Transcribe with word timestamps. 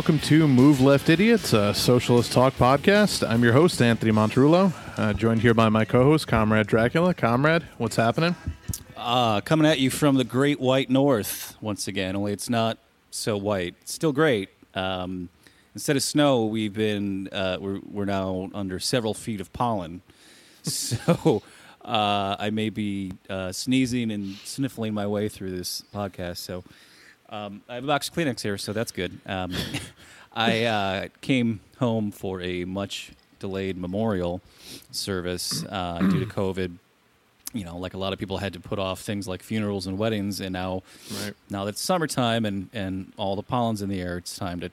Welcome 0.00 0.18
to 0.20 0.48
Move 0.48 0.80
Left 0.80 1.10
Idiots, 1.10 1.52
a 1.52 1.74
socialist 1.74 2.32
talk 2.32 2.54
podcast. 2.54 3.22
I'm 3.28 3.44
your 3.44 3.52
host, 3.52 3.82
Anthony 3.82 4.12
Monterullo, 4.12 4.72
uh, 4.96 5.12
joined 5.12 5.42
here 5.42 5.52
by 5.52 5.68
my 5.68 5.84
co 5.84 6.04
host, 6.04 6.26
Comrade 6.26 6.66
Dracula. 6.66 7.12
Comrade, 7.12 7.64
what's 7.76 7.96
happening? 7.96 8.34
Uh, 8.96 9.42
coming 9.42 9.66
at 9.66 9.78
you 9.78 9.90
from 9.90 10.14
the 10.14 10.24
great 10.24 10.58
white 10.58 10.88
north 10.88 11.54
once 11.60 11.86
again, 11.86 12.16
only 12.16 12.32
it's 12.32 12.48
not 12.48 12.78
so 13.10 13.36
white. 13.36 13.74
It's 13.82 13.92
still 13.92 14.12
great. 14.12 14.48
Um, 14.74 15.28
instead 15.74 15.96
of 15.96 16.02
snow, 16.02 16.46
we've 16.46 16.72
been, 16.72 17.28
uh, 17.30 17.58
we're, 17.60 17.80
we're 17.80 18.06
now 18.06 18.48
under 18.54 18.78
several 18.78 19.12
feet 19.12 19.40
of 19.42 19.52
pollen. 19.52 20.00
So 20.62 21.42
uh, 21.84 22.36
I 22.38 22.48
may 22.48 22.70
be 22.70 23.12
uh, 23.28 23.52
sneezing 23.52 24.10
and 24.10 24.36
sniffling 24.44 24.94
my 24.94 25.06
way 25.06 25.28
through 25.28 25.50
this 25.50 25.82
podcast. 25.92 26.38
So 26.38 26.64
um, 27.30 27.62
I 27.68 27.76
have 27.76 27.84
a 27.84 27.86
box 27.86 28.08
of 28.08 28.14
Kleenex 28.14 28.40
here, 28.40 28.58
so 28.58 28.72
that's 28.72 28.92
good. 28.92 29.18
Um, 29.26 29.52
I 30.32 30.64
uh, 30.64 31.08
came 31.20 31.60
home 31.78 32.10
for 32.12 32.40
a 32.40 32.64
much 32.64 33.12
delayed 33.38 33.76
memorial 33.78 34.40
service 34.90 35.64
uh, 35.64 35.98
due 36.00 36.20
to 36.20 36.26
COVID. 36.26 36.76
You 37.52 37.64
know, 37.64 37.76
like 37.78 37.94
a 37.94 37.98
lot 37.98 38.12
of 38.12 38.18
people 38.20 38.38
had 38.38 38.52
to 38.52 38.60
put 38.60 38.78
off 38.78 39.00
things 39.00 39.26
like 39.26 39.42
funerals 39.42 39.86
and 39.88 39.98
weddings, 39.98 40.40
and 40.40 40.52
now, 40.52 40.82
Right. 41.24 41.34
now 41.48 41.64
that 41.64 41.70
it's 41.70 41.80
summertime 41.80 42.44
and 42.44 42.68
and 42.72 43.12
all 43.16 43.34
the 43.34 43.42
pollen's 43.42 43.82
in 43.82 43.88
the 43.88 44.00
air, 44.00 44.18
it's 44.18 44.36
time 44.36 44.60
to, 44.60 44.70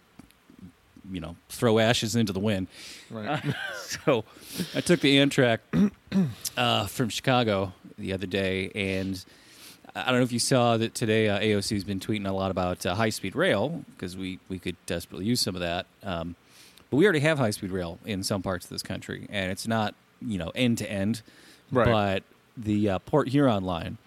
you 1.12 1.20
know, 1.20 1.36
throw 1.50 1.80
ashes 1.80 2.16
into 2.16 2.34
the 2.34 2.40
wind. 2.40 2.68
Right. 3.10 3.42
so 4.06 4.26
I 4.76 4.82
took 4.82 5.00
the 5.00 5.18
Amtrak 5.18 5.60
uh, 6.58 6.86
from 6.86 7.10
Chicago 7.10 7.74
the 7.98 8.14
other 8.14 8.28
day, 8.28 8.70
and 8.76 9.26
I 10.06 10.12
don't 10.12 10.20
know 10.20 10.24
if 10.24 10.32
you 10.32 10.40
saw 10.40 10.78
that 10.78 10.94
today. 10.94 11.30
Uh, 11.30 11.40
AOC 11.40 11.72
has 11.76 11.84
been 11.84 12.00
tweeting 12.00 12.28
a 12.28 12.32
lot 12.32 12.52
about 12.52 12.86
uh, 12.86 12.96
high 12.96 13.10
speed 13.10 13.36
rail 13.36 13.84
because 13.96 14.16
we 14.18 14.40
we 14.50 14.60
could 14.60 14.76
desperately 14.86 15.26
use 15.26 15.40
some 15.42 15.56
of 15.56 15.62
that. 15.62 15.86
Um, 16.04 16.36
but 16.90 16.98
we 16.98 17.04
already 17.06 17.20
have 17.22 17.38
high 17.38 17.50
speed 17.52 17.72
rail 17.72 18.00
in 18.06 18.24
some 18.24 18.42
parts 18.42 18.66
of 18.66 18.70
this 18.70 18.84
country, 18.84 19.28
and 19.30 19.52
it's 19.52 19.68
not 19.68 19.96
you 20.22 20.38
know 20.38 20.52
end 20.56 20.78
to 20.80 20.92
end, 20.92 21.22
Right. 21.72 21.86
but 21.86 22.24
the 22.56 22.90
uh, 22.90 23.00
Port 23.00 23.30
Huron 23.30 23.64
line, 23.64 23.98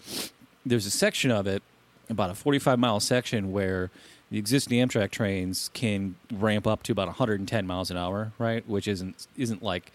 there's 0.66 0.86
a 0.86 0.90
section 0.90 1.30
of 1.30 1.46
it, 1.46 1.62
about 2.08 2.30
a 2.30 2.34
45 2.34 2.78
mile 2.78 2.98
section 3.00 3.52
where 3.52 3.90
the 4.30 4.38
existing 4.38 4.78
Amtrak 4.86 5.10
trains 5.10 5.70
can 5.74 6.14
ramp 6.32 6.66
up 6.66 6.82
to 6.84 6.92
about 6.92 7.06
110 7.08 7.66
miles 7.66 7.90
an 7.90 7.96
hour, 7.96 8.32
right? 8.38 8.66
Which 8.68 8.86
isn't 8.88 9.26
isn't 9.36 9.62
like, 9.62 9.92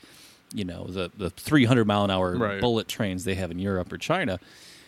you 0.54 0.64
know, 0.66 0.86
the 0.86 1.10
the 1.18 1.30
300 1.30 1.86
mile 1.86 2.04
an 2.06 2.12
hour 2.12 2.36
Right. 2.36 2.60
bullet 2.62 2.88
trains 2.88 3.24
they 3.24 3.36
have 3.36 3.50
in 3.52 3.60
Europe 3.60 3.92
or 3.94 3.98
China. 3.98 4.40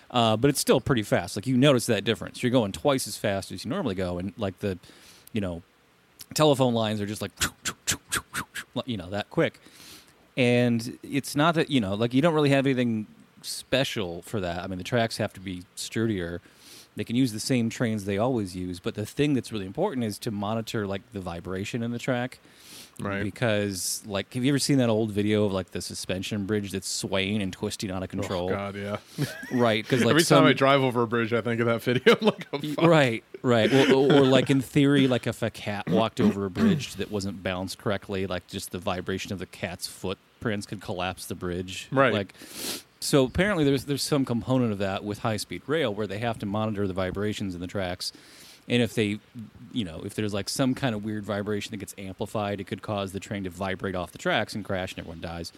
Uh, 0.09 0.37
but 0.37 0.49
it's 0.49 0.59
still 0.59 0.79
pretty 0.79 1.03
fast. 1.03 1.35
Like 1.35 1.47
you 1.47 1.57
notice 1.57 1.85
that 1.87 2.03
difference. 2.03 2.41
You're 2.41 2.51
going 2.51 2.71
twice 2.71 3.07
as 3.07 3.17
fast 3.17 3.51
as 3.51 3.65
you 3.65 3.69
normally 3.69 3.95
go, 3.95 4.17
and 4.17 4.33
like 4.37 4.59
the, 4.59 4.77
you 5.33 5.41
know, 5.41 5.63
telephone 6.33 6.73
lines 6.73 7.01
are 7.01 7.05
just 7.05 7.21
like, 7.21 7.31
you 8.85 8.97
know, 8.97 9.09
that 9.09 9.29
quick. 9.29 9.59
And 10.37 10.97
it's 11.03 11.35
not 11.35 11.55
that 11.55 11.69
you 11.69 11.81
know, 11.81 11.95
like 11.95 12.13
you 12.13 12.21
don't 12.21 12.33
really 12.33 12.51
have 12.51 12.65
anything 12.65 13.07
special 13.41 14.21
for 14.21 14.39
that. 14.39 14.63
I 14.63 14.67
mean, 14.67 14.77
the 14.77 14.83
tracks 14.83 15.17
have 15.17 15.33
to 15.33 15.39
be 15.39 15.63
sturdier. 15.75 16.41
They 16.95 17.03
can 17.03 17.15
use 17.15 17.31
the 17.31 17.39
same 17.39 17.69
trains 17.69 18.05
they 18.05 18.17
always 18.17 18.55
use, 18.55 18.79
but 18.79 18.95
the 18.95 19.05
thing 19.05 19.33
that's 19.33 19.51
really 19.51 19.65
important 19.67 20.03
is 20.03 20.17
to 20.19 20.31
monitor 20.31 20.87
like 20.87 21.01
the 21.13 21.19
vibration 21.19 21.83
in 21.83 21.91
the 21.91 21.99
track. 21.99 22.39
Right. 22.99 23.23
Because 23.23 24.01
like 24.05 24.33
have 24.33 24.43
you 24.43 24.51
ever 24.51 24.59
seen 24.59 24.79
that 24.79 24.89
old 24.89 25.11
video 25.11 25.45
of 25.45 25.53
like 25.53 25.71
the 25.71 25.81
suspension 25.81 26.45
bridge 26.45 26.71
that's 26.71 26.87
swaying 26.87 27.41
and 27.41 27.53
twisting 27.53 27.91
out 27.91 28.03
of 28.03 28.09
oh, 28.09 28.11
control? 28.11 28.49
Oh, 28.49 28.53
God, 28.53 28.75
yeah. 28.75 28.97
Right, 29.51 29.83
because 29.83 30.01
like 30.01 30.11
Every 30.11 30.23
some, 30.23 30.39
time 30.39 30.47
I 30.47 30.53
drive 30.53 30.81
over 30.81 31.03
a 31.03 31.07
bridge, 31.07 31.33
I 31.33 31.41
think 31.41 31.59
of 31.59 31.67
that 31.67 31.81
video. 31.81 32.15
Like, 32.27 32.47
oh. 32.51 32.87
Right, 32.87 33.23
right. 33.41 33.71
Well, 33.71 34.11
or, 34.11 34.21
or 34.21 34.25
like 34.25 34.49
in 34.49 34.59
theory, 34.59 35.07
like 35.07 35.27
if 35.27 35.41
a 35.41 35.49
cat 35.49 35.87
walked 35.89 36.19
over 36.19 36.45
a 36.45 36.49
bridge 36.49 36.95
that 36.95 37.11
wasn't 37.11 37.41
balanced 37.43 37.77
correctly, 37.77 38.27
like 38.27 38.47
just 38.47 38.71
the 38.71 38.79
vibration 38.79 39.31
of 39.31 39.39
the 39.39 39.45
cat's 39.45 39.87
footprints 39.87 40.65
could 40.65 40.81
collapse 40.81 41.27
the 41.27 41.35
bridge. 41.35 41.87
Right. 41.91 42.11
Like, 42.11 42.33
so 42.99 43.25
apparently 43.25 43.63
there's 43.63 43.85
there's 43.85 44.01
some 44.01 44.25
component 44.25 44.71
of 44.71 44.79
that 44.79 45.03
with 45.03 45.19
high 45.19 45.37
speed 45.37 45.61
rail 45.67 45.93
where 45.93 46.07
they 46.07 46.19
have 46.19 46.39
to 46.39 46.45
monitor 46.45 46.87
the 46.87 46.93
vibrations 46.93 47.55
in 47.55 47.61
the 47.61 47.67
tracks, 47.67 48.11
and 48.67 48.81
if 48.81 48.93
they, 48.95 49.19
you 49.71 49.85
know, 49.85 50.01
if 50.05 50.15
there's 50.15 50.33
like 50.33 50.49
some 50.49 50.73
kind 50.75 50.93
of 50.95 51.03
weird 51.05 51.23
vibration 51.23 51.71
that 51.71 51.77
gets 51.77 51.95
amplified, 51.97 52.59
it 52.59 52.65
could 52.65 52.81
cause 52.81 53.11
the 53.13 53.19
train 53.19 53.43
to 53.45 53.49
vibrate 53.49 53.95
off 53.95 54.11
the 54.11 54.17
tracks 54.17 54.55
and 54.55 54.65
crash, 54.65 54.91
and 54.93 54.99
everyone 54.99 55.21
dies. 55.21 55.51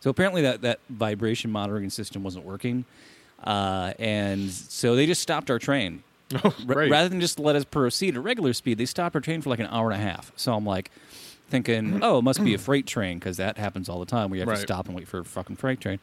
So 0.00 0.10
apparently 0.10 0.42
that 0.42 0.60
that 0.62 0.80
vibration 0.90 1.50
monitoring 1.50 1.90
system 1.90 2.22
wasn't 2.22 2.44
working. 2.44 2.84
Uh, 3.42 3.92
and 3.98 4.50
so 4.50 4.96
they 4.96 5.04
just 5.06 5.20
stopped 5.20 5.50
our 5.50 5.58
train 5.58 6.02
Oh, 6.42 6.54
R- 6.68 6.88
rather 6.88 7.08
than 7.08 7.20
just 7.20 7.38
let 7.38 7.54
us 7.54 7.64
proceed 7.64 8.16
at 8.16 8.22
regular 8.22 8.52
speed, 8.54 8.78
they 8.78 8.86
stopped 8.86 9.14
our 9.14 9.20
train 9.20 9.42
for 9.42 9.50
like 9.50 9.58
an 9.60 9.66
hour 9.66 9.90
and 9.90 10.00
a 10.00 10.04
half. 10.04 10.32
So 10.36 10.54
I'm 10.54 10.64
like 10.66 10.90
thinking, 11.50 12.00
oh, 12.02 12.18
it 12.18 12.22
must 12.22 12.42
be 12.42 12.54
a 12.54 12.58
freight 12.58 12.86
train 12.86 13.18
because 13.18 13.36
that 13.36 13.58
happens 13.58 13.88
all 13.88 14.00
the 14.00 14.06
time. 14.06 14.30
We 14.30 14.38
have 14.40 14.48
Right. 14.48 14.56
to 14.56 14.60
stop 14.62 14.86
and 14.86 14.96
wait 14.96 15.06
for 15.06 15.18
a 15.20 15.24
fucking 15.24 15.56
freight 15.56 15.80
train. 15.80 15.98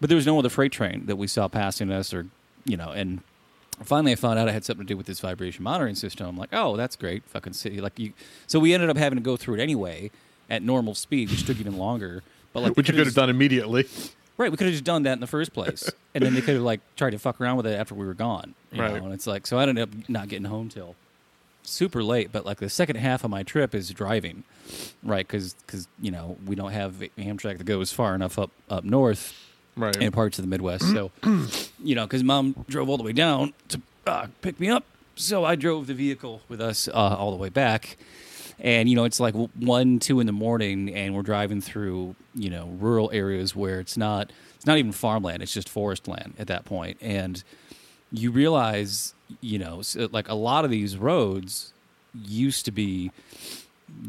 But 0.00 0.08
there 0.08 0.16
was 0.16 0.26
no 0.26 0.38
other 0.38 0.48
freight 0.48 0.72
train 0.72 1.06
that 1.06 1.16
we 1.16 1.26
saw 1.28 1.46
passing 1.48 1.92
us, 1.92 2.12
or 2.12 2.26
you 2.64 2.76
know. 2.76 2.90
And 2.90 3.20
finally, 3.82 4.12
I 4.12 4.14
found 4.16 4.38
out 4.38 4.48
I 4.48 4.52
had 4.52 4.64
something 4.64 4.86
to 4.86 4.92
do 4.92 4.96
with 4.96 5.06
this 5.06 5.20
vibration 5.20 5.62
monitoring 5.64 5.94
system. 5.94 6.26
I'm 6.26 6.36
like, 6.36 6.50
oh, 6.52 6.76
that's 6.76 6.96
great, 6.96 7.24
fucking 7.26 7.52
city. 7.52 7.80
Like 7.80 7.98
you. 7.98 8.12
So 8.46 8.58
we 8.58 8.74
ended 8.74 8.90
up 8.90 8.96
having 8.96 9.16
to 9.18 9.22
go 9.22 9.36
through 9.36 9.54
it 9.54 9.60
anyway 9.60 10.10
at 10.50 10.62
normal 10.62 10.94
speed, 10.94 11.30
which 11.30 11.46
took 11.46 11.58
even 11.60 11.76
longer. 11.78 12.22
But 12.52 12.60
like, 12.62 12.76
Which 12.76 12.88
you 12.88 12.94
could 12.94 13.06
have 13.06 13.14
done 13.14 13.30
immediately. 13.30 13.86
Right, 14.38 14.50
we 14.50 14.56
could 14.56 14.64
have 14.66 14.72
just 14.72 14.84
done 14.84 15.02
that 15.02 15.12
in 15.12 15.20
the 15.20 15.26
first 15.26 15.52
place, 15.52 15.90
and 16.14 16.24
then 16.24 16.32
they 16.32 16.40
could 16.40 16.54
have 16.54 16.62
like 16.62 16.80
tried 16.96 17.10
to 17.10 17.18
fuck 17.18 17.38
around 17.38 17.58
with 17.58 17.66
it 17.66 17.78
after 17.78 17.94
we 17.94 18.06
were 18.06 18.14
gone. 18.14 18.54
You 18.72 18.80
Right. 18.80 18.94
know? 18.94 19.04
And 19.04 19.12
it's 19.14 19.26
like, 19.26 19.46
so 19.46 19.58
I 19.58 19.62
ended 19.64 19.78
up 19.82 20.08
not 20.08 20.28
getting 20.28 20.46
home 20.46 20.70
till 20.70 20.96
super 21.64 22.02
late. 22.02 22.32
But 22.32 22.46
like 22.46 22.56
the 22.58 22.70
second 22.70 22.96
half 22.96 23.24
of 23.24 23.30
my 23.30 23.42
trip 23.42 23.74
is 23.74 23.90
driving, 23.90 24.44
right? 25.02 25.26
Because 25.28 25.52
Because 25.66 25.86
you 26.00 26.10
know 26.10 26.38
we 26.46 26.56
don't 26.56 26.72
have 26.72 26.94
Amtrak 27.18 27.58
that 27.58 27.64
goes 27.64 27.92
far 27.92 28.14
enough 28.14 28.38
up 28.38 28.50
up 28.70 28.84
north 28.84 29.34
Right. 29.76 29.96
in 29.96 30.12
parts 30.12 30.38
of 30.38 30.44
the 30.44 30.48
Midwest. 30.48 30.84
So, 30.92 31.10
you 31.82 31.94
know, 31.94 32.04
because 32.04 32.22
mom 32.22 32.64
drove 32.68 32.88
all 32.88 32.96
the 32.96 33.02
way 33.02 33.12
down 33.12 33.54
to 33.68 33.80
uh, 34.06 34.26
pick 34.40 34.60
me 34.60 34.68
up, 34.68 34.84
so 35.16 35.44
I 35.44 35.56
drove 35.56 35.86
the 35.86 35.94
vehicle 35.94 36.42
with 36.48 36.60
us 36.60 36.88
uh, 36.88 36.92
all 36.92 37.30
the 37.30 37.36
way 37.36 37.48
back. 37.48 37.96
And 38.58 38.88
you 38.88 38.94
know, 38.94 39.04
it's 39.04 39.18
like 39.18 39.34
one, 39.34 39.98
two 39.98 40.20
in 40.20 40.26
the 40.26 40.32
morning, 40.32 40.94
and 40.94 41.14
we're 41.14 41.22
driving 41.22 41.60
through 41.60 42.14
you 42.34 42.50
know 42.50 42.66
rural 42.78 43.10
areas 43.12 43.56
where 43.56 43.80
it's 43.80 43.96
not 43.96 44.30
it's 44.54 44.66
not 44.66 44.78
even 44.78 44.92
farmland; 44.92 45.42
it's 45.42 45.52
just 45.52 45.68
forest 45.68 46.06
land 46.06 46.34
at 46.38 46.46
that 46.48 46.64
point. 46.64 46.98
And 47.00 47.42
you 48.12 48.30
realize, 48.30 49.14
you 49.40 49.58
know, 49.58 49.82
like 50.12 50.28
a 50.28 50.34
lot 50.34 50.64
of 50.64 50.70
these 50.70 50.96
roads 50.96 51.72
used 52.14 52.66
to 52.66 52.70
be 52.70 53.10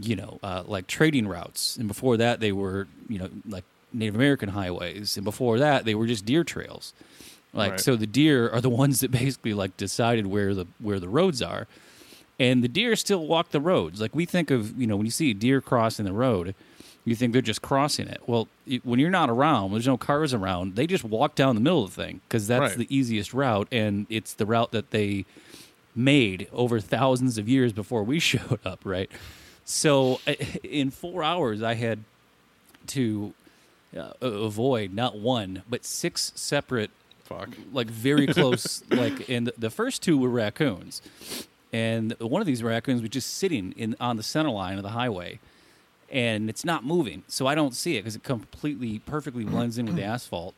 you 0.02 0.16
know, 0.16 0.40
uh, 0.44 0.64
like 0.66 0.88
trading 0.88 1.28
routes. 1.28 1.78
And 1.78 1.88
before 1.88 2.18
that, 2.18 2.40
they 2.40 2.52
were, 2.52 2.88
you 3.08 3.20
know, 3.20 3.30
like 3.48 3.64
Native 3.94 4.16
American 4.16 4.50
highways. 4.50 5.16
And 5.18 5.24
before 5.24 5.60
that, 5.60 5.86
they 5.86 5.96
were 5.96 6.08
just 6.08 6.26
deer 6.26 6.44
trails. 6.44 6.94
Like, 7.54 7.72
Right. 7.72 7.80
so 7.80 7.96
the 7.96 8.08
deer 8.08 8.50
are 8.50 8.62
the 8.62 8.70
ones 8.84 9.00
that 9.02 9.12
basically 9.12 9.54
like 9.54 9.78
decided 9.78 10.28
where 10.28 10.54
the 10.56 10.66
where 10.80 11.00
the 11.00 11.10
roads 11.10 11.42
are, 11.42 11.68
and 12.40 12.64
the 12.64 12.68
deer 12.68 12.96
still 12.96 13.26
walk 13.28 13.50
the 13.50 13.62
roads. 13.62 14.02
Like 14.02 14.16
we 14.16 14.26
think 14.26 14.50
of, 14.52 14.80
you 14.80 14.88
know, 14.88 14.96
when 14.98 15.06
you 15.06 15.12
see 15.12 15.32
a 15.32 15.34
deer 15.36 15.62
crossing 15.62 16.06
the 16.06 16.14
road, 16.14 16.56
you 17.06 17.16
think 17.16 17.32
they're 17.34 17.42
just 17.44 17.62
crossing 17.62 18.08
it. 18.08 18.22
Well, 18.26 18.48
it, 18.66 18.84
when 18.86 19.00
you're 19.00 19.12
not 19.12 19.30
around, 19.30 19.66
when 19.66 19.74
there's 19.74 19.88
no 19.88 19.98
cars 19.98 20.34
around, 20.34 20.76
they 20.76 20.88
just 20.88 21.04
walk 21.04 21.36
down 21.36 21.54
the 21.56 21.62
middle 21.62 21.84
of 21.84 21.94
the 21.96 22.02
thing 22.04 22.22
because 22.28 22.48
that's 22.48 22.76
Right. 22.76 22.88
the 22.88 22.96
easiest 22.96 23.34
route, 23.34 23.68
and 23.72 24.08
it's 24.10 24.34
the 24.34 24.46
route 24.46 24.72
that 24.72 24.90
they 24.92 25.26
made 25.96 26.48
over 26.52 26.80
thousands 26.80 27.38
of 27.38 27.48
years 27.48 27.72
before 27.72 28.04
we 28.04 28.20
showed 28.32 28.60
up, 28.66 28.80
right? 28.84 29.12
So 29.66 30.20
eh, 30.26 30.36
in 30.64 30.90
four 30.90 31.24
hours, 31.24 31.62
I 31.62 31.76
had 31.76 32.00
to 32.88 33.34
uh, 33.98 34.14
avoid 34.22 34.94
not 34.94 35.18
one 35.18 35.64
but 35.70 35.86
six 35.86 36.32
separate, 36.36 36.92
Fuck. 37.24 37.50
like 37.72 37.88
very 37.88 38.28
close, 38.34 38.84
like 38.90 39.30
and 39.30 39.52
the 39.58 39.70
first 39.70 40.02
two 40.02 40.18
were 40.18 40.30
raccoons, 40.30 41.02
and 41.72 42.14
one 42.20 42.42
of 42.42 42.48
these 42.48 42.64
raccoons 42.64 43.02
was 43.02 43.10
just 43.10 43.36
sitting 43.36 43.74
in 43.78 43.96
on 44.00 44.18
the 44.18 44.24
center 44.24 44.50
line 44.50 44.78
of 44.78 44.84
the 44.84 44.90
highway, 44.90 45.40
and 46.10 46.50
it's 46.50 46.66
not 46.66 46.84
moving, 46.84 47.24
so 47.28 47.48
I 47.48 47.56
don't 47.56 47.74
see 47.76 47.98
it 47.98 48.02
because 48.02 48.16
it 48.16 48.24
completely 48.24 49.00
perfectly 49.00 49.44
blends 49.44 49.78
in 49.78 49.86
with 49.86 49.96
the 49.96 50.04
asphalt, 50.04 50.56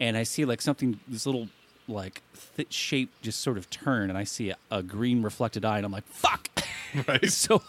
and 0.00 0.16
I 0.16 0.22
see 0.22 0.44
like 0.44 0.60
something 0.62 1.00
this 1.08 1.26
little 1.26 1.48
like 1.88 2.22
shape 2.70 3.10
just 3.22 3.40
sort 3.40 3.58
of 3.58 3.68
turn, 3.70 4.08
and 4.08 4.18
I 4.18 4.24
see 4.24 4.50
a, 4.50 4.56
a 4.70 4.82
green 4.82 5.22
reflected 5.22 5.64
eye, 5.64 5.76
and 5.78 5.86
I'm 5.86 5.92
like, 5.92 6.06
fuck. 6.06 6.48
Right. 7.08 7.28
so, 7.28 7.60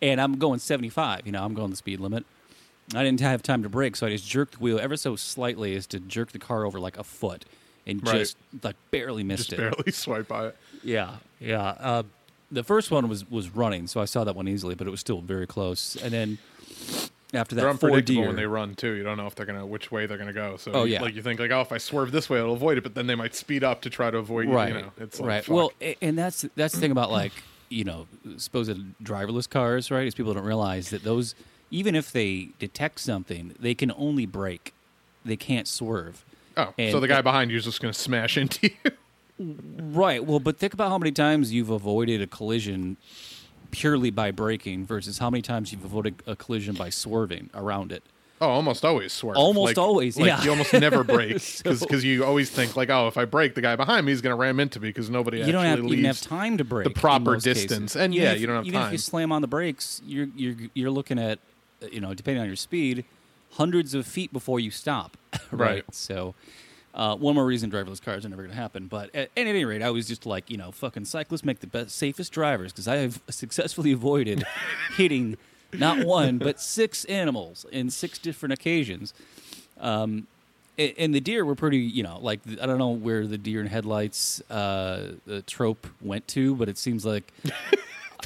and 0.00 0.18
I'm 0.18 0.38
going 0.38 0.60
75. 0.60 1.26
You 1.26 1.32
know, 1.32 1.44
I'm 1.44 1.52
going 1.52 1.68
the 1.68 1.76
speed 1.76 2.00
limit. 2.00 2.24
I 2.94 3.02
didn't 3.02 3.20
have 3.20 3.42
time 3.42 3.62
to 3.64 3.68
brake, 3.68 3.96
so 3.96 4.06
I 4.06 4.10
just 4.10 4.28
jerked 4.28 4.52
the 4.54 4.58
wheel 4.60 4.78
ever 4.78 4.96
so 4.96 5.16
slightly 5.16 5.74
as 5.74 5.86
to 5.88 5.98
jerk 6.00 6.32
the 6.32 6.38
car 6.38 6.64
over 6.64 6.78
like 6.78 6.96
a 6.98 7.04
foot, 7.04 7.44
and 7.86 8.00
Right. 8.06 8.18
just 8.18 8.36
like 8.62 8.76
barely 8.90 9.24
missed 9.24 9.50
Just 9.50 9.52
it. 9.54 9.56
barely 9.58 9.92
swipe 9.92 10.28
by 10.28 10.46
it. 10.48 10.56
Yeah, 10.84 11.16
yeah. 11.40 11.62
Uh, 11.80 12.02
the 12.52 12.62
first 12.62 12.90
one 12.92 13.08
was 13.08 13.28
was 13.28 13.50
running, 13.50 13.86
so 13.88 14.00
I 14.00 14.04
saw 14.04 14.22
that 14.24 14.36
one 14.36 14.46
easily, 14.46 14.74
but 14.76 14.86
it 14.86 14.90
was 14.90 15.00
still 15.00 15.20
very 15.20 15.46
close. 15.48 15.96
And 15.96 16.12
then 16.12 16.38
after 17.34 17.56
that, 17.56 17.62
They're 17.62 17.74
four 17.74 17.90
unpredictable 17.90 18.22
deer. 18.22 18.26
when 18.28 18.36
they 18.36 18.46
run 18.46 18.76
too. 18.76 18.92
You 18.92 19.02
don't 19.02 19.16
know 19.16 19.26
if 19.26 19.34
they're 19.34 19.46
gonna 19.46 19.66
which 19.66 19.90
way 19.90 20.06
they're 20.06 20.16
gonna 20.16 20.32
go. 20.32 20.56
So 20.56 20.70
Oh, 20.72 20.84
you- 20.84 20.94
yeah. 20.94 21.02
like 21.02 21.14
you 21.16 21.22
think 21.22 21.40
like 21.40 21.50
oh 21.50 21.60
if 21.62 21.72
I 21.72 21.78
swerve 21.78 22.12
this 22.12 22.30
way 22.30 22.38
it'll 22.38 22.54
avoid 22.54 22.78
it, 22.78 22.82
but 22.84 22.94
then 22.94 23.08
they 23.08 23.16
might 23.16 23.34
speed 23.34 23.64
up 23.64 23.80
to 23.82 23.90
try 23.90 24.12
to 24.12 24.18
avoid 24.18 24.46
you. 24.46 24.54
right, 24.54 24.72
You 24.72 24.82
know, 24.82 24.92
it's 24.98 25.18
like, 25.18 25.28
right. 25.28 25.44
fuck. 25.44 25.54
Well, 25.56 25.72
a- 25.82 25.96
and 26.00 26.16
that's 26.16 26.46
that's 26.54 26.72
the 26.74 26.80
thing 26.80 26.92
about 26.92 27.10
like 27.10 27.32
you 27.68 27.82
know, 27.82 28.06
supposed 28.36 28.70
driverless 29.02 29.50
cars, 29.50 29.90
right? 29.90 30.06
Is 30.06 30.14
people 30.14 30.32
don't 30.32 30.44
realize 30.44 30.90
that 30.90 31.02
those, 31.02 31.34
even 31.70 31.94
if 31.94 32.12
they 32.12 32.50
detect 32.58 33.00
something, 33.00 33.54
they 33.58 33.74
can 33.74 33.92
only 33.96 34.26
brake. 34.26 34.72
They 35.24 35.36
can't 35.36 35.66
swerve. 35.68 36.24
Oh, 36.56 36.72
so 36.78 37.00
the 37.00 37.08
guy 37.08 37.20
behind 37.22 37.50
you 37.50 37.56
is 37.58 37.64
just 37.64 37.80
going 37.82 37.92
to 37.92 37.98
smash 37.98 38.36
into 38.38 38.68
you. 38.68 38.90
Right. 39.38 40.24
Well, 40.24 40.40
but 40.40 40.56
think 40.58 40.72
about 40.72 40.88
how 40.88 40.96
many 40.96 41.12
times 41.12 41.52
you've 41.52 41.68
avoided 41.68 42.22
a 42.22 42.26
collision 42.26 42.96
purely 43.70 44.08
by 44.10 44.30
braking 44.30 44.86
versus 44.86 45.18
how 45.18 45.28
many 45.28 45.42
times 45.42 45.72
you've 45.72 45.84
avoided 45.84 46.14
a 46.26 46.34
collision 46.34 46.74
by 46.74 46.88
swerving 46.88 47.50
around 47.52 47.92
it. 47.92 48.02
Oh, 48.40 48.48
almost 48.48 48.82
always 48.82 49.12
swerve. 49.12 49.36
Almost 49.36 49.76
Like- 49.76 49.78
always, 49.78 50.16
like 50.16 50.26
yeah. 50.28 50.42
You 50.42 50.50
almost 50.52 50.72
never 50.72 51.04
brake 51.16 51.38
So- 51.40 51.74
because 51.76 52.02
you 52.02 52.24
always 52.24 52.48
think 52.48 52.76
like, 52.76 52.88
oh, 52.88 53.08
if 53.08 53.18
I 53.18 53.26
brake, 53.26 53.54
the 53.54 53.60
guy 53.60 53.76
behind 53.76 54.06
me 54.06 54.12
is 54.12 54.22
going 54.22 54.32
to 54.34 54.40
ram 54.40 54.58
into 54.58 54.80
me 54.80 54.88
because 54.88 55.10
nobody 55.10 55.36
You 55.36 55.42
actually 55.42 55.52
don't 55.52 55.64
have 55.66 55.80
leaves. 55.80 55.92
even 55.92 56.04
have 56.06 56.20
time 56.22 56.56
to 56.56 56.64
brake. 56.64 56.84
the 56.84 56.98
proper 56.98 57.32
most 57.32 57.44
cases. 57.44 57.64
distance. 57.66 57.94
And 57.96 58.14
Even 58.14 58.24
yeah, 58.26 58.32
if- 58.32 58.40
you 58.40 58.46
don't 58.46 58.56
have 58.56 58.66
even 58.66 58.80
if 58.82 58.92
you 58.92 58.96
slam 58.98 59.32
on 59.32 59.42
the 59.42 59.48
brakes, 59.48 60.00
you're 60.06 60.28
you're 60.34 60.56
you're 60.72 60.90
looking 60.90 61.18
at 61.18 61.38
you 61.90 62.00
know 62.00 62.14
depending 62.14 62.40
on 62.40 62.46
your 62.46 62.56
speed, 62.56 63.04
hundreds 63.52 63.94
of 63.94 64.06
feet 64.06 64.32
before 64.32 64.60
you 64.60 64.70
stop. 64.70 65.16
Right. 65.52 65.84
So. 65.92 66.34
Uh, 66.94 67.14
one 67.14 67.34
more 67.34 67.44
reason 67.44 67.70
driverless 67.70 68.00
cars 68.00 68.24
are 68.24 68.30
never 68.30 68.40
going 68.40 68.54
to 68.54 68.56
happen. 68.56 68.86
But 68.86 69.14
at, 69.14 69.28
at 69.36 69.46
any 69.46 69.66
rate, 69.66 69.82
I 69.82 69.90
was 69.90 70.08
just 70.08 70.24
like, 70.24 70.50
you 70.50 70.56
know, 70.56 70.72
fucking 70.72 71.04
cyclists 71.04 71.44
make 71.44 71.60
the 71.60 71.66
best, 71.66 71.90
safest 71.94 72.32
drivers 72.32 72.72
because 72.72 72.88
I 72.88 72.96
have 72.96 73.20
successfully 73.28 73.92
avoided 73.92 74.44
hitting 74.96 75.36
not 75.74 76.06
one 76.06 76.38
but 76.38 76.58
six 76.58 77.04
animals 77.04 77.66
in 77.70 77.90
six 77.90 78.18
different 78.18 78.54
occasions. 78.54 79.12
Um, 79.78 80.26
and 80.78 81.14
the 81.14 81.20
deer 81.20 81.44
were 81.44 81.54
pretty, 81.54 81.78
you 81.78 82.02
know, 82.02 82.18
like 82.20 82.40
I 82.60 82.66
don't 82.66 82.78
know 82.78 82.90
where 82.90 83.26
the 83.26 83.38
deer 83.38 83.60
in 83.60 83.66
headlights 83.66 84.42
uh, 84.50 85.12
the 85.26 85.42
trope 85.42 85.86
went 86.02 86.28
to, 86.28 86.54
but 86.54 86.68
it 86.68 86.76
seems 86.76 87.04
like 87.06 87.32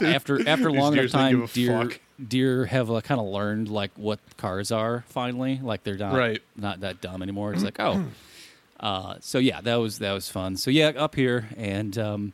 after 0.00 0.48
after 0.48 0.70
long 0.70 0.92
enough 0.92 0.94
deers 0.94 1.12
don't 1.12 1.30
give 1.30 1.40
time, 1.40 1.48
deer 1.52 1.82
fuck. 1.82 2.00
Deer 2.28 2.66
have 2.66 2.90
uh, 2.90 3.00
kind 3.00 3.20
of 3.20 3.26
learned 3.26 3.68
like 3.68 3.90
what 3.96 4.18
cars 4.36 4.70
are 4.70 5.04
finally. 5.08 5.58
Like 5.62 5.82
they're 5.84 5.96
not 5.96 6.14
Right. 6.14 6.42
not 6.56 6.80
that 6.80 7.00
dumb 7.00 7.22
anymore. 7.22 7.52
It's 7.52 7.64
like 7.64 7.78
oh, 7.80 8.04
uh, 8.80 9.16
so 9.20 9.38
yeah, 9.38 9.60
that 9.60 9.76
was 9.76 9.98
that 9.98 10.12
was 10.12 10.28
fun. 10.28 10.56
So 10.56 10.70
yeah, 10.70 10.88
up 10.96 11.14
here 11.14 11.48
and 11.56 11.96
um, 11.98 12.32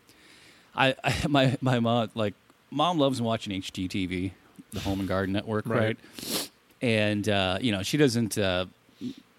I, 0.74 0.94
I 1.04 1.14
my 1.28 1.56
my 1.60 1.80
mom 1.80 2.10
like 2.14 2.34
mom 2.70 2.98
loves 2.98 3.20
watching 3.22 3.60
HGTV, 3.60 4.32
the 4.72 4.80
Home 4.80 5.00
and 5.00 5.08
Garden 5.08 5.32
Network, 5.32 5.66
Right. 5.66 5.96
right? 5.96 6.50
And 6.82 7.28
uh, 7.28 7.58
you 7.60 7.72
know 7.72 7.82
she 7.82 7.96
doesn't. 7.96 8.36
Uh, 8.38 8.66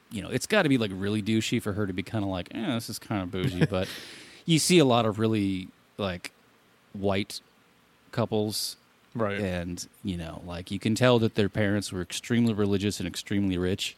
you 0.09 0.21
know, 0.21 0.29
it's 0.29 0.45
got 0.47 0.61
to 0.63 0.69
be 0.69 0.77
like 0.77 0.91
really 0.93 1.21
douchey 1.21 1.61
for 1.61 1.73
her 1.73 1.85
to 1.85 1.91
be 1.91 2.01
kind 2.01 2.23
of 2.23 2.29
like, 2.31 2.47
eh, 2.55 2.73
this 2.75 2.89
is 2.89 2.97
kind 2.97 3.21
of 3.21 3.29
bougie. 3.29 3.65
but 3.69 3.89
you 4.45 4.57
see 4.57 4.79
a 4.79 4.85
lot 4.85 5.05
of 5.05 5.19
really 5.19 5.67
like 5.97 6.31
white 6.93 7.41
couples 8.13 8.77
right. 9.21 9.39
and 9.39 9.87
you 10.03 10.17
know 10.17 10.41
like 10.45 10.71
you 10.71 10.79
can 10.79 10.95
tell 10.95 11.19
that 11.19 11.35
their 11.35 11.49
parents 11.49 11.91
were 11.91 12.01
extremely 12.01 12.53
religious 12.53 12.99
and 12.99 13.07
extremely 13.07 13.57
rich 13.57 13.95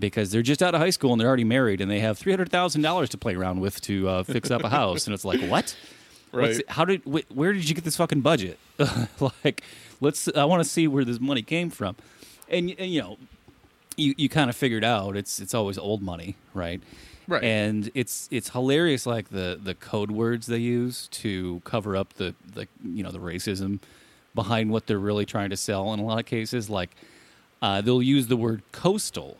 because 0.00 0.30
they're 0.30 0.42
just 0.42 0.62
out 0.62 0.74
of 0.74 0.80
high 0.80 0.90
school 0.90 1.12
and 1.12 1.20
they're 1.20 1.28
already 1.28 1.44
married 1.44 1.80
and 1.80 1.90
they 1.90 2.00
have 2.00 2.18
$300000 2.18 3.08
to 3.08 3.18
play 3.18 3.34
around 3.36 3.60
with 3.60 3.80
to 3.82 4.08
uh, 4.08 4.22
fix 4.24 4.50
up 4.50 4.64
a 4.64 4.68
house 4.80 5.06
and 5.06 5.14
it's 5.14 5.24
like 5.24 5.40
what 5.48 5.76
Right. 6.32 6.50
it- 6.58 6.70
how 6.70 6.84
did 6.86 7.02
wh- 7.04 7.30
where 7.36 7.52
did 7.52 7.68
you 7.68 7.74
get 7.74 7.84
this 7.84 7.96
fucking 7.96 8.22
budget 8.22 8.58
like 9.44 9.62
let's 10.00 10.28
i 10.34 10.44
want 10.44 10.62
to 10.62 10.68
see 10.68 10.88
where 10.88 11.04
this 11.04 11.20
money 11.20 11.42
came 11.42 11.68
from 11.70 11.94
and, 12.48 12.74
and 12.78 12.90
you 12.90 13.02
know 13.02 13.18
you, 13.98 14.14
you 14.16 14.28
kind 14.30 14.48
of 14.48 14.56
figured 14.56 14.82
out 14.82 15.14
it's 15.16 15.38
it's 15.40 15.52
always 15.54 15.76
old 15.78 16.00
money 16.02 16.36
right 16.54 16.80
Right. 17.28 17.44
and 17.44 17.90
it's 17.94 18.28
it's 18.32 18.48
hilarious 18.50 19.06
like 19.06 19.28
the 19.28 19.58
the 19.62 19.74
code 19.74 20.10
words 20.10 20.46
they 20.48 20.58
use 20.58 21.06
to 21.08 21.60
cover 21.64 21.96
up 21.96 22.14
the 22.14 22.34
the 22.54 22.66
you 22.82 23.02
know 23.04 23.10
the 23.12 23.20
racism 23.20 23.78
behind 24.34 24.70
what 24.70 24.86
they're 24.86 24.98
really 24.98 25.26
trying 25.26 25.50
to 25.50 25.56
sell 25.56 25.92
in 25.92 26.00
a 26.00 26.04
lot 26.04 26.18
of 26.18 26.26
cases 26.26 26.70
like 26.70 26.90
uh, 27.60 27.80
they'll 27.80 28.02
use 28.02 28.26
the 28.28 28.36
word 28.36 28.62
coastal 28.72 29.36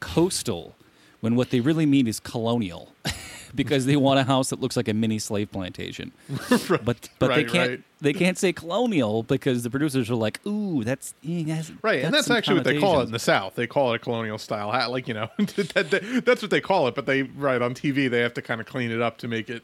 coastal 0.00 0.74
when 1.20 1.36
what 1.36 1.50
they 1.50 1.60
really 1.60 1.86
mean 1.86 2.06
is 2.06 2.18
colonial 2.20 2.92
because 3.54 3.84
they 3.84 3.96
want 3.96 4.18
a 4.18 4.24
house 4.24 4.50
that 4.50 4.60
looks 4.60 4.76
like 4.76 4.88
a 4.88 4.94
mini 4.94 5.18
slave 5.18 5.50
plantation 5.52 6.12
but 6.84 7.08
but 7.18 7.34
they 7.34 7.44
can't 7.44 7.70
right. 7.70 7.82
they 8.00 8.12
can't 8.14 8.38
say 8.38 8.52
colonial 8.52 9.22
because 9.24 9.62
the 9.62 9.68
producers 9.70 10.08
are 10.08 10.14
like 10.14 10.40
ooh 10.46 10.82
that's 10.84 11.12
that's- 11.22 11.72
Right, 11.82 12.02
and 12.04 12.14
that's 12.14 12.28
some 12.28 12.36
actually 12.36 12.54
what 12.56 12.64
they 12.64 12.78
call 12.80 13.00
it 13.00 13.04
in 13.04 13.12
the 13.12 13.18
South. 13.18 13.54
They 13.54 13.66
call 13.66 13.92
it 13.92 13.96
a 13.96 13.98
colonial 13.98 14.38
style 14.38 14.70
hat, 14.70 14.90
like 14.90 15.06
you 15.08 15.14
know, 15.14 15.28
that, 15.38 15.90
that- 15.90 16.22
that's 16.24 16.42
what 16.42 16.50
they 16.50 16.60
call 16.60 16.88
it. 16.88 16.94
But 16.94 17.06
they, 17.06 17.22
right 17.22 17.60
on 17.60 17.74
TV, 17.74 18.08
they 18.10 18.20
have 18.20 18.34
to 18.34 18.42
kind 18.42 18.60
of 18.60 18.66
clean 18.66 18.90
it 18.90 19.00
up 19.02 19.18
to 19.18 19.28
make 19.28 19.50
it 19.50 19.62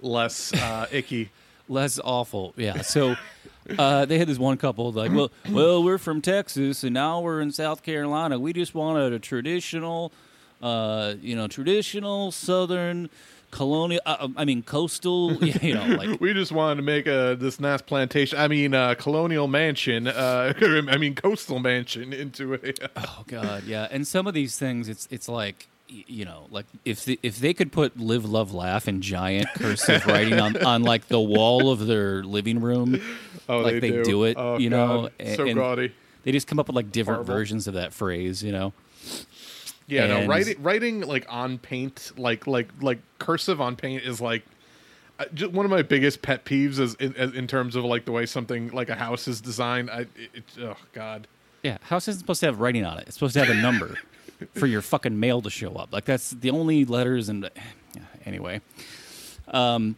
less 0.00 0.52
uh, 0.54 0.86
icky. 0.92 1.30
less 1.68 1.98
awful. 2.04 2.52
Yeah. 2.56 2.82
So 2.82 3.16
uh, 3.78 4.04
they 4.04 4.18
had 4.18 4.28
this 4.28 4.38
one 4.38 4.56
couple 4.56 4.92
like, 4.92 5.12
well, 5.12 5.30
well, 5.50 5.82
we're 5.82 5.98
from 5.98 6.20
Texas 6.20 6.84
and 6.84 6.94
now 6.94 7.20
we're 7.20 7.40
in 7.40 7.52
South 7.52 7.82
Carolina. 7.82 8.38
We 8.38 8.52
just 8.52 8.74
wanted 8.74 9.12
a 9.12 9.18
traditional, 9.18 10.12
uh, 10.60 11.14
you 11.20 11.36
know, 11.36 11.46
traditional 11.48 12.32
Southern 12.32 13.08
colonial. 13.50 14.00
Uh, 14.04 14.28
I 14.36 14.44
mean, 14.44 14.62
coastal. 14.62 15.38
You 15.62 15.74
know, 15.74 15.84
like 15.96 16.20
We 16.20 16.32
just 16.32 16.50
wanted 16.50 16.76
to 16.76 16.82
make 16.82 17.06
a 17.06 17.36
this 17.38 17.60
nice 17.60 17.82
plantation. 17.82 18.38
I 18.38 18.48
mean, 18.48 18.74
uh, 18.74 18.94
colonial 18.94 19.46
mansion. 19.46 20.08
Uh, 20.08 20.52
I 20.88 20.96
mean, 20.96 21.14
coastal 21.14 21.60
mansion 21.60 22.12
into 22.12 22.54
a. 22.54 22.58
oh 22.96 23.24
god, 23.28 23.64
yeah. 23.64 23.86
And 23.90 24.06
some 24.06 24.26
of 24.26 24.34
these 24.34 24.58
things, 24.58 24.88
it's 24.88 25.06
it's 25.10 25.28
like. 25.28 25.68
You 26.06 26.24
know, 26.24 26.46
like 26.50 26.66
if 26.84 27.04
the, 27.04 27.18
if 27.22 27.38
they 27.38 27.52
could 27.54 27.70
put 27.72 27.98
"live, 27.98 28.24
love, 28.24 28.54
laugh" 28.54 28.88
in 28.88 29.00
giant 29.02 29.48
cursive 29.54 30.06
writing 30.06 30.40
on, 30.40 30.56
on 30.64 30.82
like 30.82 31.08
the 31.08 31.20
wall 31.20 31.70
of 31.70 31.86
their 31.86 32.22
living 32.24 32.60
room, 32.60 33.00
Oh, 33.48 33.58
like 33.58 33.80
they, 33.80 33.90
do. 33.90 34.04
do. 34.04 34.24
it, 34.24 34.36
Oh, 34.38 34.58
you 34.58 34.70
know, 34.70 35.10
God. 35.18 35.36
so 35.36 35.46
and- 35.46 35.54
gaudy. 35.56 35.92
They 36.24 36.30
just 36.32 36.46
come 36.46 36.58
up 36.60 36.68
with 36.68 36.76
like 36.76 36.92
different 36.92 37.18
Horrible. 37.26 37.34
versions 37.34 37.66
of 37.66 37.74
that 37.74 37.92
phrase, 37.92 38.42
you 38.44 38.52
know. 38.52 38.72
Yeah, 39.88 40.06
no, 40.06 40.26
writing 40.26 40.62
writing 40.62 41.00
like 41.00 41.26
on 41.28 41.58
paint, 41.58 42.12
like 42.16 42.46
like 42.46 42.68
like 42.80 43.00
cursive 43.18 43.60
on 43.60 43.74
paint 43.76 44.04
is 44.04 44.20
like 44.20 44.44
uh, 45.18 45.24
ju- 45.34 45.50
one 45.50 45.66
of 45.66 45.70
my 45.70 45.82
biggest 45.82 46.22
pet 46.22 46.44
peeves 46.44 46.78
is 46.78 46.94
in, 46.94 47.12
in 47.34 47.46
terms 47.48 47.74
of 47.76 47.84
like 47.84 48.04
the 48.04 48.12
way 48.12 48.24
something 48.24 48.70
like 48.70 48.88
a 48.88 48.94
house 48.94 49.26
is 49.28 49.40
designed. 49.40 49.90
I 49.90 50.00
it, 50.02 50.08
it, 50.34 50.44
oh 50.62 50.76
god. 50.92 51.26
Yeah, 51.64 51.78
house 51.82 52.06
isn't 52.08 52.20
supposed 52.20 52.40
to 52.40 52.46
have 52.46 52.60
writing 52.60 52.84
on 52.84 52.98
it. 52.98 53.04
It's 53.08 53.14
supposed 53.16 53.34
to 53.34 53.44
have 53.44 53.50
a 53.54 53.60
number 53.60 53.98
for 54.54 54.66
your 54.66 54.82
fucking 54.82 55.18
mail 55.18 55.42
to 55.42 55.50
show 55.50 55.74
up. 55.74 55.92
Like 55.92 56.04
that's 56.04 56.30
the 56.30 56.50
only 56.50 56.84
letters 56.84 57.28
and 57.28 57.50
anyway. 58.24 58.60
Um 59.48 59.96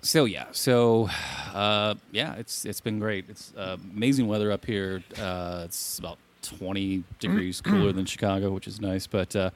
so 0.00 0.24
yeah, 0.24 0.46
so 0.52 1.08
uh 1.54 1.94
yeah, 2.10 2.34
it's 2.34 2.64
it's 2.64 2.80
been 2.80 2.98
great. 2.98 3.26
It's 3.28 3.52
uh, 3.56 3.76
amazing 3.94 4.26
weather 4.26 4.50
up 4.52 4.64
here. 4.64 5.02
Uh 5.18 5.62
it's 5.64 5.98
about 5.98 6.18
20 6.42 7.04
degrees 7.20 7.60
cooler 7.60 7.92
than 7.92 8.04
Chicago, 8.04 8.50
which 8.50 8.66
is 8.66 8.80
nice, 8.80 9.06
but 9.06 9.34
uh 9.36 9.50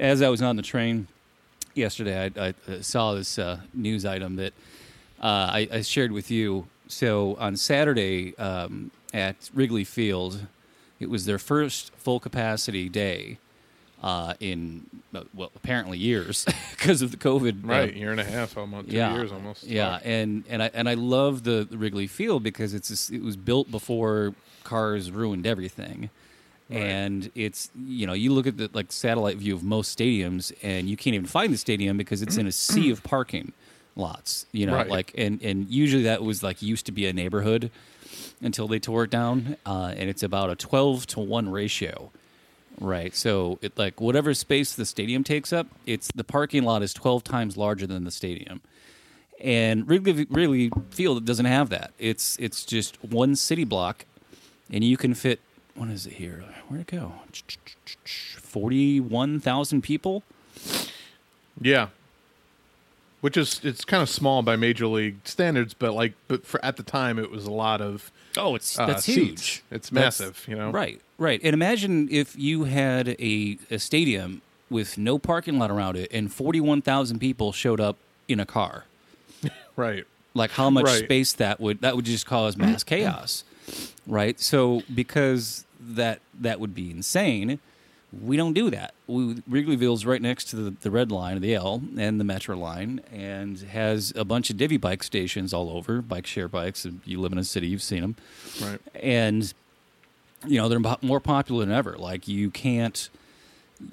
as 0.00 0.22
I 0.22 0.28
was 0.28 0.42
on 0.42 0.56
the 0.56 0.62
train 0.62 1.06
yesterday, 1.78 2.30
I, 2.36 2.54
I 2.68 2.80
saw 2.80 3.14
this 3.14 3.38
uh, 3.38 3.60
news 3.72 4.04
item 4.04 4.36
that 4.36 4.52
uh, 5.22 5.50
I, 5.52 5.68
I 5.72 5.80
shared 5.82 6.12
with 6.12 6.30
you. 6.30 6.66
So 6.88 7.36
on 7.38 7.56
Saturday 7.56 8.36
um, 8.36 8.90
at 9.14 9.50
Wrigley 9.54 9.84
Field, 9.84 10.46
it 11.00 11.08
was 11.08 11.24
their 11.24 11.38
first 11.38 11.92
full 11.96 12.20
capacity 12.20 12.88
day 12.88 13.38
uh, 14.02 14.34
in 14.40 14.86
uh, 15.14 15.22
well, 15.34 15.50
apparently 15.56 15.98
years 15.98 16.44
because 16.70 17.02
of 17.02 17.10
the 17.10 17.16
COVID. 17.16 17.64
uh, 17.64 17.68
Right, 17.68 17.94
year 17.94 18.10
and 18.12 18.20
a 18.20 18.24
half, 18.24 18.56
almost 18.56 18.88
two 18.90 18.96
yeah, 18.96 19.14
years 19.14 19.32
almost. 19.32 19.64
Yeah, 19.64 19.98
and 20.04 20.44
and 20.48 20.62
I 20.62 20.70
and 20.74 20.88
I 20.88 20.94
love 20.94 21.42
the, 21.44 21.66
the 21.68 21.76
Wrigley 21.78 22.06
Field 22.06 22.42
because 22.42 22.74
it's 22.74 22.88
just- 22.88 23.10
it 23.10 23.22
was 23.22 23.36
built 23.36 23.70
before 23.70 24.34
cars 24.64 25.10
ruined 25.10 25.46
everything. 25.46 26.10
Right. 26.70 26.80
And 26.82 27.30
it's 27.34 27.70
you 27.86 28.06
know 28.06 28.12
you 28.12 28.32
look 28.32 28.46
at 28.46 28.58
the 28.58 28.68
like 28.74 28.92
satellite 28.92 29.36
view 29.38 29.54
of 29.54 29.62
most 29.62 29.96
stadiums 29.98 30.52
and 30.62 30.88
you 30.88 30.96
can't 30.98 31.14
even 31.14 31.26
find 31.26 31.52
the 31.52 31.56
stadium 31.56 31.96
because 31.96 32.20
it's 32.20 32.36
in 32.36 32.46
a 32.46 32.52
sea 32.52 32.90
of 32.90 33.02
parking 33.02 33.52
lots. 33.96 34.44
You 34.52 34.66
know, 34.66 34.74
Right. 34.74 34.88
like 34.88 35.12
and 35.16 35.42
and 35.42 35.68
usually 35.70 36.02
that 36.04 36.22
was 36.22 36.42
like 36.42 36.60
used 36.62 36.84
to 36.86 36.92
be 36.92 37.06
a 37.06 37.12
neighborhood 37.14 37.70
until 38.42 38.68
they 38.68 38.78
tore 38.78 39.04
it 39.04 39.10
down, 39.10 39.56
uh, 39.66 39.92
and 39.96 40.08
it's 40.10 40.22
about 40.22 40.50
a 40.50 40.54
twelve 40.56 41.06
to 41.08 41.20
one 41.20 41.48
ratio. 41.48 42.12
Right. 42.80 43.14
So 43.14 43.58
it 43.62 43.76
like 43.76 44.00
whatever 44.00 44.32
space 44.34 44.74
the 44.74 44.86
stadium 44.86 45.24
takes 45.24 45.52
up, 45.52 45.66
it's 45.86 46.08
the 46.14 46.24
parking 46.24 46.62
lot 46.64 46.82
is 46.82 46.94
twelve 46.94 47.24
times 47.24 47.56
larger 47.56 47.86
than 47.86 48.04
the 48.04 48.10
stadium. 48.10 48.60
And 49.40 49.88
Wrigley, 49.88 50.26
Wrigley 50.30 50.70
Field 50.90 51.24
doesn't 51.24 51.46
have 51.46 51.70
that. 51.70 51.92
It's 51.98 52.36
it's 52.38 52.64
just 52.64 53.02
one 53.04 53.34
city 53.36 53.64
block, 53.64 54.04
and 54.72 54.82
you 54.84 54.96
can 54.96 55.14
fit. 55.14 55.40
What 55.74 55.88
is 55.90 56.06
it 56.06 56.14
here? 56.14 56.44
Where'd 56.68 56.82
it 56.82 56.86
go? 56.88 57.12
Forty-one 58.04 59.40
thousand 59.40 59.82
people. 59.82 60.22
Yeah. 61.60 61.88
Which 63.20 63.36
is 63.36 63.60
it's 63.64 63.84
kind 63.84 64.02
of 64.02 64.08
small 64.08 64.42
by 64.42 64.54
major 64.56 64.86
league 64.86 65.16
standards, 65.24 65.74
but 65.74 65.92
like 65.94 66.14
but 66.28 66.46
for 66.46 66.64
at 66.64 66.76
the 66.76 66.82
time 66.84 67.18
it 67.18 67.30
was 67.30 67.44
a 67.44 67.50
lot 67.50 67.80
of 67.80 68.10
Oh, 68.36 68.54
it's 68.54 68.78
uh, 68.78 68.86
that's 68.86 69.04
seats. 69.04 69.16
huge. 69.16 69.62
It's 69.70 69.90
That's- 69.90 70.20
massive, 70.20 70.44
you 70.48 70.54
know. 70.54 70.70
Right, 70.70 71.00
right. 71.18 71.40
And 71.44 71.52
imagine 71.54 72.08
if 72.10 72.36
you 72.38 72.64
had 72.64 73.08
a, 73.20 73.58
a 73.70 73.78
stadium 73.78 74.40
with 74.70 74.96
no 74.98 75.18
parking 75.18 75.58
lot 75.58 75.70
around 75.70 75.96
it, 75.96 76.10
and 76.12 76.32
forty-one 76.32 76.82
thousand 76.82 77.18
people 77.18 77.52
showed 77.52 77.80
up 77.80 77.96
in 78.28 78.40
a 78.40 78.46
car. 78.46 78.84
Right. 79.76 80.04
like 80.34 80.50
how 80.50 80.70
much 80.70 80.86
Right. 80.86 81.04
space 81.04 81.32
that 81.34 81.60
would 81.60 81.82
that 81.82 81.94
would 81.94 82.04
just 82.04 82.26
cause 82.26 82.56
mass 82.56 82.82
chaos, 82.92 83.44
right? 84.08 84.38
So 84.40 84.82
because 84.92 85.64
that 85.80 86.20
that 86.40 86.58
would 86.58 86.74
be 86.74 86.90
insane. 86.90 87.60
We 88.22 88.38
don't 88.38 88.54
do 88.54 88.70
that. 88.70 88.94
We, 89.06 89.42
Wrigleyville's 89.46 90.06
right 90.06 90.20
next 90.22 90.44
to 90.46 90.56
the, 90.56 90.70
the 90.80 90.90
red 90.90 91.12
line, 91.12 91.38
the 91.42 91.54
L, 91.54 91.82
and 91.98 92.18
the 92.18 92.24
Metro 92.24 92.56
line, 92.56 93.02
and 93.12 93.58
has 93.60 94.14
a 94.16 94.24
bunch 94.24 94.48
of 94.48 94.56
divvy 94.56 94.78
bike 94.78 95.02
stations 95.02 95.52
all 95.52 95.68
over, 95.68 96.00
bike 96.00 96.26
share 96.26 96.48
bikes. 96.48 96.86
If 96.86 96.94
you 97.04 97.20
live 97.20 97.32
in 97.32 97.38
a 97.38 97.44
city, 97.44 97.66
you've 97.68 97.82
seen 97.82 98.00
them 98.00 98.16
Right. 98.62 98.80
and 98.94 99.52
you 100.46 100.58
know 100.58 100.68
they're 100.68 100.96
more 101.02 101.20
popular 101.20 101.64
than 101.64 101.74
ever. 101.74 101.96
Like 101.96 102.28
you 102.28 102.50
can't 102.50 103.08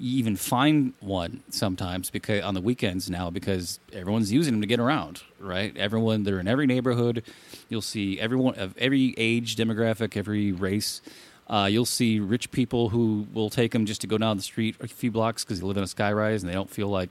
even 0.00 0.34
find 0.34 0.94
one 1.00 1.44
sometimes 1.48 2.10
because 2.10 2.42
on 2.42 2.54
the 2.54 2.60
weekends 2.60 3.08
now 3.08 3.30
because 3.30 3.78
everyone's 3.92 4.32
using 4.32 4.54
them 4.54 4.60
to 4.60 4.66
get 4.66 4.80
around. 4.80 5.22
Right? 5.38 5.76
Everyone 5.76 6.24
they're 6.24 6.40
in 6.40 6.48
every 6.48 6.66
neighborhood. 6.66 7.22
You'll 7.68 7.82
see 7.82 8.20
everyone 8.20 8.54
of 8.56 8.76
every 8.78 9.14
age 9.16 9.56
demographic, 9.56 10.16
every 10.16 10.52
race. 10.52 11.00
Uh, 11.48 11.68
you'll 11.70 11.84
see 11.84 12.18
rich 12.18 12.50
people 12.50 12.88
who 12.88 13.26
will 13.32 13.50
take 13.50 13.70
them 13.70 13.86
just 13.86 14.00
to 14.00 14.08
go 14.08 14.18
down 14.18 14.36
the 14.36 14.42
street 14.42 14.74
a 14.80 14.88
few 14.88 15.12
blocks 15.12 15.44
because 15.44 15.60
they 15.60 15.66
live 15.66 15.76
in 15.76 15.84
a 15.84 15.86
skyrise 15.86 16.40
and 16.40 16.48
they 16.48 16.54
don't 16.54 16.70
feel 16.70 16.88
like 16.88 17.10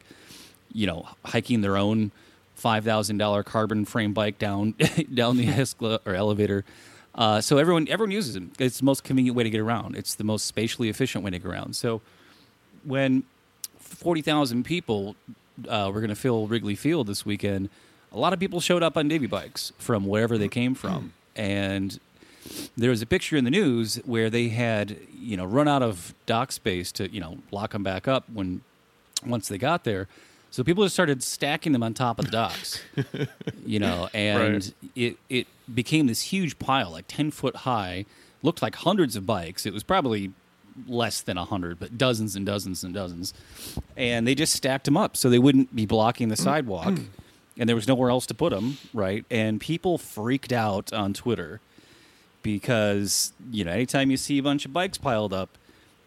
you 0.75 0.85
know, 0.85 1.07
hiking 1.23 1.61
their 1.61 1.77
own 1.77 2.11
five 2.55 2.83
thousand 2.83 3.17
dollar 3.17 3.43
carbon 3.43 3.85
frame 3.85 4.13
bike 4.13 4.37
down 4.37 4.75
down 5.13 5.37
the 5.37 5.47
escalator 5.47 6.01
or 6.05 6.13
elevator. 6.13 6.65
Uh, 7.15 7.39
so 7.39 7.57
everyone 7.57 7.87
everyone 7.87 8.11
uses 8.11 8.33
them. 8.33 8.51
It's 8.59 8.79
the 8.79 8.85
most 8.85 9.03
convenient 9.03 9.37
way 9.37 9.43
to 9.43 9.49
get 9.49 9.61
around. 9.61 9.95
It's 9.95 10.15
the 10.15 10.23
most 10.23 10.45
spatially 10.45 10.89
efficient 10.89 11.23
way 11.23 11.31
to 11.31 11.39
get 11.39 11.47
around. 11.47 11.75
So 11.75 12.01
when 12.83 13.23
forty 13.79 14.21
thousand 14.21 14.63
people 14.65 15.15
uh, 15.67 15.89
were 15.93 16.01
going 16.01 16.09
to 16.09 16.15
fill 16.15 16.47
Wrigley 16.47 16.75
Field 16.75 17.07
this 17.07 17.25
weekend, 17.25 17.69
a 18.11 18.19
lot 18.19 18.33
of 18.33 18.39
people 18.39 18.59
showed 18.59 18.83
up 18.83 18.97
on 18.97 19.07
divvy 19.07 19.27
bikes 19.27 19.71
from 19.77 20.05
wherever 20.05 20.37
they 20.37 20.49
came 20.49 20.75
from, 20.75 21.13
and 21.35 21.99
there 22.77 22.89
was 22.89 23.01
a 23.01 23.05
picture 23.05 23.37
in 23.37 23.45
the 23.45 23.51
news 23.51 23.95
where 24.05 24.29
they 24.29 24.49
had 24.49 24.97
you 25.17 25.37
know 25.37 25.45
run 25.45 25.69
out 25.69 25.81
of 25.81 26.13
dock 26.25 26.51
space 26.51 26.91
to 26.93 27.09
you 27.11 27.21
know 27.21 27.37
lock 27.51 27.71
them 27.71 27.83
back 27.83 28.09
up 28.09 28.25
when 28.31 28.61
once 29.25 29.47
they 29.47 29.57
got 29.57 29.85
there. 29.85 30.07
So 30.55 30.63
people 30.63 30.85
just 30.85 30.95
started 30.95 31.21
stacking 31.21 31.73
them 31.73 31.83
on 31.83 31.93
top 31.93 32.17
of 32.17 32.23
the 32.23 32.31
docks, 32.31 32.81
you 33.65 33.77
know, 33.77 34.07
and 34.13 34.53
Right. 34.53 34.73
it 34.95 35.17
it 35.27 35.47
became 35.73 36.07
this 36.07 36.21
huge 36.21 36.57
pile, 36.59 36.91
like 36.91 37.03
ten 37.09 37.29
foot 37.29 37.57
high, 37.57 38.05
looked 38.41 38.61
like 38.61 38.73
hundreds 38.75 39.17
of 39.17 39.25
bikes. 39.25 39.65
It 39.65 39.73
was 39.73 39.83
probably 39.83 40.31
less 40.87 41.19
than 41.19 41.37
a 41.37 41.43
hundred, 41.43 41.77
but 41.77 41.97
dozens 41.97 42.37
and 42.37 42.45
dozens 42.45 42.85
and 42.85 42.93
dozens, 42.93 43.33
and 43.97 44.25
they 44.25 44.33
just 44.33 44.53
stacked 44.53 44.85
them 44.85 44.95
up 44.95 45.17
so 45.17 45.29
they 45.29 45.39
wouldn't 45.39 45.75
be 45.75 45.85
blocking 45.85 46.29
the 46.29 46.37
sidewalk, 46.37 46.99
and 47.57 47.67
there 47.67 47.75
was 47.75 47.85
nowhere 47.85 48.09
else 48.09 48.25
to 48.27 48.33
put 48.33 48.51
them, 48.51 48.77
right? 48.93 49.25
And 49.29 49.59
people 49.59 49.97
freaked 49.97 50.53
out 50.53 50.93
on 50.93 51.13
Twitter 51.13 51.59
because 52.43 53.33
you 53.51 53.65
know 53.65 53.73
anytime 53.73 54.09
you 54.09 54.15
see 54.15 54.37
a 54.37 54.43
bunch 54.43 54.63
of 54.65 54.71
bikes 54.71 54.97
piled 54.97 55.33
up 55.33 55.57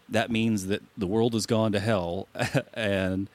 that 0.09 0.31
means 0.31 0.65
that 0.65 0.81
the 0.97 1.05
world 1.05 1.33
has 1.33 1.45
gone 1.45 1.71
to 1.71 1.79
hell 1.79 2.27
and 2.73 3.29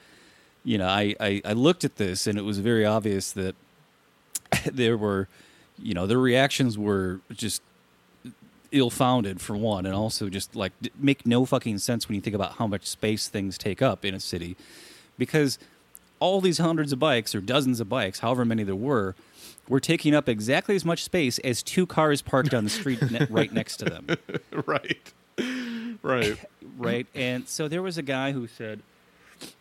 you 0.65 0.77
know 0.77 0.87
I, 0.87 1.15
I 1.19 1.41
i 1.45 1.53
looked 1.53 1.85
at 1.85 1.95
this 1.95 2.27
and 2.27 2.37
it 2.37 2.41
was 2.41 2.59
very 2.59 2.85
obvious 2.85 3.31
that 3.31 3.55
there 4.65 4.97
were 4.97 5.29
you 5.79 5.93
know 5.93 6.05
their 6.07 6.19
reactions 6.19 6.77
were 6.77 7.21
just 7.31 7.61
ill-founded 8.71 9.39
for 9.39 9.55
one 9.55 9.85
and 9.85 9.95
also 9.95 10.27
just 10.27 10.55
like 10.55 10.73
make 10.99 11.25
no 11.25 11.45
fucking 11.45 11.77
sense 11.77 12.09
when 12.09 12.15
you 12.15 12.21
think 12.21 12.35
about 12.35 12.53
how 12.53 12.67
much 12.67 12.85
space 12.85 13.29
things 13.29 13.57
take 13.57 13.81
up 13.81 14.03
in 14.03 14.13
a 14.13 14.19
city 14.19 14.57
because 15.17 15.57
all 16.19 16.41
these 16.41 16.57
hundreds 16.57 16.91
of 16.91 16.99
bikes 16.99 17.33
or 17.33 17.39
dozens 17.39 17.79
of 17.79 17.87
bikes 17.87 18.19
however 18.19 18.43
many 18.43 18.63
there 18.63 18.75
were 18.75 19.15
were 19.69 19.79
taking 19.79 20.13
up 20.13 20.27
exactly 20.27 20.75
as 20.75 20.83
much 20.83 21.03
space 21.03 21.39
as 21.39 21.63
two 21.63 21.85
cars 21.85 22.21
parked 22.21 22.53
on 22.53 22.63
the 22.65 22.69
street 22.69 23.01
ne- 23.11 23.25
right 23.29 23.53
next 23.53 23.77
to 23.77 23.85
them 23.85 24.07
right. 24.65 25.13
Right. 26.05 26.37
right? 26.77 27.07
And 27.15 27.47
so 27.47 27.67
there 27.67 27.81
was 27.81 27.97
a 27.97 28.03
guy 28.03 28.31
who 28.31 28.47
said 28.47 28.81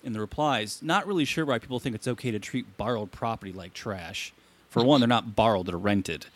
in 0.03 0.13
the 0.13 0.21
replies, 0.21 0.81
not 0.83 1.07
really 1.07 1.25
sure 1.25 1.45
why 1.45 1.59
people 1.59 1.79
think 1.81 1.95
it's 1.95 2.09
okay 2.09 2.31
to 2.31 2.39
treat 2.39 2.77
borrowed 2.77 3.11
property 3.13 3.53
like 3.53 3.73
trash. 3.75 4.33
For 4.71 4.85
one, 4.85 5.01
they're 5.01 5.09
not 5.09 5.37
borrowed; 5.37 5.67
they're 5.67 5.77
rented. 5.79 6.27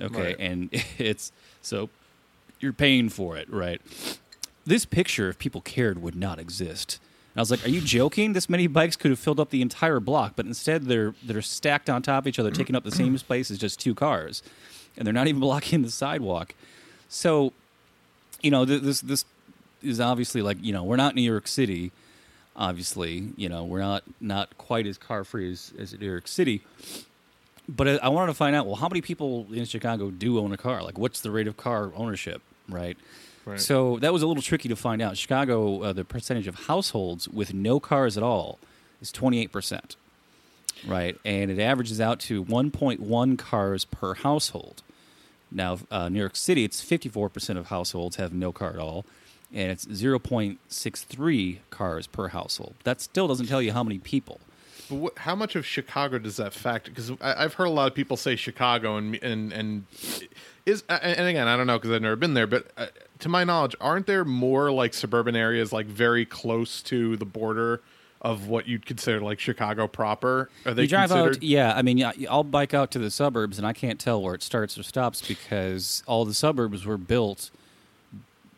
Okay, 0.00 0.28
Right. 0.28 0.36
and 0.38 0.68
it's 0.98 1.32
so 1.60 1.90
you're 2.60 2.72
paying 2.72 3.08
for 3.08 3.36
it, 3.36 3.52
right? 3.52 3.80
This 4.64 4.84
picture, 4.84 5.28
if 5.28 5.38
people 5.38 5.60
cared, 5.60 6.00
would 6.02 6.14
not 6.14 6.38
exist. 6.38 7.00
And 7.34 7.40
I 7.40 7.42
was 7.42 7.50
like, 7.50 7.64
"Are 7.66 7.68
you 7.70 7.80
joking? 7.80 8.32
This 8.32 8.48
many 8.48 8.66
bikes 8.66 8.96
could 8.96 9.10
have 9.10 9.18
filled 9.18 9.40
up 9.40 9.50
the 9.50 9.60
entire 9.62 10.00
block, 10.00 10.34
but 10.36 10.46
instead 10.46 10.84
they're 10.84 11.14
they're 11.24 11.42
stacked 11.42 11.90
on 11.90 12.02
top 12.02 12.24
of 12.24 12.26
each 12.28 12.38
other, 12.38 12.50
taking 12.60 12.74
up 12.76 12.84
the 12.84 12.90
same 12.90 13.16
space 13.18 13.50
as 13.50 13.58
just 13.58 13.78
two 13.80 13.94
cars, 13.94 14.42
and 14.96 15.06
they're 15.06 15.12
not 15.14 15.26
even 15.28 15.40
blocking 15.40 15.82
the 15.82 15.90
sidewalk." 15.90 16.54
So 17.08 17.52
you 18.42 18.50
know, 18.50 18.64
th- 18.64 18.82
this 18.82 19.00
this 19.02 19.24
is 19.82 20.00
obviously 20.00 20.40
like 20.42 20.56
you 20.62 20.72
know 20.72 20.82
we're 20.84 20.96
not 20.96 21.14
New 21.14 21.22
York 21.22 21.46
City, 21.48 21.90
obviously 22.56 23.32
you 23.36 23.48
know 23.48 23.64
we're 23.64 23.80
not 23.80 24.02
not 24.20 24.56
quite 24.58 24.86
as 24.86 24.98
car 24.98 25.24
free 25.24 25.50
as, 25.50 25.72
as 25.78 25.98
New 25.98 26.10
York 26.10 26.28
City. 26.28 26.62
But 27.68 27.88
I 27.88 27.96
I 27.96 28.08
wanted 28.08 28.28
to 28.28 28.34
find 28.34 28.54
out 28.56 28.66
well 28.66 28.76
how 28.76 28.88
many 28.88 29.00
people 29.00 29.46
in 29.52 29.64
Chicago 29.64 30.10
do 30.10 30.38
own 30.38 30.52
a 30.52 30.56
car? 30.56 30.82
Like 30.82 30.98
what's 30.98 31.20
the 31.20 31.30
rate 31.30 31.46
of 31.48 31.56
car 31.56 31.92
ownership, 31.94 32.42
right? 32.68 32.96
Right. 33.44 33.60
So 33.60 33.98
that 33.98 34.12
was 34.12 34.22
a 34.22 34.26
little 34.26 34.42
tricky 34.42 34.68
to 34.68 34.76
find 34.76 35.02
out. 35.02 35.16
Chicago, 35.16 35.82
uh, 35.82 35.92
the 35.92 36.04
percentage 36.04 36.46
of 36.46 36.66
households 36.66 37.28
with 37.28 37.52
no 37.52 37.80
cars 37.80 38.16
at 38.16 38.22
all 38.22 38.58
is 39.00 39.10
twenty 39.10 39.40
eight 39.40 39.50
percent, 39.50 39.96
right? 40.86 41.18
And 41.24 41.50
it 41.50 41.58
averages 41.58 42.00
out 42.00 42.20
to 42.20 42.42
one 42.42 42.70
point 42.70 43.00
one 43.00 43.36
cars 43.36 43.84
per 43.84 44.14
household. 44.14 44.82
Now, 45.54 45.78
uh, 45.90 46.08
New 46.08 46.18
York 46.18 46.36
City, 46.36 46.64
it's 46.64 46.82
54% 46.82 47.58
of 47.58 47.66
households 47.66 48.16
have 48.16 48.32
no 48.32 48.52
car 48.52 48.70
at 48.70 48.78
all, 48.78 49.04
and 49.52 49.70
it's 49.70 49.84
0.63 49.86 51.58
cars 51.70 52.06
per 52.06 52.28
household. 52.28 52.74
That 52.84 53.00
still 53.00 53.28
doesn't 53.28 53.46
tell 53.46 53.62
you 53.62 53.72
how 53.72 53.82
many 53.82 53.98
people. 53.98 54.40
But 54.88 54.96
what, 54.96 55.18
how 55.18 55.34
much 55.34 55.56
of 55.56 55.64
Chicago 55.64 56.18
does 56.18 56.36
that 56.36 56.52
factor? 56.52 56.90
Because 56.90 57.12
I've 57.20 57.54
heard 57.54 57.66
a 57.66 57.70
lot 57.70 57.88
of 57.88 57.94
people 57.94 58.16
say 58.16 58.36
Chicago, 58.36 58.96
and 58.96 59.14
and 59.22 59.52
and 59.52 59.86
is 60.66 60.84
and 60.88 61.28
again 61.28 61.48
I 61.48 61.56
don't 61.56 61.66
know 61.66 61.78
because 61.78 61.92
I've 61.92 62.02
never 62.02 62.16
been 62.16 62.34
there, 62.34 62.46
but 62.46 62.70
uh, 62.76 62.86
to 63.20 63.28
my 63.28 63.44
knowledge, 63.44 63.76
aren't 63.80 64.06
there 64.06 64.24
more 64.24 64.70
like 64.70 64.94
suburban 64.94 65.36
areas 65.36 65.72
like 65.72 65.86
very 65.86 66.24
close 66.24 66.82
to 66.82 67.16
the 67.16 67.24
border 67.24 67.80
of 68.20 68.46
what 68.46 68.68
you'd 68.68 68.86
consider 68.86 69.20
like 69.20 69.40
Chicago 69.40 69.86
proper? 69.86 70.48
Are 70.64 70.74
they 70.74 70.82
you 70.82 70.88
drive 70.88 71.10
considered? 71.10 71.36
out, 71.36 71.42
yeah. 71.42 71.74
I 71.76 71.82
mean, 71.82 72.04
I'll 72.30 72.44
bike 72.44 72.72
out 72.72 72.90
to 72.92 72.98
the 72.98 73.10
suburbs, 73.10 73.58
and 73.58 73.66
I 73.66 73.72
can't 73.72 74.00
tell 74.00 74.22
where 74.22 74.34
it 74.34 74.42
starts 74.42 74.78
or 74.78 74.82
stops 74.82 75.26
because 75.26 76.02
all 76.06 76.24
the 76.24 76.34
suburbs 76.34 76.84
were 76.86 76.98
built, 76.98 77.50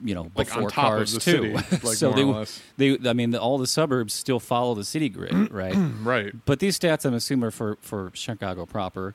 you 0.04 0.14
know, 0.14 0.30
Like, 0.37 0.54
on 0.54 0.64
before 0.64 0.70
cars 0.70 1.18
too. 1.18 1.18
city, 1.18 1.52
like, 1.82 1.96
so 1.96 2.52
they, 2.76 2.96
they, 2.96 3.08
I 3.11 3.14
mean, 3.14 3.30
the, 3.30 3.40
all 3.40 3.58
the 3.58 3.66
suburbs 3.66 4.12
still 4.12 4.38
follow 4.38 4.75
the 4.75 4.84
city 4.84 5.08
grid, 5.08 5.50
right? 5.52 5.75
right. 6.02 6.32
But 6.44 6.61
these 6.61 6.78
stats, 6.78 7.04
I'm 7.04 7.14
assuming, 7.14 7.46
are 7.46 7.50
for 7.50 7.78
for 7.80 8.11
Chicago 8.14 8.66
proper, 8.66 9.14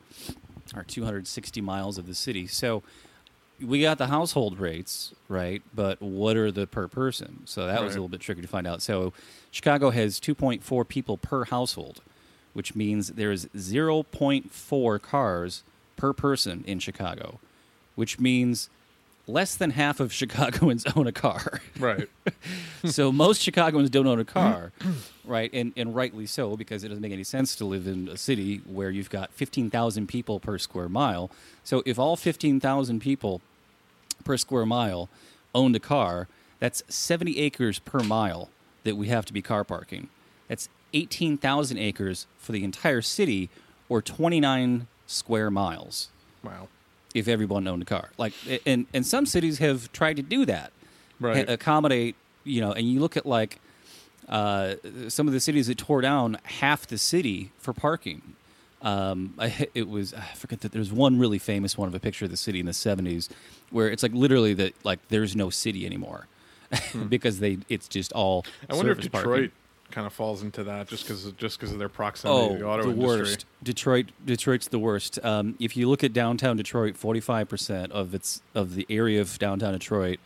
are 0.76 0.84
260 0.84 1.62
miles 1.62 1.98
of 1.98 2.08
the 2.08 2.16
city. 2.16 2.48
So 2.48 2.84
we 3.62 3.82
got 3.82 3.98
the 3.98 4.08
household 4.08 4.60
rates, 4.60 5.14
right? 5.28 5.62
But 5.74 6.02
what 6.02 6.38
are 6.38 6.52
the 6.52 6.68
per 6.68 6.88
person? 6.88 7.42
So 7.46 7.66
that 7.68 7.84
was 7.84 7.94
a 7.94 7.98
little 7.98 8.10
bit 8.10 8.22
tricky 8.22 8.42
to 8.42 8.48
find 8.48 8.66
out. 8.66 8.82
So 8.82 9.14
Chicago 9.52 9.90
has 9.90 10.20
2.4 10.20 10.88
people 10.88 11.18
per 11.18 11.46
household, 11.46 12.02
which 12.54 12.76
means 12.76 13.10
there's 13.10 13.46
0.4 13.48 15.02
cars 15.02 15.64
per 15.98 16.14
person 16.14 16.64
in 16.66 16.80
Chicago, 16.80 17.40
which 17.96 18.20
means 18.20 18.70
less 19.32 19.56
than 19.56 19.72
half 19.72 20.00
of 20.00 20.12
Chicagoans 20.20 20.86
own 20.96 21.08
a 21.08 21.12
car 21.12 21.62
Right. 21.80 22.10
so 22.86 23.12
most 23.12 23.42
Chicagoans 23.42 23.90
don't 23.90 24.08
own 24.08 24.20
a 24.20 24.26
car, 24.26 24.72
right? 25.24 25.50
And 25.54 25.74
and 25.78 25.96
rightly 25.96 26.26
so 26.26 26.58
because 26.58 26.84
it 26.84 26.90
doesn't 26.90 27.02
make 27.02 27.14
any 27.14 27.24
sense 27.24 27.56
to 27.58 27.66
live 27.66 27.88
in 27.88 28.10
a 28.10 28.18
city 28.18 28.58
where 28.66 28.90
you've 28.90 29.10
got 29.10 29.32
15,000 29.34 30.08
people 30.08 30.40
per 30.40 30.58
square 30.58 30.90
mile. 30.90 31.32
So 31.64 31.84
if 31.86 31.98
all 31.98 32.16
15,000 32.16 33.00
people 33.00 33.42
per 34.24 34.38
square 34.38 34.66
mile 34.66 35.10
owned 35.56 35.76
a 35.76 35.80
car, 35.80 36.28
that's 36.60 36.84
70 36.90 37.40
acres 37.40 37.80
per 37.80 38.00
mile 38.00 38.50
that 38.84 38.96
we 38.96 39.08
have 39.08 39.26
to 39.26 39.34
be 39.34 39.42
car 39.42 39.64
parking. 39.64 40.10
That's 40.48 40.68
18,000 40.94 41.78
acres 41.78 42.28
for 42.38 42.52
the 42.52 42.64
entire 42.64 43.02
city 43.02 43.50
or 43.88 44.02
29 44.02 44.88
square 45.08 45.50
miles 45.50 46.10
Wow. 46.44 46.68
If 47.16 47.28
everyone 47.28 47.68
owned 47.68 47.82
a 47.82 47.86
car. 47.86 48.10
Like 48.18 48.34
and 48.66 48.86
and 48.94 49.06
some 49.06 49.26
cities 49.26 49.58
have 49.60 49.92
tried 49.92 50.16
to 50.18 50.22
do 50.24 50.46
that 50.46 50.72
Right. 51.20 51.48
ha- 51.48 51.54
accommodate 51.54 52.16
you 52.44 52.62
know 52.62 52.72
and 52.72 52.88
you 52.90 53.00
look 53.00 53.18
at 53.18 53.26
like 53.26 53.60
uh, 54.30 54.76
some 55.08 55.28
of 55.28 55.34
the 55.34 55.40
cities 55.40 55.68
that 55.68 55.78
tore 55.78 56.02
down 56.02 56.38
half 56.44 56.86
the 56.88 56.98
city 56.98 57.52
for 57.58 57.74
parking 57.74 58.22
um, 58.82 59.34
I, 59.38 59.68
it 59.74 59.90
was 59.90 60.14
I 60.14 60.22
forget 60.36 60.62
that 60.62 60.72
there's 60.72 60.92
one 60.94 61.20
really 61.20 61.40
famous 61.40 61.78
one 61.78 61.88
of 61.90 61.96
a 61.96 62.00
picture 62.00 62.26
of 62.26 62.32
the 62.32 62.38
city 62.38 62.60
in 62.62 62.66
the 62.66 62.72
70s 62.72 63.28
where 63.72 63.90
it's 63.90 64.04
like 64.04 64.14
literally 64.14 64.54
that 64.54 64.74
like 64.86 65.00
there's 65.10 65.36
no 65.36 65.50
city 65.50 65.86
anymore 65.86 66.28
because 67.10 67.40
they 67.40 67.58
it's 67.68 67.88
just 67.88 68.14
all 68.14 68.46
I 68.70 68.76
wonder 68.76 68.92
if 68.92 69.00
Detroit 69.00 69.24
parking. 69.26 69.52
Kind 69.92 70.06
of 70.08 70.14
falls 70.14 70.42
into 70.44 70.64
that 70.66 70.88
just 70.88 71.04
because 71.04 71.32
just 71.34 71.60
because 71.60 71.72
of 71.72 71.80
their 71.80 71.90
proximity 71.90 72.40
Oh, 72.40 72.50
to 72.54 72.58
the 72.60 72.66
auto 72.66 72.84
the 72.84 72.90
industry. 72.92 73.08
worst. 73.20 73.46
Detroit. 73.64 74.06
Detroit's 74.26 74.68
the 74.68 74.80
worst. 74.80 75.24
Um, 75.24 75.56
if 75.60 75.76
you 75.76 75.90
look 75.90 76.04
at 76.04 76.14
downtown 76.14 76.58
Detroit, 76.58 76.96
forty-five 76.98 77.50
percent 77.50 77.92
of 77.92 78.14
its 78.14 78.42
of 78.56 78.76
the 78.76 78.86
area 78.90 79.20
of 79.22 79.38
downtown 79.40 79.74
Detroit 79.74 80.20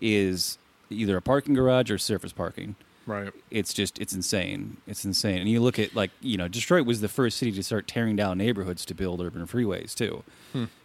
is 0.00 0.58
either 0.90 1.16
a 1.16 1.22
parking 1.22 1.54
garage 1.54 1.90
or 1.90 1.98
surface 1.98 2.32
parking. 2.32 2.76
Right. 3.06 3.32
It's 3.50 3.72
just 3.72 3.98
it's 3.98 4.12
insane. 4.12 4.76
It's 4.86 5.04
insane. 5.04 5.38
And 5.38 5.48
you 5.48 5.60
look 5.60 5.78
at 5.78 5.94
like 5.94 6.10
you 6.20 6.36
know 6.36 6.46
Detroit 6.48 6.84
was 6.86 7.00
the 7.00 7.08
first 7.08 7.38
city 7.38 7.52
to 7.52 7.62
start 7.62 7.88
tearing 7.88 8.16
down 8.16 8.36
neighborhoods 8.36 8.84
to 8.86 8.94
build 8.94 9.20
urban 9.22 9.46
freeways 9.46 9.94
too. 9.94 10.22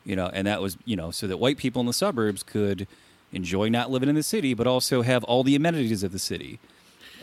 You 0.06 0.16
know, 0.16 0.28
and 0.34 0.46
that 0.48 0.62
was 0.62 0.78
you 0.86 0.96
know 0.96 1.12
so 1.12 1.28
that 1.28 1.38
white 1.38 1.58
people 1.58 1.80
in 1.82 1.86
the 1.86 1.94
suburbs 1.94 2.44
could 2.44 2.88
enjoy 3.34 3.68
not 3.68 3.90
living 3.92 4.08
in 4.10 4.16
the 4.16 4.24
city, 4.24 4.54
but 4.54 4.68
also 4.68 5.02
have 5.02 5.24
all 5.26 5.44
the 5.44 5.56
amenities 5.56 6.04
of 6.04 6.12
the 6.14 6.20
city. 6.20 6.60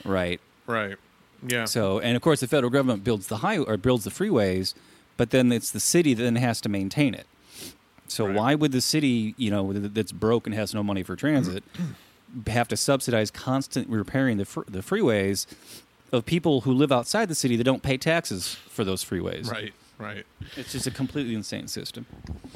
Right. 0.05 0.41
Right. 0.71 0.97
Yeah. 1.47 1.65
So, 1.65 1.99
and 2.01 2.17
of 2.17 2.23
course, 2.23 2.41
the 2.41 2.47
federal 2.47 2.71
government 2.71 3.03
builds 3.05 3.27
the 3.29 3.39
high 3.39 3.59
or 3.59 3.77
builds 3.77 4.05
the 4.05 4.11
freeways, 4.11 4.75
but 5.17 5.31
then 5.31 5.53
it's 5.53 5.71
the 5.71 5.81
city 5.81 6.15
that 6.15 6.23
then 6.23 6.37
has 6.37 6.61
to 6.63 6.69
maintain 6.69 7.15
it. 7.15 7.27
So, 8.09 8.27
Right. 8.27 8.35
why 8.37 8.55
would 8.57 8.73
the 8.73 8.81
city, 8.81 9.35
you 9.39 9.51
know, 9.51 9.73
that's 9.73 10.13
broke 10.13 10.47
and 10.47 10.55
has 10.55 10.75
no 10.75 10.83
money 10.83 11.03
for 11.03 11.17
transit, 11.17 11.63
have 12.47 12.69
to 12.69 12.77
subsidize 12.77 13.31
constant 13.31 13.89
repairing 13.89 14.37
the 14.37 14.45
fr- 14.45 14.63
the 14.69 14.81
freeways 14.81 15.47
of 16.13 16.27
people 16.27 16.63
who 16.63 16.73
live 16.73 16.91
outside 16.93 17.29
the 17.29 17.35
city 17.35 17.57
that 17.57 17.65
don't 17.65 17.83
pay 17.83 17.97
taxes 17.97 18.55
for 18.69 18.85
those 18.85 19.05
freeways? 19.05 19.51
right. 19.51 19.73
Right. 20.01 20.25
It's 20.57 20.73
just 20.73 20.87
a 20.87 20.91
completely 20.91 21.35
insane 21.35 21.69
system. 21.69 22.07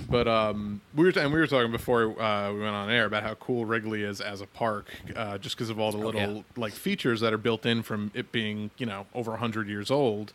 But 0.08 0.26
um, 0.26 0.80
we 0.94 1.04
were 1.04 1.12
and 1.18 1.30
we 1.30 1.38
were 1.38 1.46
talking 1.46 1.70
before 1.70 2.20
uh, 2.20 2.50
we 2.52 2.60
went 2.60 2.74
on 2.74 2.90
air 2.90 3.04
about 3.04 3.22
how 3.22 3.34
cool 3.34 3.66
Wrigley 3.66 4.02
is 4.02 4.22
as 4.22 4.40
a 4.40 4.46
park, 4.46 4.88
uh, 5.14 5.36
just 5.36 5.54
because 5.54 5.68
of 5.68 5.78
all 5.78 5.92
the 5.92 5.98
little 5.98 6.36
yeah. 6.36 6.42
like 6.56 6.72
features 6.72 7.20
that 7.20 7.34
are 7.34 7.38
built 7.38 7.66
in 7.66 7.82
from 7.82 8.10
it 8.14 8.32
being 8.32 8.70
you 8.78 8.86
know 8.86 9.06
over 9.14 9.36
hundred 9.36 9.68
years 9.68 9.90
old. 9.90 10.32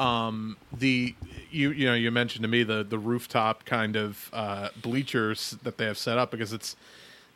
Um, 0.00 0.56
the 0.72 1.14
you 1.52 1.70
you 1.70 1.86
know 1.86 1.94
you 1.94 2.10
mentioned 2.10 2.42
to 2.42 2.48
me 2.48 2.64
the 2.64 2.82
the 2.82 2.98
rooftop 2.98 3.64
kind 3.64 3.94
of 3.94 4.28
uh, 4.32 4.70
bleachers 4.82 5.56
that 5.62 5.78
they 5.78 5.84
have 5.84 5.98
set 5.98 6.18
up 6.18 6.32
because 6.32 6.52
it's 6.52 6.74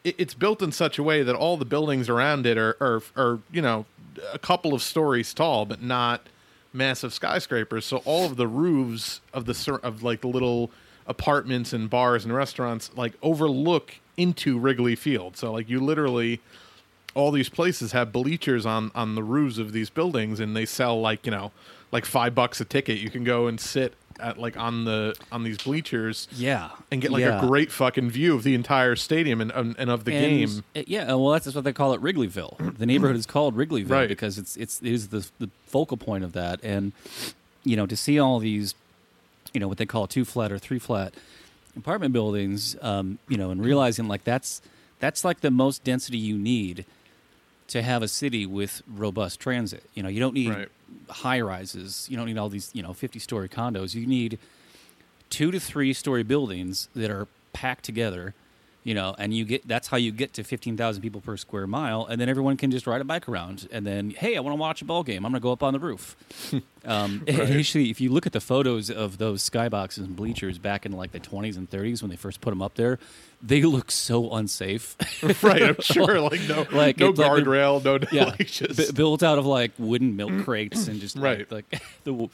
it, 0.03 0.17
it's 0.19 0.35
built 0.35 0.61
in 0.61 0.73
such 0.73 0.99
a 0.99 1.05
way 1.05 1.23
that 1.23 1.37
all 1.37 1.57
the 1.57 1.65
buildings 1.65 2.09
around 2.09 2.47
it 2.47 2.59
are, 2.59 2.77
are 2.81 3.03
are 3.17 3.39
you 3.53 3.63
know 3.63 3.87
a 4.33 4.41
couple 4.41 4.75
of 4.75 4.83
stories 4.83 5.33
tall, 5.33 5.67
but 5.67 5.81
not 5.81 6.27
massive 6.75 7.15
skyscrapers. 7.15 7.87
So 7.87 7.99
all 7.99 8.27
of 8.27 8.37
the 8.37 8.49
roofs 8.49 9.21
of 9.33 9.47
the 9.47 9.81
of 9.83 10.03
like 10.03 10.21
the 10.21 10.29
little 10.29 10.71
apartments 11.07 11.73
and 11.73 11.89
bars 11.89 12.25
and 12.25 12.35
restaurants 12.35 12.91
like 12.97 13.15
overlook 13.23 13.95
into 14.17 14.59
Wrigley 14.59 14.97
Field. 14.97 15.37
So 15.37 15.53
like 15.53 15.69
you 15.69 15.81
literally 15.81 16.41
all 17.15 17.31
these 17.31 17.49
places 17.49 17.93
have 17.93 18.13
bleachers 18.13 18.67
on 18.67 18.91
on 18.95 19.15
the 19.15 19.23
roofs 19.23 19.59
of 19.59 19.73
these 19.73 19.91
buildings 19.91 20.41
and 20.41 20.57
they 20.57 20.67
sell 20.67 21.01
like 21.01 21.25
you 21.25 21.33
know 21.33 21.53
like 21.93 22.05
five 22.05 22.35
bucks 22.35 22.61
a 22.61 22.65
ticket 22.65 22.99
you 22.99 23.11
can 23.11 23.23
go 23.23 23.47
and 23.47 23.61
sit 23.61 23.95
at 24.21 24.39
like 24.39 24.57
on 24.57 24.85
the 24.85 25.15
on 25.33 25.43
these 25.45 25.59
bleachers 25.59 26.29
Yeah, 26.37 26.71
and 26.91 27.01
get 27.03 27.11
like 27.11 27.21
Yeah. 27.23 27.43
a 27.43 27.47
great 27.47 27.71
fucking 27.73 28.11
view 28.11 28.35
of 28.35 28.43
the 28.43 28.55
entire 28.55 28.97
stadium 28.97 29.41
and 29.41 29.51
and, 29.51 29.75
and 29.79 29.91
of 29.91 30.05
the 30.05 30.13
And, 30.15 30.25
game 30.51 30.65
uh, 30.77 30.83
Yeah, 30.87 31.07
well, 31.15 31.31
that's 31.31 31.45
just 31.45 31.55
what 31.57 31.65
they 31.65 31.73
call 31.73 31.93
it, 31.95 32.01
Wrigleyville. 32.01 32.77
The 32.79 32.87
neighborhood 32.87 33.17
is 33.17 33.27
called 33.27 33.57
Wrigleyville 33.57 33.91
Right. 33.91 34.09
because 34.09 34.39
it's 34.39 34.57
it's 34.57 34.81
it 34.83 34.93
is 34.93 35.09
the 35.09 35.27
the 35.39 35.49
focal 35.67 35.97
point 35.97 36.25
of 36.25 36.33
that. 36.33 36.61
And 36.63 36.93
you 37.65 37.77
know, 37.77 37.87
to 37.87 37.97
see 37.97 38.19
all 38.19 38.39
these, 38.41 38.75
you 39.53 39.61
know, 39.61 39.69
what 39.69 39.79
they 39.79 39.87
call 39.87 40.07
two 40.07 40.25
flat 40.25 40.53
or 40.53 40.59
three 40.59 40.79
flat 40.79 41.15
apartment 41.77 42.13
buildings, 42.13 42.77
um, 42.83 43.19
you 43.29 43.37
know, 43.37 43.51
and 43.51 43.65
realizing 43.65 44.07
like 44.07 44.25
that's 44.25 44.61
that's 45.01 45.25
like 45.25 45.41
the 45.41 45.51
most 45.51 45.83
density 45.85 46.19
you 46.19 46.37
need 46.39 46.85
to 47.69 47.83
have 47.83 48.03
a 48.03 48.09
city 48.09 48.47
with 48.47 48.83
robust 48.87 49.41
transit. 49.41 49.83
You 49.95 50.03
know, 50.03 50.09
you 50.09 50.21
don't 50.21 50.35
need 50.35 50.51
Right. 50.51 50.69
high 51.09 51.41
rises. 51.41 52.07
You 52.11 52.17
don't 52.17 52.27
need 52.27 52.39
all 52.39 52.49
these, 52.49 52.71
you 52.75 52.83
know, 52.83 52.93
50 52.93 53.19
story 53.19 53.49
condos. 53.49 53.95
You 53.95 54.07
need 54.07 54.39
two 55.31 55.51
to 55.51 55.59
three 55.59 55.93
story 55.93 56.23
buildings 56.23 56.89
that 56.95 57.11
are 57.11 57.27
packed 57.53 57.85
together, 57.85 58.35
you 58.85 58.95
know, 58.95 59.15
and 59.19 59.33
you 59.35 59.45
get 59.47 59.67
that's 59.67 59.89
how 59.89 59.97
you 59.97 60.13
get 60.13 60.35
to 60.35 60.45
15,000 60.45 61.01
people 61.03 61.21
per 61.23 61.37
square 61.39 61.67
mile. 61.67 62.05
And 62.05 62.21
then 62.21 62.29
everyone 62.29 62.57
can 62.59 62.71
just 62.71 62.87
ride 62.87 63.01
a 63.01 63.05
bike 63.05 63.29
around. 63.29 63.67
And 63.73 63.87
then, 63.87 64.11
hey, 64.11 64.37
I 64.37 64.41
want 64.41 64.55
to 64.55 64.61
watch 64.61 64.83
a 64.83 64.85
ball 64.85 65.03
game. 65.03 65.25
I'm 65.25 65.33
going 65.33 65.41
to 65.41 65.43
go 65.43 65.53
up 65.53 65.63
on 65.63 65.73
the 65.73 65.81
roof. 65.81 66.17
um, 66.85 67.25
and 67.27 67.41
Actually, 67.41 67.91
if 67.91 68.01
you 68.01 68.11
look 68.11 68.27
at 68.27 68.33
the 68.35 68.41
photos 68.43 68.91
of 68.91 69.17
those 69.19 69.49
skyboxes 69.49 69.99
and 70.05 70.15
bleachers 70.15 70.59
back 70.59 70.85
in 70.85 70.93
like 70.93 71.13
the 71.13 71.21
20s 71.21 71.57
and 71.57 71.69
30s 71.71 72.03
when 72.03 72.11
they 72.11 72.17
first 72.17 72.41
put 72.43 72.51
them 72.51 72.61
up 72.61 72.75
there, 72.75 72.99
they 73.47 73.63
look 73.63 73.91
so 73.91 74.31
unsafe. 74.33 74.97
right 75.43 75.63
i'm 75.63 75.81
sure 75.81 76.19
like 76.21 76.41
no 76.49 76.67
Like, 76.73 76.99
no 76.99 77.11
it's 77.11 77.19
like 77.19 77.45
guardrail 77.45 77.85
no 77.85 77.99
yeah, 78.11 78.25
like 78.39 78.47
just 78.47 78.77
bu- 78.77 78.93
built 78.93 79.23
out 79.23 79.39
of 79.39 79.45
like 79.47 79.73
wooden 79.79 80.17
milk 80.17 80.33
crates 80.45 80.89
and 80.89 81.01
just 81.01 81.17
Right. 81.17 81.51
like, 81.51 81.67
like 81.73 81.83
the 82.05 82.29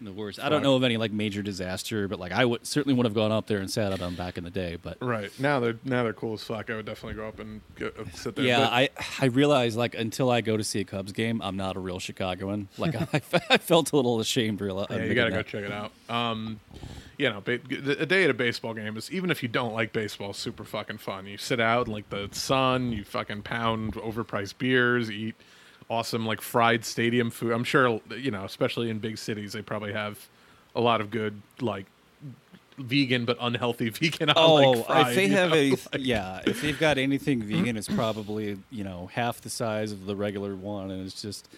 the 0.00 0.12
worst. 0.12 0.38
I 0.38 0.48
don't 0.48 0.62
know 0.62 0.76
of 0.76 0.84
any 0.84 0.96
like 0.96 1.10
major 1.10 1.42
disaster, 1.42 2.06
but 2.06 2.20
like 2.20 2.30
I 2.30 2.44
would 2.44 2.64
certainly 2.64 2.94
would 2.96 3.04
have 3.04 3.14
gone 3.16 3.32
up 3.32 3.48
there 3.48 3.58
and 3.58 3.68
sat 3.68 3.92
on 3.92 3.98
them 3.98 4.14
back 4.14 4.38
in 4.38 4.44
the 4.44 4.50
day. 4.50 4.76
But 4.80 4.96
right 5.00 5.28
now 5.40 5.58
they're 5.58 5.74
now 5.84 6.04
they're 6.04 6.12
cool 6.12 6.34
as 6.34 6.44
fuck 6.44 6.70
i 6.70 6.76
would 6.76 6.86
definitely 6.86 7.14
go 7.14 7.26
up 7.26 7.40
and 7.40 7.60
go, 7.74 7.88
uh, 7.98 8.04
sit 8.14 8.36
there 8.36 8.44
yeah, 8.44 8.60
But- 8.60 8.72
I 8.72 8.88
I 9.20 9.24
realized 9.26 9.76
like 9.76 9.96
until 9.96 10.30
I 10.30 10.40
go 10.40 10.56
to 10.56 10.62
see 10.62 10.78
a 10.78 10.84
Cubs 10.84 11.10
game, 11.10 11.42
I'm 11.42 11.56
not 11.56 11.74
a 11.76 11.80
real 11.80 11.98
Chicagoan. 11.98 12.68
Like 12.78 12.94
I, 12.94 13.08
I 13.50 13.58
felt 13.58 13.90
a 13.92 13.96
little 13.96 14.20
ashamed. 14.20 14.60
Real, 14.60 14.86
Yeah, 14.88 15.02
you 15.02 15.14
gotta 15.14 15.32
go 15.32 15.42
check 15.42 15.64
it 15.64 15.72
out. 15.72 15.90
Um, 16.08 16.60
you 17.18 17.28
know, 17.28 17.42
a 17.46 18.06
day 18.06 18.24
at 18.24 18.30
a 18.30 18.34
baseball 18.34 18.74
game 18.74 18.96
is 18.96 19.10
even 19.10 19.30
if 19.30 19.42
you 19.42 19.48
don't 19.48 19.74
like 19.74 19.92
baseball, 19.92 20.32
super 20.32 20.64
fucking 20.64 20.98
fun. 20.98 21.26
You 21.26 21.36
sit 21.36 21.58
out 21.60 21.88
in 21.88 21.92
like 21.92 22.08
the 22.10 22.28
sun, 22.30 22.92
you 22.92 23.02
fucking 23.04 23.42
pound 23.42 23.94
overpriced 23.94 24.56
beers, 24.58 25.10
eat 25.10 25.34
awesome 25.90 26.24
like 26.24 26.40
fried 26.40 26.84
stadium 26.84 27.30
food. 27.30 27.52
I'm 27.52 27.64
sure 27.64 28.00
you 28.16 28.30
know, 28.30 28.44
especially 28.44 28.88
in 28.88 29.00
big 29.00 29.18
cities, 29.18 29.52
they 29.52 29.62
probably 29.62 29.92
have 29.92 30.28
a 30.76 30.80
lot 30.80 31.00
of 31.00 31.10
good 31.10 31.42
like 31.60 31.86
vegan 32.78 33.24
but 33.24 33.36
unhealthy 33.40 33.88
vegan. 33.90 34.30
Oh, 34.36 34.54
like, 34.54 34.86
fried, 34.86 35.08
if 35.08 35.14
they 35.16 35.28
have 35.28 35.50
know? 35.50 35.56
any, 35.56 35.70
Like, 35.92 35.98
yeah, 35.98 36.40
if 36.46 36.62
they've 36.62 36.78
got 36.78 36.98
anything 36.98 37.42
vegan, 37.42 37.76
it's 37.76 37.88
probably 37.88 38.58
you 38.70 38.84
know 38.84 39.10
half 39.12 39.40
the 39.40 39.50
size 39.50 39.90
of 39.90 40.06
the 40.06 40.14
regular 40.14 40.54
one, 40.54 40.90
and 40.90 41.04
it's 41.04 41.20
just. 41.20 41.48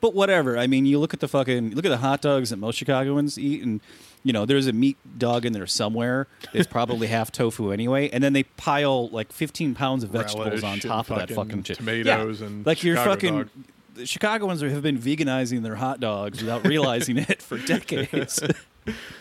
But 0.00 0.14
whatever. 0.14 0.56
I 0.56 0.66
mean, 0.66 0.86
you 0.86 0.98
look 0.98 1.12
at 1.12 1.20
the 1.20 1.28
fucking 1.28 1.74
look 1.74 1.84
at 1.84 1.90
the 1.90 1.98
hot 1.98 2.22
dogs 2.22 2.50
that 2.50 2.56
most 2.56 2.76
Chicagoans 2.76 3.38
eat, 3.38 3.62
and 3.62 3.80
you 4.24 4.32
know 4.32 4.46
there's 4.46 4.66
a 4.66 4.72
meat 4.72 4.96
dog 5.18 5.44
in 5.44 5.52
there 5.52 5.66
somewhere. 5.66 6.26
It's 6.54 6.66
probably 6.66 7.06
half 7.08 7.30
tofu 7.30 7.70
anyway, 7.70 8.08
and 8.10 8.24
then 8.24 8.32
they 8.32 8.44
pile 8.44 9.08
like 9.10 9.32
15 9.32 9.74
pounds 9.74 10.02
of 10.04 10.10
vegetables 10.10 10.46
Relish 10.46 10.62
on 10.64 10.72
and 10.74 10.82
top 10.82 11.10
of 11.10 11.18
that 11.18 11.30
fucking 11.30 11.62
shit. 11.64 11.76
tomatoes 11.78 12.40
Yeah. 12.40 12.46
and 12.46 12.64
like 12.66 12.82
your 12.82 12.96
Chicago 12.96 13.10
fucking. 13.14 13.36
dog. 13.36 13.48
The 13.94 14.06
Chicagoans 14.06 14.62
have 14.62 14.82
been 14.82 14.98
veganizing 14.98 15.62
their 15.62 15.74
hot 15.74 16.00
dogs 16.00 16.40
without 16.40 16.66
realizing 16.66 17.18
it 17.18 17.42
for 17.42 17.58
decades. 17.66 18.40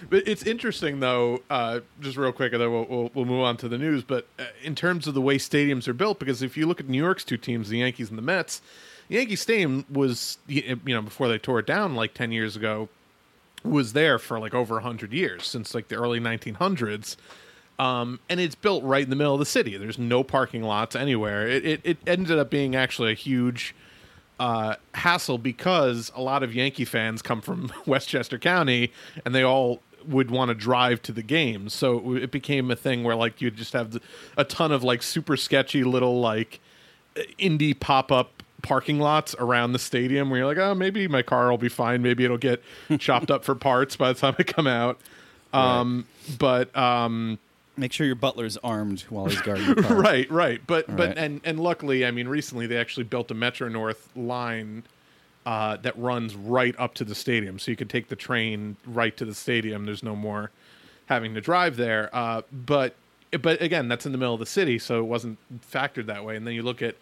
But 0.09 0.25
it's 0.25 0.43
interesting, 0.43 1.01
though. 1.01 1.41
Uh, 1.49 1.81
just 1.99 2.15
real 2.15 2.31
quick, 2.31 2.53
and 2.53 2.61
then 2.61 2.71
we'll, 2.71 2.85
we'll 2.85 3.11
we'll 3.13 3.25
move 3.25 3.41
on 3.41 3.57
to 3.57 3.67
the 3.67 3.77
news. 3.77 4.03
But 4.05 4.25
uh, 4.39 4.45
in 4.63 4.73
terms 4.73 5.05
of 5.05 5.13
the 5.13 5.21
way 5.21 5.37
stadiums 5.37 5.85
are 5.87 5.93
built, 5.93 6.17
because 6.17 6.41
if 6.41 6.55
you 6.55 6.65
look 6.65 6.79
at 6.79 6.87
New 6.87 6.97
York's 6.97 7.25
two 7.25 7.35
teams, 7.37 7.67
the 7.67 7.79
Yankees 7.79 8.09
and 8.09 8.17
the 8.17 8.21
Mets, 8.23 8.61
Yankee 9.09 9.35
Stadium 9.35 9.85
was 9.91 10.37
you 10.47 10.79
know 10.85 11.01
before 11.01 11.27
they 11.27 11.37
tore 11.37 11.59
it 11.59 11.67
down 11.67 11.95
like 11.95 12.13
ten 12.13 12.31
years 12.31 12.55
ago, 12.55 12.87
was 13.63 13.93
there 13.93 14.17
for 14.17 14.39
like 14.39 14.53
over 14.53 14.79
hundred 14.79 15.11
years 15.11 15.45
since 15.45 15.73
like 15.75 15.89
the 15.89 15.95
early 15.95 16.19
1900s. 16.19 17.17
Um, 17.77 18.19
and 18.29 18.41
it's 18.41 18.55
built 18.55 18.83
right 18.83 19.03
in 19.03 19.09
the 19.09 19.15
middle 19.15 19.33
of 19.33 19.39
the 19.39 19.45
city. 19.45 19.77
There's 19.77 19.97
no 19.97 20.21
parking 20.21 20.63
lots 20.63 20.97
anywhere. 20.97 21.47
It, 21.47 21.65
it, 21.65 21.81
it 21.85 21.97
ended 22.05 22.37
up 22.37 22.49
being 22.49 22.75
actually 22.75 23.13
a 23.13 23.15
huge 23.15 23.73
uh, 24.37 24.75
hassle 24.93 25.37
because 25.37 26.11
a 26.13 26.21
lot 26.21 26.43
of 26.43 26.53
Yankee 26.53 26.83
fans 26.83 27.21
come 27.21 27.39
from 27.41 27.71
Westchester 27.85 28.37
County 28.37 28.91
and 29.25 29.33
they 29.33 29.43
all 29.43 29.81
would 30.07 30.29
want 30.29 30.49
to 30.49 30.55
drive 30.55 31.01
to 31.03 31.11
the 31.11 31.21
games. 31.21 31.73
So 31.73 32.15
it 32.15 32.31
became 32.31 32.69
a 32.71 32.75
thing 32.75 33.03
where 33.03 33.15
like 33.15 33.41
you'd 33.41 33.55
just 33.55 33.73
have 33.73 33.97
a 34.37 34.43
ton 34.43 34.71
of 34.71 34.83
like 34.83 35.01
super 35.01 35.37
sketchy 35.37 35.83
little 35.83 36.19
like 36.19 36.59
indie 37.37 37.77
pop 37.77 38.11
up 38.11 38.38
parking 38.61 38.99
lots 38.99 39.35
around 39.39 39.73
the 39.73 39.79
stadium 39.79 40.29
where 40.29 40.39
you're 40.39 40.47
like, 40.47 40.57
oh, 40.57 40.75
maybe 40.75 41.07
my 41.07 41.21
car 41.21 41.49
will 41.49 41.57
be 41.57 41.69
fine. 41.69 42.01
Maybe 42.01 42.25
it'll 42.25 42.37
get 42.37 42.61
chopped 42.99 43.31
up 43.31 43.43
for 43.43 43.55
parts 43.55 43.95
by 43.95 44.11
the 44.13 44.19
time 44.19 44.35
I 44.39 44.43
come 44.43 44.67
out. 44.67 44.99
Um, 45.53 46.05
but 46.37 46.75
um, 46.77 47.39
Make 47.77 47.93
sure 47.93 48.05
your 48.05 48.15
butler's 48.15 48.57
armed 48.57 49.01
while 49.09 49.27
he's 49.27 49.39
guarding 49.41 49.65
the 49.75 49.81
car. 49.83 49.95
right, 50.01 50.29
right. 50.29 50.61
But 50.67 50.87
but 50.87 51.09
Right. 51.09 51.17
and 51.17 51.39
and 51.45 51.59
luckily, 51.59 52.05
I 52.05 52.11
mean, 52.11 52.27
recently 52.27 52.67
they 52.67 52.75
actually 52.77 53.05
built 53.05 53.31
a 53.31 53.33
Metro 53.33 53.69
North 53.69 54.09
line 54.17 54.83
uh, 55.45 55.77
that 55.77 55.97
runs 55.97 56.35
right 56.35 56.75
up 56.77 56.93
to 56.95 57.05
the 57.05 57.15
stadium, 57.15 57.57
so 57.57 57.71
you 57.71 57.77
could 57.77 57.89
take 57.89 58.09
the 58.09 58.15
train 58.17 58.75
right 58.85 59.15
to 59.15 59.23
the 59.23 59.33
stadium. 59.33 59.85
There's 59.85 60.03
no 60.03 60.15
more 60.15 60.51
having 61.05 61.33
to 61.35 61.41
drive 61.41 61.77
there. 61.77 62.09
Uh, 62.13 62.41
but 62.51 62.95
but 63.41 63.61
again, 63.61 63.87
that's 63.87 64.05
in 64.05 64.11
the 64.11 64.17
middle 64.17 64.33
of 64.33 64.41
the 64.41 64.45
city, 64.45 64.77
so 64.77 64.99
it 64.99 65.05
wasn't 65.05 65.37
factored 65.71 66.07
that 66.07 66.25
way. 66.25 66.35
And 66.35 66.45
then 66.45 66.53
you 66.55 66.63
look 66.63 66.81
at 66.81 66.95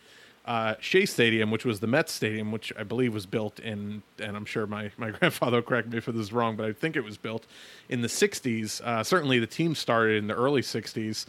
uh, 0.48 0.76
Shea 0.80 1.06
Stadium, 1.06 1.52
which 1.52 1.66
was 1.66 1.82
the 1.82 1.88
Mets 1.88 2.14
Stadium, 2.14 2.52
which 2.54 2.72
I 2.80 2.84
believe 2.84 3.14
was 3.14 3.26
built 3.26 3.60
in, 3.60 4.02
and 4.18 4.38
I'm 4.38 4.46
sure 4.46 4.66
my, 4.66 4.92
my 4.98 5.12
grandfather 5.20 5.58
will 5.58 5.64
correct 5.64 5.90
me 5.90 5.98
if 5.98 6.06
this 6.06 6.16
is 6.16 6.32
wrong, 6.32 6.56
but 6.56 6.66
I 6.66 6.74
think 6.74 6.96
it 6.96 7.04
was 7.04 7.18
built 7.18 7.46
in 7.90 8.02
the 8.02 8.08
60s. 8.08 8.82
Uh, 8.82 9.04
certainly 9.04 9.40
the 9.40 9.48
team 9.48 9.76
started 9.76 10.18
in 10.18 10.28
the 10.28 10.34
early 10.34 10.62
60s. 10.62 11.26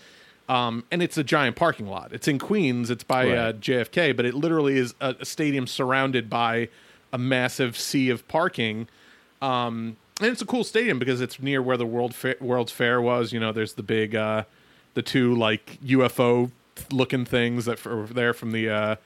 Um, 0.48 0.84
and 0.90 1.02
it's 1.02 1.18
a 1.18 1.24
giant 1.24 1.56
parking 1.56 1.88
lot. 1.88 2.12
It's 2.12 2.26
in 2.26 2.38
Queens. 2.38 2.88
It's 2.88 3.04
by 3.04 3.30
uh, 3.30 3.52
JFK, 3.52 4.16
but 4.16 4.24
it 4.24 4.32
literally 4.32 4.78
is 4.78 4.94
a, 5.00 5.14
a 5.20 5.24
stadium 5.26 5.66
surrounded 5.66 6.30
by 6.30 6.68
a 7.12 7.18
massive 7.18 7.76
sea 7.76 8.08
of 8.08 8.26
parking. 8.28 8.88
Um, 9.42 9.96
and 10.20 10.30
it's 10.30 10.40
a 10.40 10.46
cool 10.46 10.64
stadium 10.64 10.98
because 10.98 11.20
it's 11.20 11.38
near 11.38 11.60
where 11.60 11.76
the 11.76 11.84
World 11.84 12.14
Fair, 12.14 12.36
World's 12.40 12.72
Fair 12.72 13.00
was. 13.02 13.32
You 13.32 13.40
know, 13.40 13.52
there's 13.52 13.74
the 13.74 13.82
big, 13.82 14.14
uh, 14.14 14.44
the 14.94 15.02
two 15.02 15.34
like 15.34 15.78
UFO 15.84 16.50
looking 16.90 17.24
things 17.24 17.66
that 17.66 17.84
are 17.86 18.06
there 18.06 18.32
from 18.32 18.52
the 18.52 18.70
uh, 18.70 18.96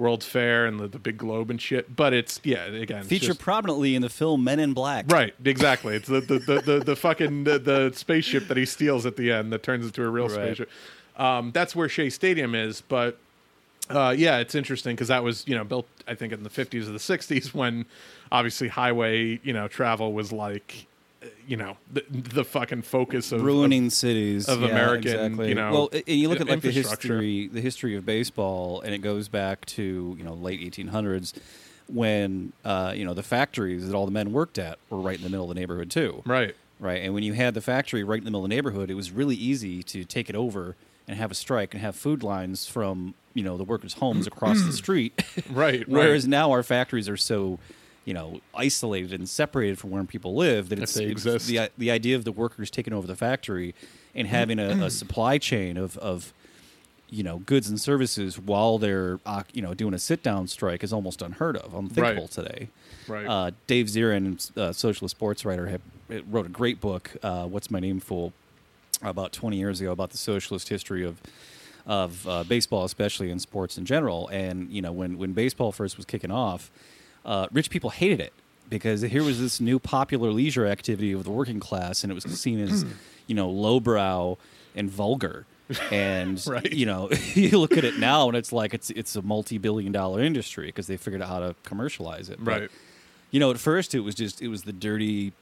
World's 0.00 0.26
Fair 0.26 0.66
and 0.66 0.80
the, 0.80 0.88
the 0.88 0.98
big 0.98 1.18
globe 1.18 1.50
and 1.50 1.60
shit. 1.60 1.94
But 1.94 2.12
it's 2.12 2.40
yeah, 2.42 2.64
again, 2.64 3.04
Featured 3.04 3.28
just- 3.28 3.40
prominently 3.40 3.94
in 3.94 4.02
the 4.02 4.08
film 4.08 4.42
Men 4.42 4.58
in 4.58 4.72
Black. 4.72 5.04
Right, 5.12 5.34
exactly. 5.44 5.94
It's 5.94 6.08
the 6.08 6.20
the, 6.20 6.38
the, 6.40 6.60
the, 6.60 6.78
the 6.80 6.96
fucking 6.96 7.44
the, 7.44 7.58
the 7.58 7.92
spaceship 7.94 8.48
that 8.48 8.56
he 8.56 8.64
steals 8.64 9.06
at 9.06 9.16
the 9.16 9.30
end 9.30 9.52
that 9.52 9.62
turns 9.62 9.84
into 9.84 10.02
a 10.02 10.08
real 10.08 10.24
Right. 10.26 10.34
spaceship. 10.34 10.70
Um, 11.16 11.50
that's 11.52 11.76
where 11.76 11.88
Shea 11.88 12.08
Stadium 12.10 12.54
is, 12.54 12.80
but 12.80 13.18
uh, 13.90 14.14
yeah, 14.16 14.38
it's 14.38 14.54
interesting 14.54 14.94
because 14.96 15.08
that 15.08 15.22
was 15.22 15.46
you 15.46 15.54
know 15.54 15.64
built 15.64 15.86
I 16.08 16.14
think 16.14 16.32
in 16.32 16.42
the 16.42 16.50
fifties 16.50 16.88
or 16.88 16.92
the 16.92 16.98
sixties 16.98 17.52
when 17.54 17.84
obviously 18.32 18.68
highway 18.68 19.38
you 19.42 19.52
know 19.52 19.68
travel 19.68 20.12
was 20.14 20.32
like 20.32 20.86
you 21.46 21.56
know 21.56 21.76
the, 21.92 22.04
the 22.10 22.44
fucking 22.44 22.82
focus 22.82 23.30
of 23.32 23.42
ruining 23.42 23.90
cities 23.90 24.48
of 24.48 24.62
Yeah, 24.62 24.68
American, 24.68 25.12
exactly. 25.12 25.48
you 25.50 25.54
know, 25.54 25.72
well 25.72 25.88
and 25.92 26.04
you 26.08 26.28
look 26.28 26.40
at 26.40 26.48
like 26.48 26.62
the 26.62 26.70
history 26.70 27.46
the 27.48 27.60
history 27.60 27.94
of 27.96 28.06
baseball 28.06 28.80
and 28.80 28.94
it 28.94 28.98
goes 28.98 29.28
back 29.28 29.66
to 29.66 30.14
you 30.18 30.24
know 30.24 30.32
late 30.34 30.60
1800s 30.60 31.34
when 31.88 32.52
uh, 32.64 32.92
you 32.94 33.04
know 33.04 33.14
the 33.14 33.22
factories 33.22 33.86
that 33.86 33.94
all 33.94 34.06
the 34.06 34.12
men 34.12 34.32
worked 34.32 34.58
at 34.58 34.78
were 34.88 34.98
right 35.00 35.16
in 35.18 35.24
the 35.24 35.28
middle 35.30 35.50
of 35.50 35.54
the 35.54 35.60
neighborhood 35.60 35.90
too 35.90 36.22
right. 36.24 36.54
right 36.78 37.02
and 37.02 37.12
when 37.14 37.22
you 37.22 37.32
had 37.32 37.54
the 37.54 37.60
factory 37.60 38.04
right 38.04 38.18
in 38.18 38.24
the 38.24 38.30
middle 38.30 38.44
of 38.44 38.48
the 38.48 38.54
neighborhood 38.54 38.90
it 38.90 38.94
was 38.94 39.10
really 39.10 39.36
easy 39.36 39.82
to 39.82 40.04
take 40.04 40.30
it 40.30 40.36
over 40.36 40.76
and 41.08 41.18
have 41.18 41.30
a 41.30 41.34
strike 41.34 41.74
and 41.74 41.82
have 41.82 41.96
food 41.96 42.22
lines 42.22 42.66
from 42.66 43.14
you 43.34 43.42
know 43.42 43.56
the 43.56 43.64
workers 43.64 43.94
homes 43.94 44.26
across 44.26 44.62
the 44.62 44.72
street 44.84 45.20
Right, 45.50 45.86
whereas 45.88 46.24
right. 46.24 46.30
now 46.30 46.50
our 46.52 46.62
factories 46.62 47.08
are 47.08 47.16
so 47.16 47.58
you 48.04 48.14
know 48.14 48.40
isolated 48.54 49.12
and 49.12 49.28
separated 49.28 49.78
from 49.78 49.90
where 49.90 50.02
people 50.04 50.34
live 50.34 50.68
that 50.70 50.78
it's, 50.78 50.96
it's 50.96 51.22
the 51.46 51.70
the 51.78 51.90
idea 51.90 52.16
of 52.16 52.24
the 52.24 52.32
workers 52.32 52.70
taking 52.70 52.92
over 52.92 53.06
the 53.06 53.16
factory 53.16 53.74
and 54.14 54.26
having 54.26 54.58
a, 54.58 54.84
a 54.84 54.90
supply 55.00 55.38
chain 55.38 55.76
of 55.76 55.96
of 55.98 56.32
you 57.10 57.22
know 57.22 57.38
goods 57.38 57.68
and 57.68 57.80
services 57.80 58.38
while 58.38 58.78
they're 58.78 59.18
uh, 59.26 59.42
you 59.52 59.60
know 59.62 59.74
doing 59.74 59.94
a 59.94 59.98
sit 59.98 60.22
down 60.22 60.46
strike 60.46 60.82
is 60.82 60.92
almost 60.92 61.20
unheard 61.22 61.56
of 61.56 61.74
unthinkable 61.74 62.22
Right. 62.22 62.30
today 62.30 62.68
Right. 63.08 63.26
uh, 63.26 63.50
Dave 63.66 63.86
Zirin, 63.86 64.56
uh, 64.56 64.72
socialist 64.72 65.16
sports 65.16 65.44
writer, 65.44 65.66
had, 65.66 65.80
wrote 66.32 66.46
a 66.46 66.50
great 66.50 66.80
book, 66.80 67.10
uh, 67.24 67.44
"What's 67.46 67.68
My 67.68 67.80
Name, 67.80 67.98
Fool," 67.98 68.32
about 69.02 69.32
20 69.32 69.56
years 69.56 69.80
ago 69.80 69.90
about 69.90 70.10
the 70.10 70.16
socialist 70.18 70.68
history 70.68 71.04
of 71.04 71.20
of 71.86 72.28
uh, 72.28 72.44
baseball, 72.44 72.84
especially 72.84 73.30
in 73.30 73.40
sports 73.40 73.76
in 73.78 73.84
general. 73.84 74.28
And 74.28 74.70
you 74.70 74.80
know, 74.80 74.92
when 74.92 75.18
when 75.18 75.32
baseball 75.32 75.72
first 75.72 75.96
was 75.96 76.06
kicking 76.06 76.30
off, 76.30 76.70
uh, 77.24 77.46
rich 77.52 77.70
people 77.70 77.90
hated 77.90 78.20
it 78.20 78.32
because 78.68 79.02
here 79.02 79.22
was 79.24 79.40
this 79.40 79.60
new 79.60 79.78
popular 79.78 80.30
leisure 80.30 80.66
activity 80.66 81.12
of 81.12 81.24
the 81.24 81.30
working 81.30 81.60
class, 81.60 82.02
and 82.04 82.10
it 82.10 82.14
was 82.14 82.24
seen 82.24 82.60
as 82.60 82.84
you 83.26 83.34
know 83.34 83.48
lowbrow 83.48 84.36
and 84.74 84.90
vulgar. 84.90 85.44
And 85.90 86.44
Right. 86.48 86.72
you 86.72 86.84
know, 86.86 87.10
you 87.34 87.58
look 87.58 87.76
at 87.76 87.84
it 87.84 87.98
now, 87.98 88.28
and 88.28 88.36
it's 88.36 88.52
like 88.52 88.74
it's 88.74 88.90
it's 88.90 89.14
a 89.16 89.22
multi-billion 89.22 89.92
dollar 89.92 90.20
industry 90.22 90.66
because 90.66 90.86
they 90.86 90.96
figured 90.96 91.22
out 91.22 91.28
how 91.28 91.38
to 91.40 91.54
commercialize 91.64 92.28
it. 92.30 92.38
But, 92.44 92.60
Right. 92.62 92.70
you 93.30 93.38
know, 93.40 93.50
at 93.50 93.58
first 93.58 93.94
it 93.94 94.00
was 94.00 94.14
just 94.14 94.40
it 94.42 94.48
was 94.48 94.62
the 94.64 94.72
dirty, 94.72 95.32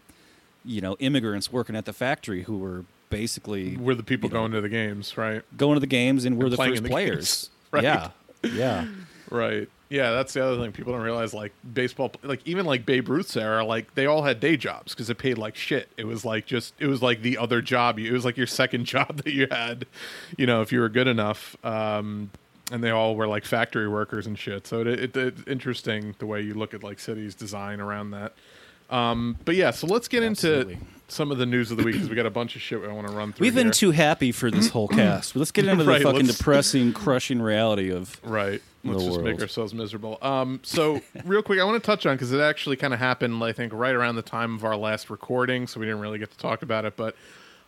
you 0.64 0.80
know, 0.80 0.96
immigrants 0.98 1.50
working 1.52 1.76
at 1.76 1.84
the 1.86 1.92
factory 1.94 2.42
who 2.42 2.58
were 2.58 2.84
basically 3.10 3.76
We're 3.78 3.94
the 3.94 4.02
people 4.02 4.28
you 4.28 4.34
know, 4.34 4.40
going 4.40 4.52
to 4.52 4.60
the 4.60 4.68
games, 4.68 5.16
right? 5.16 5.42
going 5.56 5.74
to 5.76 5.80
the 5.80 5.86
games 5.86 6.26
and 6.26 6.36
we're 6.36 6.44
And 6.46 6.52
the 6.52 6.56
first 6.58 6.82
the 6.82 6.88
players. 6.90 7.14
games, 7.16 7.50
right. 7.72 7.82
Yeah, 7.84 8.10
yeah, 8.42 8.86
Right. 9.30 9.68
Yeah, 9.90 10.10
that's 10.10 10.34
the 10.34 10.44
other 10.44 10.60
thing 10.62 10.72
people 10.72 10.92
don't 10.92 11.02
realize. 11.02 11.32
Like 11.32 11.52
baseball, 11.72 12.12
like 12.22 12.40
even 12.46 12.66
like 12.66 12.84
Babe 12.84 13.08
Ruth's 13.08 13.36
era, 13.36 13.64
like 13.64 13.94
they 13.94 14.04
all 14.06 14.22
had 14.22 14.38
day 14.38 14.56
jobs 14.56 14.92
because 14.94 15.08
it 15.08 15.16
paid 15.16 15.38
like 15.38 15.56
shit. 15.56 15.88
It 15.96 16.04
was 16.06 16.24
like 16.24 16.44
just, 16.44 16.74
it 16.78 16.86
was 16.86 17.00
like 17.00 17.22
the 17.22 17.38
other 17.38 17.62
job. 17.62 17.98
You, 17.98 18.10
it 18.10 18.12
was 18.12 18.24
like 18.24 18.36
your 18.36 18.46
second 18.46 18.84
job 18.94 19.22
that 19.22 19.32
you 19.32 19.46
had, 19.50 19.86
you 20.36 20.46
know, 20.46 20.60
if 20.60 20.72
you 20.72 20.80
were 20.80 20.88
good 20.90 21.06
enough. 21.06 21.56
Um, 21.64 22.30
and 22.70 22.84
they 22.84 22.90
all 22.90 23.16
were 23.16 23.26
like 23.26 23.46
factory 23.46 23.88
workers 23.88 24.26
and 24.26 24.38
shit. 24.38 24.66
So 24.66 24.82
it, 24.82 24.88
it, 24.88 25.16
it's 25.16 25.42
interesting 25.46 26.14
the 26.18 26.26
way 26.26 26.42
you 26.42 26.52
look 26.52 26.74
at 26.74 26.82
like 26.84 26.98
cities 27.00 27.34
design 27.34 27.80
around 27.80 28.10
that. 28.10 28.34
Um, 28.90 29.38
but 29.44 29.54
yeah, 29.54 29.70
so 29.70 29.86
let's 29.86 30.06
get 30.08 30.22
Absolutely. 30.22 30.74
into 30.74 30.84
some 31.08 31.30
of 31.30 31.38
the 31.38 31.46
news 31.46 31.70
of 31.70 31.78
the 31.78 31.82
week 31.82 31.94
because 31.94 32.10
we 32.10 32.16
got 32.16 32.26
a 32.26 32.30
bunch 32.30 32.56
of 32.56 32.62
shit 32.62 32.80
we 32.80 32.88
want 32.88 33.06
to 33.06 33.12
run 33.14 33.32
through. 33.32 33.44
We've 33.46 33.54
been 33.54 33.68
here. 33.68 33.72
too 33.72 33.90
happy 33.92 34.32
for 34.32 34.50
this 34.50 34.68
whole 34.68 34.88
cast. 34.88 35.34
Let's 35.36 35.50
get 35.50 35.64
into 35.66 35.84
Right, 35.84 35.98
the 35.98 36.04
fucking 36.04 36.26
let's- 36.26 36.36
depressing, 36.38 36.92
crushing 36.92 37.40
reality 37.40 37.90
of 37.90 38.20
Right. 38.22 38.60
Let's 38.84 39.04
just 39.04 39.20
make 39.20 39.40
ourselves 39.40 39.74
miserable. 39.74 40.18
Um, 40.22 40.60
so 40.62 41.00
real 41.24 41.42
quick, 41.42 41.60
I 41.60 41.64
want 41.64 41.82
to 41.82 41.86
touch 41.86 42.06
on 42.06 42.14
because 42.14 42.32
it 42.32 42.40
actually 42.40 42.76
kind 42.76 42.94
of 42.94 43.00
happened, 43.00 43.42
I 43.42 43.52
think, 43.52 43.72
right 43.72 43.94
around 43.94 44.16
the 44.16 44.22
time 44.22 44.54
of 44.54 44.64
our 44.64 44.76
last 44.76 45.10
recording, 45.10 45.66
so 45.66 45.80
we 45.80 45.86
didn't 45.86 46.00
really 46.00 46.18
get 46.18 46.30
to 46.30 46.38
talk 46.38 46.62
about 46.62 46.84
it. 46.84 46.96
But 46.96 47.16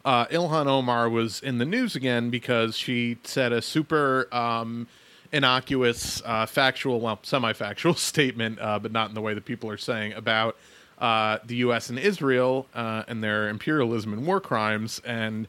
uh, 0.04 0.26
Ilhan 0.26 0.66
Omar 0.66 1.08
was 1.08 1.40
in 1.40 1.58
the 1.58 1.64
news 1.64 1.96
again 1.96 2.30
because 2.30 2.76
she 2.76 3.18
said 3.24 3.52
a 3.52 3.60
super 3.60 4.28
um, 4.32 4.86
innocuous, 5.32 6.22
uh, 6.24 6.46
factual, 6.46 7.00
well, 7.00 7.18
semi-factual 7.22 7.94
statement, 7.96 8.58
uh, 8.60 8.78
but 8.78 8.92
not 8.92 9.08
in 9.08 9.14
the 9.14 9.20
way 9.20 9.34
that 9.34 9.44
people 9.44 9.68
are 9.68 9.78
saying 9.78 10.12
about 10.12 10.56
uh, 11.00 11.38
the 11.44 11.56
U.S. 11.56 11.90
and 11.90 11.98
Israel 11.98 12.66
uh, 12.74 13.04
and 13.08 13.22
their 13.22 13.48
imperialism 13.48 14.12
and 14.12 14.26
war 14.26 14.40
crimes 14.40 15.00
and 15.04 15.48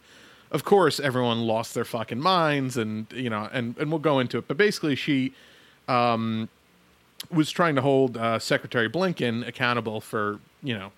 of 0.49 0.63
course 0.63 0.99
everyone 0.99 1.41
lost 1.41 1.73
their 1.73 1.85
fucking 1.85 2.19
minds 2.19 2.77
and 2.77 3.05
you 3.13 3.29
know 3.29 3.49
and 3.51 3.77
and 3.77 3.89
we'll 3.89 3.99
go 3.99 4.19
into 4.19 4.37
it 4.37 4.47
but 4.47 4.57
basically 4.57 4.95
she 4.95 5.33
um 5.91 6.49
was 7.29 7.51
trying 7.51 7.75
to 7.75 7.81
hold 7.81 8.17
uh, 8.17 8.39
secretary 8.39 8.89
blinken 8.89 9.47
accountable 9.47 10.01
for 10.01 10.39
you 10.63 10.73
know 10.77 10.91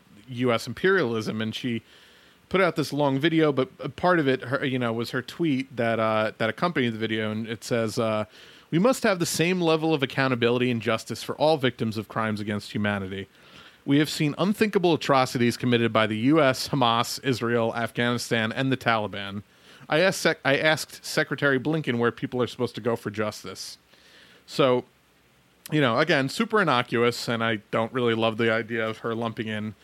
us 0.52 0.68
imperialism 0.68 1.42
and 1.42 1.54
she 1.54 1.82
put 2.50 2.62
out 2.62 2.76
this 2.76 2.94
long 2.94 3.20
video 3.20 3.52
but 3.52 3.96
part 3.96 4.20
of 4.20 4.28
it 4.28 4.42
her 4.42 4.64
you 4.66 4.80
know 4.80 4.94
was 4.94 5.10
her 5.12 5.22
tweet 5.22 5.74
that 5.76 6.00
uh 6.00 6.32
that 6.38 6.50
accompanied 6.50 6.90
the 6.90 6.98
video 6.98 7.32
and 7.32 7.48
it 7.48 7.64
says 7.64 8.00
uh 8.00 8.26
we 8.72 8.80
must 8.80 9.04
have 9.04 9.20
the 9.20 9.26
same 9.26 9.62
level 9.62 9.94
of 9.94 10.02
accountability 10.02 10.72
and 10.72 10.82
justice 10.82 11.22
for 11.22 11.36
all 11.36 11.58
victims 11.58 11.98
of 11.98 12.08
crimes 12.08 12.40
against 12.40 12.72
humanity 12.72 13.28
we 13.86 14.00
have 14.00 14.10
seen 14.10 14.34
unthinkable 14.38 14.94
atrocities 14.94 15.58
committed 15.58 15.92
by 15.92 16.08
the 16.08 16.18
U.S., 16.18 16.70
Hamas, 16.70 17.20
Israel, 17.24 17.76
Afghanistan, 17.76 18.52
and 18.54 18.72
the 18.72 18.78
Taliban. 18.78 19.44
I 19.90 20.00
asked, 20.00 20.22
Sec- 20.22 20.40
I 20.46 20.58
asked 20.58 21.04
Secretary 21.04 21.60
Blinken 21.60 21.98
where 21.98 22.12
people 22.12 22.42
are 22.42 22.48
supposed 22.48 22.76
to 22.76 22.82
go 22.82 22.96
for 22.96 23.10
justice. 23.10 23.78
So, 24.46 24.84
you 25.72 25.82
know, 25.82 26.00
again, 26.00 26.30
super 26.30 26.62
innocuous, 26.62 27.28
and 27.28 27.44
I 27.44 27.58
don't 27.72 27.92
really 27.94 28.14
love 28.14 28.38
the 28.38 28.52
idea 28.52 28.88
of 28.88 29.00
her 29.00 29.16
lumping 29.16 29.48
in 29.48 29.76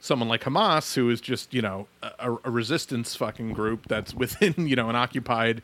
someone 0.00 0.28
like 0.28 0.44
Hamas, 0.44 0.94
who 0.94 1.10
is 1.10 1.20
just, 1.20 1.52
you 1.54 1.62
know, 1.62 1.86
a, 2.02 2.36
a 2.44 2.50
resistance 2.50 3.16
fucking 3.16 3.52
group 3.52 3.88
that's 3.88 4.14
within, 4.14 4.54
you 4.68 4.76
know, 4.76 4.88
an 4.88 4.96
occupied 4.96 5.62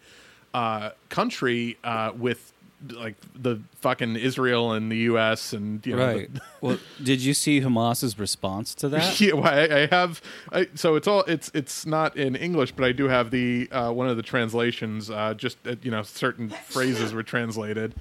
uh, 0.52 0.90
country 1.08 1.76
uh, 1.84 2.12
with 2.16 2.52
like 2.92 3.14
the 3.34 3.60
fucking 3.80 4.16
Israel 4.16 4.72
and 4.72 4.90
the 4.92 4.96
U.S. 4.98 5.52
and 5.52 5.84
you 5.86 5.96
know, 5.96 6.12
the- 6.12 6.18
right. 6.18 6.30
well, 6.60 6.78
did 7.02 7.20
you 7.22 7.32
see 7.34 7.60
Hamas's 7.60 8.18
response 8.18 8.74
to 8.76 8.88
that? 8.90 9.20
yeah, 9.20 9.32
well, 9.32 9.46
I, 9.46 9.82
I 9.82 9.86
have. 9.86 10.20
I, 10.52 10.68
so 10.74 10.94
it's 10.96 11.08
all 11.08 11.22
it's 11.22 11.50
it's 11.54 11.86
not 11.86 12.16
in 12.16 12.36
English, 12.36 12.72
but 12.72 12.84
I 12.84 12.92
do 12.92 13.08
have 13.08 13.30
the 13.30 13.68
uh, 13.70 13.90
one 13.92 14.08
of 14.08 14.16
the 14.16 14.22
translations. 14.22 15.10
Uh, 15.10 15.34
just 15.34 15.56
uh, 15.66 15.76
you 15.82 15.90
know, 15.90 16.02
certain 16.02 16.50
phrases 16.50 17.12
were 17.14 17.22
translated. 17.22 17.94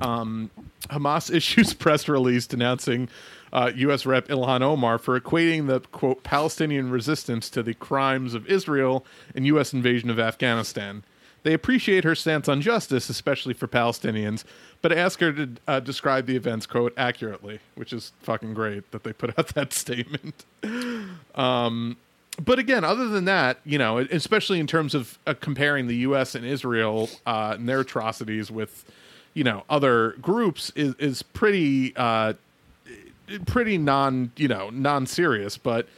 Um, 0.00 0.50
Hamas 0.88 1.34
issues 1.34 1.74
press 1.74 2.08
release 2.08 2.46
denouncing 2.46 3.08
uh, 3.52 3.72
U.S. 3.74 4.04
Rep 4.06 4.28
Ilhan 4.28 4.62
Omar 4.62 4.98
for 4.98 5.18
equating 5.18 5.66
the 5.66 5.80
quote 5.80 6.22
Palestinian 6.22 6.90
resistance 6.90 7.48
to 7.50 7.62
the 7.62 7.74
crimes 7.74 8.34
of 8.34 8.46
Israel 8.46 9.04
and 9.34 9.46
U.S. 9.46 9.72
invasion 9.72 10.10
of 10.10 10.18
Afghanistan. 10.18 11.02
They 11.44 11.54
appreciate 11.54 12.04
her 12.04 12.14
stance 12.14 12.48
on 12.48 12.60
justice, 12.60 13.08
especially 13.08 13.54
for 13.54 13.68
Palestinians, 13.68 14.44
but 14.82 14.92
ask 14.92 15.20
her 15.20 15.32
to 15.32 15.48
uh, 15.66 15.80
describe 15.80 16.26
the 16.26 16.36
events, 16.36 16.66
quote, 16.66 16.92
accurately, 16.96 17.60
which 17.74 17.92
is 17.92 18.12
fucking 18.22 18.54
great 18.54 18.90
that 18.90 19.04
they 19.04 19.12
put 19.12 19.30
out 19.38 19.48
that 19.54 19.72
statement. 19.72 20.44
Um, 21.34 21.96
but 22.44 22.58
again, 22.58 22.84
other 22.84 23.08
than 23.08 23.24
that, 23.24 23.58
you 23.64 23.78
know, 23.78 23.98
especially 23.98 24.60
in 24.60 24.66
terms 24.66 24.94
of 24.94 25.18
uh, 25.26 25.34
comparing 25.40 25.86
the 25.86 25.96
U.S. 25.96 26.34
and 26.34 26.44
Israel 26.44 27.08
uh, 27.26 27.56
and 27.58 27.68
their 27.68 27.80
atrocities 27.80 28.50
with, 28.50 28.84
you 29.34 29.44
know, 29.44 29.64
other 29.68 30.12
groups 30.20 30.72
is 30.74 30.94
is 30.96 31.22
pretty 31.22 31.94
uh, 31.96 32.34
pretty 33.46 33.78
non 33.78 34.32
you 34.36 34.48
know 34.48 34.70
non 34.70 35.06
serious. 35.06 35.56
But 35.56 35.88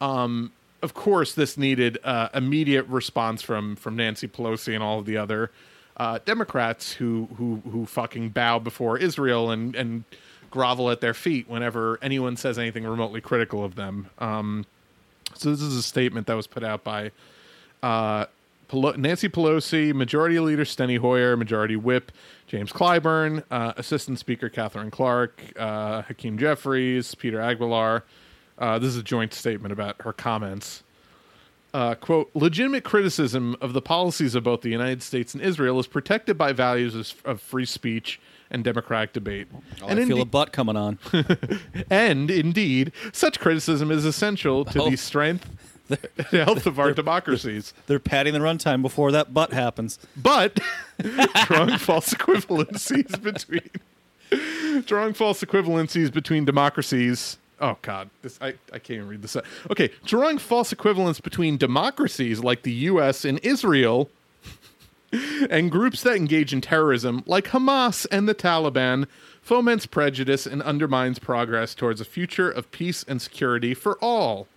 um, 0.00 0.52
of 0.82 0.94
course, 0.94 1.34
this 1.34 1.56
needed 1.56 1.98
uh, 2.04 2.28
immediate 2.34 2.86
response 2.86 3.42
from 3.42 3.76
from 3.76 3.96
Nancy 3.96 4.28
Pelosi 4.28 4.74
and 4.74 4.82
all 4.82 4.98
of 4.98 5.06
the 5.06 5.16
other 5.16 5.50
uh, 5.96 6.18
Democrats 6.24 6.92
who 6.92 7.28
who 7.36 7.62
who 7.70 7.86
fucking 7.86 8.30
bow 8.30 8.58
before 8.58 8.98
Israel 8.98 9.50
and 9.50 9.74
and 9.74 10.04
grovel 10.50 10.90
at 10.90 11.00
their 11.00 11.14
feet 11.14 11.48
whenever 11.48 11.98
anyone 12.00 12.36
says 12.36 12.58
anything 12.58 12.84
remotely 12.84 13.20
critical 13.20 13.64
of 13.64 13.74
them. 13.74 14.08
Um, 14.18 14.64
so 15.34 15.50
this 15.50 15.60
is 15.60 15.76
a 15.76 15.82
statement 15.82 16.26
that 16.28 16.34
was 16.34 16.46
put 16.46 16.62
out 16.62 16.84
by 16.84 17.10
uh, 17.82 18.26
Nancy 18.72 19.28
Pelosi, 19.28 19.92
Majority 19.92 20.38
Leader 20.40 20.64
Steny 20.64 20.98
Hoyer, 20.98 21.36
Majority 21.36 21.76
Whip 21.76 22.12
James 22.46 22.72
Clyburn, 22.72 23.42
uh, 23.50 23.72
Assistant 23.76 24.18
Speaker 24.18 24.48
Katherine 24.48 24.90
Clark, 24.90 25.42
uh, 25.58 26.02
Hakeem 26.02 26.38
Jeffries, 26.38 27.14
Peter 27.14 27.40
Aguilar. 27.40 28.04
Uh, 28.58 28.78
this 28.78 28.88
is 28.90 28.96
a 28.96 29.02
joint 29.02 29.34
statement 29.34 29.72
about 29.72 29.96
her 30.02 30.12
comments. 30.12 30.82
Uh, 31.74 31.94
quote, 31.94 32.30
legitimate 32.34 32.84
criticism 32.84 33.54
of 33.60 33.72
the 33.74 33.82
policies 33.82 34.34
of 34.34 34.44
both 34.44 34.62
the 34.62 34.70
United 34.70 35.02
States 35.02 35.34
and 35.34 35.42
Israel 35.42 35.78
is 35.78 35.86
protected 35.86 36.38
by 36.38 36.52
values 36.52 36.94
of, 36.94 37.12
of 37.26 37.40
free 37.42 37.66
speech 37.66 38.18
and 38.50 38.62
democratic 38.64 39.12
debate. 39.12 39.48
Oh, 39.82 39.88
and 39.88 39.98
I 40.00 40.04
feel 40.06 40.22
a 40.22 40.24
butt 40.24 40.52
coming 40.52 40.76
on. 40.76 40.98
and 41.90 42.30
indeed, 42.30 42.92
such 43.12 43.40
criticism 43.40 43.90
is 43.90 44.04
essential 44.06 44.64
to 44.66 44.82
Oh. 44.84 44.88
the 44.90 44.96
strength 44.96 45.50
and 45.88 46.26
health 46.30 46.66
of 46.66 46.78
our 46.78 46.92
democracies. 46.92 47.74
They're 47.86 47.98
padding 47.98 48.32
the 48.32 48.40
runtime 48.40 48.82
before 48.82 49.12
that 49.12 49.32
butt 49.32 49.52
happens. 49.52 49.98
But 50.16 50.60
drawing 51.46 51.78
false 51.78 52.12
equivalencies 52.14 53.20
between 53.20 53.70
drawing 54.84 55.14
false 55.14 55.42
equivalencies 55.42 56.12
between 56.12 56.44
democracies. 56.44 57.38
Oh 57.60 57.78
God, 57.82 58.10
this 58.22 58.38
I, 58.40 58.54
I 58.72 58.78
can't 58.78 58.90
even 58.90 59.08
read 59.08 59.22
this. 59.22 59.36
Okay, 59.70 59.90
drawing 60.04 60.38
false 60.38 60.72
equivalence 60.72 61.20
between 61.20 61.56
democracies 61.56 62.40
like 62.40 62.62
the 62.62 62.72
U.S. 62.72 63.24
and 63.24 63.38
Israel, 63.42 64.10
and 65.50 65.70
groups 65.70 66.02
that 66.02 66.16
engage 66.16 66.52
in 66.52 66.60
terrorism 66.60 67.22
like 67.26 67.46
Hamas 67.46 68.06
and 68.10 68.28
the 68.28 68.34
Taliban, 68.34 69.06
foments 69.40 69.86
prejudice 69.86 70.46
and 70.46 70.62
undermines 70.62 71.18
progress 71.18 71.74
towards 71.74 72.00
a 72.00 72.04
future 72.04 72.50
of 72.50 72.70
peace 72.72 73.04
and 73.06 73.22
security 73.22 73.72
for 73.72 73.96
all 74.00 74.48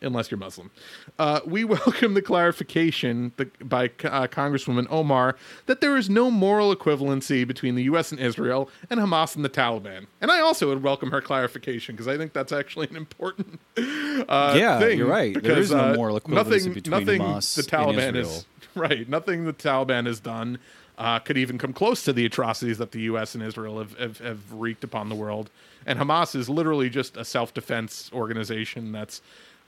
unless 0.00 0.30
you're 0.30 0.38
Muslim. 0.38 0.70
Uh, 1.18 1.40
we 1.46 1.64
welcome 1.64 2.14
the 2.14 2.22
clarification 2.22 3.32
the, 3.36 3.46
by 3.62 3.86
uh, 4.04 4.26
Congresswoman 4.28 4.86
Omar 4.90 5.36
that 5.66 5.80
there 5.80 5.96
is 5.96 6.08
no 6.10 6.30
moral 6.30 6.74
equivalency 6.74 7.46
between 7.46 7.74
the 7.74 7.84
U.S. 7.84 8.10
and 8.12 8.20
Israel 8.20 8.70
and 8.90 9.00
Hamas 9.00 9.36
and 9.36 9.44
the 9.44 9.48
Taliban. 9.50 10.06
And 10.20 10.30
I 10.30 10.40
also 10.40 10.68
would 10.68 10.82
welcome 10.82 11.10
her 11.10 11.20
clarification 11.20 11.94
because 11.94 12.08
I 12.08 12.16
think 12.16 12.32
that's 12.32 12.52
actually 12.52 12.88
an 12.88 12.96
important 12.96 13.60
uh, 13.76 14.54
Yeah, 14.56 14.78
thing. 14.78 14.98
you're 14.98 15.06
right. 15.08 15.32
There 15.34 15.42
Because, 15.42 15.66
is 15.66 15.70
no 15.72 15.92
uh, 15.92 15.94
moral 15.94 16.20
equivalency 16.20 16.32
nothing, 16.34 16.72
between 16.72 16.90
nothing 16.90 17.20
Hamas 17.20 17.54
the 17.54 17.62
and 17.76 17.96
Taliban 17.96 18.08
Israel. 18.16 18.26
is 18.28 18.46
right. 18.74 19.08
Nothing 19.08 19.44
the 19.44 19.52
Taliban 19.52 20.06
has 20.06 20.20
done. 20.20 20.58
Uh, 20.96 21.20
could 21.20 21.38
even 21.38 21.58
come 21.58 21.72
close 21.72 22.02
to 22.02 22.12
the 22.12 22.26
atrocities 22.26 22.78
that 22.78 22.90
the 22.90 23.02
U.S. 23.02 23.36
and 23.36 23.44
Israel 23.44 23.78
have, 23.78 23.96
have, 23.98 24.18
have 24.18 24.52
wreaked 24.52 24.82
upon 24.82 25.08
the 25.08 25.14
world. 25.14 25.48
And 25.86 25.96
Hamas 26.00 26.34
is 26.34 26.48
literally 26.48 26.90
just 26.90 27.16
a 27.16 27.24
self 27.24 27.54
defense 27.54 28.10
organization 28.12 28.90
that's 28.90 29.22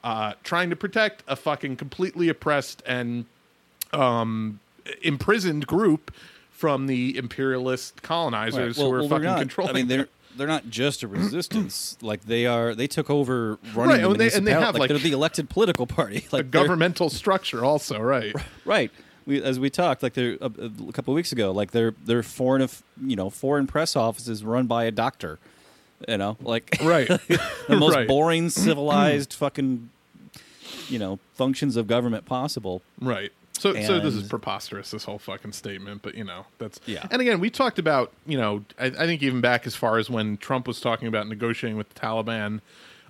uh, 0.05 0.35
trying 0.43 0.71
to 0.71 0.77
protect 0.77 1.23
a 1.29 1.37
fucking 1.37 1.77
completely 1.77 2.29
oppressed 2.29 2.83
and 2.87 3.27
um, 3.93 4.61
imprisoned 5.03 5.67
group 5.67 6.13
from 6.51 6.87
the 6.87 7.17
imperialist 7.17 8.03
colonizers 8.03 8.77
Right. 8.79 8.85
who 8.85 8.93
are 8.93 9.01
they're 9.01 9.09
fucking 9.09 9.25
not, 9.25 9.39
controlling. 9.39 9.71
I 9.71 9.79
mean, 9.79 9.89
they're 9.89 10.09
they're 10.37 10.47
not 10.47 10.69
just 10.71 11.03
a 11.03 11.09
resistance. 11.19 11.99
like 12.03 12.23
they 12.25 12.47
are, 12.47 12.75
they 12.75 12.87
took 12.87 13.11
over 13.11 13.59
running 13.75 13.91
Right, 13.97 14.01
the 14.03 14.11
and 14.11 14.21
they, 14.21 14.33
and 14.33 14.47
they 14.47 14.53
have 14.53 14.75
like, 14.75 14.81
like, 14.81 14.89
they're 14.89 14.99
the 14.99 15.13
elected 15.13 15.51
political 15.51 15.87
party. 15.87 16.27
Like 16.33 16.41
a 16.41 16.45
governmental 16.45 17.11
structure, 17.11 17.65
also, 17.65 17.99
right? 18.01 18.35
right? 18.65 18.91
We, 19.27 19.43
as 19.43 19.59
we 19.61 19.71
talked, 19.71 20.03
like 20.03 20.15
they're 20.15 20.39
a, 20.41 20.47
a 20.89 20.93
couple 20.93 21.13
of 21.13 21.17
weeks 21.17 21.33
ago, 21.33 21.51
like 21.51 21.73
their 21.73 21.95
their 22.05 22.23
foreign, 22.23 22.69
you 23.05 23.17
know, 23.17 23.29
foreign 23.31 23.67
press 23.67 23.97
offices 23.97 24.45
run 24.45 24.67
by 24.67 24.85
a 24.85 24.91
doctor. 24.91 25.39
You 26.09 26.17
know, 26.19 26.37
like 26.41 26.79
Right. 26.83 27.07
the 27.29 27.41
most 27.77 27.95
Right. 27.95 28.09
boring, 28.09 28.49
civilized, 28.51 29.35
fucking, 29.35 29.91
you 30.89 30.99
know, 30.99 31.19
functions 31.35 31.77
of 31.77 31.87
government 31.87 32.25
possible. 32.27 32.83
Right. 33.01 33.33
So, 33.59 33.75
so 33.83 34.01
this 34.01 34.15
is 34.15 34.27
preposterous. 34.27 34.91
This 34.91 35.05
whole 35.05 35.19
fucking 35.19 35.53
statement, 35.53 36.01
but 36.01 36.15
you 36.15 36.25
know 36.25 36.47
that's 36.59 36.81
Yeah. 36.87 37.07
And 37.11 37.21
again, 37.21 37.41
we 37.41 37.51
talked 37.51 37.79
about 37.79 38.11
you 38.27 38.39
know 38.39 38.65
I, 38.79 38.87
I 38.87 39.07
think 39.07 39.23
even 39.23 39.43
back 39.43 39.67
as 39.67 39.75
far 39.77 39.99
as 39.99 40.09
when 40.09 40.39
Trump 40.39 40.67
was 40.67 40.81
talking 40.81 41.09
about 41.09 41.29
negotiating 41.29 41.77
with 41.77 41.91
the 41.93 42.01
Taliban 42.01 42.61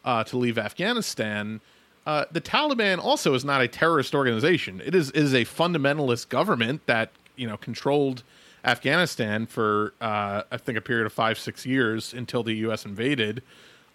uh, 0.04 0.24
to 0.24 0.36
leave 0.36 0.58
Afghanistan. 0.58 1.60
Uh, 2.06 2.24
the 2.32 2.40
Taliban 2.40 2.98
also 2.98 3.34
is 3.34 3.44
not 3.44 3.60
a 3.60 3.68
terrorist 3.68 4.12
organization. 4.14 4.82
It 4.84 4.94
is 4.96 5.12
is 5.12 5.34
a 5.34 5.44
fundamentalist 5.44 6.28
government 6.30 6.84
that 6.86 7.10
you 7.36 7.46
know 7.46 7.56
controlled 7.56 8.24
Afghanistan 8.64 9.46
for 9.46 9.94
uh, 10.00 10.42
I 10.50 10.56
think 10.56 10.78
a 10.78 10.80
period 10.80 11.06
of 11.06 11.12
five 11.12 11.38
six 11.38 11.64
years 11.64 12.12
until 12.12 12.42
the 12.42 12.54
U.S. 12.54 12.84
invaded. 12.84 13.42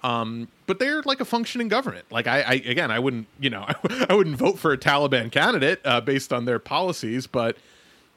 Um, 0.03 0.49
but 0.67 0.77
they're 0.77 1.01
like 1.01 1.19
a 1.19 1.25
functioning 1.25 1.67
government. 1.67 2.05
Like 2.11 2.27
I, 2.27 2.41
I 2.41 2.53
again, 2.53 2.91
I 2.91 2.99
wouldn't, 2.99 3.27
you 3.39 3.49
know, 3.49 3.65
I, 4.09 4.13
wouldn't 4.13 4.35
vote 4.35 4.59
for 4.59 4.71
a 4.71 4.77
Taliban 4.77 5.31
candidate 5.31 5.81
uh, 5.83 6.01
based 6.01 6.31
on 6.31 6.45
their 6.45 6.59
policies, 6.59 7.25
but 7.25 7.57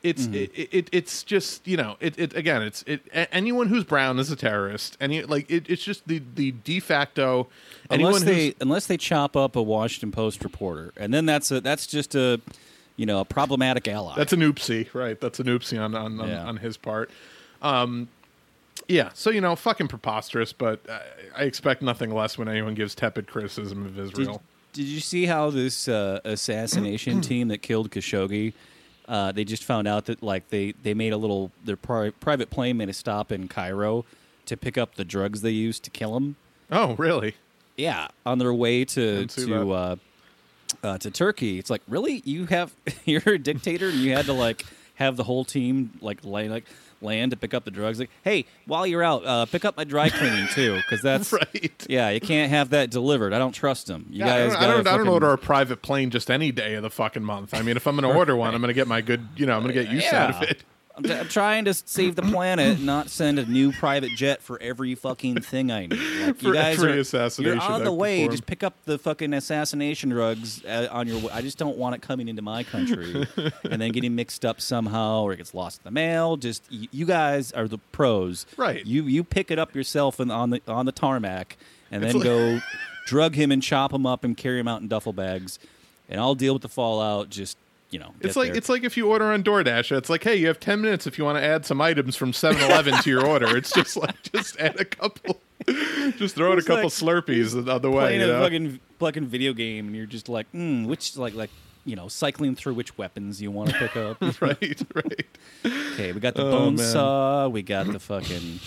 it's 0.03 0.27
it, 0.27 0.53
it, 0.55 0.89
it's 0.93 1.25
just 1.25 1.67
you 1.67 1.77
know 1.77 1.97
it, 1.99 2.17
it 2.19 2.33
again 2.37 2.63
it's 2.63 2.85
it 2.87 3.03
anyone 3.33 3.67
who's 3.67 3.83
brown 3.83 4.21
is 4.21 4.31
a 4.31 4.37
terrorist 4.37 4.97
any 5.01 5.23
like 5.25 5.51
it, 5.51 5.69
it's 5.69 5.83
just 5.83 6.07
the 6.07 6.23
the 6.37 6.53
de 6.53 6.79
facto 6.79 7.49
anyone 7.91 8.15
unless 8.15 8.25
they 8.25 8.55
unless 8.61 8.87
they 8.87 8.97
chop 8.97 9.37
up 9.37 9.57
a 9.57 9.63
Washington 9.63 10.13
Post 10.13 10.45
reporter, 10.45 10.93
and 10.97 11.13
then 11.13 11.27
that's 11.27 11.51
a 11.51 11.61
that's 11.61 11.87
just 11.87 12.15
a 12.15 12.41
you 12.99 13.07
know 13.07 13.21
a 13.21 13.25
problematic 13.25 13.89
ally. 13.89 14.13
that's 14.17 14.35
an 14.35 14.41
oopsie 14.41 14.93
right 14.93 15.19
that's 15.21 15.41
an 15.41 15.47
oopsie 15.47 15.81
on 15.83 15.95
on, 15.95 16.21
on, 16.21 16.29
Yeah. 16.29 16.45
on 16.45 16.59
his 16.59 16.77
part 16.77 17.11
um 17.63 18.09
yeah 18.89 19.09
so 19.15 19.31
you 19.31 19.41
know 19.41 19.57
fucking 19.57 19.89
preposterous 19.89 20.53
but 20.53 20.81
I, 20.91 21.01
I 21.39 21.43
expect 21.45 21.81
nothing 21.81 22.13
less 22.15 22.37
when 22.37 22.49
anyone 22.49 22.75
gives 22.75 22.95
tepid 22.95 23.27
criticism 23.27 23.87
of 23.87 23.99
Israel 23.99 24.43
did 24.75 24.85
you 24.87 25.01
see 25.01 25.25
how 25.25 25.49
this 25.51 25.89
uh, 25.89 26.21
assassination 26.25 27.21
team 27.31 27.49
that 27.49 27.63
killed 27.63 27.91
Khashoggi? 27.91 28.53
Uh, 29.09 29.33
they 29.33 29.43
just 29.43 29.65
found 29.65 29.89
out 29.89 30.05
that 30.05 30.23
like 30.23 30.51
they, 30.51 30.73
they 30.83 30.93
made 30.93 31.13
a 31.13 31.17
little 31.17 31.51
their 31.65 31.75
pri- 31.77 32.11
private 32.11 32.51
plane 32.51 32.77
made 32.77 32.91
a 32.91 32.93
stop 32.93 33.33
in 33.33 33.49
Cairo 33.49 34.05
to 34.45 34.57
pick 34.57 34.77
up 34.77 34.95
the 34.97 35.05
drugs 35.07 35.41
they 35.41 35.51
used 35.51 35.83
to 35.85 35.91
kill 35.91 36.17
him. 36.17 36.37
oh 36.71 36.95
really 36.97 37.35
Yeah, 37.77 38.09
on 38.27 38.39
their 38.39 38.53
way 38.53 38.85
to 38.85 39.27
to 39.27 39.73
uh, 39.73 39.97
uh, 40.83 40.99
to 40.99 41.11
Turkey. 41.11 41.59
It's 41.59 41.71
like 41.71 41.83
really 41.89 42.23
you 42.25 42.47
have 42.47 42.73
you're 43.05 43.23
a 43.27 43.39
dictator 43.39 43.89
and 43.89 43.99
you 43.99 44.15
had 44.15 44.27
to 44.27 44.33
like 44.33 44.65
have 44.97 45.17
the 45.17 45.25
whole 45.25 45.45
team 45.45 45.93
like 46.01 46.25
lay, 46.25 46.49
like 46.49 46.65
land 47.01 47.31
to 47.31 47.37
pick 47.37 47.55
up 47.55 47.65
the 47.65 47.71
drugs. 47.71 48.01
Like 48.01 48.11
hey, 48.25 48.45
while 48.67 48.87
you're 48.87 49.03
out, 49.03 49.25
uh, 49.25 49.47
pick 49.47 49.65
up 49.65 49.77
my 49.77 49.85
dry 49.85 50.09
cleaning 50.11 50.49
too 50.49 50.77
because 50.77 51.01
that's 51.03 51.33
right 51.33 51.87
yeah 51.89 52.11
you 52.11 52.21
can't 52.21 52.51
have 52.51 52.71
that 52.71 52.91
delivered. 52.91 53.33
I 53.33 53.39
don't 53.39 53.53
trust 53.53 53.87
them. 53.87 54.07
You 54.11 54.25
Yeah, 54.25 54.35
I 54.35 54.39
guys 54.39 54.53
don't, 54.53 54.63
I 54.63 54.67
don't, 54.67 54.87
I 54.89 54.97
don't 54.97 55.09
order 55.09 55.33
a 55.33 55.39
private 55.39 55.83
plane 55.83 56.11
just 56.11 56.31
any 56.31 56.53
day 56.53 56.75
of 56.75 56.83
the 56.83 56.91
fucking 56.91 57.25
month. 57.25 57.55
I 57.55 57.63
mean, 57.63 57.77
if 57.77 57.87
I'm 57.87 57.97
going 57.97 58.11
to 58.11 58.17
order 58.17 58.37
one, 58.37 58.49
I'm 58.55 58.61
going 58.61 58.69
to 58.69 58.75
get 58.75 58.89
my 58.89 59.01
good, 59.01 59.27
you 59.37 59.47
know, 59.47 59.57
I'm 59.57 59.63
going 59.63 59.75
to 59.75 59.83
get 59.83 59.93
use 59.93 60.05
out 60.13 60.35
of 60.35 60.43
it. 60.43 60.63
I'm, 60.99 61.03
t- 61.05 61.13
I'm 61.15 61.29
trying 61.29 61.65
to 61.67 61.75
save 61.75 62.17
the 62.17 62.23
planet, 62.23 62.81
not 62.81 63.09
send 63.09 63.39
a 63.39 63.47
new 63.47 63.73
private 63.73 64.11
jet 64.17 64.43
for 64.43 64.61
every 64.61 64.95
fucking 64.97 65.41
thing 65.43 65.71
I 65.71 65.87
need. 65.87 65.93
Like, 65.93 66.43
you 66.43 66.49
For 66.49 66.53
guys 66.53 66.79
every 66.79 66.93
are, 66.93 66.99
assassination 66.99 67.57
You're 67.61 67.73
on 67.73 67.85
the 67.85 67.93
way. 67.93 68.27
Just 68.29 68.47
pick 68.47 68.63
up 68.65 68.75
the 68.85 68.99
fucking 68.99 69.33
assassination 69.33 70.11
drugs 70.11 70.65
uh, 70.65 70.89
on 70.91 71.07
your 71.07 71.19
way. 71.21 71.29
I 71.33 71.41
just 71.41 71.57
don't 71.57 71.79
want 71.79 71.95
it 71.95 72.03
coming 72.03 72.27
into 72.29 72.43
my 72.43 72.65
country 72.65 73.27
and 73.65 73.81
then 73.81 73.93
getting 73.93 74.15
mixed 74.15 74.45
up 74.45 74.61
somehow 74.61 75.23
or 75.23 75.33
it 75.33 75.37
gets 75.37 75.55
lost 75.55 75.79
in 75.79 75.85
the 75.85 75.93
mail. 75.93 76.37
Just 76.37 76.65
y- 76.71 76.89
you 76.91 77.07
guys 77.07 77.53
are 77.53 77.69
the 77.69 77.79
pros, 77.79 78.45
Right. 78.57 78.85
You 78.85 79.05
you 79.05 79.23
pick 79.25 79.51
it 79.51 79.59
up 79.59 79.75
yourself 79.75 80.19
and 80.19 80.33
on 80.33 80.51
the 80.51 80.61
on 80.67 80.85
the 80.87 80.93
tarmac 80.93 81.57
and 81.91 82.03
then 82.03 82.19
go 82.19 82.61
drug 83.07 83.35
him 83.37 83.51
and 83.53 83.63
chop 83.63 83.93
him 83.93 84.05
up 84.05 84.25
and 84.25 84.37
carry 84.37 84.59
him 84.59 84.69
out 84.69 84.81
in 84.83 84.89
duffel 84.89 85.13
bags, 85.13 85.59
and 86.09 86.21
I'll 86.21 86.35
deal 86.35 86.53
with 86.55 86.63
the 86.63 86.69
fallout. 86.69 87.31
Just 87.31 87.57
you 87.91 87.99
know, 87.99 88.13
It's 88.21 88.37
like 88.37 88.49
there. 88.49 88.57
it's 88.57 88.69
like 88.69 88.85
if 88.85 88.97
you 88.97 89.09
order 89.09 89.25
on 89.27 89.43
DoorDash, 89.43 89.97
it's 89.97 90.11
like, 90.11 90.23
hey, 90.25 90.37
you 90.37 90.47
have 90.49 90.61
ten 90.61 90.81
minutes 90.81 91.07
if 91.07 91.17
you 91.19 91.25
want 91.25 91.39
to 91.39 91.45
add 91.45 91.65
some 91.65 91.81
items 91.81 92.17
from 92.17 92.33
7-Eleven 92.33 92.95
to 93.03 93.11
your 93.11 93.27
order. 93.27 93.57
It's 93.57 93.73
just 93.73 93.97
like 93.97 94.23
just 94.33 94.59
add 94.59 94.79
a 94.79 94.85
couple, 94.85 95.41
just 96.17 96.35
throw 96.35 96.53
in 96.53 96.59
a 96.59 96.63
couple 96.63 96.85
like 96.85 96.93
Slurpees 96.93 97.65
the 97.65 97.73
other 97.73 97.91
way. 97.91 98.05
playing 98.05 98.21
You 98.21 98.27
a 98.27 98.33
know? 98.33 98.43
fucking 98.43 98.81
fucking 98.99 99.27
video 99.27 99.53
game, 99.55 99.87
and 99.87 99.97
you're 99.97 100.07
just 100.07 100.29
like, 100.29 100.51
mm, 100.53 100.87
which 100.87 101.17
like 101.17 101.35
like 101.35 101.51
you 101.85 101.97
know, 101.97 102.09
cycling 102.09 102.55
through 102.55 102.75
which 102.75 102.99
weapons 102.99 103.41
you 103.41 103.51
want 103.51 103.71
to 103.71 103.79
pick 103.79 103.97
up. 103.97 104.21
right, 104.43 104.83
right. 104.95 105.27
okay, 105.65 106.13
we 106.13 106.21
got 106.21 106.35
the 106.35 106.45
Oh, 106.47 106.51
bone 106.51 106.77
man. 106.77 106.85
saw, 106.87 107.49
we 107.49 107.63
got 107.63 107.87
the 107.87 107.99
fucking 107.99 108.61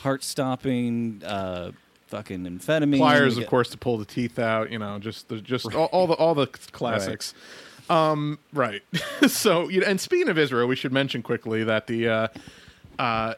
heart 0.00 0.22
stopping, 0.22 1.22
uh, 1.24 1.70
fucking 2.08 2.44
amphetamine. 2.44 2.98
Pliers, 2.98 3.36
we 3.38 3.44
of 3.44 3.48
course, 3.48 3.70
to 3.70 3.78
pull 3.78 3.96
the 3.96 4.04
teeth 4.04 4.38
out. 4.38 4.70
You 4.70 4.78
know, 4.78 4.98
just 4.98 5.28
the 5.28 5.40
just 5.40 5.74
all, 5.74 5.86
all 5.86 6.06
the 6.06 6.14
all 6.14 6.34
the 6.34 6.48
classics. 6.72 7.32
Um, 7.88 8.38
right. 8.52 8.82
so, 9.28 9.68
you 9.68 9.80
know, 9.80 9.86
and 9.86 10.00
speaking 10.00 10.28
of 10.28 10.38
Israel, 10.38 10.66
we 10.66 10.76
should 10.76 10.92
mention 10.92 11.22
quickly 11.22 11.64
that 11.64 11.86
the 11.86 12.08
uh, 12.08 12.28
uh, 12.98 13.34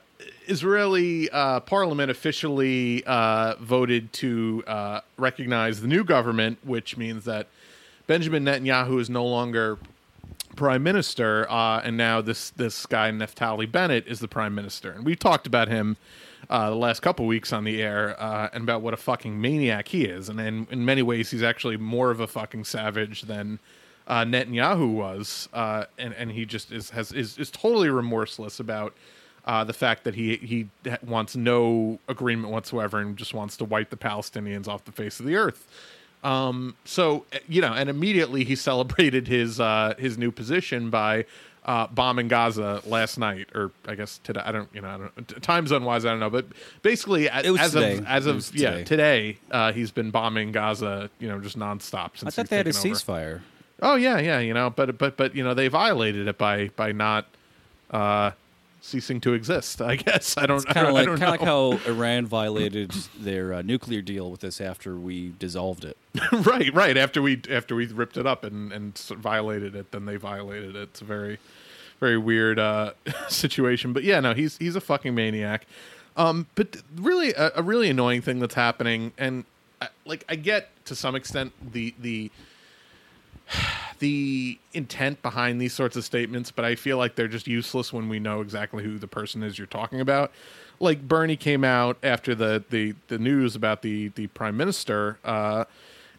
Israeli 0.47 1.29
uh, 1.31 1.61
parliament 1.61 2.11
officially 2.11 3.05
uh, 3.05 3.57
voted 3.61 4.13
to 4.15 4.65
uh, 4.67 5.01
recognize 5.17 5.81
the 5.81 5.89
new 5.89 6.05
government, 6.05 6.59
which 6.65 6.97
means 6.97 7.25
that 7.25 7.49
Benjamin 8.07 8.45
Netanyahu 8.45 9.01
is 9.01 9.11
no 9.11 9.27
longer 9.27 9.79
prime 10.57 10.83
minister, 10.83 11.49
uh, 11.51 11.81
and 11.85 11.97
now 11.97 12.21
this 12.21 12.51
this 12.51 12.87
guy 12.87 13.11
Naftali 13.11 13.71
Bennett 13.71 14.07
is 14.07 14.21
the 14.21 14.29
prime 14.29 14.55
minister, 14.55 14.91
and 14.91 15.05
we've 15.05 15.19
talked 15.19 15.47
about 15.47 15.69
him 15.69 15.99
the 16.49 16.71
last 16.71 17.01
couple 17.01 17.27
weeks 17.27 17.53
on 17.53 17.65
the 17.65 17.83
air, 17.83 18.17
and 18.53 18.65
about 18.65 18.81
what 18.81 18.95
a 18.95 18.97
fucking 18.97 19.39
maniac 19.39 19.89
he 19.89 20.07
is, 20.07 20.31
and 20.31 20.41
in 20.41 20.85
many 20.85 21.03
ways 21.03 21.31
he's 21.31 21.43
actually 21.43 21.77
more 21.77 22.11
of 22.11 22.19
a 22.19 22.27
fucking 22.27 22.65
savage 22.65 23.23
than 23.23 23.59
uh, 24.09 24.25
Netanyahu 24.25 24.92
was, 24.92 25.49
uh, 25.53 25.85
and 25.99 26.14
and 26.14 26.33
he 26.33 26.47
just 26.47 26.73
is 26.73 26.90
has 26.90 27.12
is, 27.12 27.38
is 27.38 27.51
totally 27.51 27.90
remorseless 27.90 28.59
about 28.59 28.94
uh, 29.44 29.64
the 29.64 29.75
fact 29.75 30.05
that 30.05 30.14
he 30.14 30.37
he 30.37 30.68
wants 31.07 31.37
no 31.37 31.99
agreement 32.09 32.53
whatsoever 32.53 32.99
and 32.99 33.16
just 33.16 33.35
wants 33.35 33.57
to 33.59 33.64
wipe 33.64 33.90
the 33.90 33.97
Palestinians 33.97 34.66
off 34.66 34.85
the 34.85 34.92
face 34.92 35.21
of 35.21 35.27
the 35.27 35.37
earth. 35.37 35.68
Um, 36.25 36.75
so 36.85 37.27
you 37.49 37.61
know, 37.61 37.75
and 37.75 37.90
immediately 37.90 38.44
he 38.44 38.57
celebrated 38.71 39.29
his 39.29 39.61
uh, 39.61 39.94
his 39.99 40.16
new 40.16 40.33
position 40.33 40.88
by 40.88 41.27
uh, 41.66 41.87
bombing 41.88 42.29
Gaza 42.29 42.81
last 42.87 43.18
night, 43.18 43.49
or 43.55 43.73
I 43.87 43.94
guess 43.94 44.21
today. 44.25 44.40
I 44.42 44.53
don't, 44.53 44.71
you 44.73 44.81
know, 44.81 44.88
I 44.88 44.97
don't, 44.97 45.42
time 45.42 45.66
zone 45.66 45.85
wise, 45.85 46.07
I 46.07 46.11
don't 46.11 46.21
know, 46.21 46.31
but 46.31 46.47
basically, 46.81 47.29
as 47.29 47.73
today. 47.73 47.99
of 47.99 48.07
as 48.07 48.25
of 48.25 48.57
yeah 48.57 48.71
today. 48.71 48.85
today, 48.85 49.38
uh, 49.51 49.73
he's 49.73 49.90
been 49.90 50.11
bombing 50.11 50.51
Gaza, 50.51 51.11
you 51.18 51.29
know, 51.29 51.38
just 51.40 51.59
nonstop 51.59 52.16
since. 52.16 52.25
I 52.25 52.31
thought 52.31 52.49
they 52.49 52.57
had 52.57 52.66
a 52.66 52.71
over. 52.71 52.79
ceasefire. 52.79 53.40
Oh 53.81 53.95
yeah, 53.97 54.19
yeah, 54.19 54.41
you 54.41 54.55
know, 54.55 54.71
but 54.71 54.99
but 54.99 55.17
but 55.17 55.35
you 55.35 55.45
know, 55.45 55.55
they 55.55 55.69
violated 55.69 56.27
it 56.29 56.37
by 56.38 56.69
by 56.77 56.93
not 56.93 57.27
uh, 57.91 58.33
ceasing 58.81 59.21
to 59.21 59.35
exist. 59.35 59.81
I 59.81 59.97
guess 59.97 60.37
I 60.37 60.47
don't. 60.47 60.69
I 60.69 60.73
Kind 60.73 60.87
don't, 60.87 60.88
of 60.88 60.97
I 60.97 61.01
like 61.01 61.07
kind 61.07 61.23
of 61.23 61.29
like 61.31 61.43
know. 61.43 61.77
how 61.79 61.87
Iran 61.91 62.27
violated 62.27 62.91
their 63.19 63.55
uh, 63.55 63.62
nuclear 63.62 64.03
deal 64.03 64.31
with 64.31 64.43
us 64.45 64.61
after 64.61 64.97
we 64.97 65.33
dissolved 65.38 65.85
it. 65.85 65.97
right, 66.33 66.73
right. 66.75 66.97
After 66.97 67.23
we 67.23 67.41
after 67.51 67.75
we 67.77 67.87
ripped 67.87 68.17
it 68.17 68.27
up 68.27 68.45
and 68.45 68.73
and 68.73 68.99
violated 68.99 69.77
it, 69.77 69.93
then 69.93 70.07
they 70.07 70.17
violated 70.17 70.75
it. 70.75 70.83
It's 70.83 71.01
a 71.01 71.05
very 71.05 71.38
very 72.01 72.19
weird 72.19 72.59
uh, 72.59 72.93
situation. 73.29 73.93
But 73.93 74.03
yeah, 74.03 74.19
no, 74.21 74.35
he's 74.35 74.57
he's 74.59 74.75
a 74.77 74.81
fucking 74.81 75.14
maniac. 75.14 75.67
Um, 76.17 76.47
but 76.57 76.79
really, 76.97 77.33
a, 77.35 77.53
a 77.57 77.62
really 77.62 77.88
annoying 77.91 78.23
thing 78.23 78.41
that's 78.41 78.57
happening, 78.57 79.12
and 79.17 79.45
uh, 79.81 79.87
like 80.05 80.25
I 80.29 80.35
get 80.35 80.69
to 80.87 80.97
some 80.97 81.14
extent 81.14 81.53
the 81.73 81.95
the 82.01 82.33
the 83.99 84.59
intent 84.73 85.23
behind 85.23 85.61
these 85.61 85.73
sorts 85.73 85.97
of 85.97 86.05
statements, 86.05 86.51
but 86.51 86.65
I 86.65 86.75
feel 86.75 86.99
like 86.99 87.15
they're 87.15 87.29
just 87.29 87.47
useless 87.47 87.93
when 87.93 88.09
we 88.09 88.19
know 88.19 88.41
exactly 88.41 88.85
who 88.85 88.99
the 88.99 89.09
person 89.09 89.43
is 89.43 89.59
you're 89.59 89.67
talking 89.67 90.01
about. 90.01 90.33
Like 90.81 91.07
Bernie 91.07 91.37
came 91.37 91.65
out 91.65 91.99
after 92.03 92.35
the 92.35 92.63
the, 92.71 92.95
the 93.09 93.19
news 93.19 93.57
about 93.57 93.83
the 93.83 94.09
the 94.09 94.29
prime 94.29 94.57
minister, 94.57 95.19
uh, 95.25 95.65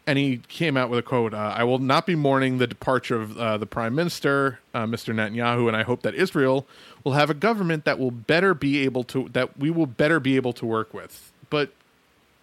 and 0.06 0.18
he 0.18 0.38
came 0.48 0.76
out 0.76 0.90
with 0.90 0.98
a 0.98 1.02
quote: 1.02 1.32
uh, 1.32 1.54
"I 1.56 1.64
will 1.64 1.78
not 1.78 2.04
be 2.04 2.14
mourning 2.14 2.58
the 2.58 2.66
departure 2.66 3.20
of 3.20 3.38
uh, 3.38 3.56
the 3.56 3.66
prime 3.66 3.94
minister, 3.94 4.58
uh, 4.74 4.84
Mr. 4.84 5.14
Netanyahu, 5.14 5.66
and 5.66 5.76
I 5.76 5.82
hope 5.82 6.02
that 6.02 6.14
Israel 6.14 6.66
will 7.04 7.12
have 7.12 7.30
a 7.30 7.34
government 7.34 7.86
that 7.86 7.98
will 7.98 8.10
better 8.10 8.52
be 8.52 8.80
able 8.80 9.04
to 9.04 9.30
that 9.32 9.58
we 9.58 9.70
will 9.70 9.86
better 9.86 10.20
be 10.20 10.36
able 10.36 10.52
to 10.54 10.66
work 10.66 10.92
with." 10.92 11.32
But 11.48 11.70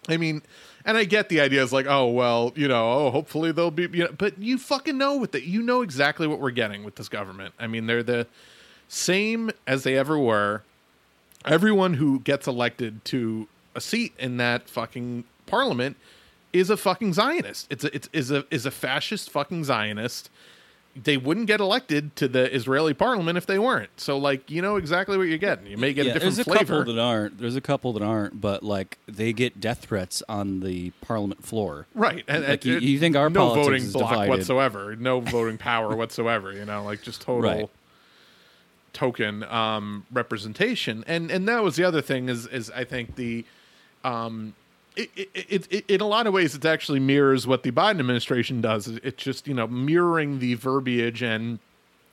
I 0.08 0.16
mean, 0.16 0.42
and 0.88 0.96
I 0.96 1.04
get 1.04 1.28
the 1.28 1.42
idea 1.42 1.62
is 1.62 1.70
like, 1.70 1.84
oh 1.86 2.06
well, 2.06 2.50
you 2.56 2.66
know, 2.66 2.92
oh 2.92 3.10
hopefully 3.10 3.52
they'll 3.52 3.70
be, 3.70 3.82
you 3.92 4.04
know, 4.04 4.12
but 4.16 4.38
you 4.38 4.56
fucking 4.56 4.96
know 4.96 5.18
with 5.18 5.32
that 5.32 5.44
you 5.44 5.60
know 5.60 5.82
exactly 5.82 6.26
what 6.26 6.40
we're 6.40 6.50
getting 6.50 6.82
with 6.82 6.94
this 6.94 7.10
government. 7.10 7.52
I 7.58 7.66
mean, 7.66 7.86
they're 7.86 8.02
the 8.02 8.26
same 8.88 9.50
as 9.66 9.82
they 9.82 9.98
ever 9.98 10.18
were. 10.18 10.62
Everyone 11.44 11.94
who 11.94 12.20
gets 12.20 12.46
elected 12.46 13.04
to 13.04 13.48
a 13.74 13.82
seat 13.82 14.14
in 14.18 14.38
that 14.38 14.70
fucking 14.70 15.24
parliament 15.44 15.98
is 16.54 16.70
a 16.70 16.76
fucking 16.76 17.12
Zionist. 17.12 17.66
It's 17.68 17.84
a, 17.84 17.94
it's 17.94 18.08
is 18.14 18.30
a 18.30 18.46
is 18.50 18.64
a 18.64 18.70
fascist 18.70 19.28
fucking 19.28 19.64
Zionist. 19.64 20.30
They 21.04 21.16
wouldn't 21.16 21.46
get 21.46 21.60
elected 21.60 22.14
to 22.16 22.28
the 22.28 22.52
Israeli 22.54 22.94
parliament 22.94 23.38
if 23.38 23.46
they 23.46 23.58
weren't. 23.58 23.90
So 24.00 24.18
like, 24.18 24.50
you 24.50 24.62
know 24.62 24.76
exactly 24.76 25.16
what 25.16 25.24
you're 25.28 25.38
getting. 25.38 25.66
You 25.66 25.76
may 25.76 25.92
get 25.92 26.02
a 26.06 26.12
different 26.12 26.22
there's 26.36 26.38
a 26.38 26.44
flavor. 26.44 26.78
couple 26.80 26.94
that 26.94 27.00
aren't. 27.00 27.38
There's 27.38 27.56
a 27.56 27.60
couple 27.60 27.92
that 27.94 28.02
aren't, 28.02 28.40
but 28.40 28.62
like 28.62 28.98
they 29.06 29.32
get 29.32 29.60
death 29.60 29.78
threats 29.80 30.22
on 30.28 30.60
the 30.60 30.90
parliament 31.00 31.44
floor. 31.44 31.86
Right. 31.94 32.24
And, 32.26 32.42
Like, 32.42 32.50
and 32.50 32.64
you- 32.64 32.76
it- 32.78 32.82
you 32.82 32.98
think 32.98 33.16
our 33.16 33.30
no 33.30 33.40
politics 33.48 33.66
voting 33.66 33.82
is 33.84 33.92
block 33.92 34.10
divided. 34.10 34.30
whatsoever, 34.30 34.96
no 34.96 35.20
voting 35.36 35.58
power 35.58 35.94
whatsoever, 35.94 36.52
you 36.52 36.64
know, 36.64 36.82
like 36.84 37.02
just 37.02 37.22
total 37.22 37.42
Right. 37.50 37.70
token 38.92 39.44
um 39.44 40.04
representation. 40.12 41.04
And 41.06 41.30
and 41.30 41.46
that 41.48 41.62
was 41.62 41.76
the 41.76 41.84
other 41.84 42.00
thing 42.00 42.28
is 42.28 42.46
is 42.46 42.70
I 42.70 42.84
think 42.84 43.16
the 43.16 43.44
um 44.04 44.54
it, 44.98 45.30
it, 45.34 45.66
it, 45.70 45.84
in 45.88 46.00
a 46.00 46.06
lot 46.06 46.26
of 46.26 46.32
ways, 46.32 46.54
it 46.54 46.64
actually 46.64 47.00
mirrors 47.00 47.46
what 47.46 47.62
the 47.62 47.70
Biden 47.70 48.00
administration 48.00 48.60
does. 48.60 48.88
It's 48.88 49.22
just 49.22 49.46
you 49.46 49.54
know 49.54 49.66
mirroring 49.66 50.38
the 50.40 50.54
verbiage 50.54 51.22
and 51.22 51.58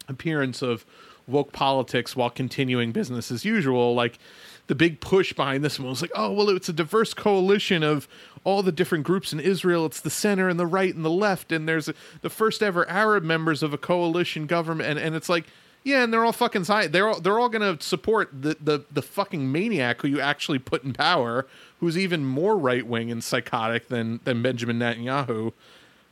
appearance 0.08 0.62
of 0.62 0.86
woke 1.28 1.52
politics 1.52 2.15
while 2.15 2.30
continuing 2.30 2.91
business 2.91 3.32
as 3.32 3.43
usual. 3.43 3.95
Like 3.95 4.19
the 4.67 4.76
big 4.76 5.00
push 5.00 5.34
behind 5.34 5.63
this 5.63 5.80
one 5.80 5.89
was 5.89 6.02
like, 6.02 6.12
oh 6.15 6.32
well, 6.32 6.50
it's 6.50 6.69
a 6.69 6.74
diverse 6.74 7.13
coalition 7.13 7.84
of 7.84 8.08
all 8.43 8.62
the 8.62 8.71
different 8.71 9.04
groups 9.04 9.34
in 9.34 9.39
Israel. 9.39 9.86
It's 9.86 10.02
the 10.02 10.10
center 10.10 10.50
and 10.50 10.60
the 10.60 10.67
right 10.67 10.93
and 10.93 11.04
the 11.04 11.10
left, 11.10 11.52
and 11.52 11.67
there's 11.67 11.89
the 12.21 12.30
first 12.30 12.62
ever 12.62 12.88
Arab 12.89 13.24
members 13.24 13.63
of 13.63 13.74
a 13.74 13.78
coalition 13.78 14.45
government, 14.45 14.89
and, 14.89 15.00
and 15.00 15.15
it's 15.15 15.30
like. 15.30 15.45
Yeah, 15.88 16.02
and 16.02 16.12
they're 16.12 16.26
all 16.26 16.32
fucking 16.32 16.63
sci- 16.63 16.88
they're 16.88 17.08
all 17.08 17.21
they're 17.21 17.39
all 17.39 17.48
gonna 17.48 17.80
support 17.80 18.32
the, 18.34 18.58
the 18.60 18.84
the 18.91 19.04
fucking 19.04 19.52
maniac 19.52 20.02
who 20.02 20.08
you 20.08 20.19
actually 20.19 20.58
put 20.58 20.84
in 20.84 20.93
power, 20.93 21.45
who's 21.86 21.98
even 22.00 22.26
more 22.26 22.58
right 22.58 22.86
wing 22.88 23.12
and 23.12 23.24
psychotic 23.24 23.89
than 23.89 24.19
than 24.24 24.41
Benjamin 24.41 24.80
Netanyahu 24.80 25.54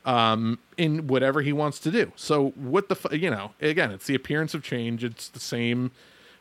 um, 0.05 0.59
in 0.77 1.07
whatever 1.07 1.41
he 1.41 1.51
wants 1.51 1.79
to 1.79 1.89
do. 1.91 2.11
So 2.15 2.49
what 2.51 2.89
the 2.89 2.95
fu- 2.95 3.15
you 3.15 3.31
know 3.31 3.51
again, 3.59 3.89
it's 3.91 4.05
the 4.05 4.13
appearance 4.15 4.53
of 4.53 4.63
change. 4.63 5.03
It's 5.03 5.29
the 5.29 5.39
same 5.39 5.91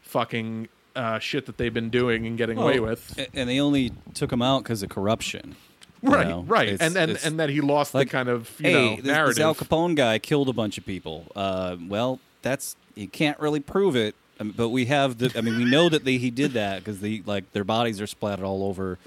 fucking 0.02 0.68
uh, 0.94 1.18
shit 1.18 1.46
that 1.46 1.56
they've 1.56 1.72
been 1.72 1.88
doing 1.90 2.26
and 2.26 2.36
getting 2.36 2.58
away 2.58 2.78
with. 2.78 3.18
and 3.32 3.48
they 3.48 3.58
only 3.60 3.92
took 4.12 4.30
him 4.32 4.42
out 4.42 4.62
because 4.62 4.82
of 4.82 4.90
corruption. 4.90 5.56
you 6.02 6.10
right, 6.10 6.28
know? 6.28 6.42
right, 6.42 6.68
It's- 6.68 6.80
and 6.94 6.96
and 7.10 7.18
and 7.24 7.40
that 7.40 7.48
he 7.48 7.60
lost 7.62 7.94
like, 7.94 8.08
the 8.08 8.12
kind 8.12 8.28
of 8.28 8.50
you 8.58 8.66
hey, 8.66 8.72
know 8.74 8.96
this, 8.96 9.04
narrative. 9.06 9.36
this 9.36 9.44
Al 9.44 9.54
Capone 9.54 9.94
guy 9.96 10.18
killed 10.18 10.48
a 10.50 10.52
bunch 10.52 10.76
of 10.76 10.84
people. 10.84 11.26
Uh, 11.34 11.76
well, 11.88 12.20
that's 12.42 12.76
you 12.94 13.08
can't 13.08 13.38
really 13.40 13.60
prove 13.60 13.96
it, 13.96 14.14
But 14.38 14.70
we 14.70 14.86
have 14.86 15.18
the. 15.18 15.32
I 15.36 15.40
mean, 15.40 15.56
we 15.56 15.64
know 15.64 15.88
that 15.88 16.04
they, 16.04 16.18
he 16.18 16.30
did 16.30 16.52
that 16.52 16.80
because 16.80 17.00
they 17.00 17.22
like 17.24 17.52
their 17.52 17.64
bodies 17.64 18.00
are 18.00 18.06
splattered 18.06 18.44
all 18.44 18.64
over, 18.64 18.98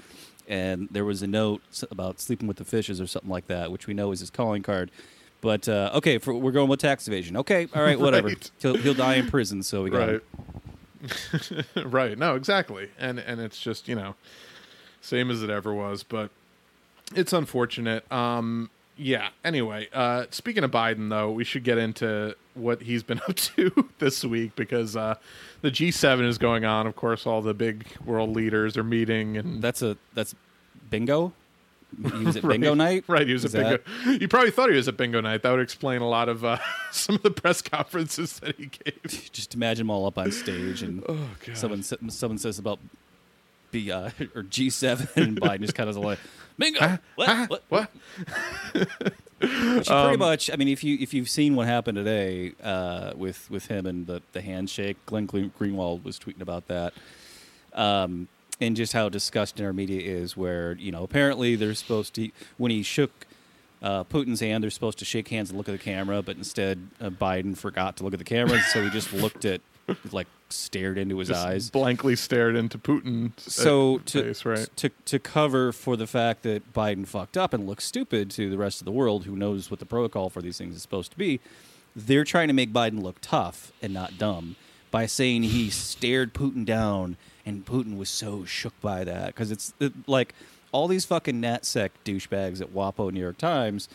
and 0.48 0.88
there 0.90 1.04
was 1.04 1.22
a 1.22 1.26
note 1.26 1.62
about 1.90 2.20
sleeping 2.20 2.48
with 2.48 2.56
the 2.56 2.64
fishes 2.64 3.00
or 3.00 3.06
something 3.06 3.30
like 3.30 3.46
that, 3.48 3.70
which 3.70 3.86
we 3.86 3.94
know 3.94 4.12
is 4.12 4.20
his 4.20 4.30
calling 4.30 4.62
card. 4.62 4.90
But 5.40 5.68
uh, 5.68 5.90
okay, 5.94 6.18
for, 6.18 6.32
we're 6.34 6.52
going 6.52 6.68
with 6.68 6.80
tax 6.80 7.06
evasion. 7.06 7.36
Okay, 7.36 7.68
all 7.74 7.82
right, 7.82 7.98
whatever. 8.00 8.28
Right. 8.28 8.50
He'll, 8.58 8.76
he'll 8.76 8.94
die 8.94 9.16
in 9.16 9.28
prison, 9.28 9.62
so 9.62 9.82
we 9.82 9.90
got 9.90 10.08
right, 10.08 11.64
right. 11.84 12.18
No, 12.18 12.34
exactly, 12.34 12.88
and 12.98 13.18
and 13.18 13.40
it's 13.40 13.60
just 13.60 13.88
you 13.88 13.94
know 13.94 14.14
same 15.00 15.30
as 15.30 15.42
it 15.42 15.50
ever 15.50 15.72
was, 15.74 16.02
but 16.02 16.30
it's 17.14 17.32
unfortunate. 17.32 18.10
Um, 18.10 18.70
yeah. 18.96 19.28
Anyway, 19.44 19.88
uh, 19.92 20.26
speaking 20.30 20.64
of 20.64 20.70
Biden, 20.70 21.10
though, 21.10 21.30
we 21.30 21.44
should 21.44 21.64
get 21.64 21.78
into 21.78 22.34
what 22.54 22.82
he's 22.82 23.02
been 23.02 23.20
up 23.28 23.36
to 23.36 23.88
this 23.98 24.24
week 24.24 24.56
because 24.56 24.96
uh, 24.96 25.16
the 25.62 25.70
G7 25.70 26.26
is 26.26 26.38
going 26.38 26.64
on. 26.64 26.86
Of 26.86 26.96
course, 26.96 27.26
all 27.26 27.42
the 27.42 27.54
big 27.54 27.86
world 28.04 28.34
leaders 28.34 28.76
are 28.76 28.84
meeting, 28.84 29.36
and 29.36 29.62
That's 29.62 29.82
a 29.82 29.96
that's 30.14 30.34
bingo. 30.90 31.32
He 32.02 32.24
was 32.24 32.36
at 32.36 32.42
Right. 32.44 32.52
bingo 32.60 32.74
night. 32.74 33.04
Right, 33.06 33.26
he 33.26 33.32
was 33.32 33.44
Is 33.44 33.54
at 33.54 33.62
that- 33.62 33.84
bingo. 34.04 34.18
You 34.20 34.28
probably 34.28 34.50
thought 34.50 34.70
he 34.70 34.76
was 34.76 34.88
at 34.88 34.96
bingo 34.96 35.20
night. 35.20 35.42
That 35.42 35.52
would 35.52 35.60
explain 35.60 36.00
a 36.02 36.08
lot 36.08 36.28
of 36.28 36.44
uh, 36.44 36.58
some 36.90 37.14
of 37.14 37.22
the 37.22 37.30
press 37.30 37.62
conferences 37.62 38.40
that 38.40 38.56
he 38.56 38.66
gave. 38.66 39.30
Just 39.32 39.54
imagine 39.54 39.86
them 39.86 39.90
all 39.90 40.06
up 40.06 40.18
on 40.18 40.32
stage, 40.32 40.82
and 40.82 41.04
Oh 41.08 41.16
someone 41.54 41.82
someone 41.82 42.38
says 42.38 42.58
about 42.58 42.78
B 43.76 43.90
uh, 43.90 44.10
or 44.34 44.42
G 44.42 44.70
seven, 44.70 45.08
and 45.16 45.40
Biden 45.40 45.60
just 45.60 45.74
kind 45.74 45.88
of 45.88 45.96
like 45.96 46.18
bingo. 46.58 46.98
what? 47.14 47.28
Huh? 47.28 47.46
what? 47.48 47.62
What? 47.68 47.90
Which 49.38 49.90
Um, 49.90 50.06
pretty 50.06 50.18
much. 50.18 50.50
I 50.50 50.56
mean, 50.56 50.68
if 50.68 50.82
you 50.82 50.96
if 51.00 51.12
you've 51.12 51.28
seen 51.28 51.56
what 51.56 51.66
happened 51.66 51.96
today 51.96 52.54
uh, 52.62 53.12
with 53.14 53.50
with 53.50 53.66
him 53.66 53.86
and 53.86 54.06
the 54.06 54.22
the 54.32 54.40
handshake, 54.40 54.96
Glenn 55.06 55.26
Greenwald 55.28 56.04
was 56.04 56.18
tweeting 56.18 56.40
about 56.40 56.68
that. 56.68 56.94
Um, 57.74 58.28
and 58.58 58.74
just 58.74 58.94
how 58.94 59.10
disgusting 59.10 59.66
our 59.66 59.74
media 59.74 60.00
is, 60.00 60.34
where 60.36 60.72
you 60.72 60.90
know 60.90 61.02
apparently 61.02 61.56
they're 61.56 61.74
supposed 61.74 62.14
to 62.14 62.30
when 62.56 62.70
he 62.70 62.82
shook 62.82 63.26
uh, 63.82 64.04
Putin's 64.04 64.40
hand, 64.40 64.64
they're 64.64 64.70
supposed 64.70 64.98
to 65.00 65.04
shake 65.04 65.28
hands 65.28 65.50
and 65.50 65.58
look 65.58 65.68
at 65.68 65.72
the 65.72 65.78
camera, 65.78 66.22
but 66.22 66.38
instead 66.38 66.88
uh, 66.98 67.10
Biden 67.10 67.54
forgot 67.54 67.98
to 67.98 68.04
look 68.04 68.14
at 68.14 68.18
the 68.18 68.24
camera, 68.24 68.58
so 68.72 68.82
he 68.82 68.88
just 68.88 69.12
looked 69.12 69.44
at 69.44 69.60
like 70.12 70.26
stared 70.48 70.98
into 70.98 71.18
his 71.18 71.28
Just 71.28 71.46
eyes. 71.46 71.70
blankly 71.70 72.16
stared 72.16 72.56
into 72.56 72.78
Putin's 72.78 73.46
uh, 73.46 73.50
So 73.50 73.98
to, 73.98 74.22
face, 74.22 74.44
right? 74.44 74.68
to 74.76 74.90
to 75.06 75.18
cover 75.18 75.72
for 75.72 75.96
the 75.96 76.06
fact 76.06 76.42
that 76.42 76.72
Biden 76.72 77.06
fucked 77.06 77.36
up 77.36 77.52
and 77.52 77.66
looks 77.66 77.84
stupid 77.84 78.30
to 78.32 78.48
the 78.50 78.58
rest 78.58 78.80
of 78.80 78.84
the 78.84 78.92
world 78.92 79.24
who 79.24 79.36
knows 79.36 79.70
what 79.70 79.80
the 79.80 79.86
protocol 79.86 80.30
for 80.30 80.40
these 80.42 80.58
things 80.58 80.76
is 80.76 80.82
supposed 80.82 81.10
to 81.12 81.18
be, 81.18 81.40
they're 81.94 82.24
trying 82.24 82.48
to 82.48 82.54
make 82.54 82.72
Biden 82.72 83.02
look 83.02 83.16
tough 83.20 83.72
and 83.82 83.92
not 83.92 84.18
dumb 84.18 84.56
by 84.90 85.06
saying 85.06 85.42
he 85.44 85.68
stared 85.70 86.32
Putin 86.34 86.64
down 86.64 87.16
and 87.44 87.64
Putin 87.66 87.96
was 87.96 88.08
so 88.10 88.44
shook 88.44 88.78
by 88.80 89.04
that 89.04 89.26
because 89.28 89.50
it's 89.50 89.72
it, 89.80 89.92
like 90.08 90.34
all 90.72 90.88
these 90.88 91.04
fucking 91.04 91.40
NatSec 91.40 91.90
douchebags 92.04 92.60
at 92.60 92.74
WAPO 92.74 93.12
New 93.12 93.20
York 93.20 93.38
Times 93.38 93.88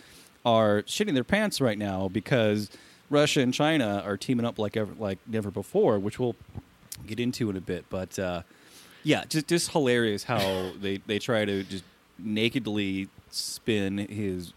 are 0.46 0.82
shitting 0.84 1.14
their 1.14 1.24
pants 1.24 1.62
right 1.62 1.78
now 1.78 2.08
because 2.08 2.70
Russia 3.12 3.42
and 3.42 3.54
China 3.54 4.02
are 4.06 4.18
teaming 4.18 4.46
up 4.46 4.58
like 4.58 4.76
ever 4.76 4.94
like 4.98 5.20
never 5.28 5.52
before, 5.52 6.00
which 6.00 6.18
we'll 6.20 6.36
get 7.06 7.20
into 7.20 7.50
in 7.50 7.56
a 7.58 7.62
bit, 7.62 7.86
but. 7.90 8.18
uh 8.18 8.42
yeah, 9.04 9.24
just 9.28 9.48
just 9.48 9.72
hilarious 9.72 10.26
how 10.26 10.74
they 10.80 10.98
they 11.08 11.18
try 11.18 11.44
to 11.44 11.64
just 11.64 11.84
nakedly 12.20 13.08
spin 13.32 13.98
his 13.98 14.54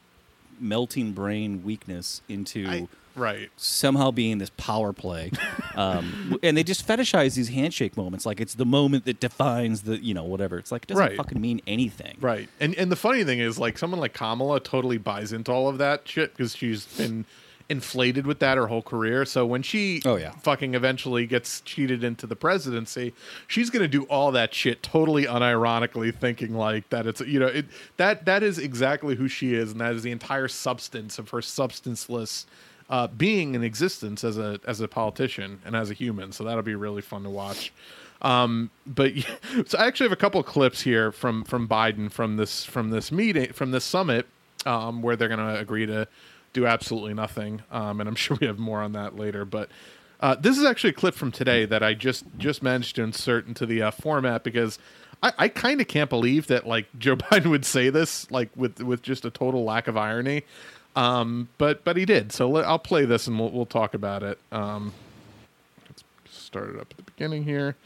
melting 0.61 1.13
brain 1.13 1.63
weakness 1.65 2.21
into 2.29 2.67
I, 2.69 2.89
right. 3.17 3.51
somehow 3.57 4.11
being 4.11 4.37
this 4.39 4.51
power 4.59 4.93
play. 4.93 5.31
Um, 5.75 6.39
and 6.45 6.57
they 6.57 6.63
just 6.63 6.87
fetishize 6.87 7.35
these 7.35 7.49
handshake 7.49 7.97
moments 7.97 8.25
like 8.25 8.41
it's 8.41 8.55
the 8.55 8.65
moment 8.65 9.07
that 9.07 9.19
defines 9.19 9.83
the, 9.83 9.97
you 9.97 10.15
know, 10.15 10.23
whatever. 10.23 10.57
It's 10.57 10.71
like 10.71 10.83
it 10.85 10.89
doesn't 10.89 11.05
Right. 11.05 11.17
fucking 11.17 11.41
mean 11.41 11.61
anything. 11.67 12.17
Right. 12.21 12.49
And 12.61 12.77
and 12.77 12.93
the 12.93 12.97
funny 12.97 13.25
thing 13.25 13.41
is 13.41 13.59
like 13.59 13.77
someone 13.77 13.99
like 13.99 14.13
Kamala 14.13 14.61
totally 14.61 14.99
buys 14.99 15.33
into 15.33 15.51
all 15.51 15.69
of 15.69 15.79
that 15.79 16.07
shit 16.07 16.37
because 16.37 16.55
she's 16.55 16.85
been 16.85 17.25
inflated 17.69 18.27
with 18.27 18.39
that 18.41 18.57
her 18.59 18.67
whole 18.67 18.83
career. 18.83 19.25
So 19.25 19.47
when 19.47 19.62
she 19.62 20.03
Oh, 20.05 20.17
yeah. 20.17 20.33
fucking 20.33 20.75
eventually 20.75 21.27
gets 21.27 21.61
cheated 21.62 22.05
into 22.05 22.27
the 22.27 22.37
presidency, 22.37 23.15
she's 23.47 23.71
going 23.71 23.83
to 23.83 23.89
do 23.89 24.05
all 24.05 24.31
that 24.33 24.53
shit 24.53 24.83
totally 24.83 25.25
unironically 25.25 26.15
thinking 26.15 26.55
like 26.55 26.89
that 26.91 27.07
it's 27.07 27.21
you 27.23 27.41
know, 27.41 27.47
it 27.47 27.67
that 27.97 28.27
that 28.27 28.43
is 28.43 28.59
exactly 28.59 29.15
who 29.17 29.29
she 29.29 29.55
is 29.55 29.73
and 29.73 29.81
that 29.81 29.95
is 29.95 30.03
the 30.03 30.11
entire 30.12 30.49
substance 30.49 31.19
of 31.19 31.31
her 31.31 31.41
substanceless 31.43 32.47
uh, 32.91 33.07
being 33.07 33.55
in 33.55 33.62
existence 33.65 34.25
as 34.25 34.37
a 34.37 34.61
as 34.67 34.81
a 34.81 34.87
politician 34.89 35.61
and 35.65 35.75
as 35.75 35.91
a 35.91 35.95
human. 35.95 36.33
So 36.33 36.45
that'll 36.45 36.62
be 36.62 36.75
really 36.75 37.03
fun 37.03 37.23
to 37.23 37.31
watch. 37.31 37.73
Um, 38.21 38.71
but 38.87 39.12
so 39.67 39.79
I 39.79 39.87
actually 39.87 40.05
have 40.07 40.12
a 40.12 40.17
couple 40.17 40.39
of 40.41 40.47
clips 40.47 40.83
here 40.83 41.11
from 41.12 41.45
from 41.45 41.67
Biden 41.67 42.11
from 42.12 42.37
this 42.37 42.65
from 42.65 42.91
this 42.91 43.11
meeting 43.11 43.53
from 43.55 43.71
this 43.71 43.85
summit 43.85 44.27
um, 44.67 45.01
where 45.03 45.17
they're 45.17 45.29
going 45.29 45.41
to 45.41 45.59
agree 45.59 45.87
to 45.87 46.07
do 46.55 46.67
absolutely 46.67 47.13
nothing. 47.15 47.63
Um, 47.71 48.01
and 48.01 48.09
I'm 48.09 48.15
sure 48.25 48.39
we 48.41 48.47
have 48.47 48.59
more 48.59 48.81
on 48.81 48.93
that 48.93 49.17
later. 49.19 49.45
But 49.45 49.69
uh, 50.21 50.37
this 50.37 50.57
is 50.57 50.65
actually 50.65 50.91
a 50.91 50.95
clip 50.95 51.15
from 51.15 51.31
today 51.33 51.67
that 51.67 51.83
I 51.83 51.93
just 51.95 52.25
just 52.39 52.63
managed 52.63 52.97
to 52.97 53.03
insert 53.03 53.47
into 53.47 53.67
the 53.67 53.83
uh, 53.83 53.91
format 53.91 54.43
because 54.45 54.79
I, 55.23 55.33
I 55.39 55.49
kind 55.49 55.81
of 55.83 55.89
can't 55.89 56.09
believe 56.11 56.47
that 56.47 56.67
like 56.67 56.87
Joe 56.99 57.17
Biden 57.17 57.51
would 57.51 57.67
say 57.67 57.91
this 57.91 58.31
like 58.31 58.51
with 58.57 58.81
with 58.81 59.03
just 59.03 59.27
a 59.27 59.31
total 59.31 59.65
lack 59.65 59.89
of 59.89 59.99
irony. 59.99 60.45
Um, 60.97 61.49
but 61.59 61.85
but 61.85 61.97
he 61.97 62.07
did. 62.07 62.33
So 62.33 62.49
let, 62.49 62.65
I'll 62.67 62.79
play 62.79 63.05
this 63.05 63.27
and 63.27 63.39
we'll 63.39 63.51
we'll 63.51 63.67
talk 63.67 63.95
about 63.95 64.23
it. 64.23 64.39
Um, 64.53 64.93
let's 65.89 66.05
start 66.31 66.71
it 66.71 66.77
up 66.81 66.89
at 66.93 66.97
the 66.97 67.03
beginning 67.03 67.45
here. 67.45 67.77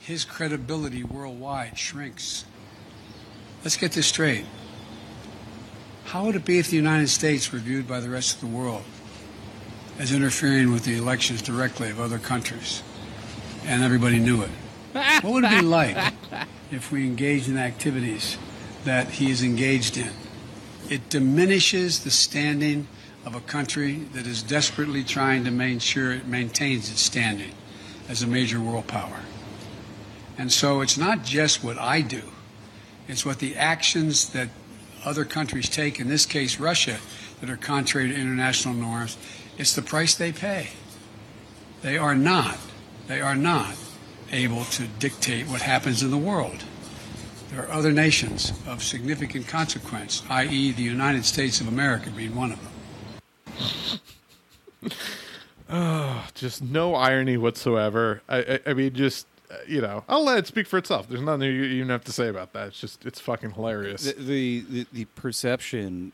his 0.00 0.24
credibility 0.24 1.04
worldwide 1.04 1.78
shrinks. 1.78 2.46
Let's 3.62 3.76
get 3.76 3.92
this 3.92 4.06
straight. 4.06 4.46
How 6.08 6.24
would 6.24 6.36
it 6.36 6.46
be 6.46 6.58
if 6.58 6.70
the 6.70 6.76
United 6.76 7.08
States 7.08 7.52
were 7.52 7.58
viewed 7.58 7.86
by 7.86 8.00
the 8.00 8.08
rest 8.08 8.36
of 8.36 8.40
the 8.40 8.46
world 8.46 8.82
as 9.98 10.10
interfering 10.10 10.72
with 10.72 10.84
the 10.84 10.96
elections 10.96 11.42
directly 11.42 11.90
of 11.90 12.00
other 12.00 12.18
countries 12.18 12.82
and 13.66 13.82
everybody 13.82 14.18
knew 14.18 14.40
it? 14.40 14.48
What 14.94 15.24
would 15.34 15.44
it 15.44 15.50
be 15.50 15.60
like 15.60 16.14
if 16.70 16.90
we 16.90 17.06
engaged 17.06 17.50
in 17.50 17.58
activities 17.58 18.38
that 18.84 19.10
he 19.10 19.30
is 19.30 19.42
engaged 19.42 19.98
in? 19.98 20.12
It 20.88 21.10
diminishes 21.10 22.04
the 22.04 22.10
standing 22.10 22.88
of 23.26 23.34
a 23.34 23.40
country 23.42 23.96
that 24.14 24.26
is 24.26 24.42
desperately 24.42 25.04
trying 25.04 25.44
to 25.44 25.50
make 25.50 25.82
sure 25.82 26.12
it 26.12 26.26
maintains 26.26 26.90
its 26.90 27.02
standing 27.02 27.52
as 28.08 28.22
a 28.22 28.26
major 28.26 28.60
world 28.60 28.86
power. 28.86 29.20
And 30.38 30.50
so 30.50 30.80
it's 30.80 30.96
not 30.96 31.22
just 31.22 31.62
what 31.62 31.76
I 31.76 32.00
do, 32.00 32.22
it's 33.08 33.26
what 33.26 33.40
the 33.40 33.56
actions 33.56 34.30
that 34.30 34.48
other 35.04 35.24
countries 35.24 35.68
take, 35.68 36.00
in 36.00 36.08
this 36.08 36.26
case 36.26 36.58
Russia, 36.58 36.98
that 37.40 37.50
are 37.50 37.56
contrary 37.56 38.08
to 38.08 38.14
international 38.14 38.74
norms, 38.74 39.16
it's 39.56 39.74
the 39.74 39.82
price 39.82 40.14
they 40.14 40.32
pay. 40.32 40.70
They 41.82 41.96
are 41.96 42.14
not, 42.14 42.58
they 43.06 43.20
are 43.20 43.36
not 43.36 43.74
able 44.32 44.64
to 44.64 44.86
dictate 44.98 45.46
what 45.46 45.62
happens 45.62 46.02
in 46.02 46.10
the 46.10 46.18
world. 46.18 46.64
There 47.50 47.62
are 47.64 47.70
other 47.70 47.92
nations 47.92 48.52
of 48.66 48.82
significant 48.82 49.48
consequence, 49.48 50.22
i.e., 50.28 50.72
the 50.72 50.82
United 50.82 51.24
States 51.24 51.60
of 51.60 51.68
America 51.68 52.10
being 52.10 52.34
one 52.34 52.52
of 52.52 52.60
them. 54.80 54.92
oh, 55.70 56.26
just 56.34 56.62
no 56.62 56.94
irony 56.94 57.36
whatsoever. 57.36 58.20
I, 58.28 58.38
I, 58.38 58.60
I 58.66 58.74
mean, 58.74 58.92
just 58.92 59.26
Uh, 59.50 59.56
you 59.66 59.80
know, 59.80 60.04
I'll 60.08 60.24
let 60.24 60.38
it 60.38 60.46
speak 60.46 60.66
for 60.66 60.78
itself. 60.78 61.08
There's 61.08 61.22
nothing 61.22 61.42
you 61.42 61.62
even 61.62 61.88
have 61.88 62.04
to 62.04 62.12
say 62.12 62.28
about 62.28 62.52
that. 62.52 62.68
It's 62.68 62.80
just 62.80 63.06
it's 63.06 63.20
fucking 63.20 63.52
hilarious. 63.52 64.04
The, 64.04 64.12
the, 64.12 64.64
the, 64.68 64.86
the 64.92 65.04
perception, 65.06 66.12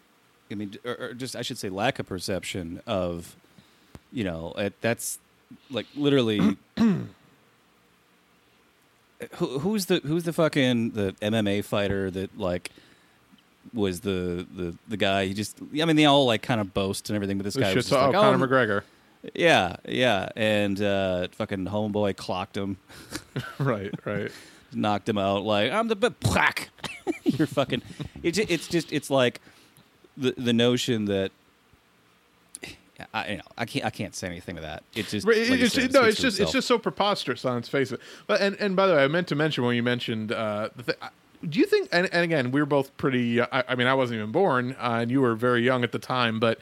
I 0.51 0.55
mean, 0.55 0.77
or, 0.85 0.97
or 0.97 1.15
just, 1.15 1.35
I 1.35 1.43
should 1.43 1.59
say, 1.59 1.69
lack 1.69 1.99
of 1.99 2.07
perception 2.07 2.81
of, 2.87 3.35
you 4.13 4.25
know, 4.25 4.53
it, 4.57 4.75
that's 4.81 5.19
like 5.71 5.87
literally. 5.97 6.57
who, 9.33 9.59
who's 9.59 9.87
the 9.87 10.01
who's 10.05 10.25
the 10.25 10.33
fucking 10.33 10.91
the 10.91 11.13
MMA 11.23 11.65
fighter 11.65 12.11
that 12.11 12.39
like 12.39 12.71
was 13.73 14.01
the 14.01 14.47
the 14.55 14.77
the 14.89 14.97
guy? 14.97 15.27
He 15.27 15.35
just 15.35 15.59
I 15.81 15.85
mean 15.85 15.97
they 15.97 16.05
all 16.05 16.27
like 16.27 16.43
kind 16.43 16.61
of 16.61 16.75
boast 16.75 17.09
and 17.11 17.17
everything, 17.17 17.39
but 17.39 17.45
this 17.45 17.57
guy 17.57 17.75
was 17.75 17.87
just 17.87 17.93
oh, 17.93 18.07
like, 18.07 18.15
Conor 18.15 18.45
oh, 18.45 18.49
McGregor, 18.49 18.83
Yeah, 19.35 19.77
yeah, 19.87 20.29
and 20.37 20.81
uh, 20.81 21.29
fucking 21.33 21.67
homeboy 21.67 22.17
clocked 22.17 22.57
him, 22.57 22.77
right, 23.59 23.93
right. 24.05 24.31
knocked 24.73 25.09
him 25.09 25.19
out. 25.19 25.45
Like 25.45 25.73
I'm 25.73 25.89
the 25.89 25.97
but 25.97 26.15
whack. 26.25 26.71
You're 27.25 27.47
fucking. 27.47 27.83
It's 28.23 28.39
it's 28.39 28.69
just 28.69 28.93
it's 28.93 29.11
like 29.11 29.41
the 30.17 30.35
the 30.37 30.53
notion 30.53 31.07
that. 31.07 31.31
I 33.13 33.31
you 33.31 33.37
know 33.39 33.43
I 33.59 33.65
can't 33.65 33.85
I 33.85 33.91
can't 33.91 34.15
say 34.15 34.29
anything 34.29 34.55
to 34.55 34.63
that. 34.63 34.85
It 34.95 35.09
just 35.09 35.27
like 35.27 35.37
it's, 35.37 35.75
said, 35.75 35.85
it 35.85 35.93
no, 35.93 36.05
it's 36.05 36.21
just 36.21 36.39
it's 36.39 36.41
itself. 36.41 36.53
just 36.53 36.69
so 36.69 36.79
preposterous 36.79 37.45
on 37.45 37.59
its 37.59 37.69
face. 37.69 37.93
But 38.29 38.41
and 38.41 38.57
and 38.61 38.77
by 38.77 38.87
the 38.87 38.95
way, 38.95 39.03
I 39.03 39.09
meant 39.09 39.27
to 39.29 39.35
mention 39.35 39.65
when 39.65 39.75
you 39.75 39.83
mentioned 39.83 40.31
uh, 40.31 40.69
the 40.77 40.83
th- 40.85 40.99
do 41.49 41.59
you 41.59 41.67
think? 41.67 41.89
And, 41.93 42.09
and 42.13 42.23
again, 42.25 42.51
we 42.51 42.61
were 42.61 42.67
both 42.67 42.97
pretty. 42.97 43.41
Uh, 43.41 43.47
I, 43.53 43.65
I 43.69 43.75
mean, 43.75 43.87
I 43.87 43.95
wasn't 43.95 44.19
even 44.19 44.33
born, 44.33 44.77
uh, 44.79 44.99
and 45.01 45.11
you 45.11 45.21
were 45.21 45.35
very 45.35 45.63
young 45.63 45.85
at 45.85 45.93
the 45.93 45.99
time. 45.99 46.41
But 46.41 46.59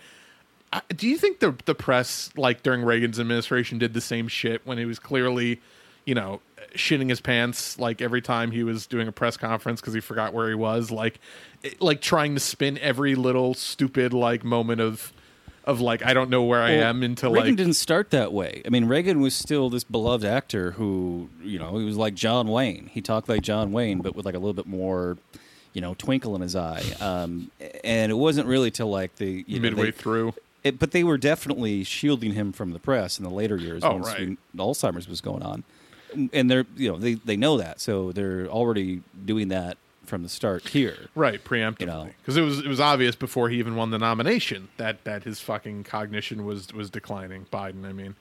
do 0.96 1.08
you 1.08 1.18
think 1.18 1.40
the 1.40 1.54
the 1.64 1.74
press, 1.74 2.30
like 2.36 2.62
during 2.62 2.82
Reagan's 2.82 3.18
administration, 3.20 3.78
did 3.78 3.94
the 3.94 4.00
same 4.00 4.28
shit 4.28 4.62
when 4.66 4.78
he 4.78 4.84
was 4.84 4.98
clearly, 4.98 5.60
you 6.06 6.14
know, 6.14 6.40
shitting 6.74 7.08
his 7.10 7.20
pants 7.20 7.78
like 7.78 8.00
every 8.00 8.22
time 8.22 8.50
he 8.50 8.62
was 8.64 8.86
doing 8.86 9.06
a 9.08 9.12
press 9.12 9.36
conference 9.36 9.80
because 9.80 9.94
he 9.94 10.00
forgot 10.00 10.32
where 10.32 10.48
he 10.48 10.54
was, 10.54 10.90
like, 10.90 11.20
it- 11.62 11.80
like 11.80 12.00
trying 12.00 12.34
to 12.34 12.40
spin 12.40 12.78
every 12.78 13.14
little 13.14 13.54
stupid 13.54 14.12
like 14.12 14.44
moment 14.44 14.80
of. 14.80 15.12
Of 15.64 15.80
like 15.80 16.04
I 16.04 16.12
don't 16.12 16.28
know 16.28 16.42
where 16.42 16.60
I 16.60 16.72
Well, 16.72 16.82
am 16.86 17.04
into 17.04 17.26
Reagan 17.28 17.50
like 17.50 17.56
didn't 17.56 17.74
start 17.74 18.10
that 18.10 18.32
way. 18.32 18.62
I 18.66 18.68
mean, 18.68 18.86
Reagan 18.86 19.20
was 19.20 19.32
still 19.36 19.70
this 19.70 19.84
beloved 19.84 20.24
actor 20.26 20.72
who, 20.72 21.28
you 21.40 21.56
know, 21.60 21.78
he 21.78 21.84
was 21.84 21.96
like 21.96 22.14
John 22.16 22.48
Wayne. 22.48 22.90
He 22.92 23.00
talked 23.00 23.28
like 23.28 23.42
John 23.42 23.70
Wayne, 23.70 24.00
but 24.00 24.16
with 24.16 24.26
like 24.26 24.34
a 24.34 24.40
little 24.40 24.54
bit 24.54 24.66
more, 24.66 25.18
you 25.72 25.80
know, 25.80 25.94
twinkle 25.94 26.34
in 26.34 26.42
his 26.42 26.56
eye. 26.56 26.82
Um, 27.00 27.52
and 27.84 28.10
it 28.10 28.16
wasn't 28.16 28.48
really 28.48 28.72
till 28.72 28.90
like 28.90 29.14
the 29.18 29.44
you 29.46 29.58
know, 29.60 29.62
midway 29.62 29.84
they- 29.84 29.90
through. 29.92 30.34
It, 30.64 30.78
but 30.78 30.92
they 30.92 31.02
were 31.02 31.18
definitely 31.18 31.82
shielding 31.84 32.32
him 32.34 32.52
from 32.52 32.72
the 32.72 32.78
press 32.78 33.18
in 33.18 33.24
the 33.24 33.30
later 33.30 33.56
years 33.56 33.82
Oh, 33.84 33.94
once 33.94 34.06
right. 34.06 34.28
we- 34.28 34.36
Alzheimer's 34.56 35.08
was 35.08 35.20
going 35.20 35.42
on, 35.42 35.64
and, 36.32 36.50
they're 36.50 36.66
you 36.76 36.90
know 36.90 36.98
they 36.98 37.14
they 37.14 37.36
know 37.36 37.56
that, 37.58 37.80
so 37.80 38.12
they're 38.12 38.46
already 38.46 39.02
doing 39.24 39.48
that 39.48 39.76
from 40.06 40.22
the 40.22 40.28
start 40.28 40.68
here. 40.68 41.08
Right, 41.14 41.42
preemptively, 41.44 41.80
You 41.80 41.86
know. 41.86 42.08
because 42.20 42.36
it 42.36 42.42
was 42.42 42.58
it 42.60 42.66
was 42.68 42.80
obvious 42.80 43.16
before 43.16 43.48
he 43.48 43.58
even 43.58 43.74
won 43.76 43.90
the 43.90 43.98
nomination 43.98 44.68
that 44.76 45.02
that 45.04 45.24
his 45.24 45.40
fucking 45.40 45.84
cognition 45.84 46.44
was 46.44 46.72
was 46.72 46.90
declining. 46.90 47.46
Biden, 47.52 47.84
I 47.84 47.92
mean, 47.92 48.14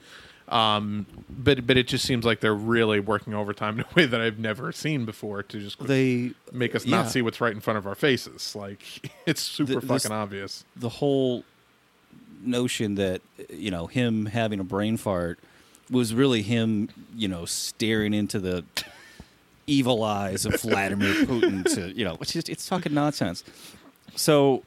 um, 0.48 1.06
but 1.30 1.66
but 1.68 1.78
it 1.78 1.88
just 1.88 2.06
seems 2.06 2.26
like 2.26 2.39
they're 2.39 2.54
really 2.56 3.00
working 3.00 3.34
overtime 3.34 3.80
in 3.80 3.86
a 3.86 3.94
way 3.96 4.06
that 4.06 4.20
I've 4.22 4.39
never 4.39 4.72
seen 4.72 5.06
before 5.06 5.44
to 5.44 5.60
just 5.60 5.80
They 5.86 6.32
make 6.52 6.76
us 6.76 6.86
yeah. 6.86 6.98
not 6.98 7.12
see 7.12 7.22
what's 7.22 7.39
right 7.42 7.54
in 7.54 7.62
front 7.62 7.78
of 7.78 7.86
our 7.88 7.96
faces. 7.96 8.56
Like 8.56 8.82
it's 9.26 9.42
super 9.42 9.74
Th- 9.74 9.82
this- 9.84 10.04
fucking 10.04 10.16
obvious. 10.16 10.66
the 10.76 10.89
whole 10.89 11.44
notion 12.44 12.96
that 12.96 13.22
you 13.50 13.72
know 13.72 13.88
him 13.88 14.28
having 14.28 14.60
a 14.60 14.64
brain 14.64 14.98
fart 14.98 15.39
was 15.89 16.14
really 16.14 16.42
him 16.42 16.89
you 17.16 17.28
know 17.28 17.46
staring 17.46 18.14
into 18.14 18.39
the 18.39 18.64
evil 19.68 20.04
eyes 20.04 20.46
of 20.46 20.60
Vladimir 20.62 21.14
Putin 21.26 21.64
to 21.76 21.96
you 21.98 22.06
know 22.06 22.18
it's 22.22 22.34
just 22.34 22.50
it's 22.50 22.68
fucking 22.68 22.94
nonsense. 22.94 23.44
So 24.16 24.64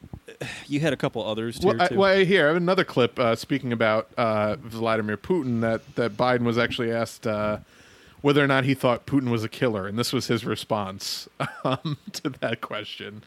you 0.67 0.79
had 0.79 0.93
a 0.93 0.97
couple 0.97 1.23
others 1.25 1.59
too. 1.59 1.67
Well, 1.67 1.81
I, 1.81 1.93
well, 1.93 2.25
here 2.25 2.45
I 2.45 2.47
have 2.47 2.57
another 2.57 2.83
clip 2.83 3.19
uh, 3.19 3.35
speaking 3.35 3.71
about 3.71 4.09
uh, 4.17 4.55
Vladimir 4.57 5.17
Putin 5.17 5.61
that 5.61 5.95
that 5.95 6.17
Biden 6.17 6.43
was 6.43 6.57
actually 6.57 6.91
asked 6.91 7.27
uh, 7.27 7.59
whether 8.21 8.43
or 8.43 8.47
not 8.47 8.63
he 8.63 8.73
thought 8.73 9.05
Putin 9.05 9.29
was 9.29 9.43
a 9.43 9.49
killer, 9.49 9.87
and 9.87 9.99
this 9.99 10.11
was 10.11 10.27
his 10.27 10.45
response 10.45 11.29
um, 11.63 11.97
to 12.13 12.29
that 12.41 12.61
question, 12.61 13.23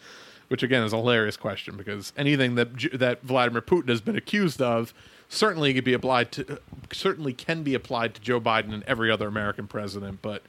which 0.48 0.62
again 0.62 0.82
is 0.82 0.92
a 0.92 0.96
hilarious 0.96 1.36
question 1.36 1.76
because 1.76 2.12
anything 2.16 2.56
that 2.56 2.68
that 2.98 3.22
Vladimir 3.22 3.62
Putin 3.62 3.88
has 3.88 4.00
been 4.00 4.16
accused 4.16 4.60
of 4.60 4.92
certainly 5.28 5.72
could 5.74 5.84
be 5.84 5.92
applied 5.92 6.32
to 6.32 6.60
certainly 6.92 7.32
can 7.32 7.62
be 7.62 7.74
applied 7.74 8.14
to 8.14 8.20
Joe 8.20 8.40
Biden 8.40 8.72
and 8.72 8.82
every 8.84 9.10
other 9.10 9.28
American 9.28 9.66
president. 9.66 10.20
But 10.22 10.42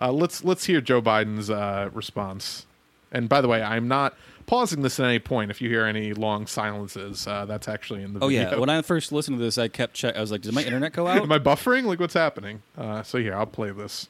uh, 0.00 0.12
let's 0.12 0.44
let's 0.44 0.64
hear 0.64 0.80
Joe 0.80 1.02
Biden's 1.02 1.50
uh, 1.50 1.90
response. 1.92 2.66
And 3.12 3.28
by 3.28 3.42
the 3.42 3.48
way, 3.48 3.62
I'm 3.62 3.88
not 3.88 4.14
pausing 4.46 4.80
this 4.82 4.98
at 4.98 5.06
any 5.06 5.18
point. 5.18 5.50
If 5.50 5.60
you 5.60 5.68
hear 5.68 5.84
any 5.84 6.14
long 6.14 6.46
silences, 6.46 7.26
uh, 7.26 7.44
that's 7.44 7.68
actually 7.68 8.02
in 8.02 8.14
the 8.14 8.20
oh 8.20 8.28
video. 8.28 8.50
yeah, 8.50 8.56
when 8.56 8.70
I 8.70 8.80
first 8.80 9.12
listened 9.12 9.38
to 9.38 9.44
this, 9.44 9.58
I 9.58 9.68
kept 9.68 9.94
check. 9.94 10.16
I 10.16 10.20
was 10.20 10.32
like, 10.32 10.40
did 10.40 10.54
my 10.54 10.62
internet 10.62 10.94
go 10.94 11.06
out? 11.06 11.22
Am 11.22 11.30
I 11.30 11.38
buffering? 11.38 11.84
Like, 11.84 12.00
what's 12.00 12.14
happening? 12.14 12.62
Uh, 12.76 13.02
so 13.02 13.18
here, 13.18 13.34
I'll 13.34 13.46
play 13.46 13.70
this. 13.70 14.08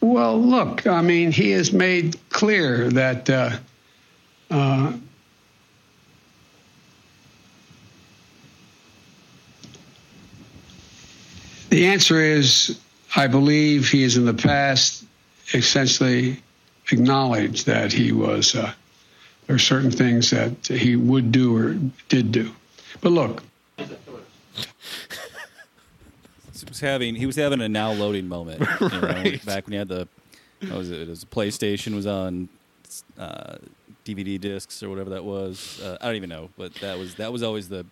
Well, 0.00 0.40
look, 0.40 0.86
I 0.86 1.02
mean, 1.02 1.32
he 1.32 1.50
has 1.50 1.72
made 1.72 2.16
clear 2.28 2.90
that 2.90 3.28
uh, 3.28 3.56
uh, 4.50 4.92
the 11.70 11.86
answer 11.86 12.20
is 12.20 12.78
I 13.16 13.26
believe 13.26 13.88
he 13.88 14.02
has 14.02 14.16
in 14.16 14.26
the 14.26 14.34
past 14.34 15.04
essentially 15.54 16.42
acknowledged 16.90 17.66
that 17.66 17.92
he 17.92 18.12
was, 18.12 18.54
uh, 18.54 18.72
there 19.46 19.56
are 19.56 19.58
certain 19.58 19.90
things 19.90 20.30
that 20.30 20.66
he 20.66 20.96
would 20.96 21.32
do 21.32 21.56
or 21.56 21.76
did 22.08 22.32
do. 22.32 22.50
But 23.00 23.12
look, 23.12 23.42
was 26.68 26.80
having 26.80 27.14
he 27.14 27.26
was 27.26 27.36
having 27.36 27.60
a 27.60 27.68
now 27.68 27.92
loading 27.92 28.28
moment. 28.28 28.60
You 28.80 28.88
know, 28.88 29.00
Right. 29.00 29.44
Back 29.44 29.66
when 29.66 29.72
you 29.74 29.78
had 29.78 29.88
the 29.88 30.08
what 30.62 30.78
was 30.78 30.90
it? 30.90 31.00
It 31.00 31.08
was 31.08 31.24
PlayStation 31.24 31.94
was 31.94 32.06
on 32.06 32.48
uh, 33.18 33.56
DVD 34.04 34.40
discs 34.40 34.82
or 34.82 34.88
whatever 34.88 35.10
that 35.10 35.24
was. 35.24 35.80
Uh, 35.82 35.98
I 36.00 36.06
don't 36.06 36.16
even 36.16 36.30
know, 36.30 36.50
but 36.56 36.74
that 36.76 36.98
was 36.98 37.14
that 37.16 37.32
was 37.32 37.42
always 37.42 37.68
the 37.68 37.84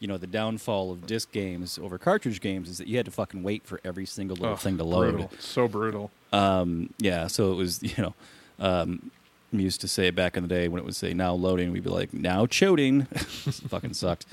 you 0.00 0.08
know 0.08 0.16
the 0.16 0.26
downfall 0.26 0.90
of 0.90 1.06
disc 1.06 1.30
games 1.30 1.78
over 1.78 1.98
cartridge 1.98 2.40
games 2.40 2.68
is 2.68 2.78
that 2.78 2.86
you 2.88 2.96
had 2.96 3.04
to 3.06 3.12
fucking 3.12 3.42
wait 3.42 3.64
for 3.66 3.80
every 3.84 4.06
single 4.06 4.36
little 4.36 4.54
Oh, 4.54 4.56
thing 4.56 4.78
to 4.78 4.84
load. 4.84 5.10
brutal. 5.12 5.30
So 5.38 5.68
brutal. 5.68 6.10
Um, 6.32 6.92
yeah, 6.98 7.26
so 7.26 7.52
it 7.52 7.56
was 7.56 7.82
you 7.82 7.94
know. 8.02 8.14
Um, 8.58 9.10
we 9.52 9.64
used 9.64 9.80
to 9.80 9.88
say 9.88 10.06
it 10.06 10.14
back 10.14 10.36
in 10.36 10.44
the 10.44 10.48
day 10.48 10.68
when 10.68 10.78
it 10.80 10.84
would 10.84 10.94
say 10.94 11.12
now 11.12 11.32
loading, 11.34 11.72
we'd 11.72 11.82
be 11.82 11.90
like 11.90 12.14
now 12.14 12.46
choding. 12.46 13.06
fucking 13.68 13.94
sucked. 13.94 14.26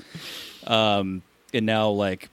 Um, 0.66 1.22
and 1.52 1.66
now 1.66 1.88
like 1.88 2.28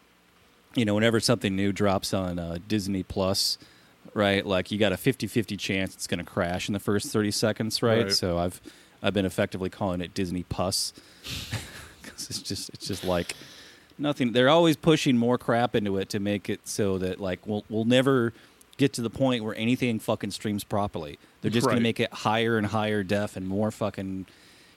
you 0.76 0.86
know, 0.86 0.94
whenever 0.94 1.20
something 1.20 1.56
new 1.56 1.72
drops 1.72 2.14
on 2.14 2.38
uh, 2.38 2.58
Disney 2.68 3.04
Plus, 3.04 3.58
right? 4.14 4.46
Like 4.46 4.72
you 4.72 4.78
got 4.78 4.92
a 4.92 4.98
50-50 4.98 5.58
chance 5.58 5.94
it's 5.96 6.08
going 6.08 6.20
to 6.20 6.30
crash 6.30 6.68
in 6.70 6.74
the 6.74 6.80
first 6.80 7.12
30 7.12 7.32
seconds, 7.32 7.82
right? 7.82 8.04
Right. 8.04 8.12
So 8.12 8.38
I've 8.38 8.62
I've 9.02 9.14
been 9.14 9.26
effectively 9.26 9.70
calling 9.70 10.02
it 10.02 10.14
Disney 10.14 10.44
Puss 10.44 10.94
cuz 12.04 12.30
it's 12.30 12.42
just 12.42 12.70
it's 12.70 12.88
just 12.88 13.04
like 13.04 13.36
nothing. 13.98 14.32
They're 14.34 14.50
always 14.50 14.76
pushing 14.76 15.18
more 15.18 15.38
crap 15.38 15.76
into 15.76 15.98
it 15.98 16.10
to 16.10 16.20
make 16.20 16.50
it 16.50 16.68
so 16.68 16.98
that 16.98 17.20
like 17.20 17.46
we'll 17.48 17.64
we'll 17.70 17.86
never 17.86 18.34
get 18.78 18.92
to 18.94 19.02
the 19.02 19.10
point 19.10 19.44
where 19.44 19.56
anything 19.56 20.00
fucking 20.00 20.32
streams 20.32 20.64
properly. 20.64 21.18
They're 21.42 21.52
just 21.52 21.66
going 21.66 21.78
to 21.78 21.84
make 21.84 22.00
it 22.00 22.12
higher 22.12 22.58
and 22.58 22.68
higher 22.68 23.04
def 23.04 23.38
and 23.38 23.48
more 23.48 23.72
fucking 23.72 24.26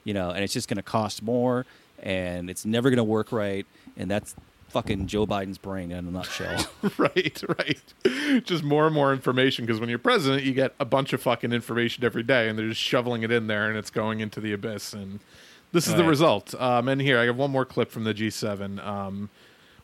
you 0.05 0.13
know, 0.13 0.29
and 0.29 0.43
it's 0.43 0.53
just 0.53 0.69
going 0.69 0.77
to 0.77 0.83
cost 0.83 1.21
more 1.21 1.65
and 2.01 2.49
it's 2.49 2.65
never 2.65 2.89
going 2.89 2.97
to 2.97 3.03
work 3.03 3.31
right 3.33 3.65
and 3.97 4.09
that's 4.09 4.33
fucking 4.69 5.07
Joe 5.07 5.25
Biden's 5.27 5.57
brain 5.57 5.91
in 5.91 6.07
a 6.07 6.11
nutshell. 6.11 6.65
right, 6.97 7.43
right. 7.57 8.43
Just 8.43 8.63
more 8.63 8.85
and 8.85 8.93
more 8.95 9.11
information 9.13 9.65
because 9.65 9.79
when 9.79 9.89
you're 9.89 9.99
president, 9.99 10.43
you 10.43 10.53
get 10.53 10.73
a 10.79 10.85
bunch 10.85 11.13
of 11.13 11.21
fucking 11.21 11.51
information 11.51 12.03
every 12.03 12.23
day, 12.23 12.49
and 12.49 12.57
they're 12.57 12.69
just 12.69 12.81
shoveling 12.81 13.23
it 13.23 13.31
in 13.31 13.47
there, 13.47 13.67
and 13.67 13.77
it's 13.77 13.89
going 13.89 14.19
into 14.19 14.39
the 14.39 14.53
abyss. 14.53 14.93
And 14.93 15.19
this 15.71 15.87
is 15.87 15.95
the 15.95 16.03
result. 16.03 16.53
Um, 16.59 16.87
and 16.87 17.01
here 17.01 17.19
I 17.19 17.25
have 17.25 17.35
one 17.37 17.51
more 17.51 17.65
clip 17.65 17.91
from 17.91 18.03
the 18.03 18.13
G7, 18.13 18.85
um, 18.85 19.29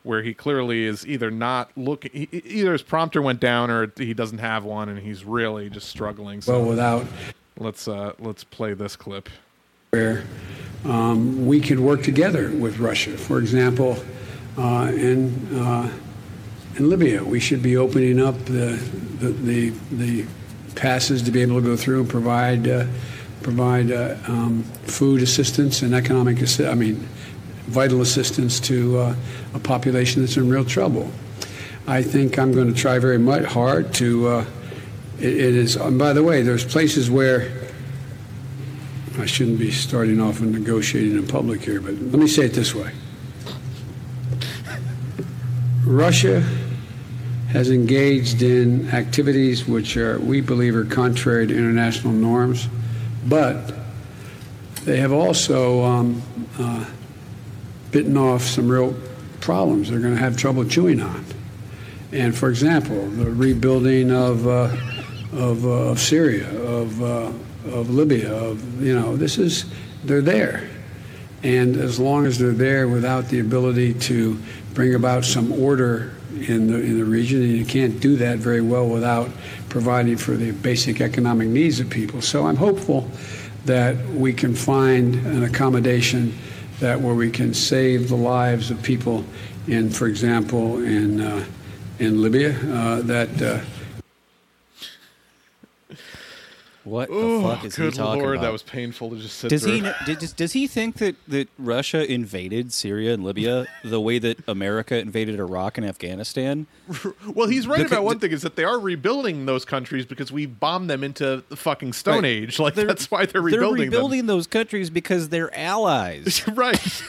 where 0.02 0.22
he 0.22 0.34
clearly 0.34 0.84
is 0.84 1.06
either 1.06 1.30
not 1.30 1.70
looking, 1.76 2.10
he, 2.12 2.28
he- 2.30 2.42
either 2.60 2.72
his 2.72 2.82
prompter 2.82 3.20
went 3.20 3.40
down, 3.40 3.70
or 3.70 3.92
he 3.96 4.14
doesn't 4.14 4.38
have 4.38 4.64
one, 4.64 4.88
and 4.88 4.98
he's 5.00 5.24
really 5.24 5.68
just 5.68 5.88
struggling. 5.88 6.40
So 6.40 6.60
well, 6.60 6.68
without 6.68 7.06
let's 7.58 7.88
uh, 7.88 8.12
let's 8.18 8.44
play 8.44 8.74
this 8.74 8.94
clip. 8.96 9.28
where 9.90 10.24
um, 10.84 11.46
we 11.46 11.60
could 11.60 11.80
work 11.80 12.02
together 12.04 12.50
with 12.50 12.78
Russia. 12.78 13.16
For 13.18 13.38
example, 13.40 13.96
uh, 14.56 14.90
in 14.94 15.56
uh, 15.56 15.92
in 16.76 16.90
Libya, 16.90 17.24
we 17.24 17.40
should 17.40 17.62
be 17.62 17.76
opening 17.76 18.20
up 18.20 18.38
the 18.44 18.78
the 19.20 19.28
the, 19.28 19.70
the 19.92 20.26
passes 20.74 21.22
to 21.22 21.30
be 21.30 21.42
able 21.42 21.60
to 21.60 21.66
go 21.66 21.76
through 21.76 22.00
and 22.00 22.08
provide 22.08 22.68
uh, 22.68 22.86
provide 23.42 23.90
uh, 23.90 24.16
um, 24.26 24.62
food 24.84 25.22
assistance 25.22 25.82
and 25.82 25.94
economic 25.94 26.38
assi- 26.38 26.70
I 26.70 26.74
mean 26.74 27.06
vital 27.66 28.00
assistance 28.00 28.60
to 28.60 28.98
uh, 28.98 29.14
a 29.54 29.58
population 29.58 30.22
that's 30.22 30.36
in 30.36 30.48
real 30.48 30.64
trouble. 30.64 31.10
I 31.86 32.02
think 32.02 32.38
I'm 32.38 32.52
going 32.52 32.72
to 32.72 32.80
try 32.80 32.98
very 32.98 33.18
much 33.18 33.44
hard 33.44 33.94
to. 33.94 34.28
Uh, 34.28 34.44
it, 35.18 35.34
it 35.34 35.54
is. 35.54 35.76
And 35.76 35.98
by 35.98 36.12
the 36.12 36.22
way, 36.22 36.42
there's 36.42 36.64
places 36.64 37.10
where 37.10 37.50
I 39.18 39.26
shouldn't 39.26 39.58
be 39.58 39.70
starting 39.70 40.20
off 40.20 40.40
and 40.40 40.52
negotiating 40.52 41.16
in 41.16 41.26
public 41.26 41.62
here, 41.62 41.80
but 41.80 41.94
let 41.94 42.18
me 42.18 42.28
say 42.28 42.46
it 42.46 42.52
this 42.52 42.74
way. 42.74 42.92
Russia 45.86 46.40
has 47.50 47.70
engaged 47.70 48.42
in 48.42 48.90
activities 48.90 49.68
which 49.68 49.96
are, 49.96 50.18
we 50.18 50.40
believe, 50.40 50.74
are 50.74 50.84
contrary 50.84 51.46
to 51.46 51.56
international 51.56 52.12
norms, 52.12 52.68
but 53.26 53.72
they 54.84 54.96
have 54.96 55.12
also 55.12 55.84
um, 55.84 56.22
uh, 56.58 56.84
bitten 57.92 58.16
off 58.16 58.42
some 58.42 58.68
real 58.68 58.96
problems 59.40 59.88
they're 59.88 60.00
going 60.00 60.12
to 60.12 60.20
have 60.20 60.36
trouble 60.36 60.64
chewing 60.64 61.00
on. 61.00 61.24
And 62.10 62.36
for 62.36 62.48
example, 62.50 63.08
the 63.10 63.30
rebuilding 63.30 64.10
of, 64.10 64.44
uh, 64.46 64.76
of, 65.32 65.64
uh, 65.64 65.68
of 65.68 66.00
Syria, 66.00 66.50
of, 66.64 67.00
uh, 67.00 67.30
of 67.70 67.90
Libya, 67.90 68.34
of, 68.34 68.82
you 68.82 68.98
know, 68.98 69.16
this 69.16 69.38
is, 69.38 69.66
they're 70.02 70.20
there. 70.20 70.68
And 71.44 71.76
as 71.76 72.00
long 72.00 72.26
as 72.26 72.38
they're 72.38 72.50
there 72.50 72.88
without 72.88 73.28
the 73.28 73.38
ability 73.38 73.94
to 73.94 74.40
bring 74.76 74.94
about 74.94 75.24
some 75.24 75.50
order 75.52 76.12
in 76.46 76.66
the, 76.66 76.78
in 76.78 76.98
the 76.98 77.04
region, 77.04 77.40
and 77.40 77.56
you 77.56 77.64
can't 77.64 77.98
do 77.98 78.14
that 78.16 78.36
very 78.36 78.60
well 78.60 78.86
without 78.86 79.30
providing 79.70 80.18
for 80.18 80.32
the 80.32 80.50
basic 80.50 81.00
economic 81.00 81.48
needs 81.48 81.80
of 81.80 81.88
people. 81.88 82.20
So 82.20 82.46
I'm 82.46 82.56
hopeful 82.56 83.10
that 83.64 83.96
we 84.10 84.34
can 84.34 84.54
find 84.54 85.14
an 85.14 85.44
accommodation 85.44 86.36
that 86.80 87.00
where 87.00 87.14
we 87.14 87.30
can 87.30 87.54
save 87.54 88.10
the 88.10 88.16
lives 88.16 88.70
of 88.70 88.82
people 88.82 89.24
in, 89.66 89.88
for 89.88 90.08
example, 90.08 90.78
in, 90.84 91.22
uh, 91.22 91.46
in 91.98 92.20
Libya, 92.20 92.50
uh, 92.70 93.00
that 93.00 93.64
what 96.86 97.08
the 97.08 97.14
Oh, 97.14 97.42
fuck 97.42 97.64
is 97.64 97.76
he 97.76 97.82
good 97.82 97.94
talking 97.94 98.22
lord, 98.22 98.36
about? 98.36 98.44
that 98.46 98.52
was 98.52 98.62
painful 98.62 99.10
to 99.10 99.16
just 99.16 99.36
sit 99.38 99.50
does 99.50 99.64
through. 99.64 99.72
he 100.06 100.14
does, 100.14 100.32
does 100.32 100.52
he 100.52 100.66
think 100.66 100.96
that, 100.96 101.16
that 101.28 101.48
Russia 101.58 102.10
invaded 102.10 102.72
Syria 102.72 103.12
and 103.12 103.24
Libya 103.24 103.66
the 103.84 104.00
way 104.00 104.18
that 104.20 104.38
America 104.48 104.96
invaded 104.98 105.38
Iraq 105.40 105.76
and 105.78 105.86
Afghanistan? 105.86 106.66
Well, 107.34 107.48
he's 107.48 107.66
right 107.66 107.80
The- 107.80 107.86
about 107.86 108.04
one 108.04 108.16
the- 108.18 108.20
thing 108.28 108.32
is 108.32 108.42
that 108.42 108.56
they 108.56 108.64
are 108.64 108.78
rebuilding 108.78 109.46
those 109.46 109.64
countries 109.64 110.06
because 110.06 110.30
we 110.32 110.46
bombed 110.46 110.88
them 110.88 111.02
into 111.04 111.42
the 111.48 111.56
fucking 111.56 111.92
Stone 111.92 112.22
Right. 112.22 112.24
Age. 112.26 112.58
Like 112.66 112.74
They're- 112.74 112.86
that's 112.86 113.10
why 113.10 113.26
they're 113.26 113.42
rebuilding 113.42 113.50
They're 113.50 113.86
rebuilding, 113.86 113.90
rebuilding 114.20 114.26
those 114.26 114.46
countries 114.46 114.88
because 114.90 115.28
they're 115.28 115.54
allies. 115.58 116.42
them. 116.44 116.54
right. 116.56 117.02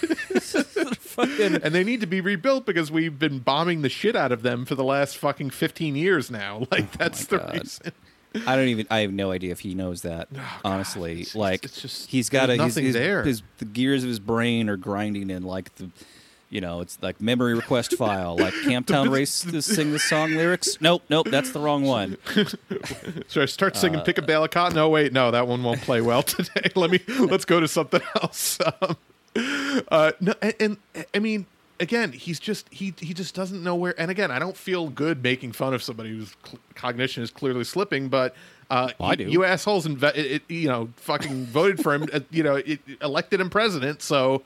And 1.18 1.74
they 1.74 1.84
need 1.84 2.02
to 2.02 2.08
be 2.08 2.22
rebuilt 2.22 2.66
because 2.66 2.92
we've 2.92 3.18
been 3.18 3.40
bombing 3.40 3.82
the 3.82 3.90
shit 3.90 4.16
out 4.16 4.32
of 4.32 4.42
them 4.44 4.66
for 4.66 4.76
the 4.76 4.84
last 4.84 5.18
fucking 5.18 5.50
15 5.52 5.96
years 5.96 6.30
now. 6.32 6.66
Like 6.72 6.86
oh 6.86 6.98
that's 6.98 7.26
the 7.26 7.38
Oh 7.38 7.46
God. 7.46 7.54
reason. 7.60 7.92
I 8.46 8.56
don't 8.56 8.68
even. 8.68 8.88
I 8.90 9.00
have 9.00 9.12
no 9.14 9.32
idea 9.32 9.52
if 9.52 9.62
he 9.62 9.74
knows 9.74 10.02
that. 10.04 10.28
honestly, 10.64 11.12
Oh, 11.12 11.20
It's- 11.22 11.36
like 11.36 11.64
it's 11.66 11.82
just- 11.82 12.10
he's 12.10 12.30
got 12.30 12.50
a 12.50 12.54
he's, 12.54 12.60
nothing 12.62 12.86
his, 12.86 12.94
there. 12.94 13.24
his 13.24 13.42
the 13.58 13.66
gears 13.66 14.04
of 14.04 14.10
his 14.10 14.20
brain 14.20 14.70
are 14.70 14.78
grinding 14.78 15.30
in 15.30 15.44
like 15.44 15.74
the. 15.76 15.90
You 16.50 16.62
know, 16.62 16.80
it's 16.80 16.98
like 17.02 17.20
memory 17.20 17.54
request 17.56 17.96
file, 17.98 18.38
like 18.38 18.54
Camptown 18.54 19.12
Race 19.12 19.42
to 19.42 19.62
sing 19.62 19.92
the 19.92 20.00
song 20.00 20.32
lyrics. 20.32 20.80
Nope, 20.80 21.04
nope, 21.10 21.28
that's 21.30 21.52
the 21.52 21.60
wrong 21.60 21.84
one. 21.84 22.16
So 23.28 23.42
I 23.42 23.46
start 23.48 23.76
Uh, 23.76 23.80
singing 23.80 24.00
"Pick 24.02 24.18
a 24.18 24.22
Bale 24.22 24.46
of 24.46 24.52
Cotton." 24.52 24.74
No, 24.76 24.88
wait, 24.88 25.12
no, 25.12 25.30
that 25.32 25.46
one 25.46 25.62
won't 25.62 25.82
play 25.82 26.00
well 26.00 26.24
today. 26.36 26.70
Let 26.74 26.90
me 26.92 27.00
let's 27.20 27.44
go 27.44 27.60
to 27.60 27.68
something 27.68 28.00
else. 28.22 28.60
Um, 28.82 28.96
uh, 29.92 30.12
no, 30.22 30.34
and, 30.42 30.54
and 30.60 30.78
I 31.14 31.20
mean, 31.20 31.48
again, 31.80 32.12
he's 32.12 32.40
just 32.40 32.68
he 32.70 32.94
he 33.00 33.14
just 33.14 33.36
doesn't 33.36 33.64
know 33.64 33.76
where. 33.76 34.00
And 34.00 34.12
again, 34.12 34.32
I 34.32 34.40
don't 34.40 34.58
feel 34.58 34.90
good 34.90 35.24
making 35.24 35.52
fun 35.54 35.74
of 35.74 35.82
somebody 35.84 36.10
whose 36.10 36.36
cl- 36.46 36.60
cognition 36.76 37.24
is 37.24 37.32
clearly 37.32 37.64
slipping, 37.64 38.10
but. 38.10 38.36
Uh, 38.70 38.90
I 39.00 39.16
do. 39.16 39.24
You 39.24 39.46
assholes, 39.46 39.88
inve- 39.88 40.14
it, 40.18 40.26
it, 40.26 40.42
you 40.50 40.68
know, 40.68 40.90
fucking 40.98 41.46
voted 41.46 41.82
for 41.82 41.94
him. 41.94 42.06
uh, 42.12 42.20
you 42.30 42.44
know, 42.44 42.56
it, 42.56 42.82
elected 43.02 43.40
him 43.40 43.50
president. 43.50 44.02
So 44.02 44.44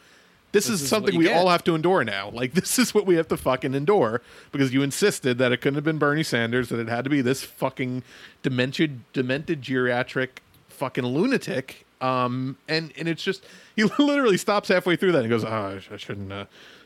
this, 0.52 0.70
is, 0.70 0.82
is 0.82 0.90
something 0.90 1.14
you 1.14 1.20
we 1.20 1.32
all 1.32 1.50
have 1.50 1.64
to 1.64 1.76
endure 1.76 2.04
now. 2.04 2.30
Like 2.30 2.54
this 2.54 2.78
is 2.78 2.94
what 2.94 3.06
we 3.06 3.16
have 3.16 3.28
to 3.30 3.38
fucking 3.38 3.74
endure 3.74 4.22
because 4.52 4.74
you 4.74 4.84
insisted 4.84 5.38
that 5.38 5.52
it 5.52 5.58
couldn't 5.58 5.76
have 5.76 5.84
been 5.84 5.98
Bernie 5.98 6.24
Sanders, 6.24 6.70
that 6.70 6.80
it 6.80 6.88
had 6.88 7.04
to 7.04 7.10
be 7.10 7.22
this 7.22 7.44
fucking 7.44 8.04
demented, 8.44 9.12
demented 9.14 9.62
geriatric 9.62 10.30
fucking 10.70 11.06
lunatic. 11.06 11.86
Um, 12.02 12.58
and 12.68 12.92
and 12.98 13.08
it's 13.08 13.24
just 13.24 13.44
he 13.76 13.84
literally 14.00 14.38
stops 14.38 14.70
halfway 14.70 14.96
through 14.96 15.12
that 15.14 15.22
and 15.22 15.30
goes, 15.30 15.46
"Oh, 15.46 15.50
I, 15.50 15.94
I 15.94 15.98
shouldn't 15.98 16.32
uh, 16.32 16.46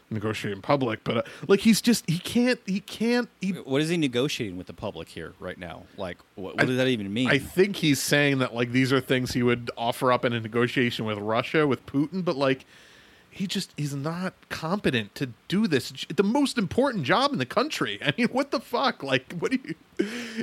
negotiate 0.10 0.54
in 0.54 0.62
public," 0.62 1.04
but 1.04 1.18
uh, 1.18 1.22
like 1.48 1.62
he's 1.62 1.82
just 1.82 2.10
he 2.10 2.20
can't 2.20 2.60
he 2.66 2.80
can't 2.80 3.30
he. 3.42 3.52
What 3.52 3.82
is 3.82 3.90
he 3.90 3.98
negotiating 3.98 4.58
with 4.58 4.68
the 4.68 4.74
public 4.74 5.10
here 5.10 5.34
right 5.40 5.58
now? 5.58 5.84
Like, 5.98 6.18
what, 6.36 6.56
what 6.56 6.64
I- 6.64 6.66
does 6.66 6.78
that 6.78 6.88
even 6.88 7.14
mean? 7.14 7.30
I 7.30 7.38
think 7.40 7.78
he's 7.78 8.02
saying 8.02 8.40
that 8.40 8.54
like 8.54 8.72
these 8.72 8.92
are 8.94 9.00
things 9.02 9.34
he 9.34 9.44
would 9.44 9.72
offer 9.78 10.12
up 10.12 10.26
in 10.26 10.34
a 10.34 10.40
negotiation 10.40 11.06
with 11.06 11.18
Russia 11.18 11.66
with 11.68 11.86
Putin, 11.86 12.24
but 12.24 12.36
like 12.36 12.66
he 13.30 13.48
just 13.48 13.74
he's 13.76 13.94
not 13.94 14.34
competent 14.48 15.14
to 15.16 15.30
do 15.50 15.68
this. 15.68 15.92
The 16.16 16.24
most 16.24 16.58
important 16.58 17.04
job 17.04 17.34
in 17.34 17.38
the 17.40 17.46
country. 17.46 18.00
I 18.06 18.14
mean, 18.18 18.28
what 18.28 18.52
the 18.52 18.60
fuck? 18.62 19.04
Like, 19.04 19.34
what 19.40 19.52
do 19.52 19.60
you? 19.64 19.76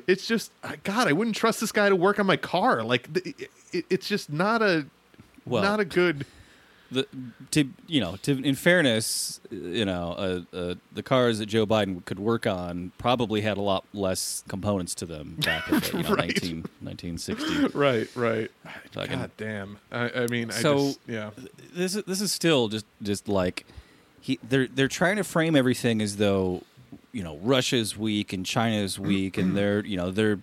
It's 0.07 0.27
just 0.27 0.53
God. 0.83 1.09
I 1.09 1.13
wouldn't 1.13 1.37
trust 1.37 1.61
this 1.61 1.73
guy 1.73 1.89
to 1.89 1.97
work 1.97 2.19
on 2.19 2.27
my 2.27 2.37
car. 2.37 2.83
Like, 2.83 3.09
it's 3.73 4.07
just 4.09 4.31
not 4.31 4.61
a 4.61 4.87
Well- 5.47 5.63
not 5.63 5.81
a 5.81 5.85
good 5.87 6.27
the 6.93 7.07
to 7.53 7.69
you 7.87 8.01
know 8.01 8.17
to 8.23 8.33
in 8.45 8.55
fairness, 8.55 9.41
you 9.51 9.85
know, 9.85 10.13
uh, 10.53 10.57
uh, 10.57 10.75
the 10.93 11.03
cars 11.03 11.39
that 11.39 11.47
Joe 11.47 11.67
Biden 11.67 12.05
could 12.05 12.19
work 12.19 12.47
on 12.47 12.93
probably 12.99 13.41
had 13.41 13.57
a 13.57 13.61
lot 13.63 13.85
less 13.93 14.45
components 14.49 14.95
to 14.97 15.07
them 15.07 15.37
back 15.39 15.69
in 15.71 15.81
the 15.81 15.87
you 15.97 16.03
know, 16.05 16.15
Right. 16.15 16.29
19, 16.43 16.57
1960. 16.81 17.67
Right, 17.79 18.09
right. 18.15 18.51
Fucking- 18.93 19.19
God 19.19 19.31
damn. 19.37 19.79
I, 19.91 20.11
I 20.11 20.27
mean, 20.29 20.51
I 20.51 20.55
So- 20.55 20.77
just, 20.89 21.01
yeah. 21.07 21.31
this 21.75 21.95
is 21.97 22.05
this 22.05 22.21
is 22.21 22.33
still 22.33 22.69
just 22.69 22.87
just 23.03 23.29
like 23.29 23.67
he 24.21 24.39
they're 24.49 24.67
they're 24.69 24.89
trying 24.89 25.17
to 25.17 25.25
frame 25.25 25.57
everything 25.57 26.01
as 26.03 26.17
though 26.17 26.63
you 27.13 27.23
know 27.23 27.39
Russia's 27.43 27.97
weak 27.97 28.33
and 28.33 28.45
China's 28.47 28.99
weak 28.99 29.37
and 29.39 29.57
they're 29.57 29.85
you 29.85 29.97
know 29.97 30.11
they're 30.11 30.39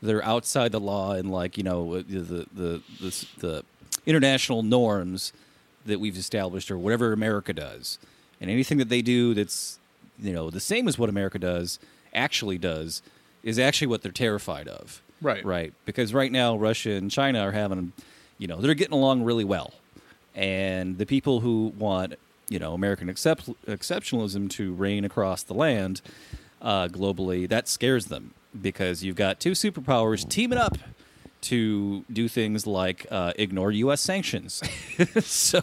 they're 0.00 0.24
outside 0.24 0.70
the 0.72 0.80
law 0.80 1.12
and 1.12 1.30
like 1.30 1.56
you 1.58 1.64
know 1.64 2.00
the 2.02 2.18
the 2.20 2.46
the 2.52 2.82
the, 3.00 3.26
the 3.38 3.64
international 4.06 4.62
norms 4.62 5.32
that 5.88 6.00
we've 6.00 6.16
established 6.16 6.70
or 6.70 6.78
whatever 6.78 7.12
America 7.12 7.52
does. 7.52 7.98
And 8.40 8.50
anything 8.50 8.78
that 8.78 8.88
they 8.88 9.02
do 9.02 9.34
that's 9.34 9.78
you 10.20 10.32
know 10.32 10.50
the 10.50 10.60
same 10.60 10.88
as 10.88 10.98
what 10.98 11.08
America 11.08 11.38
does 11.38 11.78
actually 12.14 12.58
does 12.58 13.02
is 13.42 13.58
actually 13.58 13.88
what 13.88 14.02
they're 14.02 14.12
terrified 14.12 14.68
of. 14.68 15.02
Right. 15.20 15.44
right. 15.44 15.72
Because 15.84 16.14
right 16.14 16.30
now 16.30 16.56
Russia 16.56 16.92
and 16.92 17.10
China 17.10 17.40
are 17.40 17.52
having 17.52 17.92
you 18.38 18.46
know 18.46 18.60
they're 18.60 18.74
getting 18.74 18.94
along 18.94 19.24
really 19.24 19.44
well. 19.44 19.74
And 20.34 20.98
the 20.98 21.06
people 21.06 21.40
who 21.40 21.72
want 21.76 22.14
you 22.48 22.58
know 22.58 22.74
American 22.74 23.08
excep- 23.08 23.40
exceptionalism 23.66 24.48
to 24.50 24.72
reign 24.74 25.04
across 25.04 25.42
the 25.42 25.54
land 25.54 26.00
uh, 26.62 26.88
globally, 26.88 27.48
that 27.48 27.68
scares 27.68 28.06
them. 28.06 28.34
Because 28.60 29.04
you've 29.04 29.16
got 29.16 29.40
two 29.40 29.52
superpowers 29.52 30.28
teaming 30.28 30.58
up 30.58 30.78
to 31.42 32.04
do 32.12 32.28
things 32.28 32.66
like 32.66 33.06
uh, 33.10 33.32
ignore 33.36 33.70
U.S. 33.72 34.00
sanctions. 34.00 34.62
so 35.24 35.62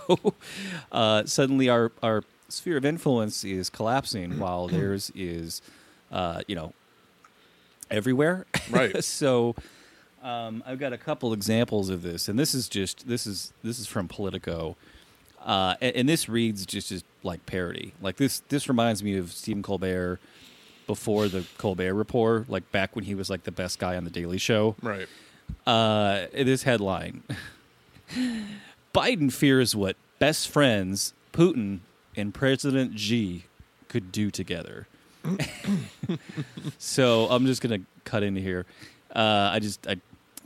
uh, 0.91 1.25
suddenly, 1.25 1.69
our 1.69 1.91
our 2.01 2.23
sphere 2.47 2.77
of 2.77 2.85
influence 2.85 3.43
is 3.43 3.69
collapsing, 3.69 4.39
while 4.39 4.67
theirs 4.69 5.11
is, 5.15 5.61
uh, 6.11 6.41
you 6.47 6.55
know, 6.55 6.73
everywhere. 7.89 8.45
Right. 8.69 9.03
so. 9.03 9.55
Um, 10.23 10.63
I've 10.65 10.79
got 10.79 10.91
a 10.91 10.97
couple 10.97 11.33
examples 11.33 11.91
of 11.91 12.01
this, 12.01 12.27
and 12.27 12.39
this 12.39 12.55
is 12.55 12.67
just 12.67 13.07
this 13.07 13.27
is 13.27 13.53
this 13.63 13.77
is 13.77 13.85
from 13.85 14.07
Politico, 14.07 14.75
uh, 15.45 15.75
and, 15.79 15.95
and 15.97 16.09
this 16.09 16.27
reads 16.27 16.65
just 16.65 16.89
just 16.89 17.05
like 17.21 17.45
parody. 17.45 17.93
Like 18.01 18.15
this 18.15 18.41
this 18.49 18.67
reminds 18.67 19.03
me 19.03 19.17
of 19.17 19.31
Stephen 19.31 19.61
Colbert 19.61 20.19
before 20.87 21.27
the 21.27 21.45
Colbert 21.59 21.93
Report, 21.93 22.49
like 22.49 22.71
back 22.71 22.95
when 22.95 23.05
he 23.05 23.15
was 23.15 23.29
like 23.29 23.43
the 23.43 23.51
best 23.51 23.77
guy 23.77 23.95
on 23.95 24.03
the 24.03 24.09
Daily 24.09 24.39
Show. 24.39 24.75
Right. 24.81 25.07
Uh, 25.65 26.25
this 26.33 26.63
headline: 26.63 27.23
Biden 28.93 29.31
fears 29.31 29.75
what 29.75 29.95
best 30.19 30.47
friends 30.47 31.13
Putin 31.33 31.79
and 32.15 32.33
President 32.33 32.99
Xi 32.99 33.45
could 33.87 34.11
do 34.11 34.31
together. 34.31 34.87
so 36.77 37.27
I'm 37.27 37.45
just 37.45 37.61
gonna 37.61 37.81
cut 38.03 38.23
into 38.23 38.41
here. 38.41 38.65
Uh, 39.13 39.49
I 39.53 39.59
just 39.59 39.87
I 39.87 39.97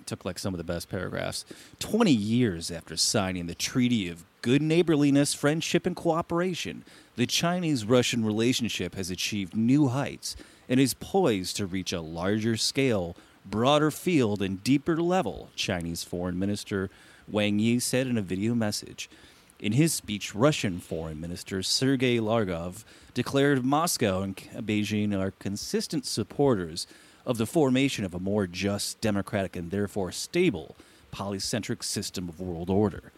took 0.06 0.26
like 0.26 0.40
some 0.40 0.54
of 0.54 0.58
the 0.58 0.64
best 0.64 0.90
paragraphs. 0.90 1.46
Twenty 1.80 2.14
years 2.14 2.72
after 2.72 2.96
signing 2.96 3.48
the 3.48 3.56
Treaty 3.56 4.10
of 4.10 4.24
Good 4.42 4.62
Neighborliness, 4.62 5.34
Friendship, 5.34 5.86
and 5.86 5.96
Cooperation, 5.96 6.86
the 7.18 7.26
Chinese-Russian 7.26 8.24
relationship 8.24 8.96
has 8.96 9.10
achieved 9.10 9.56
new 9.56 9.90
heights 9.90 10.38
and 10.70 10.80
is 10.80 10.94
poised 10.94 11.58
to 11.58 11.66
reach 11.66 11.92
a 11.92 12.00
larger 12.00 12.56
scale, 12.56 13.18
broader 13.50 13.92
field, 13.92 14.42
and 14.42 14.64
deeper 14.64 15.02
level. 15.02 15.50
Chinese 15.56 16.04
Foreign 16.04 16.38
Minister 16.38 16.90
Wang 17.28 17.60
Yi 17.60 17.80
said 17.80 18.08
in 18.08 18.18
a 18.18 18.22
video 18.22 18.54
message. 18.54 19.10
In 19.60 19.74
his 19.74 19.94
speech, 19.94 20.34
Russian 20.34 20.80
Foreign 20.80 21.20
Minister 21.20 21.62
Sergei 21.62 22.20
Lavrov 22.20 22.86
declared 23.14 23.66
Moscow 23.66 24.22
and 24.22 24.38
Beijing 24.38 25.18
are 25.18 25.32
consistent 25.32 26.06
supporters 26.06 26.88
of 27.26 27.38
the 27.38 27.46
formation 27.46 28.06
of 28.06 28.14
a 28.14 28.20
more 28.20 28.48
just, 28.48 29.02
democratic, 29.02 29.56
and 29.56 29.70
therefore 29.70 30.12
stable 30.12 30.76
polycentric 31.12 31.84
system 31.84 32.30
of 32.30 32.40
world 32.40 32.70
order. 32.70 33.12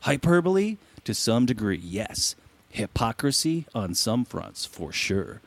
Hyperbole? 0.00 0.78
To 1.04 1.14
some 1.14 1.46
degree, 1.46 1.80
yes. 1.82 2.36
Hypocrisy? 2.70 3.66
On 3.74 3.94
some 3.94 4.24
fronts, 4.24 4.64
for 4.64 4.92
sure. 4.92 5.40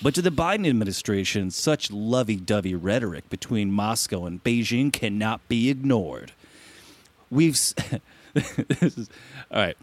But 0.00 0.14
to 0.14 0.22
the 0.22 0.30
Biden 0.30 0.68
administration, 0.68 1.50
such 1.50 1.90
lovey 1.90 2.36
dovey 2.36 2.74
rhetoric 2.74 3.28
between 3.30 3.70
Moscow 3.70 4.24
and 4.24 4.42
Beijing 4.42 4.92
cannot 4.92 5.46
be 5.48 5.70
ignored. 5.70 6.32
We've. 7.30 7.54
is, 8.34 9.10
all 9.50 9.60
right. 9.60 9.76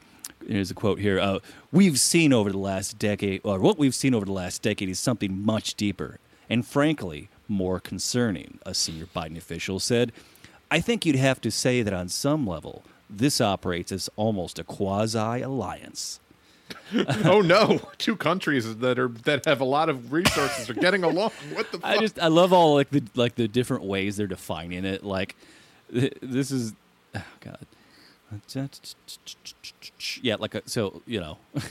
Here's 0.48 0.72
a 0.72 0.74
quote 0.74 1.00
here. 1.00 1.20
Uh, 1.20 1.40
we've 1.72 2.00
seen 2.00 2.34
over 2.34 2.52
the 2.52 2.58
last 2.58 2.98
decade, 2.98 3.42
or 3.44 3.60
what 3.60 3.78
we've 3.78 3.94
seen 3.94 4.14
over 4.16 4.26
the 4.26 4.32
last 4.32 4.62
decade, 4.62 4.90
is 4.90 5.00
something 5.00 5.46
much 5.46 5.76
deeper 5.76 6.18
and, 6.50 6.66
frankly, 6.66 7.30
more 7.48 7.80
concerning, 7.80 8.60
a 8.66 8.74
senior 8.74 9.06
Biden 9.06 9.38
official 9.38 9.80
said. 9.80 10.12
I 10.72 10.80
think 10.80 11.06
you'd 11.06 11.16
have 11.16 11.42
to 11.42 11.52
say 11.52 11.82
that 11.82 11.94
on 11.94 12.10
some 12.10 12.48
level, 12.48 12.84
this 13.10 13.42
operates 13.42 13.92
as 13.92 14.10
almost 14.16 14.60
a 14.60 14.64
quasi 14.64 15.42
alliance. 15.42 16.20
oh 17.26 17.42
no, 17.42 17.80
two 17.98 18.16
countries 18.16 18.78
that 18.78 19.00
are 19.00 19.08
that 19.08 19.46
have 19.46 19.62
a 19.62 19.66
lot 19.66 19.90
of 19.90 20.12
resources 20.12 20.70
are 20.70 20.74
getting 20.74 21.04
along. 21.04 21.32
What 21.54 21.72
the 21.72 21.80
fuck? 21.80 21.90
I 21.90 21.98
just 21.98 22.20
I 22.20 22.28
love 22.28 22.54
all 22.54 22.76
like 22.76 22.90
the 22.90 23.04
like 23.16 23.36
the 23.36 23.48
different 23.48 23.84
ways 23.84 24.18
they're 24.18 24.28
defining 24.28 24.86
it. 24.86 25.04
Like 25.04 25.36
this 25.90 26.52
is 26.52 26.74
oh 27.16 27.24
god. 27.40 27.66
Yeah, 30.22 30.36
like 30.40 30.56
a, 30.56 30.62
so 30.68 31.02
you 31.06 31.20
know. 31.20 31.38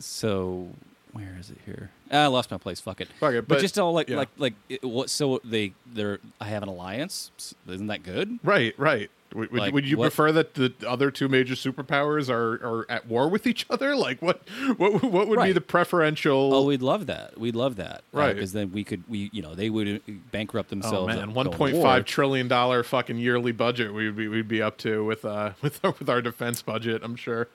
So 0.00 0.68
where 1.12 1.36
is 1.38 1.50
it 1.50 1.58
here? 1.64 1.90
Ah, 2.10 2.24
I 2.24 2.26
lost 2.26 2.50
my 2.50 2.58
place. 2.58 2.80
Fuck 2.80 3.00
it. 3.00 3.08
Fuck 3.20 3.34
it, 3.34 3.48
but, 3.48 3.56
but- 3.56 3.60
just 3.60 3.78
all 3.78 3.92
like 3.92 4.08
yeah. 4.08 4.16
like 4.16 4.28
like 4.36 4.54
it, 4.68 4.84
what? 4.84 5.10
So 5.10 5.40
they 5.44 5.72
they're 5.86 6.18
I 6.40 6.46
have 6.46 6.62
an 6.62 6.68
alliance. 6.68 7.30
Isn't 7.68 7.86
that 7.88 8.02
good? 8.02 8.38
right, 8.42 8.74
right. 8.78 9.10
Would, 9.36 9.52
would, 9.52 9.60
Like, 9.60 9.74
would 9.74 9.88
you 9.88 9.96
what- 9.98 10.06
prefer 10.06 10.32
that 10.32 10.54
the 10.54 10.72
other 10.86 11.10
two 11.10 11.28
major 11.28 11.54
superpowers 11.54 12.28
are, 12.30 12.54
are 12.54 12.86
at 12.90 13.06
war 13.06 13.28
with 13.28 13.46
each 13.46 13.66
other? 13.70 13.94
Like 13.94 14.20
what 14.22 14.40
what 14.76 15.02
what 15.02 15.28
would 15.28 15.42
be 15.42 15.52
the 15.52 15.60
preferential? 15.60 16.52
Oh, 16.54 16.64
we'd 16.64 16.82
love 16.82 17.06
that. 17.06 17.38
We'd 17.38 17.54
love 17.54 17.76
that. 17.76 18.02
Right. 18.12 18.34
Because 18.34 18.52
then 18.52 18.72
we 18.72 18.82
could 18.82 19.04
we 19.08 19.30
you 19.32 19.42
know 19.42 19.54
they 19.54 19.70
would 19.70 19.88
uh, 19.88 20.12
bankrupt 20.32 20.68
Oh 20.68 20.70
themselves. 20.70 21.08
man, 21.08 21.18
and 21.18 21.34
one 21.34 21.50
point 21.50 21.80
five 21.80 22.04
trillion 22.06 22.48
dollar 22.48 22.82
fucking 22.82 23.18
yearly 23.18 23.52
budget 23.52 23.92
we'd 23.94 24.16
be 24.16 24.26
we'd 24.28 24.48
be 24.48 24.62
up 24.62 24.78
to 24.78 25.04
with 25.04 25.24
uh 25.24 25.52
with 25.62 25.84
our, 25.84 25.94
with 25.98 26.08
our 26.08 26.22
defense 26.22 26.62
budget. 26.62 27.02
I'm 27.04 27.16
sure. 27.16 27.48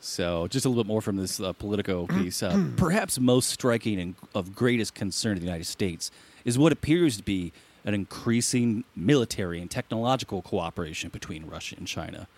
So, 0.00 0.48
just 0.48 0.64
a 0.64 0.68
little 0.68 0.82
bit 0.82 0.88
more 0.88 1.00
from 1.02 1.16
this 1.16 1.38
uh, 1.38 1.52
Politico 1.52 2.06
piece. 2.06 2.42
Uh, 2.42 2.70
perhaps 2.76 3.20
most 3.20 3.50
striking 3.50 4.00
and 4.00 4.14
of 4.34 4.54
greatest 4.54 4.94
concern 4.94 5.34
to 5.34 5.40
the 5.40 5.46
United 5.46 5.66
States 5.66 6.10
is 6.44 6.58
what 6.58 6.72
appears 6.72 7.16
to 7.18 7.22
be 7.22 7.52
an 7.84 7.94
increasing 7.94 8.84
military 8.94 9.60
and 9.60 9.70
technological 9.70 10.42
cooperation 10.42 11.10
between 11.10 11.46
Russia 11.46 11.76
and 11.78 11.86
China. 11.86 12.28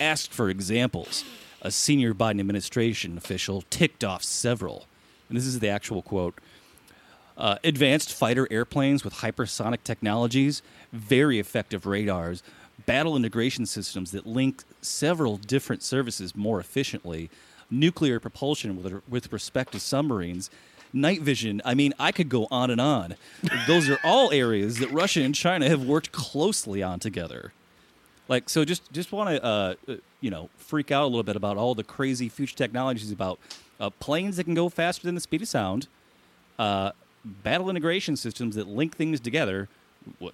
Asked 0.00 0.32
for 0.32 0.50
examples, 0.50 1.24
a 1.62 1.70
senior 1.70 2.12
Biden 2.12 2.40
administration 2.40 3.16
official 3.16 3.62
ticked 3.70 4.04
off 4.04 4.22
several. 4.22 4.86
And 5.28 5.38
this 5.38 5.46
is 5.46 5.60
the 5.60 5.68
actual 5.68 6.02
quote. 6.02 6.38
Uh, 7.36 7.56
advanced 7.64 8.12
fighter 8.12 8.46
airplanes 8.50 9.04
with 9.04 9.14
hypersonic 9.14 9.82
technologies, 9.84 10.62
very 10.92 11.38
effective 11.38 11.86
radars, 11.86 12.42
battle 12.84 13.16
integration 13.16 13.64
systems 13.64 14.10
that 14.10 14.26
link 14.26 14.64
several 14.82 15.38
different 15.38 15.82
services 15.82 16.36
more 16.36 16.60
efficiently, 16.60 17.30
nuclear 17.70 18.20
propulsion 18.20 18.82
with, 18.82 19.02
with 19.08 19.32
respect 19.32 19.72
to 19.72 19.80
submarines, 19.80 20.50
night 20.92 21.22
vision. 21.22 21.62
I 21.64 21.74
mean, 21.74 21.94
I 21.98 22.12
could 22.12 22.28
go 22.28 22.46
on 22.50 22.70
and 22.70 22.80
on. 22.80 23.16
Those 23.66 23.88
are 23.88 23.98
all 24.04 24.30
areas 24.32 24.78
that 24.78 24.90
Russia 24.90 25.22
and 25.22 25.34
China 25.34 25.68
have 25.68 25.84
worked 25.84 26.12
closely 26.12 26.82
on 26.82 27.00
together. 27.00 27.52
Like, 28.28 28.48
so 28.48 28.64
just 28.64 28.90
just 28.92 29.12
want 29.12 29.30
to 29.30 29.44
uh, 29.44 29.74
uh, 29.88 29.94
you 30.20 30.30
know 30.30 30.48
freak 30.56 30.90
out 30.90 31.04
a 31.04 31.06
little 31.06 31.22
bit 31.22 31.36
about 31.36 31.56
all 31.56 31.74
the 31.74 31.84
crazy 31.84 32.28
future 32.28 32.56
technologies 32.56 33.10
about 33.10 33.38
uh, 33.80 33.90
planes 33.90 34.36
that 34.36 34.44
can 34.44 34.54
go 34.54 34.68
faster 34.68 35.06
than 35.06 35.14
the 35.14 35.20
speed 35.20 35.42
of 35.42 35.48
sound, 35.48 35.88
uh, 36.58 36.92
battle 37.24 37.68
integration 37.68 38.16
systems 38.16 38.54
that 38.54 38.68
link 38.68 38.96
things 38.96 39.20
together. 39.20 39.68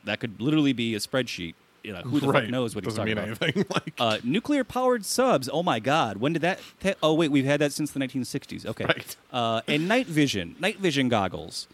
That 0.04 0.20
could 0.20 0.40
literally 0.40 0.72
be 0.72 0.94
a 0.94 0.98
spreadsheet. 0.98 1.54
You 1.88 1.94
know, 1.94 2.00
who 2.02 2.20
the 2.20 2.28
right. 2.28 2.42
fuck 2.42 2.50
knows 2.50 2.74
what 2.74 2.84
he's 2.84 2.94
Doesn't 2.94 3.06
talking 3.16 3.24
mean 3.24 3.32
about? 3.32 3.42
anything. 3.42 3.64
like 3.74 3.94
Uh, 3.98 4.18
nuclear 4.22 4.62
powered 4.62 5.06
subs. 5.06 5.48
Oh 5.50 5.62
my 5.62 5.80
God! 5.80 6.18
When 6.18 6.34
did 6.34 6.42
that? 6.42 6.60
Te- 6.80 6.94
oh 7.02 7.14
wait, 7.14 7.30
we've 7.30 7.46
had 7.46 7.60
that 7.62 7.72
since 7.72 7.90
the 7.92 7.98
1960s. 8.00 8.66
Okay. 8.66 8.84
Right. 8.84 9.16
Uh, 9.32 9.62
and 9.66 9.88
night 9.88 10.06
vision, 10.06 10.54
night 10.60 10.78
vision 10.78 11.08
goggles. 11.08 11.66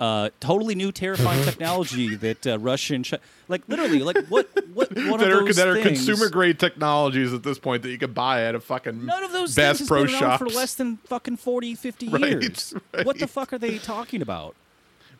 Uh, 0.00 0.28
totally 0.40 0.74
new, 0.74 0.90
terrifying 0.92 1.42
technology 1.50 2.14
that 2.16 2.46
uh, 2.46 2.58
Russia 2.58 2.94
and 2.94 3.04
China, 3.06 3.22
like 3.48 3.62
literally, 3.68 4.00
like 4.00 4.18
what, 4.26 4.48
what 4.74 4.92
one 4.96 5.18
that 5.20 5.30
of 5.30 5.38
are 5.38 5.44
those 5.46 5.56
that 5.56 5.68
are 5.68 5.74
things- 5.82 6.04
consumer 6.04 6.28
grade 6.28 6.58
technologies 6.58 7.32
at 7.32 7.42
this 7.44 7.58
point 7.58 7.82
that 7.84 7.90
you 7.90 7.96
could 7.96 8.12
buy 8.12 8.42
at 8.42 8.54
a 8.54 8.60
fucking 8.60 9.06
None 9.06 9.24
of 9.24 9.32
those 9.32 9.54
Bass 9.54 9.78
things 9.78 9.88
Pro 9.88 10.02
has 10.02 10.10
been 10.12 10.20
around 10.22 10.38
shops. 10.38 10.38
for 10.42 10.48
less 10.58 10.74
than 10.74 10.96
fucking 11.06 11.36
40, 11.38 11.74
50 11.76 12.08
Right, 12.08 12.20
years. 12.22 12.74
What 13.04 13.18
the 13.18 13.28
fuck 13.28 13.52
are 13.54 13.58
they 13.58 13.78
talking 13.78 14.20
about? 14.20 14.56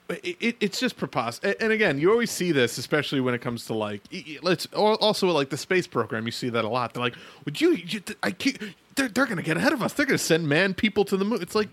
It, 0.09 0.36
it, 0.40 0.57
it's 0.61 0.78
just 0.78 0.96
preposterous. 0.96 1.57
And 1.61 1.72
again, 1.72 1.98
you 1.98 2.11
always 2.11 2.30
see 2.30 2.52
this, 2.52 2.78
especially 2.78 3.20
when 3.20 3.34
it 3.34 3.40
comes 3.40 3.66
to 3.66 3.74
like, 3.74 4.02
let's 4.42 4.66
also 4.66 5.28
like 5.30 5.50
the 5.50 5.57
space 5.57 5.86
program. 5.86 6.26
You 6.26 6.32
see 6.32 6.50
that 6.50 6.64
a 6.64 6.68
lot. 6.68 6.94
They're 6.94 7.02
like, 7.02 7.16
"Would 7.44 7.61
you? 7.61 7.72
you 7.72 8.02
I 8.22 8.30
can't, 8.30 8.59
they're 8.96 9.09
they're 9.09 9.26
gonna 9.26 9.42
get 9.42 9.57
ahead 9.57 9.72
of 9.72 9.82
us. 9.82 9.92
They're 9.94 10.07
gonna 10.07 10.18
send 10.18 10.48
man 10.48 10.74
people 10.74 11.05
to 11.07 11.16
the 11.16 11.24
moon." 11.24 11.40
It's 11.40 11.55
like, 11.55 11.68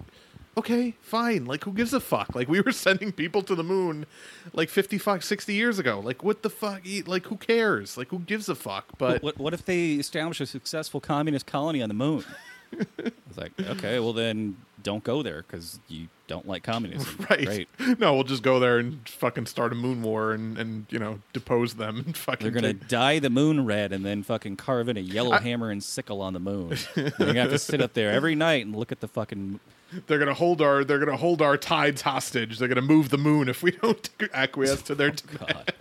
okay, 0.57 0.95
fine. 1.01 1.45
Like, 1.45 1.63
who 1.63 1.71
gives 1.71 1.93
a 1.93 1.99
fuck? 1.99 2.35
Like, 2.35 2.47
we 2.47 2.61
were 2.61 2.71
sending 2.87 3.11
people 3.11 3.41
to 3.43 3.55
the 3.55 3.63
moon 3.63 4.05
like 4.53 4.69
55, 4.69 5.23
60 5.23 5.53
years 5.53 5.79
ago. 5.79 5.99
Like, 5.99 6.23
what 6.23 6.43
the 6.43 6.49
fuck? 6.49 6.81
Like, 7.05 7.25
who 7.25 7.37
cares? 7.37 7.97
Like, 7.97 8.09
who 8.09 8.19
gives 8.19 8.49
a 8.49 8.55
fuck? 8.55 8.85
But 8.97 9.23
what, 9.23 9.37
what 9.37 9.53
if 9.53 9.65
they 9.65 9.93
establish 9.93 10.41
a 10.41 10.45
successful 10.45 10.99
communist 10.99 11.45
colony 11.45 11.81
on 11.81 11.89
the 11.89 11.95
moon? 11.95 12.23
it's 12.97 13.37
like, 13.37 13.51
okay, 13.59 13.99
well 13.99 14.13
then 14.13 14.55
don't 14.83 15.03
go 15.03 15.21
there 15.23 15.43
because 15.43 15.79
you 15.87 16.07
don't 16.27 16.47
like 16.47 16.63
communism. 16.63 17.25
right, 17.29 17.45
Great. 17.45 17.99
no, 17.99 18.13
we'll 18.13 18.23
just 18.23 18.41
go 18.41 18.59
there 18.59 18.77
and 18.79 19.07
fucking 19.07 19.45
start 19.45 19.71
a 19.71 19.75
moon 19.75 20.01
war 20.01 20.31
and 20.31 20.57
and 20.57 20.85
you 20.89 20.97
know 20.97 21.19
depose 21.33 21.73
them 21.73 21.97
and 22.05 22.15
fucking. 22.17 22.45
They're 22.45 22.61
gonna 22.61 22.73
dye 22.73 23.19
the 23.19 23.29
moon 23.29 23.65
red 23.65 23.91
and 23.91 24.05
then 24.05 24.23
fucking 24.23 24.55
carve 24.57 24.87
in 24.89 24.97
a 24.97 25.01
yellow 25.01 25.37
hammer 25.37 25.69
and 25.69 25.83
sickle 25.83 26.21
on 26.21 26.33
the 26.33 26.39
moon. 26.39 26.77
You're 26.95 27.09
gonna 27.11 27.41
have 27.41 27.51
to 27.51 27.59
sit 27.59 27.81
up 27.81 27.93
there 27.93 28.11
every 28.11 28.35
night 28.35 28.65
and 28.65 28.75
look 28.75 28.91
at 28.91 29.01
the 29.01 29.07
fucking. 29.07 29.59
they're 30.07 30.19
gonna 30.19 30.33
hold 30.33 30.61
our 30.61 30.83
they're 30.83 30.99
gonna 30.99 31.17
hold 31.17 31.41
our 31.41 31.57
tides 31.57 32.01
hostage. 32.01 32.59
They're 32.59 32.69
gonna 32.69 32.81
move 32.81 33.09
the 33.09 33.17
moon 33.17 33.49
if 33.49 33.61
we 33.61 33.71
don't 33.71 34.09
acquiesce 34.33 34.81
to 34.83 34.95
their 34.95 35.11
God. 35.11 35.73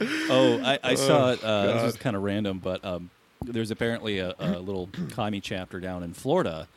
Oh, 0.00 0.60
I, 0.62 0.78
I 0.82 0.94
saw 0.94 1.32
it. 1.32 1.44
Uh, 1.44 1.82
this 1.82 1.94
is 1.94 2.00
kind 2.00 2.16
of 2.16 2.22
random, 2.22 2.58
but 2.58 2.84
um, 2.84 3.10
there's 3.44 3.70
apparently 3.70 4.18
a, 4.18 4.34
a 4.38 4.58
little 4.58 4.88
commie 5.10 5.40
chapter 5.40 5.80
down 5.80 6.02
in 6.02 6.12
Florida 6.14 6.68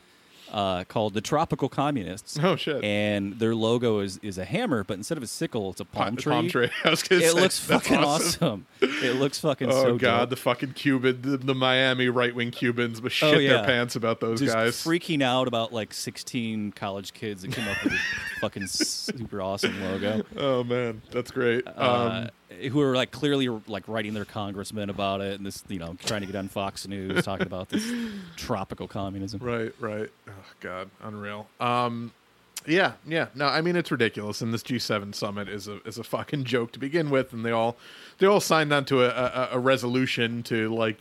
uh, 0.53 0.83
called 0.85 1.13
the 1.15 1.21
Tropical 1.21 1.67
Communists. 1.67 2.37
Oh, 2.41 2.55
shit. 2.55 2.83
And 2.83 3.39
their 3.39 3.55
logo 3.55 3.99
is 3.99 4.19
is 4.21 4.37
a 4.37 4.45
hammer, 4.45 4.83
but 4.83 4.95
instead 4.97 5.17
of 5.17 5.23
a 5.23 5.27
sickle, 5.27 5.71
it's 5.71 5.79
a 5.81 5.85
palm 5.85 6.15
tree. 6.15 6.31
palm 6.31 6.47
tree. 6.47 6.69
I 6.85 6.89
was 6.91 7.01
gonna 7.03 7.21
It 7.23 7.31
say, 7.31 7.39
looks 7.41 7.59
fucking 7.59 7.97
awesome. 7.97 8.67
It 8.79 9.15
looks 9.15 9.39
fucking 9.39 9.69
Oh 9.71 9.83
so 9.83 9.97
god, 9.97 10.19
dope. 10.19 10.29
the 10.29 10.35
fucking 10.35 10.73
Cuban, 10.73 11.21
the, 11.21 11.37
the 11.37 11.55
Miami 11.55 12.07
right 12.09 12.33
wing 12.35 12.51
Cubans, 12.51 13.01
but 13.01 13.11
shit 13.11 13.33
Oh, 13.35 13.39
yeah. 13.39 13.53
their 13.57 13.65
pants 13.65 13.95
about 13.95 14.19
those 14.19 14.39
just 14.39 14.53
guys. 14.53 14.75
freaking 14.83 15.21
out 15.23 15.47
about 15.47 15.73
like 15.73 15.93
16 15.93 16.73
college 16.73 17.13
kids 17.13 17.41
that 17.41 17.51
came 17.51 17.67
up 17.67 17.83
with 17.83 17.93
this 17.93 18.01
fucking 18.41 18.67
super 18.67 19.41
awesome 19.41 19.81
logo. 19.81 20.23
Oh 20.37 20.63
man, 20.63 21.01
that's 21.11 21.31
great. 21.31 21.65
Uh, 21.67 22.25
um, 22.25 22.29
who 22.71 22.81
are 22.81 22.95
like 22.95 23.11
clearly 23.11 23.47
like 23.67 23.87
writing 23.87 24.13
their 24.13 24.25
congressman 24.25 24.89
about 24.89 25.21
it 25.21 25.35
and 25.37 25.45
this, 25.45 25.63
you 25.67 25.79
know, 25.79 25.95
trying 26.05 26.21
to 26.21 26.27
get 26.27 26.35
on 26.35 26.47
Fox 26.47 26.87
News 26.87 27.23
talking 27.25 27.47
about 27.47 27.69
this 27.69 27.91
tropical 28.35 28.87
communism. 28.87 29.39
right, 29.41 29.73
right. 29.79 30.09
Oh 30.27 30.31
god, 30.59 30.89
unreal. 31.01 31.47
Um, 31.59 32.11
yeah, 32.65 32.93
yeah. 33.05 33.27
No, 33.35 33.45
I 33.45 33.61
mean 33.61 33.75
it's 33.75 33.91
ridiculous, 33.91 34.41
and 34.41 34.53
this 34.53 34.63
G7 34.63 35.13
summit 35.15 35.49
is 35.49 35.67
a 35.67 35.81
is 35.83 35.97
a 35.97 36.03
fucking 36.03 36.45
joke 36.45 36.71
to 36.73 36.79
begin 36.79 37.09
with, 37.09 37.33
and 37.33 37.45
they 37.45 37.51
all 37.51 37.77
they 38.19 38.27
all 38.27 38.39
signed 38.39 38.71
onto 38.71 39.01
a, 39.01 39.07
a, 39.07 39.49
a 39.53 39.59
resolution 39.59 40.43
to 40.43 40.73
like 40.73 40.97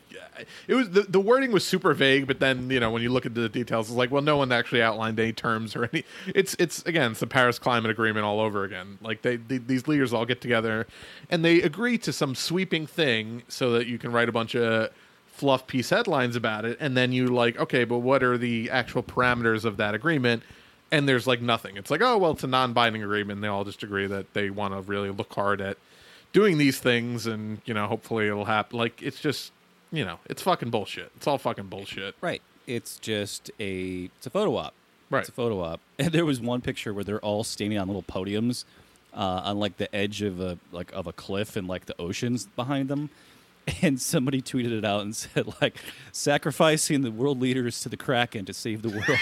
it 0.67 0.75
was 0.75 0.91
the, 0.91 1.03
the 1.03 1.21
wording 1.21 1.53
was 1.53 1.65
super 1.65 1.95
vague, 1.95 2.27
but 2.27 2.41
then 2.41 2.71
you 2.71 2.81
know 2.81 2.91
when 2.91 3.03
you 3.03 3.11
look 3.11 3.27
into 3.27 3.41
the 3.41 3.49
details, 3.49 3.89
it's 3.89 3.97
like 3.97 4.11
well, 4.11 4.23
no 4.23 4.37
one 4.37 4.53
actually 4.53 4.83
outlined 4.83 5.19
any 5.21 5.33
terms 5.33 5.77
or 5.77 5.89
any. 5.93 6.05
It's 6.35 6.57
it's 6.59 6.83
again 6.85 7.13
it's 7.13 7.21
the 7.21 7.27
Paris 7.27 7.59
Climate 7.59 7.91
Agreement 7.91 8.25
all 8.25 8.41
over 8.41 8.65
again. 8.65 8.99
Like 9.01 9.23
they, 9.23 9.37
they 9.37 9.59
these 9.59 9.87
leaders 9.87 10.13
all 10.13 10.27
get 10.27 10.41
together, 10.41 10.87
and 11.31 11.45
they 11.45 11.63
agree 11.63 11.99
to 11.99 12.13
some 12.13 12.35
sweeping 12.35 12.87
thing 12.87 13.43
so 13.49 13.73
that 13.73 13.87
you 13.87 13.99
can 13.99 14.13
write 14.13 14.29
a 14.29 14.33
bunch 14.33 14.55
of 14.55 14.91
fluff 15.27 15.67
piece 15.67 15.89
headlines 15.89 16.37
about 16.37 16.67
it 16.67 16.77
and 16.79 16.95
then 16.95 17.11
you 17.11 17.27
like 17.27 17.59
okay 17.59 17.85
but 17.85 17.99
what 17.99 18.23
are 18.23 18.37
the 18.37 18.71
actual 18.71 19.03
parameters 19.03 19.65
of 19.65 19.79
that 19.79 19.95
agreement 19.95 20.43
and 20.93 21.09
there's 21.09 21.26
like 21.26 21.40
nothing 21.40 21.76
it's 21.76 21.90
like 21.90 22.01
oh 22.03 22.16
well 22.18 22.30
it's 22.30 22.45
a 22.45 22.47
non-binding 22.47 23.03
agreement 23.03 23.40
they 23.40 23.49
all 23.49 23.64
just 23.64 23.82
agree 23.82 24.07
that 24.07 24.32
they 24.34 24.49
want 24.51 24.72
to 24.74 24.80
really 24.82 25.11
look 25.11 25.32
hard 25.34 25.61
at 25.61 25.76
doing 26.32 26.59
these 26.59 26.78
things 26.78 27.26
and 27.26 27.61
you 27.64 27.74
know 27.74 27.86
hopefully 27.88 28.26
it'll 28.28 28.45
happen 28.45 28.78
like 28.78 29.03
it's 29.03 29.18
just 29.20 29.51
you 29.90 30.05
know 30.05 30.18
it's 30.26 30.43
fucking 30.43 30.70
bullshit 30.70 31.11
it's 31.16 31.26
all 31.26 31.38
fucking 31.38 31.66
bullshit 31.66 32.14
Right. 32.20 32.40
It's 32.66 32.97
just 32.99 33.51
a 33.59 34.05
it's 34.18 34.26
a 34.26 34.30
photo 34.30 34.55
op. 34.57 34.72
Right. 35.11 35.20
It's 35.20 35.28
a 35.28 35.32
photo 35.32 35.61
op. 35.61 35.80
And 35.99 36.12
there 36.12 36.24
was 36.24 36.40
one 36.40 36.61
picture 36.61 36.95
where 36.95 37.03
they're 37.03 37.20
all 37.20 37.43
standing 37.43 37.76
on 37.78 37.88
little 37.88 38.05
podiums 38.05 38.64
uh, 39.12 39.43
on 39.45 39.59
like 39.59 39.76
the 39.78 39.93
edge 39.95 40.22
of 40.22 40.40
a 40.40 40.59
like 40.70 40.93
of 40.93 41.09
a 41.09 41.12
cliff 41.12 41.57
and 41.57 41.66
like 41.66 41.86
the 41.86 42.01
oceans 42.01 42.47
behind 42.55 42.88
them. 42.88 43.11
And 43.83 44.01
somebody 44.01 44.41
tweeted 44.43 44.77
it 44.77 44.85
out 44.85 45.03
and 45.03 45.15
said 45.15 45.47
like 45.61 45.77
sacrificing 46.13 47.03
the 47.03 47.11
world 47.11 47.41
leaders 47.41 47.81
to 47.81 47.89
the 47.89 47.97
Kraken 47.97 48.45
to 48.47 48.53
save 48.53 48.83
the 48.83 48.91
world. 48.91 49.19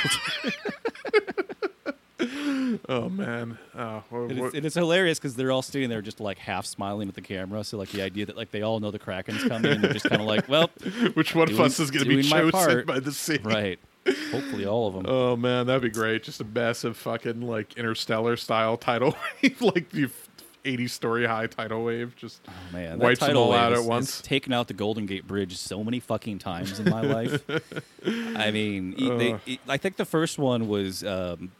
oh 2.88 3.08
man 3.08 3.58
uh, 3.74 4.00
oh, 4.12 4.26
what- 4.28 4.30
And 4.30 4.38
it's, 4.38 4.66
it's 4.66 4.74
hilarious 4.74 5.18
because 5.18 5.34
they're 5.36 5.50
all 5.50 5.62
standing 5.62 5.88
there 5.90 6.02
just 6.02 6.20
like 6.20 6.38
half 6.38 6.66
smiling 6.66 7.08
at 7.08 7.14
the 7.14 7.22
camera. 7.22 7.64
So 7.64 7.78
like 7.78 7.90
the 7.90 8.02
idea 8.02 8.26
that 8.26 8.36
like 8.36 8.50
they 8.50 8.62
all 8.62 8.80
know 8.80 8.90
the 8.90 8.98
Kraken's 8.98 9.42
coming 9.44 9.72
and 9.72 9.82
they're 9.84 9.92
just 9.92 10.08
kind 10.08 10.20
of 10.20 10.26
like, 10.28 10.48
well, 10.48 10.70
which 11.14 11.34
one 11.34 11.50
of 11.50 11.58
us 11.58 11.80
is 11.80 11.90
going 11.90 12.04
to 12.04 12.16
be 12.16 12.22
chosen 12.22 12.84
by 12.84 13.00
the 13.00 13.12
sea 13.12 13.38
right. 13.42 13.78
Hopefully 14.30 14.64
all 14.66 14.86
of 14.88 14.94
them. 14.94 15.04
Oh 15.06 15.36
man, 15.36 15.66
that'd 15.66 15.82
be 15.82 15.90
great. 15.90 16.22
Just 16.22 16.40
a 16.40 16.44
massive 16.44 16.96
fucking 16.96 17.42
like 17.42 17.76
interstellar 17.76 18.36
style 18.36 18.76
tidal 18.76 19.14
wave, 19.42 19.60
like 19.60 19.90
the 19.90 20.08
80 20.64 20.88
story 20.88 21.26
high 21.26 21.46
tidal 21.46 21.84
wave. 21.84 22.14
Just 22.16 22.40
Oh, 22.48 22.52
man, 22.72 22.98
that 22.98 23.04
wipes 23.04 23.20
them 23.20 23.36
all 23.36 23.52
out 23.52 23.72
has- 23.72 23.80
at 23.84 23.88
once. 23.88 24.20
taken 24.20 24.52
out 24.52 24.68
the 24.68 24.74
Golden 24.74 25.06
Gate 25.06 25.26
Bridge 25.26 25.56
so 25.56 25.82
many 25.84 26.00
fucking 26.00 26.38
times 26.38 26.78
in 26.78 26.88
my 26.90 27.00
life. 27.02 27.42
I 28.36 28.50
mean, 28.50 28.94
e- 28.96 29.08
they, 29.10 29.58
I 29.68 29.76
think 29.76 29.96
the 29.96 30.04
first 30.04 30.38
one 30.38 30.68
was 30.68 31.02
um, 31.04 31.52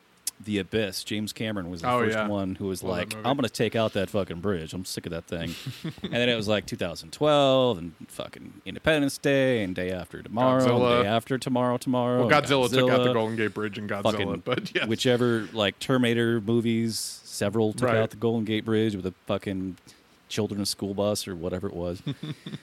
the 0.42 0.59
Abyss. 0.59 1.05
James 1.05 1.32
Cameron 1.32 1.70
was 1.70 1.82
the 1.82 1.90
Oh, 1.90 2.01
first 2.01 2.16
yeah. 2.16 2.26
one 2.28 2.55
who 2.55 2.66
was 2.66 2.82
Love 2.82 2.96
like, 2.96 3.14
"I'm 3.16 3.36
going 3.36 3.42
to 3.42 3.48
take 3.51 3.76
out 3.76 3.92
that 3.92 4.09
fucking 4.11 4.40
bridge. 4.40 4.72
I'm 4.72 4.84
sick 4.86 5.05
of 5.07 5.12
that 5.12 5.24
thing." 5.26 5.55
and 6.03 6.12
then 6.12 6.28
it 6.30 6.34
was 6.34 6.48
like 6.48 6.64
2012 6.66 7.78
and 7.78 7.92
fucking 8.09 8.62
Independence 8.64 9.18
Day 9.18 9.62
and 9.62 9.74
Day 9.74 9.90
After 9.92 10.22
Tomorrow, 10.22 10.64
Godzilla. 10.66 11.03
Day 11.03 11.09
After 11.09 11.36
Tomorrow, 11.38 11.76
Tomorrow. 11.76 12.26
well, 12.26 12.34
and 12.34 12.46
Godzilla, 12.46 12.70
took 12.70 12.90
out 12.90 13.05
the 13.05 13.12
Golden 13.12 13.36
Gate 13.36 13.53
Bridge 13.55 13.76
and 13.78 13.88
Godzilla, 13.88 14.42
but 14.42 14.74
yeah, 14.74 14.86
whichever 14.86 15.46
like 15.53 15.78
Terminator 15.78 16.40
movies, 16.40 17.19
several 17.41 17.72
took 17.72 17.88
Right. 17.88 17.97
out 17.97 18.11
the 18.11 18.16
Golden 18.18 18.45
Gate 18.45 18.66
Bridge 18.66 18.95
with 18.95 19.07
a 19.07 19.14
fucking 19.26 19.78
children's 20.28 20.68
school 20.68 20.93
bus 20.93 21.26
or 21.26 21.34
whatever 21.34 21.66
it 21.66 21.72
was. 21.74 22.03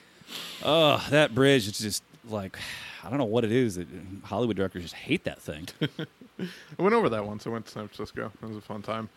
oh, 0.62 1.04
that 1.10 1.34
bridge 1.34 1.66
is 1.66 1.78
just 1.78 2.02
like 2.28 2.56
I 3.02 3.10
don't 3.10 3.18
know 3.18 3.24
what 3.24 3.44
it 3.44 3.50
is 3.52 3.74
that 3.74 3.88
Hollywood 4.24 4.56
directors 4.56 4.82
just 4.82 4.94
hate 4.94 5.24
that 5.24 5.40
thing. 5.40 5.68
I 6.40 6.82
went 6.82 6.94
over 6.94 7.08
that 7.08 7.26
once. 7.26 7.46
I 7.46 7.50
went 7.50 7.66
to 7.66 7.72
San 7.72 7.88
Francisco. 7.88 8.30
It 8.40 8.46
was 8.46 8.56
a 8.56 8.60
fun 8.60 8.82
time. 8.82 9.08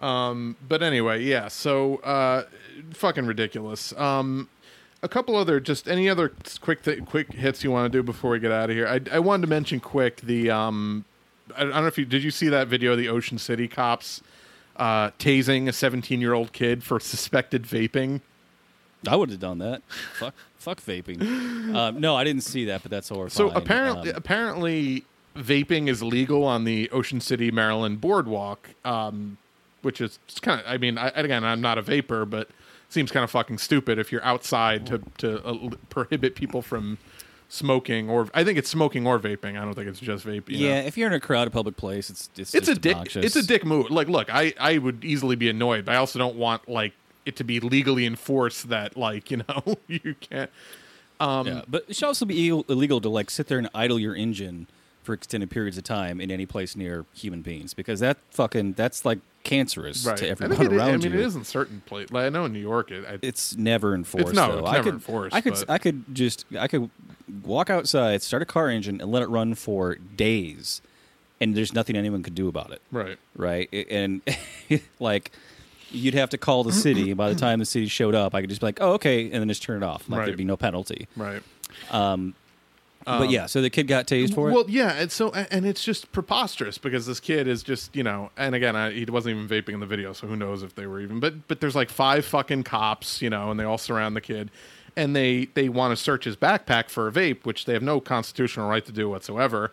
Um, 0.00 0.56
but 0.68 0.82
anyway, 0.82 1.24
yeah. 1.24 1.48
So 1.48 1.96
uh, 1.98 2.44
fucking 2.92 3.26
ridiculous. 3.26 3.92
Um, 3.96 4.48
a 5.02 5.08
couple 5.08 5.34
other 5.34 5.58
just 5.58 5.88
any 5.88 6.08
other 6.08 6.32
quick 6.60 6.84
th- 6.84 7.04
quick 7.06 7.32
hits 7.32 7.64
you 7.64 7.72
want 7.72 7.92
to 7.92 7.98
do 7.98 8.04
before 8.04 8.30
we 8.30 8.38
get 8.38 8.52
out 8.52 8.70
of 8.70 8.76
here. 8.76 8.86
I, 8.86 9.00
I 9.10 9.18
wanted 9.18 9.42
to 9.42 9.48
mention 9.48 9.80
quick 9.80 10.20
the 10.20 10.48
um, 10.50 11.04
I, 11.56 11.62
I 11.62 11.64
don't 11.64 11.80
know 11.82 11.86
if 11.86 11.98
you 11.98 12.04
did 12.04 12.22
you 12.22 12.30
see 12.30 12.48
that 12.50 12.68
video 12.68 12.92
of 12.92 12.98
the 12.98 13.08
Ocean 13.08 13.38
City 13.38 13.66
cops 13.66 14.20
uh, 14.76 15.10
tasing 15.18 15.68
a 15.68 15.72
17 15.72 16.20
year 16.20 16.32
old 16.32 16.52
kid 16.52 16.82
for 16.84 16.98
suspected 17.00 17.64
vaping. 17.64 18.20
I 19.08 19.16
would 19.16 19.30
have 19.30 19.40
done 19.40 19.58
that. 19.58 19.82
fuck, 20.18 20.34
fuck 20.56 20.80
vaping. 20.80 21.20
Um, 21.74 22.00
no, 22.00 22.14
I 22.14 22.22
didn't 22.24 22.42
see 22.42 22.66
that, 22.66 22.82
but 22.82 22.90
that's 22.90 23.08
horrifying. 23.08 23.50
So 23.50 23.56
apparently, 23.56 24.10
Um, 24.10 24.16
apparently, 24.16 25.04
vaping 25.36 25.88
is 25.88 26.02
legal 26.02 26.44
on 26.44 26.64
the 26.64 26.88
Ocean 26.90 27.20
City, 27.20 27.50
Maryland 27.50 28.00
boardwalk, 28.00 28.70
um, 28.84 29.38
which 29.82 30.00
is 30.00 30.18
kind 30.40 30.60
of. 30.60 30.66
I 30.66 30.78
mean, 30.78 30.98
I, 30.98 31.08
again, 31.14 31.42
I'm 31.44 31.60
not 31.60 31.78
a 31.78 31.82
vapor, 31.82 32.24
but 32.24 32.42
it 32.48 32.54
seems 32.90 33.10
kind 33.10 33.24
of 33.24 33.30
fucking 33.30 33.58
stupid 33.58 33.98
if 33.98 34.12
you're 34.12 34.24
outside 34.24 34.86
to 34.86 35.02
to 35.18 35.44
uh, 35.44 35.70
prohibit 35.90 36.36
people 36.36 36.62
from 36.62 36.98
smoking, 37.52 38.08
or 38.08 38.28
I 38.32 38.44
think 38.44 38.58
it's 38.58 38.70
smoking 38.70 39.06
or 39.06 39.18
vaping. 39.18 39.60
I 39.60 39.64
don't 39.64 39.74
think 39.74 39.86
it's 39.86 40.00
just 40.00 40.26
vaping. 40.26 40.50
you 40.50 40.68
know? 40.68 40.74
yeah, 40.74 40.80
if 40.80 40.96
you're 40.96 41.06
in 41.06 41.12
a 41.12 41.20
crowded 41.20 41.52
public 41.52 41.76
place, 41.76 42.08
it's 42.08 42.30
it's, 42.36 42.54
it's 42.54 42.66
just 42.66 42.78
a 42.78 42.80
dick. 42.80 42.96
obnoxious. 42.96 43.24
It's 43.24 43.36
a 43.36 43.46
dick 43.46 43.64
move. 43.64 43.90
Like, 43.90 44.08
look, 44.08 44.32
I 44.32 44.54
I 44.58 44.78
would 44.78 45.04
easily 45.04 45.36
be 45.36 45.48
annoyed, 45.48 45.84
but 45.84 45.94
I 45.94 45.98
also 45.98 46.18
don't 46.18 46.36
want 46.36 46.68
like 46.68 46.94
it 47.26 47.36
to 47.36 47.44
be 47.44 47.60
legally 47.60 48.06
enforced 48.06 48.70
that 48.70 48.96
like 48.96 49.30
you 49.30 49.38
know 49.38 49.76
you 49.86 50.14
can't. 50.18 50.50
Um, 51.20 51.46
yeah, 51.46 51.62
but 51.68 51.84
it 51.88 51.96
should 51.96 52.06
also 52.06 52.24
be 52.24 52.48
Ill- 52.48 52.64
illegal 52.68 53.00
to 53.00 53.08
like 53.08 53.30
sit 53.30 53.46
there 53.46 53.58
and 53.58 53.68
idle 53.74 53.98
your 53.98 54.16
engine 54.16 54.66
for 55.02 55.12
extended 55.14 55.50
periods 55.50 55.76
of 55.76 55.84
time 55.84 56.20
in 56.20 56.30
any 56.30 56.46
place 56.46 56.76
near 56.76 57.04
human 57.14 57.42
beings 57.42 57.74
because 57.74 58.00
that 58.00 58.18
fucking 58.30 58.74
that's 58.74 59.04
like 59.04 59.18
cancerous 59.42 60.06
Right. 60.06 60.16
to 60.18 60.26
I, 60.26 60.30
everyone 60.30 60.56
think 60.56 60.70
it 60.70 60.72
is- 60.74 60.78
around 60.78 60.88
I 60.88 60.96
mean, 60.98 61.12
you. 61.12 61.18
it 61.18 61.26
is 61.26 61.34
in 61.36 61.44
certain 61.44 61.82
places. 61.86 62.12
Like, 62.12 62.26
I 62.26 62.28
know 62.28 62.44
in 62.44 62.52
New 62.52 62.60
York, 62.60 62.90
it, 62.92 63.04
I, 63.08 63.18
It's 63.22 63.56
never 63.56 63.94
enforced. 63.94 64.34
no, 64.34 64.52
though. 64.52 64.58
it's 64.60 64.68
I 64.68 64.72
never 64.74 64.84
could, 64.84 64.94
enforced, 64.94 65.34
I 65.34 65.40
could, 65.40 65.54
but- 65.54 65.70
I 65.70 65.78
could 65.78 66.04
just, 66.14 66.44
I 66.58 66.68
could 66.68 66.88
walk 67.42 67.68
outside, 67.68 68.22
start 68.22 68.42
a 68.42 68.46
car 68.46 68.68
engine, 68.70 69.00
and 69.00 69.10
let 69.10 69.22
it 69.22 69.28
run 69.28 69.54
for 69.56 69.96
days, 69.96 70.80
and 71.40 71.56
there's 71.56 71.72
nothing 71.74 71.96
anyone 71.96 72.22
could 72.22 72.36
do 72.36 72.46
about 72.46 72.70
it. 72.70 72.80
right. 72.92 73.18
right? 73.34 73.68
And 73.90 74.20
like, 75.00 75.32
you'd 75.90 76.14
have 76.14 76.30
to 76.30 76.38
call 76.38 76.62
the 76.62 76.72
city. 76.72 77.10
and 77.10 77.16
By 77.16 77.28
the 77.28 77.34
time 77.38 77.58
the 77.58 77.64
city 77.64 77.88
showed 77.88 78.14
up, 78.14 78.34
I 78.36 78.40
could 78.42 78.48
just 78.50 78.60
be 78.62 78.66
like, 78.68 78.78
"Oh, 78.80 78.92
okay," 78.92 79.24
and 79.24 79.34
then 79.34 79.48
just 79.48 79.62
turn 79.62 79.82
it 79.82 79.86
off. 79.86 80.08
Like 80.08 80.18
Right. 80.20 80.24
there'd 80.26 80.38
be 80.38 80.44
no 80.44 80.56
penalty. 80.56 81.08
Right. 81.16 81.42
Um, 81.90 82.34
but 83.04 83.30
yeah, 83.30 83.46
so 83.46 83.60
the 83.60 83.70
kid 83.70 83.86
got 83.86 84.06
tased 84.06 84.34
for 84.34 84.48
it. 84.48 84.52
Well, 84.52 84.64
yeah, 84.68 84.92
and 84.94 85.10
so 85.10 85.30
and 85.32 85.66
it's 85.66 85.84
just 85.84 86.12
preposterous 86.12 86.78
because 86.78 87.06
this 87.06 87.20
kid 87.20 87.48
is 87.48 87.62
just 87.62 87.94
you 87.96 88.02
know, 88.02 88.30
and 88.36 88.54
again, 88.54 88.76
I, 88.76 88.92
he 88.92 89.04
wasn't 89.04 89.36
even 89.36 89.48
vaping 89.48 89.74
in 89.74 89.80
the 89.80 89.86
video, 89.86 90.12
so 90.12 90.26
who 90.26 90.36
knows 90.36 90.62
if 90.62 90.74
they 90.74 90.86
were 90.86 91.00
even. 91.00 91.20
But 91.20 91.48
but 91.48 91.60
there's 91.60 91.74
like 91.76 91.90
five 91.90 92.24
fucking 92.24 92.64
cops, 92.64 93.22
you 93.22 93.30
know, 93.30 93.50
and 93.50 93.58
they 93.58 93.64
all 93.64 93.78
surround 93.78 94.16
the 94.16 94.20
kid, 94.20 94.50
and 94.96 95.14
they 95.16 95.46
they 95.54 95.68
want 95.68 95.96
to 95.96 96.02
search 96.02 96.24
his 96.24 96.36
backpack 96.36 96.88
for 96.88 97.08
a 97.08 97.12
vape, 97.12 97.44
which 97.44 97.64
they 97.64 97.72
have 97.72 97.82
no 97.82 98.00
constitutional 98.00 98.68
right 98.68 98.84
to 98.84 98.92
do 98.92 99.08
whatsoever. 99.08 99.72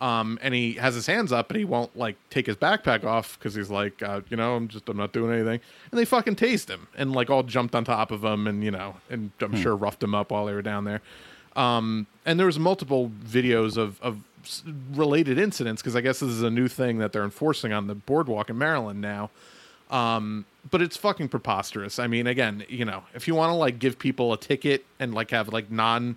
Um, 0.00 0.38
and 0.40 0.54
he 0.54 0.72
has 0.74 0.94
his 0.94 1.06
hands 1.06 1.30
up, 1.30 1.48
but 1.48 1.58
he 1.58 1.64
won't 1.66 1.94
like 1.94 2.16
take 2.30 2.46
his 2.46 2.56
backpack 2.56 3.04
off 3.04 3.38
because 3.38 3.54
he's 3.54 3.68
like, 3.68 4.02
uh, 4.02 4.22
you 4.30 4.36
know, 4.36 4.56
I'm 4.56 4.66
just 4.66 4.88
I'm 4.88 4.96
not 4.96 5.12
doing 5.12 5.30
anything. 5.30 5.60
And 5.90 5.98
they 5.98 6.06
fucking 6.06 6.36
tased 6.36 6.70
him 6.70 6.88
and 6.96 7.12
like 7.12 7.28
all 7.28 7.42
jumped 7.42 7.74
on 7.74 7.84
top 7.84 8.10
of 8.10 8.24
him 8.24 8.46
and 8.46 8.64
you 8.64 8.70
know, 8.70 8.96
and 9.10 9.30
I'm 9.40 9.54
sure 9.56 9.76
roughed 9.76 10.02
him 10.02 10.14
up 10.14 10.30
while 10.30 10.46
they 10.46 10.54
were 10.54 10.62
down 10.62 10.84
there. 10.84 11.02
Um, 11.56 12.06
and 12.24 12.38
there 12.38 12.46
was 12.46 12.58
multiple 12.58 13.10
videos 13.24 13.76
of 13.76 14.00
of 14.00 14.20
related 14.92 15.38
incidents 15.38 15.82
because 15.82 15.96
I 15.96 16.00
guess 16.00 16.20
this 16.20 16.30
is 16.30 16.42
a 16.42 16.50
new 16.50 16.68
thing 16.68 16.98
that 16.98 17.12
they're 17.12 17.24
enforcing 17.24 17.72
on 17.72 17.86
the 17.86 17.94
boardwalk 17.94 18.50
in 18.50 18.58
Maryland 18.58 19.00
now. 19.00 19.30
Um, 19.90 20.46
but 20.70 20.82
it's 20.82 20.96
fucking 20.96 21.28
preposterous. 21.28 21.98
I 21.98 22.06
mean, 22.06 22.26
again, 22.26 22.64
you 22.68 22.84
know, 22.84 23.02
if 23.14 23.26
you 23.26 23.34
want 23.34 23.50
to 23.50 23.54
like 23.54 23.78
give 23.78 23.98
people 23.98 24.32
a 24.32 24.38
ticket 24.38 24.84
and 24.98 25.14
like 25.14 25.30
have 25.30 25.48
like 25.48 25.70
non 25.70 26.16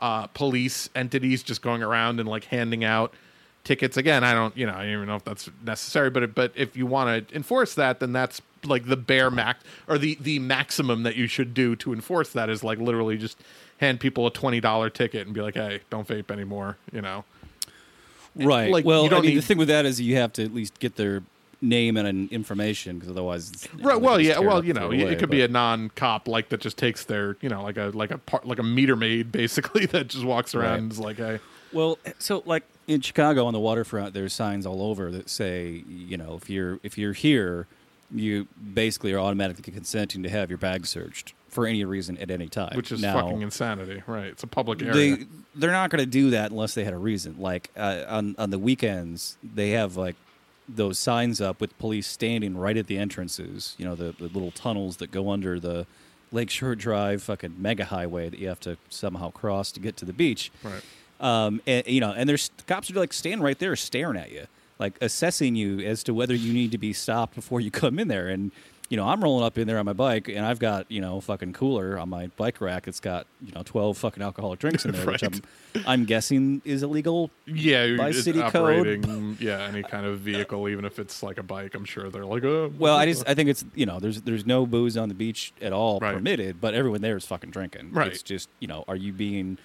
uh, 0.00 0.26
police 0.28 0.90
entities 0.94 1.42
just 1.42 1.62
going 1.62 1.82
around 1.82 2.20
and 2.20 2.28
like 2.28 2.44
handing 2.44 2.84
out 2.84 3.14
tickets 3.64 3.96
again, 3.96 4.22
I 4.24 4.32
don't, 4.34 4.56
you 4.56 4.66
know, 4.66 4.74
I 4.74 4.82
don't 4.84 4.92
even 4.92 5.06
know 5.06 5.16
if 5.16 5.24
that's 5.24 5.50
necessary. 5.64 6.10
But 6.10 6.34
but 6.34 6.52
if 6.54 6.76
you 6.76 6.86
want 6.86 7.28
to 7.28 7.34
enforce 7.34 7.74
that, 7.74 7.98
then 8.00 8.12
that's 8.12 8.40
like 8.64 8.86
the 8.86 8.96
bare 8.96 9.30
max 9.30 9.62
or 9.88 9.98
the 9.98 10.16
the 10.20 10.38
maximum 10.38 11.02
that 11.02 11.16
you 11.16 11.26
should 11.26 11.52
do 11.54 11.74
to 11.76 11.92
enforce 11.92 12.30
that 12.30 12.48
is 12.48 12.62
like 12.64 12.78
literally 12.78 13.16
just 13.18 13.38
hand 13.78 14.00
people 14.00 14.26
a 14.26 14.30
twenty 14.30 14.60
dollar 14.60 14.88
ticket 14.90 15.26
and 15.26 15.34
be 15.34 15.40
like, 15.40 15.54
hey, 15.54 15.80
don't 15.90 16.06
vape 16.06 16.30
anymore. 16.30 16.76
You 16.92 17.00
know, 17.02 17.24
right. 18.36 18.70
like, 18.70 18.84
well, 18.84 19.04
you 19.04 19.10
don't 19.10 19.18
I 19.20 19.22
mean, 19.22 19.30
need- 19.32 19.38
the 19.38 19.42
thing 19.46 19.58
with 19.58 19.68
that 19.68 19.86
is 19.86 20.00
you 20.00 20.16
have 20.16 20.32
to 20.34 20.44
at 20.44 20.54
least 20.54 20.78
get 20.80 20.96
their 20.96 21.22
name 21.60 21.96
and 21.96 22.30
information 22.30 22.96
because 22.98 23.10
otherwise, 23.10 23.50
it's, 23.50 23.74
Right. 23.76 23.98
Well, 24.00 24.20
yeah. 24.20 24.38
Well, 24.38 24.62
you 24.64 24.74
know, 24.74 24.88
throw 24.88 24.90
it 24.92 25.00
it 25.00 25.02
away, 25.04 25.16
could 25.16 25.30
be 25.30 25.42
a 25.42 25.48
non-cop 25.48 26.28
like 26.28 26.50
that 26.50 26.60
just 26.60 26.76
takes 26.76 27.04
their, 27.04 27.36
you 27.40 27.48
know, 27.48 27.62
like 27.62 27.76
a 27.78 27.90
like 27.94 28.10
a 28.10 28.18
part 28.18 28.46
like 28.46 28.58
a 28.58 28.62
meter 28.62 28.96
maid 28.96 29.32
basically 29.32 29.86
that 29.92 30.08
just 30.08 30.24
walks 30.24 30.54
around 30.54 30.70
Right. 30.70 30.78
and 30.80 30.92
is 30.92 30.98
like, 30.98 31.16
hey, 31.16 31.38
Well, 31.72 31.98
so 32.18 32.42
like 32.44 32.64
in 32.86 33.00
Chicago 33.00 33.46
on 33.46 33.52
the 33.52 33.60
waterfront, 33.60 34.14
there's 34.14 34.32
signs 34.32 34.66
all 34.66 34.82
over 34.82 35.10
that 35.10 35.28
say, 35.30 35.84
you 35.88 36.16
know, 36.16 36.34
if 36.34 36.50
you're 36.50 36.78
if 36.82 36.98
you're 36.98 37.12
here, 37.12 37.66
you 38.10 38.46
basically 38.74 39.12
are 39.12 39.18
automatically 39.18 39.72
consenting 39.72 40.22
to 40.22 40.28
have 40.28 40.50
your 40.50 40.58
bag 40.58 40.86
searched 40.86 41.34
for 41.48 41.66
any 41.66 41.84
reason 41.84 42.18
at 42.18 42.30
any 42.30 42.48
time. 42.48 42.76
which 42.76 42.90
is 42.90 43.00
now, 43.00 43.20
fucking 43.20 43.42
insanity. 43.42 44.02
Right. 44.06 44.26
It's 44.26 44.42
a 44.42 44.46
public 44.46 44.82
area. 44.82 45.16
They 45.16 45.26
they're 45.54 45.70
not 45.70 45.90
going 45.90 46.00
to 46.00 46.10
do 46.10 46.30
that 46.30 46.50
unless 46.50 46.74
they 46.74 46.84
had 46.84 46.92
a 46.92 46.98
reason. 46.98 47.36
Like 47.38 47.70
uh, 47.76 48.04
on 48.08 48.34
on 48.38 48.50
the 48.50 48.58
weekends, 48.58 49.38
they 49.42 49.70
have 49.70 49.96
like 49.96 50.16
those 50.68 50.98
signs 50.98 51.40
up 51.40 51.60
with 51.60 51.76
police 51.78 52.06
standing 52.06 52.56
right 52.56 52.76
at 52.76 52.86
the 52.86 52.98
entrances. 52.98 53.74
You 53.78 53.84
know, 53.84 53.94
the, 53.94 54.14
the 54.18 54.24
little 54.24 54.50
tunnels 54.50 54.96
that 54.98 55.10
go 55.10 55.30
under 55.30 55.60
the 55.60 55.86
Lakeshore 56.32 56.74
Drive 56.74 57.22
fucking 57.22 57.54
mega 57.58 57.84
highway 57.86 58.28
that 58.28 58.38
you 58.38 58.48
have 58.48 58.60
to 58.60 58.76
somehow 58.88 59.30
cross 59.30 59.70
to 59.72 59.80
get 59.80 59.96
to 59.98 60.04
the 60.04 60.12
beach. 60.12 60.50
Right. 60.62 60.82
Um, 61.24 61.62
and 61.66 61.86
you 61.86 62.00
know, 62.00 62.12
and 62.12 62.28
there's 62.28 62.50
cops 62.66 62.90
are 62.90 62.94
like 62.94 63.12
standing 63.12 63.40
right 63.42 63.58
there 63.58 63.74
staring 63.76 64.18
at 64.18 64.30
you, 64.30 64.46
like 64.78 64.98
assessing 65.00 65.56
you 65.56 65.80
as 65.80 66.04
to 66.04 66.12
whether 66.14 66.34
you 66.34 66.52
need 66.52 66.70
to 66.72 66.78
be 66.78 66.92
stopped 66.92 67.34
before 67.34 67.60
you 67.60 67.70
come 67.70 67.98
in 67.98 68.08
there. 68.08 68.28
And 68.28 68.52
you 68.90 68.98
know, 68.98 69.08
I'm 69.08 69.24
rolling 69.24 69.42
up 69.42 69.56
in 69.56 69.66
there 69.66 69.78
on 69.78 69.86
my 69.86 69.94
bike, 69.94 70.28
and 70.28 70.44
I've 70.44 70.58
got 70.58 70.84
you 70.90 71.00
know 71.00 71.18
fucking 71.22 71.54
cooler 71.54 71.98
on 71.98 72.10
my 72.10 72.26
bike 72.36 72.60
rack. 72.60 72.86
It's 72.86 73.00
got 73.00 73.26
you 73.40 73.52
know 73.52 73.62
12 73.64 73.96
fucking 73.96 74.22
alcoholic 74.22 74.58
drinks 74.60 74.84
in 74.84 74.92
there, 74.92 75.06
which 75.06 75.22
I'm 75.22 75.40
I'm 75.86 76.04
guessing 76.04 76.60
is 76.66 76.82
illegal. 76.82 77.30
yeah. 77.46 77.96
by 77.96 78.10
city 78.12 78.42
code. 78.42 79.06
yeah, 79.40 79.62
any 79.62 79.82
kind 79.82 80.04
of 80.04 80.18
vehicle, 80.18 80.68
even 80.68 80.84
if 80.84 80.98
it's 80.98 81.22
like 81.22 81.38
a 81.38 81.42
bike, 81.42 81.74
I'm 81.74 81.86
sure 81.86 82.10
they're 82.10 82.26
like, 82.26 82.44
oh. 82.44 82.70
Well, 82.78 82.96
I 82.98 83.06
just 83.06 83.26
I 83.26 83.34
think 83.34 83.48
it's 83.48 83.64
you 83.74 83.86
know 83.86 83.98
there's 83.98 84.20
there's 84.20 84.44
no 84.44 84.66
booze 84.66 84.98
on 84.98 85.08
the 85.08 85.14
beach 85.14 85.54
at 85.62 85.72
all 85.72 85.98
Right. 86.00 86.16
permitted, 86.16 86.60
but 86.60 86.74
everyone 86.74 87.00
there 87.00 87.16
is 87.16 87.24
fucking 87.24 87.50
drinking. 87.50 87.92
Right. 87.92 88.08
It's 88.08 88.22
just 88.22 88.50
you 88.60 88.68
know 88.68 88.84
are 88.86 88.96
you 88.96 89.14
being 89.14 89.56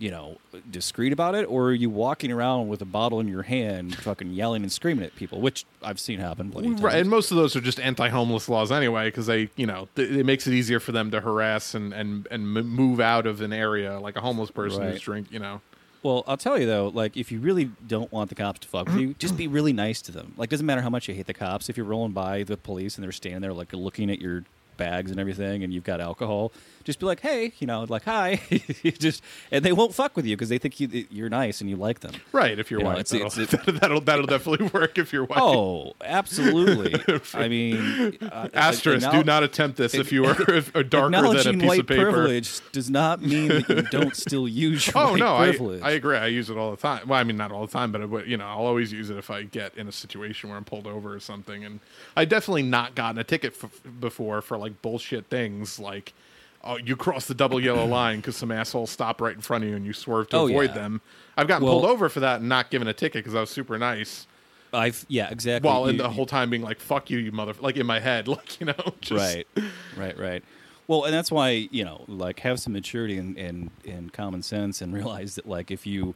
you 0.00 0.10
know 0.10 0.38
discreet 0.70 1.12
about 1.12 1.34
it, 1.36 1.44
or 1.44 1.66
are 1.66 1.72
you 1.74 1.88
walking 1.90 2.32
around 2.32 2.66
with 2.68 2.82
a 2.82 2.84
bottle 2.86 3.20
in 3.20 3.28
your 3.28 3.42
hand, 3.42 3.94
fucking 3.98 4.32
yelling 4.32 4.62
and 4.62 4.72
screaming 4.72 5.04
at 5.04 5.14
people, 5.14 5.40
which 5.40 5.64
I've 5.82 6.00
seen 6.00 6.18
happen 6.18 6.50
plenty 6.50 6.68
of 6.68 6.72
times. 6.74 6.82
Right, 6.82 6.96
and 6.96 7.08
most 7.08 7.30
of 7.30 7.36
those 7.36 7.54
are 7.54 7.60
just 7.60 7.78
anti-homeless 7.78 8.48
laws 8.48 8.72
anyway, 8.72 9.08
because 9.08 9.26
they, 9.26 9.50
you 9.56 9.66
know, 9.66 9.88
th- 9.94 10.10
it 10.10 10.24
makes 10.26 10.46
it 10.46 10.54
easier 10.54 10.80
for 10.80 10.90
them 10.92 11.10
to 11.12 11.20
harass 11.20 11.74
and 11.74 11.92
and 11.92 12.26
and 12.30 12.56
m- 12.56 12.66
move 12.66 12.98
out 12.98 13.26
of 13.26 13.40
an 13.42 13.52
area 13.52 14.00
like 14.00 14.16
a 14.16 14.20
homeless 14.20 14.50
person 14.50 14.80
Right. 14.80 14.92
who's 14.92 15.00
drink, 15.02 15.28
you 15.30 15.38
know. 15.38 15.60
Well, 16.02 16.24
I'll 16.26 16.38
tell 16.38 16.58
you 16.58 16.64
though, 16.64 16.88
like 16.88 17.18
if 17.18 17.30
you 17.30 17.38
really 17.40 17.70
don't 17.86 18.10
want 18.10 18.30
the 18.30 18.34
cops 18.34 18.60
to 18.60 18.68
fuck 18.68 18.86
with 18.86 18.96
you, 18.96 19.12
just 19.18 19.36
be 19.36 19.48
really 19.48 19.74
nice 19.74 20.00
to 20.02 20.12
them. 20.12 20.32
Like 20.38 20.48
doesn't 20.48 20.64
matter 20.64 20.80
how 20.80 20.88
much 20.88 21.08
you 21.08 21.14
hate 21.14 21.26
the 21.26 21.34
cops. 21.34 21.68
If 21.68 21.76
you're 21.76 21.84
rolling 21.84 22.12
by 22.12 22.42
the 22.42 22.56
police 22.56 22.96
and 22.96 23.04
they're 23.04 23.12
standing 23.12 23.42
there 23.42 23.52
like 23.52 23.70
looking 23.74 24.10
at 24.10 24.18
your 24.18 24.44
bags 24.78 25.10
and 25.10 25.20
everything, 25.20 25.62
and 25.62 25.74
you've 25.74 25.84
got 25.84 26.00
alcohol, 26.00 26.52
just 26.84 26.98
be 26.98 27.06
like, 27.06 27.20
hey, 27.20 27.52
you 27.58 27.66
know, 27.66 27.84
like 27.88 28.04
hi, 28.04 28.40
just 28.98 29.22
and 29.50 29.64
they 29.64 29.72
won't 29.72 29.94
fuck 29.94 30.16
with 30.16 30.26
you 30.26 30.36
because 30.36 30.48
they 30.48 30.58
think 30.58 30.80
you 30.80 31.06
you're 31.10 31.28
nice 31.28 31.60
and 31.60 31.68
you 31.68 31.76
like 31.76 32.00
them. 32.00 32.12
Right, 32.32 32.58
if 32.58 32.70
you're 32.70 32.80
You 32.80 32.84
know, 32.84 32.90
white, 32.90 33.12
it's- 33.12 33.36
that'll, 33.36 33.42
it's- 33.64 33.80
that'll 33.80 34.00
that'll 34.00 34.26
definitely 34.26 34.66
work 34.68 34.96
if 34.98 35.12
you're 35.12 35.24
white. 35.24 35.38
Oh, 35.40 35.92
absolutely. 36.04 36.94
I 37.34 37.48
mean, 37.48 38.18
uh, 38.22 38.48
Asterisk: 38.54 39.10
Do 39.10 39.22
not 39.24 39.42
attempt 39.42 39.76
this 39.76 39.94
if 39.94 40.10
you 40.12 40.24
are 40.24 40.36
if, 40.50 40.74
are 40.74 40.82
darker 40.82 41.10
than 41.34 41.56
a 41.56 41.58
piece 41.58 41.68
white 41.68 41.80
of 41.80 41.86
paper. 41.86 42.10
privilege 42.12 42.60
does 42.72 42.90
not 42.90 43.20
mean 43.22 43.48
that 43.48 43.68
you 43.68 43.82
don't 43.82 44.16
still 44.16 44.48
use 44.48 44.86
your 44.86 44.96
Oh 44.98 45.14
no, 45.16 45.36
I, 45.36 45.50
privilege. 45.50 45.82
I 45.82 45.90
agree. 45.92 46.16
I 46.16 46.26
use 46.28 46.50
it 46.50 46.56
all 46.56 46.70
the 46.70 46.76
time. 46.76 47.06
Well, 47.08 47.18
I 47.18 47.24
mean, 47.24 47.36
not 47.36 47.52
all 47.52 47.66
the 47.66 47.72
time, 47.72 47.92
but 47.92 48.00
I, 48.02 48.22
you 48.24 48.36
know, 48.36 48.46
I'll 48.46 48.66
always 48.66 48.92
use 48.92 49.10
it 49.10 49.16
if 49.16 49.30
I 49.30 49.42
get 49.42 49.76
in 49.76 49.86
a 49.88 49.92
situation 49.92 50.48
where 50.48 50.56
I'm 50.58 50.64
pulled 50.64 50.86
over 50.86 51.14
or 51.14 51.20
something. 51.20 51.64
And 51.64 51.80
I 52.16 52.24
definitely 52.24 52.62
not 52.62 52.94
gotten 52.94 53.18
a 53.18 53.24
ticket 53.24 53.54
f- 53.62 53.80
before 54.00 54.40
for 54.42 54.56
like 54.56 54.80
bullshit 54.82 55.26
things 55.26 55.78
like. 55.78 56.12
Oh, 56.62 56.76
you 56.76 56.94
cross 56.94 57.26
the 57.26 57.34
double 57.34 57.58
yellow 57.58 57.86
line 57.86 58.16
because 58.18 58.36
some 58.36 58.50
asshole 58.52 58.86
stopped 58.86 59.20
right 59.22 59.34
in 59.34 59.40
front 59.40 59.64
of 59.64 59.70
you 59.70 59.76
and 59.76 59.86
you 59.86 59.92
swerved 59.94 60.30
to 60.32 60.36
Oh, 60.36 60.46
avoid 60.48 60.70
yeah. 60.70 60.74
them. 60.74 61.00
I've 61.36 61.48
gotten 61.48 61.64
Well- 61.64 61.80
pulled 61.80 61.90
over 61.90 62.08
for 62.10 62.20
that 62.20 62.40
and 62.40 62.48
not 62.50 62.70
given 62.70 62.86
a 62.86 62.92
ticket 62.92 63.24
because 63.24 63.34
I 63.34 63.40
was 63.40 63.48
super 63.50 63.78
nice. 63.78 64.26
I've 64.72 65.04
yeah, 65.08 65.30
exactly. 65.30 65.66
While 65.68 65.86
in 65.86 65.96
You- 65.96 66.02
the 66.02 66.10
whole 66.10 66.26
time 66.26 66.50
being 66.50 66.62
like 66.62 66.78
"fuck 66.78 67.10
you, 67.10 67.18
you 67.18 67.32
mother," 67.32 67.54
like 67.60 67.76
in 67.76 67.86
my 67.86 67.98
head, 67.98 68.28
like 68.28 68.60
you 68.60 68.66
know, 68.66 68.94
just, 69.00 69.20
right 69.20 69.46
right 69.96 70.16
right 70.18 70.44
well 70.86 71.04
and 71.04 71.14
that's 71.14 71.30
why 71.32 71.68
you 71.72 71.84
know 71.84 72.04
like 72.08 72.40
have 72.40 72.60
some 72.60 72.72
maturity 72.74 73.16
and, 73.16 73.36
and, 73.38 73.70
and 73.88 74.12
common 74.12 74.42
sense 74.42 74.80
and 74.82 74.92
realize 75.00 75.34
that 75.36 75.48
like 75.48 75.70
if 75.70 75.86
you 75.86 76.14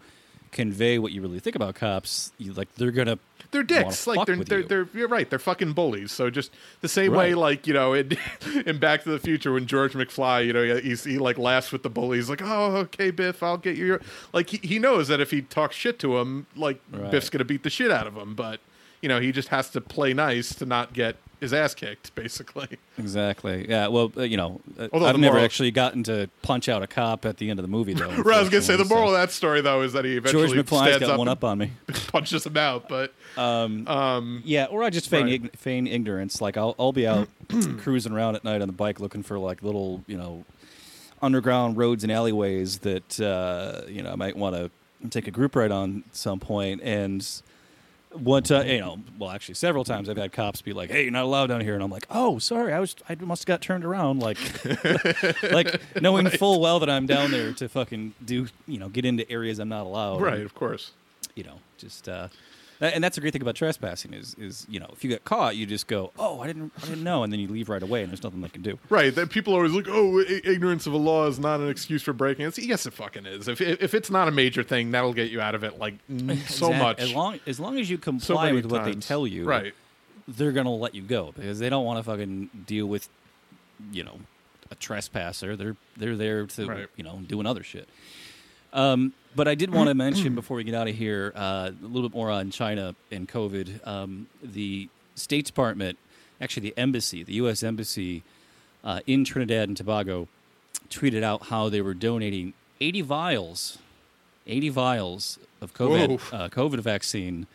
convey 0.54 0.98
what 0.98 1.12
you 1.12 1.20
really 1.20 1.40
think 1.40 1.56
about 1.56 1.74
cops 1.74 2.32
you 2.38 2.52
like 2.54 2.72
they're 2.76 2.90
gonna 2.90 3.18
they're 3.54 3.62
dicks. 3.62 4.06
Like 4.06 4.26
they're 4.26 4.36
they're, 4.36 4.60
you. 4.60 4.66
they're 4.66 4.88
you're 4.92 5.08
right. 5.08 5.30
They're 5.30 5.38
fucking 5.38 5.74
bullies. 5.74 6.10
So 6.10 6.28
just 6.28 6.50
the 6.80 6.88
same 6.88 7.12
way, 7.12 7.34
like 7.34 7.66
you 7.66 7.72
know, 7.72 7.94
in, 7.94 8.18
in 8.66 8.78
Back 8.78 9.04
to 9.04 9.10
the 9.10 9.18
Future 9.20 9.52
when 9.52 9.66
George 9.66 9.92
McFly, 9.92 10.46
you 10.46 10.52
know, 10.52 10.76
he, 10.76 10.94
he 10.94 11.18
like 11.18 11.38
laughs 11.38 11.70
with 11.70 11.84
the 11.84 11.90
bullies, 11.90 12.28
like, 12.28 12.42
oh, 12.42 12.76
okay, 12.76 13.12
Biff, 13.12 13.42
I'll 13.42 13.56
get 13.56 13.76
you. 13.76 13.86
Your... 13.86 14.00
Like 14.32 14.50
he, 14.50 14.58
he 14.58 14.78
knows 14.78 15.08
that 15.08 15.20
if 15.20 15.30
he 15.30 15.42
talks 15.42 15.76
shit 15.76 15.98
to 16.00 16.18
him, 16.18 16.46
like 16.56 16.80
Right. 16.90 17.10
Biff's 17.10 17.30
gonna 17.30 17.44
beat 17.44 17.62
the 17.62 17.70
shit 17.70 17.90
out 17.90 18.06
of 18.06 18.16
him. 18.16 18.34
But 18.34 18.60
you 19.00 19.08
know, 19.08 19.20
he 19.20 19.30
just 19.30 19.48
has 19.48 19.70
to 19.70 19.80
play 19.80 20.12
nice 20.12 20.54
to 20.56 20.66
not 20.66 20.92
get 20.92 21.16
his 21.44 21.52
ass 21.52 21.74
kicked, 21.74 22.14
basically. 22.14 22.68
exactly 22.98 23.66
yeah 23.68 23.86
well 23.88 24.10
uh, 24.16 24.22
you 24.22 24.36
know 24.36 24.60
uh, 24.78 24.88
Although 24.92 25.06
i've 25.06 25.14
the 25.14 25.20
never 25.20 25.34
moral- 25.34 25.44
actually 25.44 25.70
gotten 25.70 26.02
to 26.04 26.28
punch 26.42 26.68
out 26.68 26.82
a 26.82 26.86
cop 26.86 27.24
at 27.24 27.36
the 27.36 27.50
end 27.50 27.58
of 27.58 27.64
the 27.64 27.68
movie 27.68 27.94
though 27.94 28.08
Right, 28.22 28.38
I 28.38 28.40
was 28.40 28.48
gonna 28.50 28.62
say 28.62 28.76
the 28.76 28.84
moral 28.84 29.08
of 29.08 29.12
that 29.14 29.30
story 29.30 29.60
though 29.60 29.82
is 29.82 29.92
that 29.92 30.04
he 30.04 30.16
eventually 30.16 30.46
george 30.54 30.66
mcfly's 30.66 30.80
stands 30.94 30.98
got 31.00 31.10
up 31.10 31.18
one 31.18 31.28
and 31.28 31.32
up 31.32 31.44
on 31.44 31.58
me 31.58 31.70
punches 32.08 32.46
him 32.46 32.56
out. 32.56 32.88
But 32.88 33.12
Yeah, 33.36 34.66
or 34.70 34.82
I 34.82 34.90
just 34.90 35.08
feign, 35.08 35.26
Right. 35.26 35.42
ign- 35.42 35.56
feign 35.56 35.86
ignorance. 35.86 36.40
Like 36.40 36.56
I'll 36.56 36.74
I'll 36.78 36.92
be 36.92 37.06
out 37.06 37.28
cruising 37.78 38.12
around 38.12 38.36
at 38.36 38.44
night 38.44 38.60
on 38.62 38.68
the 38.68 38.72
bike 38.72 39.00
looking 39.00 39.22
for 39.22 39.38
like 39.38 39.62
little 39.62 40.02
you 40.06 40.16
know 40.16 40.44
underground 41.22 41.76
roads 41.76 42.04
and 42.04 42.12
alleyways 42.12 42.78
that 42.80 43.20
uh, 43.20 43.82
you 43.88 44.02
know 44.02 44.12
I 44.12 44.16
might 44.16 44.36
want 44.36 44.54
to 44.56 44.70
take 45.10 45.26
a 45.26 45.30
group 45.30 45.56
ride 45.56 45.70
on 45.72 46.04
at 46.08 46.16
some. 46.16 46.80
And 46.82 47.26
one 48.14 48.42
time, 48.42 48.66
you 48.66 48.80
know, 48.80 48.98
well 49.18 49.30
actually 49.30 49.54
several 49.54 49.84
times 49.84 50.08
I've 50.08 50.16
had 50.16 50.32
cops 50.32 50.62
be 50.62 50.72
like, 50.72 50.90
"Hey, 50.90 51.02
you're 51.02 51.12
not 51.12 51.24
allowed 51.24 51.48
down 51.48 51.60
here," 51.60 51.74
and 51.74 51.82
I'm 51.82 51.90
like, 51.90 52.06
"Oh, 52.10 52.38
sorry, 52.38 52.72
I 52.72 52.80
was 52.80 52.94
I 53.08 53.14
must 53.16 53.42
have 53.42 53.46
got 53.46 53.60
turned 53.60 53.84
around." 53.84 54.20
Like, 54.20 54.38
like 55.42 55.80
knowing 56.00 56.28
full 56.30 56.60
well 56.60 56.78
that 56.80 56.90
I'm 56.90 57.06
down 57.06 57.30
there 57.30 57.52
to 57.54 57.68
fucking 57.68 58.14
do 58.24 58.46
you 58.66 58.78
know 58.78 58.88
get 58.88 59.04
into 59.04 59.30
areas 59.30 59.58
I'm 59.58 59.68
not 59.68 59.86
allowed. 59.86 60.20
right, 60.22 60.40
of 60.42 60.54
course. 60.54 60.92
you 61.34 61.44
know, 61.44 61.58
just 61.78 62.08
uh, 62.08 62.28
and 62.80 63.02
that's 63.02 63.14
the 63.14 63.20
great 63.20 63.32
thing 63.32 63.42
about 63.42 63.54
trespassing 63.54 64.12
is 64.14 64.34
is 64.38 64.66
you 64.68 64.78
know 64.80 64.88
if 64.92 65.02
you 65.04 65.10
get 65.10 65.24
caught, 65.24 65.56
you 65.56 65.64
just 65.66 65.86
go, 65.86 66.12
oh, 66.18 66.40
I 66.40 66.46
didn't 66.46 66.72
I 66.82 66.86
didn't 66.86 67.04
know, 67.04 67.22
and 67.22 67.32
then 67.32 67.40
you 67.40 67.48
leave 67.48 67.68
right 67.68 67.82
away, 67.82 68.02
and 68.02 68.10
there's 68.10 68.22
nothing 68.22 68.40
they 68.40 68.48
can 68.48 68.62
do. 68.62 68.78
Right. 68.90 69.14
That 69.14 69.30
people 69.30 69.54
are 69.54 69.58
always 69.58 69.72
like, 69.72 69.86
"Oh, 69.88 70.20
i- 70.20 70.40
ignorance 70.44 70.86
of 70.86 70.92
a 70.92 70.96
law 70.98 71.26
is 71.26 71.38
not 71.38 71.60
an 71.60 71.68
excuse 71.68 72.02
for 72.02 72.12
breaking 72.12 72.46
it." 72.46 72.58
Yes, 72.58 72.84
it 72.86 72.92
fucking 72.92 73.26
is. 73.26 73.48
If 73.48 73.60
if 73.60 73.94
it's 73.94 74.10
not 74.10 74.28
a 74.28 74.30
major 74.32 74.62
thing, 74.62 74.90
that'll 74.90 75.14
get 75.14 75.30
you 75.30 75.40
out 75.40 75.54
of 75.54 75.64
it 75.64 75.78
like 75.78 75.94
so 76.48 76.66
Exact- 76.72 76.78
much. 76.78 77.00
as 77.00 77.12
long 77.14 77.40
as 77.46 77.60
long 77.60 77.78
as 77.78 77.88
you 77.88 77.98
comply 77.98 78.46
many 78.46 78.56
with 78.56 78.66
what 78.70 78.84
they 78.84 78.94
tell 78.94 79.26
you, 79.26 79.44
Right. 79.44 79.74
they're 80.28 80.52
gonna 80.52 80.74
let 80.74 80.94
you 80.94 81.02
go 81.02 81.32
because 81.36 81.58
they 81.58 81.68
don't 81.68 81.84
want 81.84 81.98
to 81.98 82.02
fucking 82.02 82.50
deal 82.66 82.86
with 82.86 83.08
you 83.92 84.02
know 84.04 84.18
a 84.70 84.74
trespasser. 84.74 85.54
They're 85.56 85.76
they're 85.96 86.16
there 86.16 86.46
to 86.46 86.66
Right. 86.66 86.88
you 86.96 87.04
know 87.04 87.20
doing 87.26 87.46
other 87.46 87.62
shit. 87.62 87.88
Um, 88.72 89.12
But 89.34 89.48
I 89.48 89.54
did 89.54 89.72
want 89.72 89.88
to 89.90 89.94
mention 89.94 90.34
before 90.34 90.56
we 90.56 90.64
get 90.64 90.74
out 90.74 90.88
of 90.88 90.94
here 90.94 91.32
uh, 91.34 91.70
a 91.82 91.86
little 91.86 92.08
bit 92.08 92.16
more 92.16 92.30
on 92.30 92.50
China 92.50 92.94
and 93.10 93.28
COVID. 93.28 93.86
Um, 93.86 94.26
the 94.42 94.88
State 95.14 95.46
Department, 95.46 95.98
actually 96.40 96.68
the 96.70 96.78
embassy, 96.78 97.22
the 97.22 97.34
U.S. 97.34 97.62
embassy 97.62 98.22
uh, 98.82 99.00
in 99.06 99.24
Trinidad 99.24 99.68
and 99.68 99.76
Tobago, 99.76 100.28
tweeted 100.90 101.22
out 101.22 101.44
how 101.44 101.68
they 101.68 101.80
were 101.80 101.94
donating 101.94 102.52
80 102.80 103.02
vials, 103.02 103.78
80 104.46 104.68
vials 104.70 105.38
of 105.60 105.72
COVID 105.74 106.20
uh, 106.32 106.48
COVID 106.48 106.80
vaccine 106.80 107.46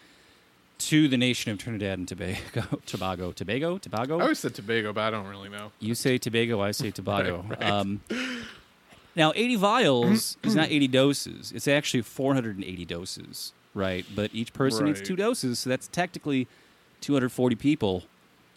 to 0.80 1.08
the 1.10 1.18
nation 1.18 1.52
of 1.52 1.58
Trinidad 1.58 2.00
and 2.00 2.08
Tobago. 2.08 2.80
Tobago, 2.86 3.32
Tobago, 3.34 3.78
Tobago. 3.78 4.18
I 4.18 4.24
always 4.24 4.40
said 4.40 4.56
Tobago, 4.56 4.94
but 4.94 5.02
I 5.02 5.10
don't 5.12 5.28
really 5.28 5.50
know. 5.50 5.72
You 5.80 5.94
say 5.94 6.18
Tobago, 6.18 6.62
I 6.62 6.72
say 6.72 6.92
Tobago. 6.92 7.46
Right, 7.50 7.60
right. 7.60 7.70
Um, 7.70 8.02
now, 9.20 9.34
80 9.36 9.56
vials 9.58 10.38
is 10.44 10.56
not 10.56 10.72
80 10.72 10.88
doses. 10.88 11.52
It's 11.54 11.68
actually 11.68 12.02
480 12.04 12.86
doses, 12.86 13.52
right? 13.74 14.06
But 14.16 14.32
each 14.34 14.54
person 14.54 14.86
needs 14.86 15.00
Right. 15.00 15.08
two 15.08 15.16
doses, 15.18 15.60
so 15.60 15.70
that's 15.70 15.90
technically 15.90 16.48
240 17.02 17.56
people. 17.58 18.06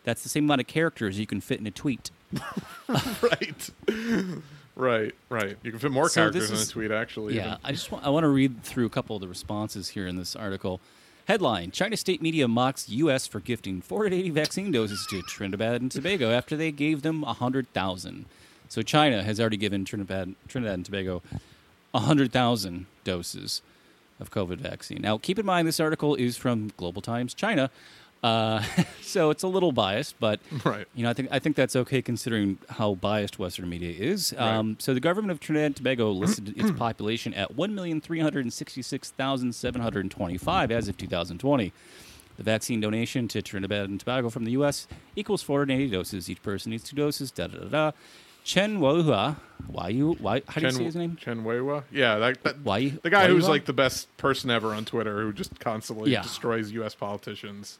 That's 0.04 0.22
the 0.22 0.28
same 0.28 0.44
amount 0.44 0.60
of 0.60 0.68
characters 0.68 1.18
you 1.18 1.26
can 1.26 1.40
fit 1.40 1.58
in 1.58 1.66
a 1.66 1.70
tweet. 1.72 2.12
right. 2.88 3.70
right. 4.76 5.14
Right. 5.28 5.56
You 5.62 5.70
can 5.72 5.80
fit 5.80 5.90
more 5.90 6.08
So 6.08 6.30
this 6.30 6.48
characters 6.48 6.50
in 6.50 6.68
a 6.68 6.70
tweet, 6.70 6.90
actually. 6.92 7.34
Yeah. 7.34 7.56
I 7.64 7.72
just 7.72 7.90
want, 7.90 8.06
I 8.06 8.10
want 8.10 8.22
to 8.24 8.28
read 8.28 8.62
through 8.62 8.86
a 8.86 8.90
couple 8.90 9.16
of 9.16 9.20
the 9.22 9.28
responses 9.28 9.88
here 9.90 10.06
in 10.06 10.16
this 10.16 10.34
article. 10.36 10.80
Headline: 11.26 11.70
China 11.72 11.96
state 11.96 12.22
media 12.22 12.46
mocks 12.48 12.88
U.S. 12.88 13.26
for 13.26 13.38
gifting 13.40 13.80
480 13.80 14.30
vaccine 14.30 14.70
doses 14.72 15.06
to 15.10 15.22
Trinidad 15.22 15.80
and 15.80 15.90
Tobago 15.90 16.30
after 16.30 16.56
they 16.56 16.72
gave 16.72 17.02
them 17.02 17.20
100,000. 17.22 18.26
So 18.72 18.80
China 18.80 19.22
has 19.22 19.38
already 19.38 19.58
given 19.58 19.84
Trinidad, 19.84 20.34
Trinidad 20.48 20.72
and 20.76 20.84
Tobago 20.86 21.20
100,000 21.90 22.86
doses 23.04 23.60
of 24.18 24.30
COVID 24.30 24.56
vaccine. 24.56 25.02
Now, 25.02 25.18
keep 25.18 25.38
in 25.38 25.44
mind 25.44 25.68
this 25.68 25.78
article 25.78 26.14
is 26.14 26.38
from 26.38 26.72
Global 26.78 27.02
Times 27.02 27.34
China, 27.34 27.68
uh, 28.22 28.62
so 29.02 29.28
it's 29.28 29.42
a 29.42 29.46
little 29.46 29.72
biased, 29.72 30.18
but 30.18 30.40
Right. 30.64 30.86
you 30.94 31.02
know, 31.02 31.10
I 31.10 31.12
think 31.12 31.28
I 31.30 31.38
think 31.38 31.54
that's 31.54 31.76
okay 31.76 32.00
considering 32.00 32.56
how 32.70 32.94
biased 32.94 33.38
Western 33.38 33.68
media 33.68 33.90
is. 33.90 34.34
Um, 34.38 34.76
so 34.78 34.94
the 34.94 35.00
government 35.00 35.32
of 35.32 35.40
Trinidad 35.40 35.66
and 35.66 35.76
Tobago 35.76 36.10
listed 36.10 36.54
its 36.56 36.70
population 36.78 37.34
at 37.34 37.54
one 37.54 37.74
million 37.74 38.00
three 38.00 38.20
hundred 38.20 38.50
sixty-six 38.54 39.10
thousand 39.10 39.54
seven 39.54 39.82
hundred 39.82 40.10
twenty-five 40.10 40.70
as 40.70 40.88
of 40.88 40.96
2020. 40.96 41.74
The 42.38 42.42
vaccine 42.42 42.80
donation 42.80 43.28
to 43.28 43.42
Trinidad 43.42 43.90
and 43.90 44.00
Tobago 44.00 44.30
from 44.30 44.46
the 44.46 44.52
U.S. 44.52 44.88
equals 45.14 45.42
480 45.42 45.90
doses. 45.94 46.30
Each 46.30 46.42
person 46.42 46.70
needs 46.70 46.84
two 46.84 46.96
doses. 46.96 47.30
Da 47.30 47.46
da 47.48 47.58
da 47.58 47.68
da. 47.68 47.90
Chen 48.44 48.80
Wahua, 48.80 49.36
why 49.68 49.88
you? 49.88 50.12
Why? 50.20 50.42
How 50.48 50.60
do 50.60 50.66
you 50.66 50.72
say 50.72 50.84
his 50.84 50.96
name? 50.96 51.16
Chen 51.16 51.44
Weiwa? 51.44 51.84
Yeah, 51.92 52.18
that, 52.18 52.42
that 52.42 52.60
Wai- 52.62 52.98
the 53.02 53.10
guy 53.10 53.28
who's 53.28 53.48
like 53.48 53.64
the 53.66 53.72
best 53.72 54.14
person 54.16 54.50
ever 54.50 54.74
on 54.74 54.84
Twitter, 54.84 55.22
who 55.22 55.32
just 55.32 55.58
constantly 55.60 56.10
Yeah. 56.10 56.22
destroys 56.22 56.70
U.S. 56.72 56.94
politicians. 56.94 57.78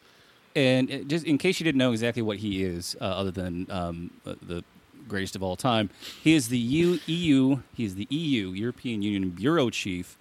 And 0.55 0.91
uh, 0.91 0.99
just 0.99 1.25
in 1.27 1.39
case 1.39 1.59
you 1.61 1.65
didn't 1.65 1.79
know 1.79 1.93
exactly 1.93 2.23
what 2.23 2.39
he 2.39 2.63
is, 2.63 2.97
uh, 3.01 3.05
other 3.05 3.31
than 3.31 3.67
um, 3.71 4.11
uh, 4.27 4.35
the 4.43 4.63
greatest 5.09 5.35
of 5.35 5.43
all 5.43 5.57
time, 5.57 5.91
he 6.23 6.35
is 6.35 6.49
the 6.49 6.59
EU, 6.59 6.99
EU. 7.07 7.59
He's 7.75 7.95
the 7.97 8.07
EU 8.11 8.51
European 8.53 9.03
Union 9.03 9.31
bureau 9.31 9.71
chief, 9.71 10.17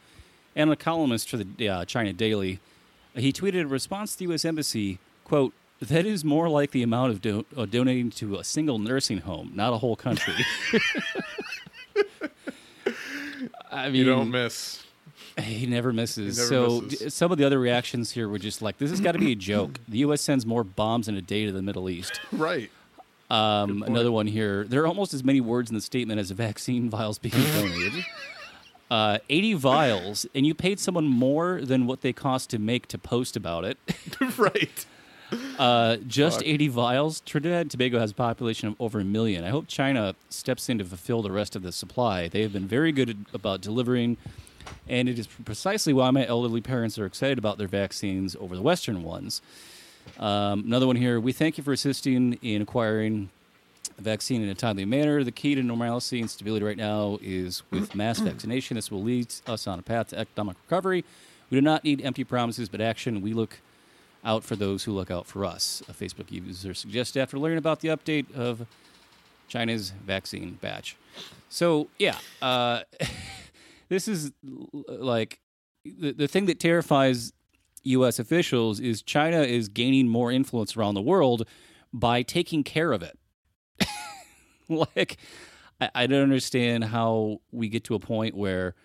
and 0.56 0.72
a 0.72 0.76
columnist 0.76 1.30
for 1.30 1.38
the 1.38 1.70
uh, 1.70 1.86
China 1.86 2.14
Daily. 2.14 2.60
He 3.14 3.32
tweeted 3.34 3.62
a 3.64 3.68
response 3.68 4.14
to 4.14 4.20
the 4.20 4.24
U.S. 4.26 4.46
embassy, 4.46 5.00
"quote 5.26 5.54
That 5.82 6.06
is 6.06 6.24
more 6.24 6.48
like 6.48 6.72
the 6.72 6.84
amount 6.84 7.12
of 7.12 7.22
do- 7.22 7.46
uh, 7.58 7.66
donating 7.66 8.12
to 8.12 8.36
a 8.38 8.44
single 8.44 8.78
nursing 8.80 9.18
home, 9.20 9.52
not 9.56 9.74
a 9.74 9.78
whole 9.78 9.96
country." 9.96 10.36
I 13.72 13.86
mean, 13.86 13.96
You 13.96 14.04
don't 14.06 14.32
miss. 14.32 14.84
he 15.40 15.66
never 15.66 15.94
misses. 15.94 16.38
He 16.38 16.44
so 16.44 16.82
misses. 16.82 17.00
d- 17.00 17.10
some 17.10 17.32
of 17.32 17.38
the 17.38 17.46
other 17.46 17.58
reactions 17.60 18.12
here 18.12 18.28
were 18.28 18.40
just 18.40 18.62
like, 18.62 18.78
"This 18.78 18.90
has 18.90 19.00
got 19.00 19.14
to 19.14 19.20
be 19.20 19.32
a 19.32 19.36
joke." 19.36 19.80
The 19.88 20.00
U.S. 20.00 20.22
sends 20.22 20.46
more 20.46 20.64
bombs 20.64 21.08
in 21.08 21.16
a 21.16 21.22
day 21.22 21.46
to 21.46 21.52
the 21.52 21.62
Middle 21.62 21.90
East. 21.90 22.20
Right. 22.32 22.70
Um, 23.30 23.82
another 23.84 24.12
one 24.12 24.28
here. 24.28 24.66
There 24.66 24.82
are 24.84 24.88
almost 24.88 25.14
as 25.14 25.24
many 25.24 25.40
words 25.40 25.70
in 25.70 25.76
the 25.76 25.82
statement 25.82 26.20
as 26.20 26.32
vaccine 26.32 26.90
vials 26.90 27.18
being 27.18 27.34
donated. 27.34 28.06
Uh, 28.90 29.20
80 29.30 29.54
vials, 29.54 30.26
and 30.36 30.46
you 30.46 30.54
paid 30.54 30.82
someone 30.82 31.06
more 31.08 31.62
than 31.62 31.88
what 31.88 32.02
they 32.02 32.12
cost 32.12 32.50
to 32.50 32.60
make 32.60 32.88
to 32.90 32.98
post 32.98 33.38
about 33.38 33.64
it. 33.64 33.78
right. 34.38 34.86
Uh, 35.58 35.98
just 36.08 36.40
Fuck. 36.40 36.48
80 36.48 36.68
vials. 36.70 37.22
Trinidad 37.22 37.62
and 37.62 37.72
Tobago 37.72 38.00
has 38.00 38.12
a 38.12 38.16
population 38.16 38.70
of 38.70 38.76
over 38.80 39.00
a 39.00 39.04
million. 39.04 39.44
I 39.44 39.50
hope 39.50 39.68
China 39.68 40.16
steps 40.30 40.70
in 40.70 40.78
to 40.80 40.86
fulfill 40.86 41.22
the 41.22 41.32
rest 41.32 41.56
of 41.56 41.64
the 41.64 41.72
supply. 41.72 42.28
They 42.28 42.42
have 42.42 42.54
been 42.54 42.68
very 42.68 42.92
good 42.92 43.26
about 43.34 43.62
delivering, 43.62 44.18
and 44.88 45.08
it 45.08 45.18
is 45.20 45.28
precisely 45.28 45.94
why 45.94 46.10
my 46.12 46.26
elderly 46.26 46.62
parents 46.62 46.98
are 46.98 47.06
excited 47.06 47.38
about 47.38 47.58
their 47.58 47.68
vaccines 47.68 48.36
over 48.40 48.56
the 48.56 48.62
Western 48.62 49.04
ones. 49.04 49.42
Um, 50.20 50.64
another 50.66 50.88
one 50.88 50.96
here. 50.96 51.20
We 51.20 51.32
thank 51.32 51.58
you 51.58 51.64
for 51.64 51.74
assisting 51.74 52.38
in 52.42 52.62
acquiring 52.62 53.30
a 53.98 54.02
vaccine 54.02 54.42
in 54.42 54.50
a 54.50 54.56
timely 54.56 54.86
manner. 54.86 55.24
The 55.24 55.32
key 55.32 55.56
to 55.56 55.64
normalcy 55.64 56.20
and 56.20 56.30
stability 56.30 56.66
right 56.66 56.78
now 56.78 57.20
is 57.22 57.64
with 57.72 57.96
mass 57.96 58.20
vaccination. 58.20 58.76
This 58.76 58.92
will 58.92 59.04
lead 59.04 59.34
us 59.48 59.68
on 59.68 59.80
a 59.80 59.82
path 59.82 60.08
to 60.08 60.20
economic 60.20 60.58
recovery. 60.66 61.06
We 61.50 61.58
do 61.58 61.62
not 61.62 61.84
need 61.84 62.02
empty 62.02 62.24
promises, 62.24 62.70
but 62.70 62.82
action. 62.82 63.22
We 63.22 63.34
look 63.34 63.60
out 64.24 64.44
for 64.44 64.56
those 64.56 64.84
who 64.84 64.92
look 64.92 65.12
out 65.12 65.26
for 65.26 65.46
us. 65.46 65.82
A 65.90 65.94
Facebook 65.94 66.32
user 66.32 66.74
suggested 66.74 67.22
after 67.22 67.38
learning 67.40 67.58
about 67.58 67.80
the 67.80 67.90
update 67.90 68.34
of 68.36 68.68
China's 69.48 69.92
vaccine 70.06 70.58
batch. 70.62 70.96
So, 71.50 71.90
yeah, 71.98 72.18
uh, 72.42 72.82
this 73.90 74.08
is 74.08 74.32
like 74.88 75.40
the, 75.84 76.12
the 76.14 76.28
thing 76.28 76.46
that 76.46 76.60
terrifies 76.60 77.34
U.S. 77.84 78.20
officials 78.20 78.80
is 78.80 79.02
China 79.02 79.42
is 79.42 79.68
gaining 79.68 80.08
more 80.08 80.32
influence 80.32 80.78
around 80.78 80.94
the 80.94 81.02
world 81.02 81.48
by 81.92 82.22
taking 82.22 82.64
care 82.64 82.92
of 82.92 83.04
it. 83.04 83.18
like, 84.70 85.18
I, 85.80 85.90
I 85.96 86.08
don't 86.08 86.24
understand 86.24 86.86
how 86.86 87.42
we 87.52 87.70
get 87.70 87.84
to 87.86 87.96
a 87.96 88.00
point 88.00 88.36
where 88.36 88.76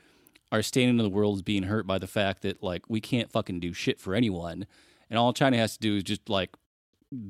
our 0.50 0.62
standing 0.62 0.98
in 0.98 1.04
the 1.04 1.10
world 1.10 1.36
is 1.36 1.42
being 1.42 1.64
hurt 1.64 1.86
by 1.86 1.98
the 1.98 2.06
fact 2.06 2.42
that 2.42 2.62
like 2.62 2.88
we 2.88 3.00
can't 3.00 3.30
fucking 3.30 3.60
do 3.60 3.72
shit 3.72 4.00
for 4.00 4.14
anyone, 4.14 4.66
and 5.10 5.18
all 5.18 5.32
China 5.32 5.56
has 5.56 5.74
to 5.74 5.80
do 5.80 5.96
is 5.96 6.02
just 6.02 6.28
like 6.28 6.50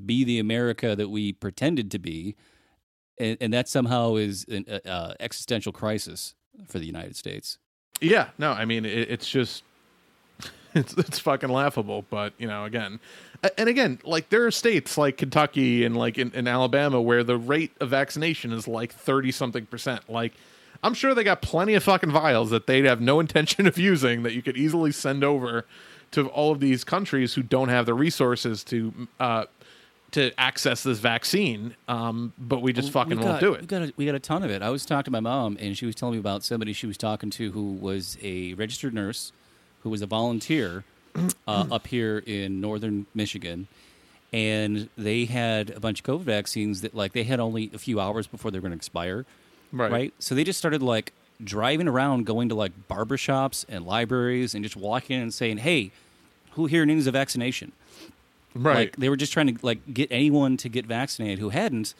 be 0.04 0.24
the 0.24 0.38
America 0.38 0.96
that 0.96 1.08
we 1.08 1.32
pretended 1.32 1.90
to 1.90 1.98
be, 1.98 2.36
and, 3.18 3.36
and 3.40 3.52
that 3.52 3.68
somehow 3.68 4.16
is 4.16 4.44
an 4.48 4.64
uh, 4.68 4.88
uh, 4.88 5.14
existential 5.20 5.72
crisis 5.72 6.34
for 6.66 6.78
the 6.78 6.86
United 6.86 7.16
States. 7.16 7.58
Yeah. 8.00 8.28
No, 8.38 8.52
I 8.52 8.64
mean, 8.64 8.84
it, 8.84 9.10
it's 9.10 9.28
just. 9.28 9.62
It's, 10.74 10.92
it's 10.92 11.18
fucking 11.18 11.48
laughable, 11.48 12.04
but 12.10 12.34
you 12.36 12.46
know, 12.46 12.66
again, 12.66 13.00
and 13.56 13.66
again, 13.66 13.98
like 14.04 14.28
there 14.28 14.44
are 14.44 14.50
states 14.50 14.98
like 14.98 15.16
Kentucky 15.16 15.86
and 15.86 15.96
like 15.96 16.18
in, 16.18 16.30
in 16.32 16.46
Alabama 16.46 17.00
where 17.00 17.24
the 17.24 17.38
rate 17.38 17.72
of 17.80 17.88
vaccination 17.88 18.52
is 18.52 18.68
like 18.68 18.92
thirty 18.92 19.32
something 19.32 19.64
percent. 19.64 20.02
Like, 20.06 20.34
I'm 20.82 20.92
sure 20.92 21.14
they 21.14 21.24
got 21.24 21.40
plenty 21.40 21.72
of 21.74 21.82
fucking 21.82 22.10
vials 22.10 22.50
that 22.50 22.66
they'd 22.66 22.84
have 22.84 23.00
no 23.00 23.20
intention 23.20 23.66
of 23.66 23.78
using 23.78 24.22
that 24.24 24.34
you 24.34 24.42
could 24.42 24.58
easily 24.58 24.92
send 24.92 25.24
over 25.24 25.64
to 26.12 26.28
all 26.28 26.52
of 26.52 26.60
these 26.60 26.84
countries 26.84 27.34
who 27.34 27.42
don't 27.42 27.68
have 27.68 27.86
the 27.86 27.94
resources 27.94 28.64
to 28.64 29.08
uh, 29.20 29.44
to 30.12 30.32
access 30.38 30.82
this 30.82 30.98
vaccine. 30.98 31.74
Um, 31.88 32.32
but 32.38 32.62
we 32.62 32.72
just 32.72 32.90
fucking 32.92 33.18
we 33.18 33.24
won't 33.24 33.40
got, 33.40 33.40
do 33.40 33.52
We 33.52 33.58
it. 33.58 33.66
got 33.66 33.82
a, 33.82 33.92
we 33.96 34.06
got 34.06 34.14
a 34.14 34.20
ton 34.20 34.42
of 34.42 34.50
it. 34.50 34.62
I 34.62 34.70
was 34.70 34.86
talking 34.86 35.04
to 35.04 35.10
my 35.10 35.20
mom, 35.20 35.56
and 35.60 35.76
she 35.76 35.84
was 35.86 35.94
telling 35.94 36.14
me 36.14 36.18
about 36.20 36.42
somebody 36.42 36.72
she 36.72 36.86
was 36.86 36.96
talking 36.96 37.30
to 37.30 37.50
who 37.52 37.72
was 37.72 38.16
a 38.22 38.54
registered 38.54 38.94
nurse, 38.94 39.32
who 39.82 39.90
was 39.90 40.02
a 40.02 40.06
volunteer 40.06 40.84
uh, 41.46 41.66
up 41.70 41.86
here 41.88 42.22
in 42.26 42.60
northern 42.60 43.06
Michigan, 43.14 43.66
and 44.32 44.88
they 44.96 45.24
had 45.24 45.70
a 45.70 45.80
bunch 45.80 46.00
of 46.00 46.06
COVID 46.06 46.22
vaccines 46.22 46.80
that 46.82 46.94
like 46.94 47.12
they 47.12 47.24
had 47.24 47.40
only 47.40 47.70
a 47.74 47.78
few 47.78 48.00
hours 48.00 48.26
before 48.26 48.50
they 48.50 48.58
were 48.58 48.62
going 48.62 48.72
to 48.72 48.76
expire, 48.76 49.26
Right. 49.72 50.14
So 50.20 50.34
they 50.34 50.44
just 50.44 50.58
started 50.58 50.82
like 50.82 51.12
driving 51.42 51.88
around, 51.88 52.24
going 52.26 52.48
to 52.48 52.54
like 52.54 52.72
barbershops 52.88 53.64
and 53.68 53.84
libraries, 53.86 54.54
and 54.54 54.64
just 54.64 54.76
walking 54.76 55.16
in 55.16 55.22
and 55.22 55.34
saying, 55.34 55.58
"Hey, 55.58 55.90
who 56.52 56.66
here 56.66 56.84
needs 56.86 57.06
a 57.06 57.10
vaccination?" 57.12 57.72
Right. 58.54 58.76
Like 58.76 58.96
they 58.96 59.08
were 59.08 59.16
just 59.16 59.32
trying 59.32 59.54
to 59.54 59.66
like 59.66 59.92
get 59.92 60.08
anyone 60.10 60.56
to 60.58 60.68
get 60.68 60.86
vaccinated 60.86 61.38
who 61.38 61.50
hadn't 61.50 61.94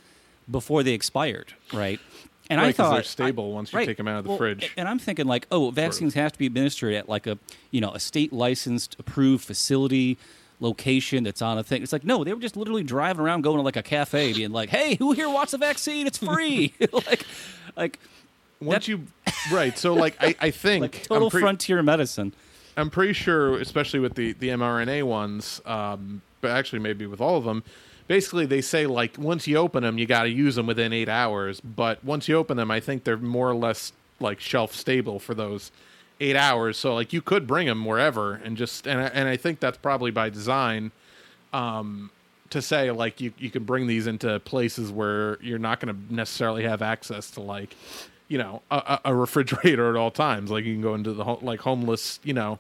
before 0.51 0.83
they 0.83 0.93
expired, 0.93 1.53
right? 1.73 2.01
And 2.49 2.61
I 2.61 2.65
Right, 2.67 2.77
'cause 2.77 2.87
thought 2.87 2.95
they're 2.95 3.03
stable 3.03 3.53
once 3.53 3.73
you 3.73 3.79
right. 3.79 3.97
them 3.97 4.07
out 4.09 4.19
of 4.19 4.25
the 4.25 4.29
Well, 4.31 4.39
fridge. 4.39 4.73
And 4.77 4.89
I'm 4.89 5.01
thinking 5.01 5.27
like, 5.27 5.49
oh, 5.51 5.71
vaccines 5.71 6.15
have 6.15 6.33
to 6.33 6.39
be 6.39 6.47
administered 6.47 6.95
at 6.95 7.09
like 7.09 7.27
a 7.27 7.39
you 7.73 7.81
know 7.81 7.91
a 7.91 8.01
state 8.01 8.33
licensed 8.33 8.97
approved 8.99 9.45
facility 9.45 10.17
location 10.61 11.25
that's 11.25 11.43
on 11.43 11.59
a 11.59 11.63
thing. 11.65 11.83
It's 11.83 11.93
like 11.93 12.05
no, 12.05 12.25
they 12.25 12.33
were 12.33 12.41
just 12.41 12.57
literally 12.57 12.85
driving 12.85 13.21
around 13.25 13.43
going 13.43 13.57
to 13.59 13.63
like 13.63 13.77
a 13.77 13.83
cafe, 13.83 14.33
being 14.33 14.53
like, 14.53 14.71
hey, 14.71 14.95
who 14.95 15.13
here 15.13 15.29
wants 15.29 15.53
a 15.53 15.59
vaccine? 15.59 16.07
It's 16.07 16.19
free. 16.19 16.73
like, 16.93 17.27
like 17.77 17.99
Once 18.61 18.87
you 18.89 19.03
right, 19.53 19.77
so 19.77 19.95
like 19.95 20.17
I, 20.21 20.35
I 20.41 20.51
think 20.53 20.83
like 20.83 21.03
total 21.05 21.27
I'm 21.27 21.31
pre- 21.31 21.41
frontier 21.41 21.83
medicine. 21.83 22.33
I'm 22.77 22.91
pretty 22.91 23.15
sure, 23.15 23.59
especially 23.59 24.01
with 24.01 24.15
the 24.15 24.33
the 24.33 24.49
mRNA 24.49 25.05
ones, 25.05 25.61
um, 25.65 26.23
but 26.41 26.51
actually 26.51 26.81
maybe 26.81 27.07
with 27.07 27.21
all 27.21 27.37
of 27.39 27.45
them, 27.45 27.63
basically 28.07 28.47
they 28.47 28.61
say 28.61 28.87
like 28.87 29.19
once 29.19 29.47
you 29.47 29.57
open 29.57 29.83
them, 29.83 29.99
you 29.99 30.07
got 30.07 30.25
to 30.25 30.31
use 30.31 30.57
them 30.57 30.67
within 30.67 30.93
eight 30.93 31.09
hours. 31.09 31.61
But 31.61 32.05
once 32.05 32.29
you 32.29 32.37
open 32.37 32.57
them, 32.57 32.71
I 32.71 32.81
think 32.81 33.05
they're 33.05 33.17
more 33.17 33.51
or 33.51 33.55
less 33.55 33.93
like 34.21 34.41
shelf 34.41 34.75
stable 34.75 35.19
for 35.19 35.35
those 35.35 35.71
eight 36.21 36.37
hours. 36.37 36.77
So 36.77 36.95
like 36.95 37.13
you 37.13 37.23
could 37.23 37.47
bring 37.47 37.67
them 37.67 37.85
wherever 37.85 38.35
and 38.35 38.57
just 38.57 38.87
and 38.87 39.01
I, 39.01 39.07
and 39.07 39.29
I 39.29 39.37
think 39.37 39.61
that's 39.61 39.79
probably 39.79 40.11
by 40.11 40.31
design. 40.31 40.93
Um, 41.53 42.11
to 42.51 42.63
say 42.63 42.91
like 42.91 43.21
you 43.21 43.33
you 43.39 43.51
can 43.51 43.65
bring 43.65 43.87
these 43.87 44.07
into 44.07 44.39
places 44.41 44.93
where 44.93 45.39
you're 45.43 45.59
not 45.59 45.81
going 45.81 45.95
to 45.95 46.15
necessarily 46.15 46.63
have 46.63 46.83
access 46.83 47.31
to 47.33 47.41
like 47.41 47.75
you 48.29 48.39
know 48.39 48.63
a, 48.71 49.01
a 49.07 49.15
refrigerator 49.15 49.89
at 49.91 49.97
all 49.97 50.11
times. 50.11 50.51
Like 50.51 50.65
you 50.65 50.75
can 50.75 50.83
go 50.83 50.95
into 50.95 51.13
the 51.13 51.25
ho- 51.25 51.39
like 51.43 51.61
homeless 51.61 52.21
you 52.23 52.35
know 52.35 52.59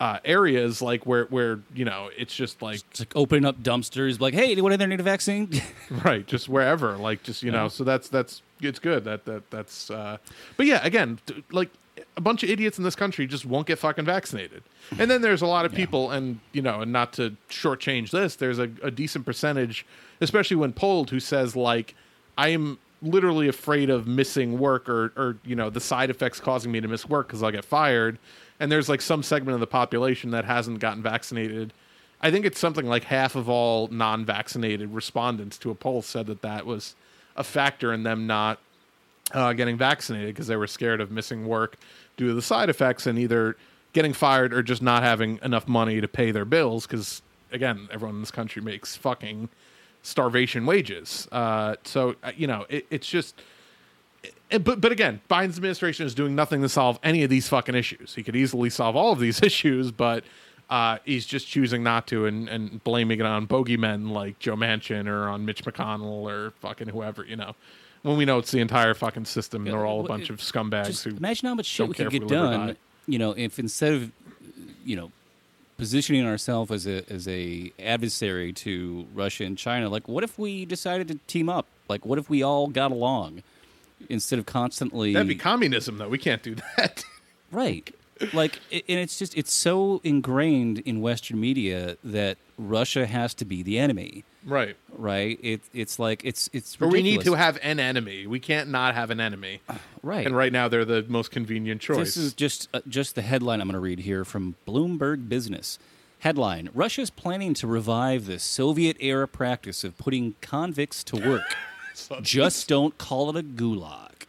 uh, 0.00 0.18
areas 0.24 0.82
like 0.82 1.06
where 1.06 1.26
where 1.26 1.60
you 1.74 1.84
know 1.84 2.10
it's 2.16 2.34
just 2.34 2.60
like 2.60 2.80
It's 2.90 3.00
like 3.00 3.12
opening 3.14 3.44
up 3.44 3.62
dumpsters, 3.62 4.20
like, 4.20 4.34
hey, 4.34 4.50
anyone 4.50 4.72
in 4.72 4.78
there 4.80 4.88
need 4.88 4.98
a 4.98 5.04
vaccine? 5.04 5.48
right 6.04 6.26
just 6.26 6.48
wherever 6.48 6.96
like 6.96 7.22
just 7.22 7.42
you 7.44 7.52
know 7.52 7.68
so 7.68 7.84
that's 7.84 8.08
that's 8.08 8.42
it's 8.60 8.80
good 8.80 9.04
that 9.04 9.24
that 9.26 9.48
that's 9.50 9.90
uh 9.90 10.16
but 10.56 10.66
yeah 10.66 10.80
again 10.84 11.18
like 11.52 11.68
a 12.16 12.20
bunch 12.20 12.42
of 12.42 12.50
idiots 12.50 12.78
in 12.78 12.84
this 12.84 12.96
country 12.96 13.26
just 13.26 13.44
won't 13.44 13.66
get 13.66 13.78
fucking 13.78 14.04
vaccinated 14.04 14.62
and 14.98 15.10
then 15.10 15.20
there's 15.20 15.42
a 15.42 15.46
lot 15.46 15.64
of 15.64 15.72
people 15.72 16.10
and 16.10 16.40
you 16.52 16.62
know 16.62 16.80
and 16.80 16.92
not 16.92 17.12
to 17.12 17.36
shortchange 17.48 18.10
this 18.10 18.34
there's 18.36 18.58
a, 18.58 18.70
a 18.82 18.90
decent 18.90 19.24
percentage 19.26 19.84
especially 20.20 20.56
when 20.56 20.72
polled 20.72 21.10
who 21.10 21.20
says 21.20 21.54
like 21.54 21.94
i 22.38 22.48
am 22.48 22.78
literally 23.02 23.48
afraid 23.48 23.90
of 23.90 24.06
missing 24.06 24.58
work 24.58 24.88
or 24.88 25.12
or 25.16 25.36
you 25.44 25.56
know 25.56 25.68
the 25.68 25.80
side 25.80 26.08
effects 26.08 26.40
causing 26.40 26.70
me 26.70 26.80
to 26.80 26.88
miss 26.88 27.08
work 27.08 27.26
because 27.26 27.42
i'll 27.42 27.50
get 27.50 27.64
fired. 27.64 28.18
And 28.60 28.70
there's 28.70 28.88
like 28.88 29.00
some 29.00 29.22
segment 29.22 29.54
of 29.54 29.60
the 29.60 29.66
population 29.66 30.30
that 30.30 30.44
hasn't 30.44 30.78
gotten 30.78 31.02
vaccinated. 31.02 31.72
I 32.20 32.30
think 32.30 32.46
it's 32.46 32.60
something 32.60 32.86
like 32.86 33.04
half 33.04 33.34
of 33.34 33.48
all 33.48 33.88
non-vaccinated 33.88 34.94
respondents 34.94 35.58
to 35.58 35.70
a 35.70 35.74
poll 35.74 36.02
said 36.02 36.26
that 36.26 36.42
that 36.42 36.64
was 36.64 36.94
a 37.34 37.42
factor 37.42 37.92
in 37.92 38.04
them 38.04 38.28
not 38.28 38.60
uh, 39.32 39.52
getting 39.52 39.76
vaccinated 39.76 40.28
because 40.28 40.46
they 40.46 40.54
were 40.54 40.68
scared 40.68 41.00
of 41.00 41.10
missing 41.10 41.46
work 41.46 41.76
due 42.16 42.28
to 42.28 42.34
the 42.34 42.42
side 42.42 42.68
effects 42.68 43.06
and 43.06 43.18
either 43.18 43.56
getting 43.92 44.12
fired 44.12 44.54
or 44.54 44.62
just 44.62 44.82
not 44.82 45.02
having 45.02 45.40
enough 45.42 45.66
money 45.66 46.00
to 46.00 46.06
pay 46.08 46.30
their 46.30 46.44
bills 46.44 46.86
because 46.86 47.22
again 47.50 47.88
everyone 47.90 48.16
in 48.16 48.22
this 48.22 48.30
country 48.30 48.62
makes 48.62 48.96
fucking 48.96 49.48
starvation 50.02 50.66
wages 50.66 51.28
uh, 51.32 51.76
so 51.84 52.14
uh, 52.22 52.32
you 52.36 52.46
know 52.46 52.66
it, 52.68 52.86
it's 52.90 53.06
just 53.06 53.40
it- 54.50 54.64
but 54.64 54.80
but 54.80 54.92
again, 54.92 55.20
Biden's 55.30 55.56
administration 55.56 56.04
is 56.06 56.14
doing 56.14 56.34
nothing 56.34 56.60
to 56.62 56.68
solve 56.68 56.98
any 57.02 57.22
of 57.24 57.30
these 57.30 57.48
fucking 57.48 57.74
issues. 57.74 58.14
He 58.14 58.22
could 58.22 58.36
easily 58.36 58.68
solve 58.70 58.94
all 58.96 59.12
of 59.12 59.18
these 59.18 59.42
issues, 59.50 59.90
but 59.90 60.24
uh, 60.68 60.98
he's 61.04 61.24
just 61.26 61.48
choosing 61.48 61.82
not 61.82 62.06
to 62.08 62.26
and, 62.26 62.48
and 62.48 62.84
blaming 62.84 63.18
it 63.20 63.26
on 63.26 63.46
bogeymen 63.46 64.10
like 64.10 64.38
Joe 64.38 64.54
Manchin 64.54 65.06
or 65.08 65.28
on 65.28 65.44
Mitch 65.46 65.64
McConnell 65.64 66.02
or 66.30 66.50
fucking 66.60 66.88
whoever, 66.88 67.24
you 67.24 67.36
know. 67.36 67.54
When 68.02 68.16
we 68.18 68.24
know 68.24 68.38
it's 68.38 68.50
the 68.50 68.60
entire 68.60 68.94
fucking 68.94 69.24
system, 69.24 69.62
and 69.66 69.72
they're 69.72 69.86
all 69.86 70.00
a 70.04 70.08
bunch 70.08 70.28
of 70.28 70.38
scumbags 70.40 70.86
Just 70.86 71.04
who 71.04 71.10
imagine 71.16 71.48
how 71.48 71.54
much 71.54 71.66
shit 71.66 71.88
we 71.88 71.94
could 71.94 72.10
get 72.10 72.22
we 72.22 72.28
live 72.28 72.38
or 72.38 72.56
done. 72.66 72.76
You 73.06 73.18
know, 73.18 73.32
if 73.32 73.58
instead 73.58 73.94
of 73.94 74.12
you 74.84 74.96
know 74.96 75.10
positioning 75.82 76.24
ourselves 76.24 76.70
as 76.70 76.86
a 76.86 77.02
as 77.12 77.26
a 77.26 77.72
adversary 77.80 78.52
to 78.52 79.04
Russia 79.14 79.42
and 79.42 79.58
China, 79.58 79.88
like 79.88 80.06
what 80.06 80.22
if 80.22 80.38
we 80.38 80.64
decided 80.64 81.08
to 81.08 81.18
team 81.26 81.48
up? 81.48 81.66
Like 81.88 82.06
what 82.06 82.20
if 82.20 82.30
we 82.30 82.40
all 82.40 82.68
got 82.68 82.92
along 82.92 83.42
instead 84.08 84.38
of 84.38 84.46
constantly 84.46 85.12
That'd 85.12 85.26
be 85.26 85.34
communism, 85.34 85.98
though. 85.98 86.08
We 86.08 86.18
can't 86.18 86.40
do 86.40 86.54
that. 86.54 87.04
right? 87.50 87.92
Like, 88.32 88.60
and 88.70 88.82
it's 88.86 89.18
just 89.18 89.36
it's 89.36 89.52
so 89.52 90.00
ingrained 90.04 90.80
in 90.80 91.00
Western 91.00 91.40
media 91.40 91.96
that 92.04 92.38
Russia 92.58 93.06
has 93.06 93.34
to 93.34 93.44
be 93.44 93.62
the 93.62 93.78
enemy, 93.78 94.24
right. 94.44 94.76
right? 94.96 95.38
It, 95.42 95.62
it's 95.72 95.98
like 95.98 96.24
it's 96.24 96.48
it's 96.52 96.76
Or 96.80 96.88
we 96.88 97.02
need 97.02 97.22
to 97.22 97.34
have 97.34 97.58
an 97.62 97.80
enemy. 97.80 98.26
We 98.26 98.40
can't 98.40 98.70
not 98.70 98.94
have 98.94 99.10
an 99.10 99.20
enemy. 99.20 99.60
right. 100.02 100.26
And 100.26 100.36
right 100.36 100.52
now, 100.52 100.68
they're 100.68 100.84
the 100.84 101.04
most 101.08 101.30
convenient 101.30 101.80
choice. 101.80 101.96
This 101.96 102.16
is 102.16 102.34
just 102.34 102.68
uh, 102.72 102.80
just 102.88 103.14
the 103.14 103.22
headline 103.22 103.60
I'm 103.60 103.68
going 103.68 103.74
to 103.74 103.80
read 103.80 104.00
here 104.00 104.24
from 104.24 104.56
Bloomberg 104.66 105.28
Business. 105.28 105.78
Headline: 106.20 106.70
Russia's 106.72 107.10
planning 107.10 107.54
to 107.54 107.66
revive 107.66 108.26
the 108.26 108.38
Soviet-era 108.38 109.26
practice 109.26 109.82
of 109.82 109.98
putting 109.98 110.36
convicts 110.40 111.02
to 111.04 111.16
work. 111.16 111.42
just 112.22 112.68
don't 112.68 112.96
call 112.98 113.30
it 113.30 113.36
a 113.36 113.42
gulag. 113.42 114.21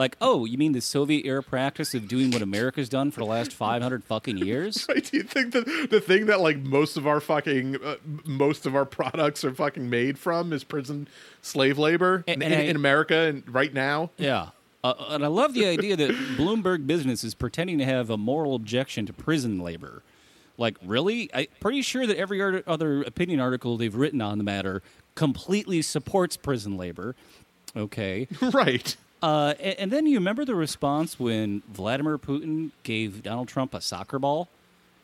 Like, 0.00 0.16
oh, 0.22 0.46
you 0.46 0.56
mean 0.56 0.72
the 0.72 0.80
Soviet-era 0.80 1.42
practice 1.42 1.92
of 1.94 2.08
doing 2.08 2.30
what 2.30 2.40
America's 2.40 2.88
done 2.88 3.10
for 3.10 3.20
the 3.20 3.26
last 3.26 3.52
500 3.52 4.02
fucking 4.02 4.38
years? 4.38 4.86
Right? 4.88 5.04
Do 5.04 5.18
you 5.18 5.22
think 5.22 5.52
that 5.52 5.88
the 5.90 6.00
thing 6.00 6.24
that 6.26 6.40
like 6.40 6.56
most 6.60 6.96
of 6.96 7.06
our 7.06 7.20
fucking 7.20 7.76
uh, 7.84 7.96
most 8.24 8.64
of 8.64 8.74
our 8.74 8.86
products 8.86 9.44
are 9.44 9.54
fucking 9.54 9.90
made 9.90 10.18
from 10.18 10.54
is 10.54 10.64
prison 10.64 11.06
slave 11.42 11.76
labor 11.76 12.24
And- 12.26 12.42
in, 12.42 12.50
and 12.50 12.62
I- 12.62 12.64
in 12.64 12.76
America 12.76 13.14
and 13.14 13.42
right 13.46 13.74
now? 13.74 14.08
Yeah. 14.16 14.48
Uh, 14.82 14.94
and 15.10 15.22
I 15.22 15.28
love 15.28 15.52
the 15.52 15.66
idea 15.66 15.94
that 15.96 16.10
Bloomberg 16.38 16.86
Business 16.86 17.22
is 17.22 17.34
pretending 17.34 17.76
to 17.76 17.84
have 17.84 18.08
a 18.08 18.16
moral 18.16 18.54
objection 18.54 19.04
to 19.04 19.12
prison 19.12 19.58
labor. 19.60 20.02
Like, 20.56 20.78
really? 20.82 21.28
I'm 21.34 21.46
pretty 21.60 21.82
sure 21.82 22.06
that 22.06 22.16
every 22.16 22.40
other 22.66 23.02
opinion 23.02 23.38
article 23.40 23.76
they've 23.76 23.94
written 23.94 24.22
on 24.22 24.38
the 24.38 24.44
matter 24.44 24.82
completely 25.14 25.82
supports 25.82 26.38
prison 26.38 26.78
labor. 26.78 27.14
Okay. 27.76 28.26
right. 28.54 28.96
Uh, 29.22 29.54
and, 29.60 29.78
and 29.78 29.92
then 29.92 30.06
you 30.06 30.16
remember 30.18 30.44
the 30.44 30.54
response 30.54 31.18
when 31.20 31.62
Vladimir 31.72 32.18
Putin 32.18 32.70
gave 32.82 33.22
Donald 33.22 33.48
Trump 33.48 33.74
a 33.74 33.80
soccer 33.80 34.18
ball? 34.18 34.48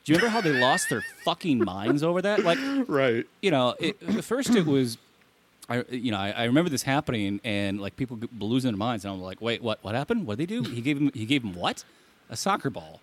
Do 0.04 0.12
you 0.12 0.18
remember 0.18 0.32
how 0.32 0.40
they 0.40 0.52
lost 0.60 0.88
their 0.88 1.02
fucking 1.24 1.64
minds 1.64 2.02
over 2.02 2.22
that? 2.22 2.44
Like, 2.44 2.58
Right. 2.88 3.26
you 3.42 3.50
know, 3.50 3.74
it, 3.78 4.00
at 4.02 4.24
first 4.24 4.54
it 4.54 4.64
was, 4.66 4.98
I 5.68 5.84
you 5.90 6.12
know, 6.12 6.18
I, 6.18 6.30
I 6.30 6.44
remember 6.44 6.70
this 6.70 6.82
happening 6.84 7.40
and 7.44 7.80
like 7.80 7.96
people 7.96 8.18
losing 8.38 8.70
their 8.70 8.78
minds, 8.78 9.04
and 9.04 9.12
I'm 9.12 9.20
like, 9.20 9.40
wait, 9.42 9.62
what? 9.62 9.82
What 9.82 9.94
happened? 9.94 10.26
What 10.26 10.38
did 10.38 10.48
they 10.48 10.54
do? 10.54 10.62
He 10.70 10.80
gave 10.80 10.96
him 10.98 11.10
he 11.12 11.26
gave 11.26 11.42
him 11.42 11.54
what? 11.54 11.84
A 12.30 12.36
soccer 12.36 12.70
ball. 12.70 13.00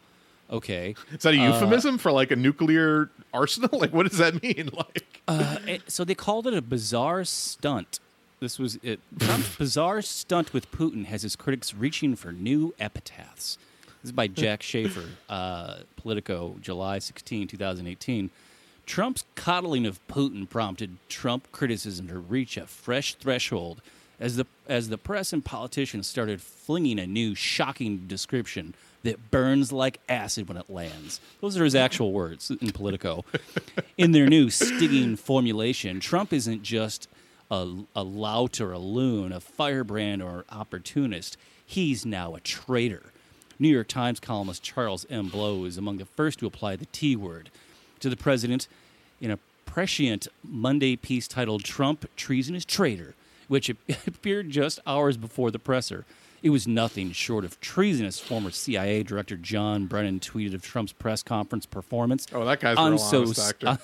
Okay. 0.50 0.96
Is 1.12 1.24
that 1.24 1.34
a 1.34 1.38
Uh, 1.40 1.54
euphemism 1.54 1.98
for 1.98 2.12
like 2.12 2.32
a 2.32 2.36
nuclear 2.36 3.10
arsenal? 3.34 3.70
Like, 3.80 3.94
what 3.94 4.08
does 4.10 4.18
that 4.20 4.42
mean? 4.42 4.70
Like, 4.76 5.20
Uh, 5.28 5.58
it- 5.68 5.92
so 5.92 6.04
they 6.06 6.16
called 6.16 6.48
it 6.48 6.54
a 6.54 6.62
bizarre 6.62 7.24
stunt. 7.26 8.00
This 8.44 8.60
was 8.60 8.78
it. 8.84 9.00
Trump's 9.20 9.56
bizarre 9.58 10.02
stunt 10.02 10.52
with 10.52 10.70
Putin 10.70 11.06
has 11.06 11.22
his 11.22 11.38
critics 11.38 11.74
reaching 11.74 12.14
for 12.18 12.34
new 12.34 12.76
epitaphs. 12.78 13.58
This 14.02 14.10
is 14.10 14.12
by 14.12 14.28
Jack 14.28 14.62
Shafer, 14.62 15.06
uh, 15.30 15.78
Politico, 15.96 16.58
July 16.60 17.00
16, 17.00 17.48
2018. 17.48 18.30
Trump's 18.86 19.24
coddling 19.36 19.86
of 19.86 20.06
Putin 20.10 20.50
prompted 20.50 20.98
Trump 21.08 21.50
criticism 21.54 22.10
to 22.10 22.20
reach 22.20 22.58
a 22.58 22.68
fresh 22.68 23.14
threshold 23.14 23.82
as 24.20 24.36
the 24.36 24.46
as 24.68 24.90
the 24.90 24.98
press 24.98 25.32
and 25.32 25.46
politicians 25.46 26.06
started 26.06 26.42
flinging 26.42 27.00
a 27.00 27.08
new 27.08 27.36
shocking 27.36 28.08
description 28.08 28.74
that 29.04 29.32
burns 29.32 29.72
like 29.72 30.02
acid 30.10 30.50
when 30.50 30.58
it 30.58 30.70
lands. 30.70 31.22
Those 31.40 31.58
are 31.58 31.64
his 31.64 31.76
actual 31.76 32.12
words 32.12 32.52
in 32.52 32.72
Politico. 32.72 33.24
In 33.98 34.12
their 34.12 34.28
new 34.28 34.50
stinging 34.50 35.16
formulation, 35.16 36.00
Trump 36.00 36.34
isn't 36.34 36.64
just 36.64 37.08
a, 37.54 37.76
a 37.96 38.04
lout 38.04 38.60
or 38.60 38.72
a 38.72 38.80
loon, 38.80 39.32
a 39.32 39.40
firebrand 39.40 40.24
or 40.24 40.44
opportunist. 40.50 41.38
He's 41.64 42.06
now 42.06 42.34
a 42.34 42.40
traitor. 42.40 43.04
New 43.60 43.70
York 43.70 43.88
Times 43.88 44.20
columnist 44.20 44.64
Charles 44.64 45.06
M. 45.10 45.28
Blow 45.30 45.66
is 45.66 45.78
among 45.78 45.98
the 45.98 46.06
first 46.06 46.40
to 46.40 46.48
apply 46.48 46.76
the 46.76 46.88
T 46.88 47.16
word 47.16 47.52
to 48.00 48.10
the 48.10 48.18
president 48.18 48.68
in 49.22 49.30
a 49.30 49.38
prescient 49.66 50.28
Monday 50.44 50.96
piece 50.96 51.28
titled 51.28 51.64
Trump 51.64 52.10
Treasonous 52.16 52.66
Traitor, 52.66 53.14
which 53.48 53.70
appeared 54.08 54.50
just 54.50 54.80
hours 54.88 55.16
before 55.16 55.52
the 55.52 55.60
presser. 55.60 56.06
It 56.42 56.50
was 56.50 56.68
nothing 56.68 57.12
short 57.12 57.46
of 57.46 57.62
treasonous, 57.62 58.20
former 58.20 58.50
CIA 58.50 59.04
Director 59.04 59.38
John 59.38 59.86
Brennan 59.86 60.20
tweeted 60.20 60.56
of 60.56 60.64
Trump's 60.64 60.92
press 60.92 61.24
conference 61.24 61.66
performance. 61.66 62.26
Oh, 62.34 62.44
that 62.44 62.60
guy's 62.60 62.78
a 62.78 62.82
I'm 62.82 62.94
real 62.94 62.98
so 62.98 63.22
honest 63.22 63.40
actor. 63.40 63.68
Uh, 63.68 63.78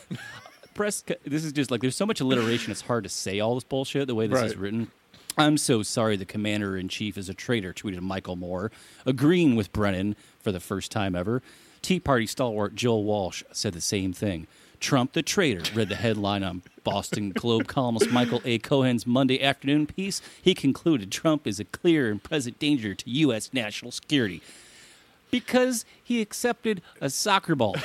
press. 0.74 1.04
This 1.26 1.44
is 1.44 1.52
just 1.52 1.72
like 1.72 1.82
there's 1.82 1.96
so 1.96 2.06
much 2.06 2.20
alliteration. 2.20 2.72
It's 2.72 2.82
hard 2.82 3.04
to 3.04 3.10
say 3.10 3.40
all 3.40 3.56
this 3.56 3.64
bullshit 3.64 4.08
the 4.08 4.16
way 4.16 4.28
this 4.28 4.42
is 4.42 4.58
written. 4.58 4.92
I'm 5.38 5.58
so 5.58 5.84
sorry 5.84 6.18
the 6.18 6.26
commander 6.26 6.76
in 6.76 6.90
chief 6.90 7.18
is 7.18 7.30
a 7.30 7.34
traitor, 7.34 7.74
tweeted 7.74 8.02
Michael 8.02 8.36
Moore, 8.36 8.72
agreeing 9.06 9.56
with 9.56 9.72
Brennan 9.72 10.16
for 10.42 10.52
the 10.52 10.60
first 10.60 10.92
time 10.92 11.16
ever. 11.16 11.42
Tea 11.82 12.00
Party 12.00 12.28
stalwart 12.28 12.76
Joe 12.76 12.98
Walsh 12.98 13.44
said 13.52 13.74
the 13.74 13.82
same 13.82 14.12
thing. 14.12 14.48
Trump 14.80 15.14
the 15.14 15.22
traitor 15.22 15.64
read 15.76 15.90
the 15.90 15.96
headline 15.96 16.44
on 16.44 16.62
Boston 16.84 17.32
Globe 17.32 17.68
columnist 17.68 18.12
Michael 18.12 18.42
A. 18.46 18.60
Cohen's 18.60 19.06
Monday 19.06 19.42
afternoon 19.42 19.88
piece. 19.88 20.22
He 20.42 20.54
concluded 20.54 21.12
Trump 21.12 21.46
is 21.46 21.60
a 21.60 21.66
clear 21.66 22.10
and 22.10 22.22
present 22.24 22.60
danger 22.60 22.96
to 22.96 23.10
U.S. 23.10 23.54
national 23.54 23.92
security 23.92 24.42
because 25.32 25.86
he 26.04 26.22
accepted 26.22 26.82
a 27.02 27.10
soccer 27.10 27.56
ball. 27.56 27.76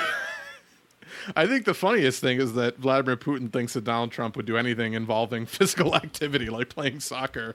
I 1.36 1.46
think 1.46 1.64
the 1.64 1.74
funniest 1.74 2.20
thing 2.20 2.40
is 2.40 2.54
that 2.54 2.78
Vladimir 2.78 3.16
Putin 3.16 3.52
thinks 3.52 3.74
that 3.74 3.84
Donald 3.84 4.12
Trump 4.12 4.36
would 4.36 4.46
do 4.46 4.56
anything 4.56 4.94
involving 4.94 5.46
physical 5.46 5.94
activity, 5.94 6.50
like 6.50 6.68
playing 6.68 7.00
soccer, 7.00 7.54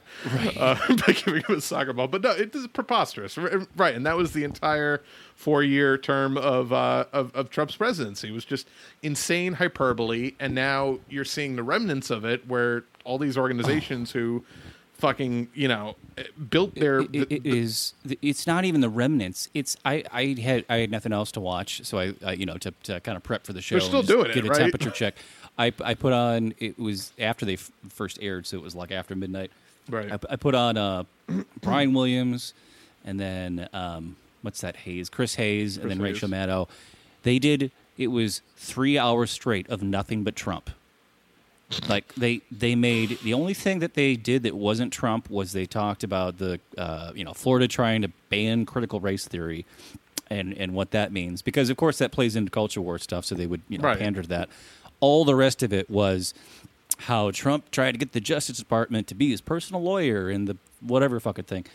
uh, 0.58 0.76
by 1.08 1.14
giving 1.14 1.44
him 1.44 1.58
a 1.58 1.62
soccer 1.62 1.94
ball. 1.94 2.08
But 2.08 2.22
no, 2.22 2.32
it 2.32 2.56
is 2.56 2.68
preposterous, 2.68 3.38
right? 3.76 3.96
And 3.96 4.06
that 4.06 4.18
was 4.18 4.34
the 4.34 4.44
entire 4.44 5.02
four-year 5.36 5.98
term 5.98 6.38
of, 6.38 6.74
uh, 6.74 7.06
of 7.14 7.34
of 7.36 7.50
Trump's 7.50 7.76
presidency. 7.76 8.30
It 8.30 8.34
was 8.34 8.46
just 8.46 8.68
insane 9.02 9.54
hyperbole, 9.54 10.34
and 10.40 10.54
now 10.54 11.00
you're 11.10 11.26
seeing 11.26 11.56
the 11.56 11.64
remnants 11.64 12.10
of 12.10 12.26
it, 12.26 12.48
where 12.48 12.84
all 13.06 13.18
these 13.18 13.38
organizations 13.38 14.12
who 14.12 14.44
fucking 15.00 15.48
you 15.54 15.68
know 15.68 15.96
built 16.50 16.76
their 16.76 17.00
it, 17.00 17.32
it 17.32 17.46
is 17.46 17.94
it's 18.22 18.46
not 18.46 18.66
even 18.66 18.82
the 18.82 18.90
remnants. 18.90 19.50
It's 19.54 19.78
i 19.86 20.04
i 20.12 20.36
had 20.42 20.66
i 20.70 20.78
had 20.78 20.92
nothing 20.92 21.14
else 21.14 21.32
to 21.34 21.40
watch 21.40 21.86
so 21.86 21.98
i, 22.00 22.14
I 22.24 22.34
you 22.34 22.46
know 22.46 22.58
to, 22.58 22.72
to 22.84 23.00
kind 23.00 23.16
of 23.16 23.24
prep 23.24 23.46
for 23.46 23.54
the 23.54 23.62
show 23.62 23.76
They're 23.76 23.82
still 23.82 24.00
and 24.00 24.08
doing 24.08 24.26
it, 24.32 24.34
get 24.34 24.46
a 24.46 24.50
right? 24.50 24.58
temperature 24.60 24.92
check. 24.92 25.16
I 25.58 25.72
i 25.84 25.94
put 25.94 26.12
on 26.14 26.54
it 26.60 26.78
was 26.78 27.14
after 27.18 27.46
they 27.46 27.54
f- 27.54 27.72
first 27.90 28.20
aired 28.22 28.46
so 28.46 28.58
it 28.58 28.64
was 28.64 28.76
like 28.76 28.92
after 28.92 29.16
midnight. 29.16 29.52
Right. 29.90 30.12
i, 30.12 30.20
I 30.30 30.36
put 30.36 30.54
on 30.56 30.78
uh 30.78 31.04
brian 31.62 31.94
williams 31.94 32.54
and 33.06 33.20
then 33.20 33.70
um 33.74 34.18
what's 34.42 34.62
that 34.62 34.76
hayes? 34.78 35.10
Chris 35.10 35.36
hayes 35.36 35.78
and 35.78 35.86
Chris 35.86 35.96
then 35.98 36.04
rachel 36.04 36.30
maddow. 36.30 36.68
They 37.24 37.40
did 37.40 37.72
it 37.98 38.08
was 38.08 38.42
three 38.58 38.98
hours 38.98 39.32
straight 39.32 39.70
of 39.70 39.82
nothing 39.82 40.24
but 40.24 40.36
trump 40.36 40.70
like 41.88 42.14
they 42.16 42.42
they 42.52 42.76
made 42.76 43.20
the 43.24 43.34
only 43.34 43.54
thing 43.54 43.80
that 43.80 43.94
they 43.94 44.16
did 44.16 44.44
that 44.44 44.56
wasn't 44.56 44.92
Trump 44.92 45.30
was 45.30 45.52
they 45.54 45.66
talked 45.66 46.04
about 46.04 46.38
the 46.38 46.60
uh, 46.78 47.12
you 47.16 47.24
know 47.24 47.34
Florida 47.34 47.68
trying 47.68 48.02
to 48.02 48.10
ban 48.30 48.66
critical 48.66 49.00
race 49.00 49.28
theory 49.28 49.66
and 50.30 50.54
and 50.54 50.74
what 50.74 50.92
that 50.92 51.12
means 51.12 51.42
because 51.42 51.70
of 51.70 51.78
course 51.78 51.98
that 52.00 52.12
plays 52.12 52.36
into 52.36 52.50
culture 52.52 52.82
war 52.82 52.98
stuff 52.98 53.26
so 53.26 53.36
they 53.36 53.46
would 53.48 53.62
you 53.70 53.78
know 53.78 53.84
Right. 53.86 54.00
pander 54.00 54.22
to 54.24 54.28
that. 54.30 54.50
All 55.00 55.26
the 55.26 55.36
rest 55.36 55.64
of 55.64 55.72
it 55.72 55.90
was 55.90 56.34
how 57.04 57.32
Trump 57.32 57.72
tried 57.72 57.94
to 57.94 57.98
get 57.98 58.12
the 58.12 58.20
Justice 58.20 58.58
Department 58.58 59.08
to 59.08 59.16
be 59.16 59.30
his 59.30 59.40
personal 59.40 59.82
lawyer 59.82 60.30
and 60.30 60.48
the 60.48 60.58
whatever 60.82 61.20
fucking 61.20 61.46
thing. 61.46 61.66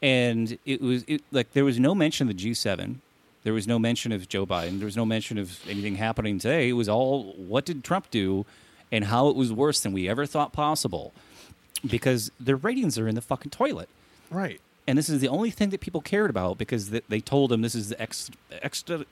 And 0.00 0.58
it 0.64 0.80
was 0.80 1.04
it, 1.08 1.22
like 1.32 1.52
there 1.54 1.64
was 1.64 1.80
no 1.80 1.94
mention 1.94 2.28
of 2.28 2.36
the 2.36 2.50
G7 2.50 2.96
there 3.44 3.54
was 3.54 3.66
no 3.66 3.78
mention 3.78 4.12
of 4.12 4.28
Joe 4.28 4.44
Biden. 4.44 4.78
There 4.78 4.84
was 4.84 4.96
no 4.96 5.06
mention 5.06 5.38
of 5.38 5.58
anything 5.66 5.94
happening 5.94 6.38
today. 6.38 6.68
It 6.68 6.72
was 6.74 6.88
all 6.88 7.32
what 7.34 7.64
did 7.64 7.82
Trump 7.82 8.10
do 8.10 8.44
and 8.90 9.04
how 9.04 9.28
it 9.28 9.36
was 9.36 9.52
worse 9.52 9.80
than 9.80 9.92
we 9.92 10.08
ever 10.08 10.26
thought 10.26 10.52
possible 10.52 11.12
because 11.86 12.30
their 12.40 12.56
ratings 12.56 12.98
are 12.98 13.06
in 13.08 13.14
the 13.14 13.20
fucking 13.20 13.50
toilet. 13.50 13.88
right 14.30 14.60
And 14.86 14.96
this 14.98 15.08
is 15.08 15.20
the 15.20 15.28
only 15.28 15.50
thing 15.50 15.68
that 15.70 15.80
people 15.80 16.00
cared 16.00 16.30
about 16.30 16.58
because 16.58 16.90
th- 16.90 17.04
they 17.08 17.20
told 17.20 17.50
them 17.50 17.62
this 17.62 17.74
is 17.74 17.90
the 17.90 18.00
ex- 18.02 18.30
extra. 18.62 19.04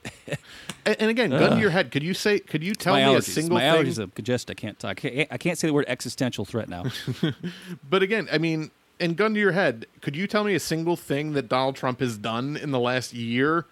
and, 0.85 0.95
and 0.99 1.09
again 1.09 1.29
gun 1.29 1.51
to 1.51 1.59
your 1.59 1.69
head 1.69 1.91
could 1.91 2.03
you 2.03 2.13
say 2.13 2.39
could 2.39 2.63
you 2.63 2.73
tell 2.75 2.95
me 2.95 3.15
a 3.15 3.21
single 3.21 3.57
my 3.57 3.71
thing 3.71 3.85
allergies 3.85 3.99
are 3.99 4.07
congested. 4.07 4.57
I 4.57 4.59
can't 4.59 4.79
talk. 4.79 4.91
I 4.91 5.09
can't, 5.09 5.27
I 5.31 5.37
can't 5.37 5.57
say 5.57 5.67
the 5.67 5.73
word 5.73 5.85
existential 5.87 6.45
threat 6.45 6.67
now. 6.69 6.83
But 7.89 8.03
again, 8.03 8.27
I 8.31 8.37
mean, 8.37 8.71
and 8.99 9.15
gun 9.15 9.33
to 9.35 9.39
your 9.39 9.51
head, 9.51 9.85
could 10.01 10.15
you 10.15 10.25
tell 10.27 10.43
me 10.43 10.55
a 10.55 10.59
single 10.59 10.95
thing 10.95 11.33
that 11.33 11.47
Donald 11.47 11.75
Trump 11.75 11.99
has 11.99 12.17
done 12.17 12.57
in 12.57 12.71
the 12.71 12.79
last 12.79 13.13
year, 13.13 13.65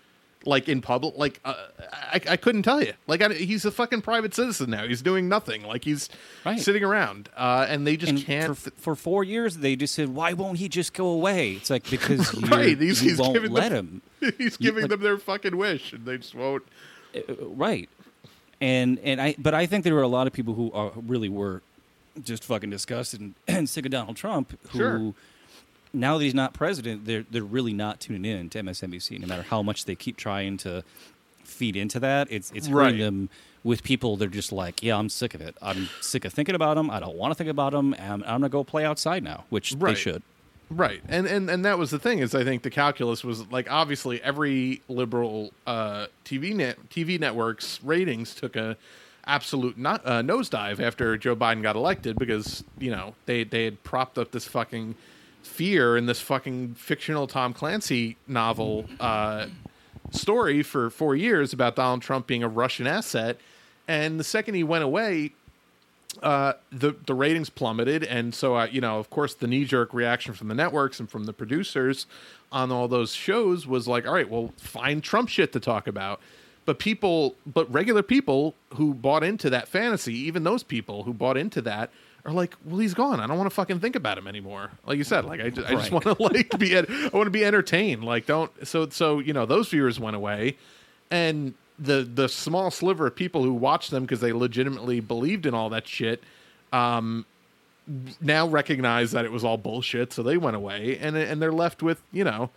like 0.46 0.70
in 0.70 0.82
public? 0.82 1.16
Like, 1.18 1.40
uh, 1.44 1.56
I, 1.92 2.22
I 2.30 2.38
couldn't 2.38 2.64
tell 2.64 2.82
you. 2.82 2.94
Like, 3.08 3.22
I, 3.22 3.34
he's 3.34 3.66
a 3.66 3.72
fucking 3.72 4.02
private 4.02 4.34
citizen 4.34 4.70
now. 4.70 4.88
He's 4.88 5.02
doing 5.02 5.28
nothing. 5.28 5.64
Like, 5.64 5.84
he's 5.84 6.10
Right. 6.46 6.60
sitting 6.60 6.84
around, 6.84 7.30
uh, 7.36 7.66
and 7.70 7.86
they 7.88 7.98
just 7.98 8.12
and 8.12 8.22
can't. 8.24 8.58
for, 8.58 8.72
for 8.72 8.96
four 8.96 9.24
years, 9.24 9.58
they 9.58 9.76
just 9.76 9.96
said, 9.96 10.10
"Why 10.10 10.34
won't 10.34 10.58
he 10.60 10.70
just 10.70 10.94
go 10.94 11.08
away?" 11.08 11.54
It's 11.54 11.70
like 11.70 11.90
because 11.90 12.34
you 12.34 12.48
right, 12.48 12.78
he's, 12.78 13.02
you 13.04 13.10
he's 13.10 13.20
won't 13.20 13.34
giving 13.34 13.52
let 13.52 13.70
them, 13.72 14.02
him. 14.22 14.34
He's 14.38 14.58
giving 14.58 14.84
like- 14.84 14.92
them 14.92 15.02
their 15.02 15.18
fucking 15.18 15.58
wish, 15.58 15.92
and 15.94 16.06
they 16.06 16.18
just 16.18 16.36
won't. 16.36 16.64
right 17.40 17.90
and 18.62 19.00
and 19.00 19.22
i 19.22 19.36
but 19.38 19.54
i 19.54 19.66
think 19.66 19.84
there 19.84 19.94
were 19.94 20.02
a 20.02 20.08
lot 20.08 20.28
of 20.28 20.34
people 20.34 20.54
who 20.54 20.72
are, 20.72 20.92
really 20.96 21.28
were 21.30 21.62
just 22.24 22.44
fucking 22.44 22.70
disgusted 22.70 23.20
and, 23.20 23.36
and 23.48 23.70
sick 23.70 23.86
of 23.86 23.92
donald 23.92 24.16
trump 24.16 24.58
who 24.70 24.78
Sure. 24.78 25.14
Now 25.96 26.18
that 26.18 26.24
he's 26.24 26.34
not 26.36 26.54
president 26.54 27.06
they're 27.06 27.26
they're 27.32 27.44
really 27.44 27.74
not 27.74 28.00
tuning 28.00 28.26
in 28.26 28.50
to 28.50 28.62
msnbc 28.62 29.20
no 29.20 29.28
matter 29.28 29.44
how 29.44 29.62
much 29.64 29.86
they 29.86 29.96
keep 29.96 30.18
trying 30.18 30.58
to 30.58 30.84
feed 31.44 31.76
into 31.76 32.00
that. 32.00 32.28
It's 32.32 32.52
it's 32.56 32.68
hurting 32.68 32.96
Right. 32.96 33.00
them 33.00 33.30
with 33.64 33.84
people 33.84 34.18
they're 34.18 34.28
just 34.28 34.52
like 34.52 34.82
yeah 34.84 34.98
i'm 34.98 35.10
sick 35.10 35.34
of 35.34 35.42
it. 35.42 35.56
I'm 35.62 35.90
sick 36.02 36.26
of 36.26 36.34
thinking 36.34 36.56
about 36.56 36.76
them 36.76 36.90
i 36.92 37.00
don't 37.00 37.16
want 37.16 37.32
to 37.32 37.36
think 37.36 37.50
about 37.50 37.72
them 37.72 37.94
and 37.98 38.24
i'm 38.26 38.42
gonna 38.42 38.50
go 38.50 38.64
play 38.64 38.84
outside 38.86 39.24
now 39.24 39.46
which 39.50 39.72
they 39.74 39.94
should. 39.96 40.22
Right, 40.72 41.04
and 41.08 41.28
and 41.28 41.48
and 41.48 41.64
that 41.64 41.78
was 41.78 41.92
the 41.92 42.00
thing 42.00 42.18
is 42.20 42.34
I 42.34 42.44
think 42.44 42.64
the 42.64 42.72
calculus 42.72 43.24
was 43.24 43.46
like 43.52 43.72
obviously 43.72 44.20
every 44.24 44.82
liberal 44.88 45.52
uh, 45.68 46.08
TV 46.26 46.56
net 46.56 46.78
TV 46.90 47.20
networks 47.20 47.80
ratings 47.84 48.34
took 48.34 48.56
a 48.56 48.76
absolute 49.28 49.78
not, 49.78 50.02
uh, 50.06 50.22
nosedive 50.24 50.80
after 50.80 51.18
Joe 51.18 51.36
Biden 51.36 51.62
got 51.62 51.76
elected 51.76 52.18
because 52.18 52.64
you 52.80 52.90
know 52.90 53.14
they 53.28 53.44
they 53.44 53.66
had 53.66 53.84
propped 53.84 54.18
up 54.18 54.32
this 54.32 54.48
fucking 54.48 54.96
fear 55.46 55.96
in 55.96 56.06
this 56.06 56.20
fucking 56.20 56.76
fictional 56.76 57.28
Tom 57.28 57.54
Clancy 57.54 58.18
novel 58.28 58.86
uh, 59.00 59.48
story 60.12 60.64
for 60.64 60.90
four 60.90 61.16
years 61.16 61.54
about 61.54 61.76
Donald 61.76 62.02
Trump 62.02 62.28
being 62.28 62.44
a 62.44 62.48
Russian 62.48 62.88
asset, 62.88 63.38
and 63.88 64.20
the 64.20 64.24
second 64.24 64.56
he 64.56 64.64
went 64.64 64.84
away, 64.84 65.34
uh, 66.24 66.54
the 66.72 66.96
the 67.06 67.14
ratings 67.14 67.50
plummeted, 67.50 68.04
and 68.04 68.34
so 68.34 68.58
uh, 68.58 68.66
you 68.66 68.82
know, 68.82 69.00
of 69.00 69.10
course, 69.10 69.34
the 69.34 69.48
knee 69.48 69.66
jerk 69.66 69.94
reaction 69.94 70.34
from 70.34 70.48
the 70.48 70.56
networks 70.56 71.00
and 71.00 71.10
from 71.10 71.26
the 71.26 71.34
producers 71.34 72.08
on 72.52 72.72
all 72.72 72.88
those 72.88 73.14
shows 73.14 73.68
was 73.68 73.88
like, 73.88 74.08
all 74.08 74.14
right, 74.14 74.30
well, 74.30 74.54
find 74.58 75.04
Trump 75.04 75.30
shit 75.30 75.54
to 75.54 75.60
talk 75.60 75.88
about. 75.88 76.20
But 76.66 76.80
people, 76.80 77.36
but 77.46 77.72
regular 77.72 78.02
people 78.02 78.56
who 78.74 78.96
bought 78.96 79.24
into 79.24 79.52
that 79.52 79.68
fantasy, 79.68 80.16
even 80.16 80.44
those 80.44 80.64
people 80.64 81.04
who 81.04 81.14
bought 81.14 81.38
into 81.38 81.62
that, 81.62 81.92
are 82.26 82.32
like, 82.32 82.56
well, 82.66 82.80
he's 82.80 82.94
gone. 82.94 83.20
I 83.20 83.28
don't 83.28 83.38
want 83.38 83.50
to 83.50 83.56
fucking 83.56 83.80
think 83.80 83.96
about 83.96 84.18
him 84.18 84.28
anymore. 84.28 84.72
Like 84.86 84.98
you 84.98 85.04
said, 85.04 85.26
like 85.26 85.42
I 85.42 85.50
just, 85.52 85.68
I 85.68 85.72
just 85.76 85.92
want 85.92 86.06
to 86.06 86.16
like 86.20 86.58
be, 86.58 86.76
ed- 86.76 86.88
I 86.90 87.10
want 87.16 87.28
to 87.28 87.32
be 87.32 87.46
entertained. 87.46 88.04
Like 88.04 88.26
don't. 88.26 88.52
So 88.68 88.90
so 88.90 89.20
you 89.20 89.34
know, 89.34 89.46
those 89.46 89.70
viewers 89.70 90.00
went 90.00 90.16
away, 90.16 90.58
and 91.12 91.54
the 91.78 92.08
the 92.12 92.28
small 92.28 92.72
sliver 92.72 93.08
of 93.08 93.16
people 93.16 93.44
who 93.44 93.54
watched 93.54 93.92
them 93.92 94.04
because 94.04 94.22
they 94.22 94.34
legitimately 94.34 95.00
believed 95.02 95.46
in 95.46 95.54
all 95.54 95.70
that 95.70 95.86
shit 95.86 96.24
um 96.72 97.26
now 98.22 98.48
recognize 98.48 99.12
that 99.12 99.26
it 99.26 99.32
was 99.32 99.44
all 99.44 99.58
bullshit 99.58 100.14
so 100.14 100.24
they 100.24 100.38
went 100.38 100.56
away 100.56 100.98
and 101.00 101.18
and 101.18 101.42
they're 101.42 101.52
left 101.52 101.84
with 101.84 102.02
you 102.14 102.24
know 102.24 102.50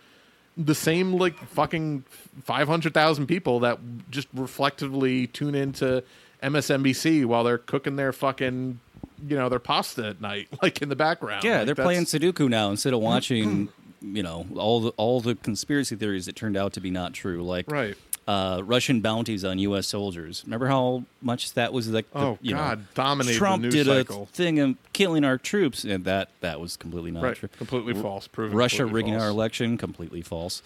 the 0.57 0.75
same 0.75 1.13
like 1.13 1.37
fucking 1.47 2.03
500,000 2.43 3.27
people 3.27 3.61
that 3.61 3.79
just 4.09 4.27
reflectively 4.33 5.27
tune 5.27 5.55
into 5.55 6.03
MSNBC 6.43 7.25
while 7.25 7.45
they're 7.45 7.57
cooking 7.57 7.95
their 7.95 8.11
fucking 8.11 8.79
you 9.27 9.35
know 9.37 9.49
their 9.49 9.59
pasta 9.59 10.07
at 10.07 10.21
night 10.21 10.47
like 10.61 10.81
in 10.81 10.89
the 10.89 10.95
background 10.95 11.43
Yeah, 11.43 11.57
Like, 11.57 11.65
they're 11.67 11.75
playing 11.75 12.03
Sudoku 12.05 12.49
now 12.49 12.69
instead 12.69 12.93
of 12.93 12.99
watching, 13.01 13.69
you 14.01 14.23
know, 14.23 14.45
all 14.55 14.79
the 14.81 14.89
all 14.97 15.21
the 15.21 15.35
conspiracy 15.35 15.95
theories 15.95 16.25
that 16.27 16.35
turned 16.35 16.55
out 16.57 16.73
to 16.73 16.79
be 16.81 16.89
not 16.91 17.13
true, 17.13 17.43
like 17.43 17.69
Right. 17.71 17.95
uh, 18.27 18.61
Russian 18.63 19.01
bounties 19.01 19.43
on 19.43 19.59
U.S. 19.59 19.87
soldiers. 19.87 20.43
Remember 20.45 20.67
how 20.67 21.03
much 21.21 21.53
that 21.53 21.73
was 21.73 21.89
like? 21.89 22.09
The, 22.11 22.19
Oh, 22.19 22.37
you 22.41 22.51
know, 22.53 22.59
God, 22.59 22.85
dominated 22.93 23.33
the 23.35 23.37
Trump 23.39 23.63
news 23.63 23.73
did 23.73 23.87
cycle. 23.87 24.23
a 24.23 24.25
thing 24.27 24.59
of 24.59 24.75
killing 24.93 25.23
our 25.25 25.37
troops, 25.37 25.83
and 25.83 26.05
that 26.05 26.29
that 26.41 26.59
was 26.61 26.77
completely 26.77 27.11
not 27.11 27.23
right 27.23 27.35
true. 27.35 27.49
completely 27.57 27.93
false 27.93 28.27
proven 28.27 28.55
Russia 28.55 28.85
rigging 28.85 29.13
false. 29.13 29.23
our 29.23 29.29
election, 29.29 29.77
completely 29.77 30.21
false. 30.21 30.61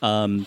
Um, 0.00 0.46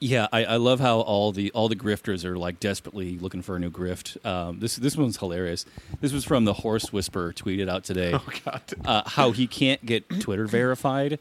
yeah, 0.00 0.26
I, 0.32 0.44
I 0.44 0.56
love 0.56 0.80
how 0.80 1.00
all 1.00 1.32
the 1.32 1.50
all 1.52 1.68
the 1.68 1.76
grifters 1.76 2.24
are 2.24 2.36
like 2.36 2.60
desperately 2.60 3.18
looking 3.18 3.42
for 3.42 3.56
a 3.56 3.58
new 3.58 3.70
grift. 3.70 4.24
Um, 4.26 4.60
this 4.60 4.76
this 4.76 4.96
one's 4.96 5.16
hilarious. 5.18 5.64
This 6.00 6.12
was 6.12 6.24
from 6.24 6.44
the 6.44 6.52
horse 6.54 6.92
whisperer 6.92 7.32
tweeted 7.32 7.68
out 7.70 7.84
today. 7.84 8.12
oh 8.14 8.24
god 8.44 8.62
uh, 8.84 9.02
how 9.06 9.30
he 9.32 9.46
can't 9.46 9.84
get 9.86 10.08
Twitter 10.20 10.46
verified, 10.46 11.18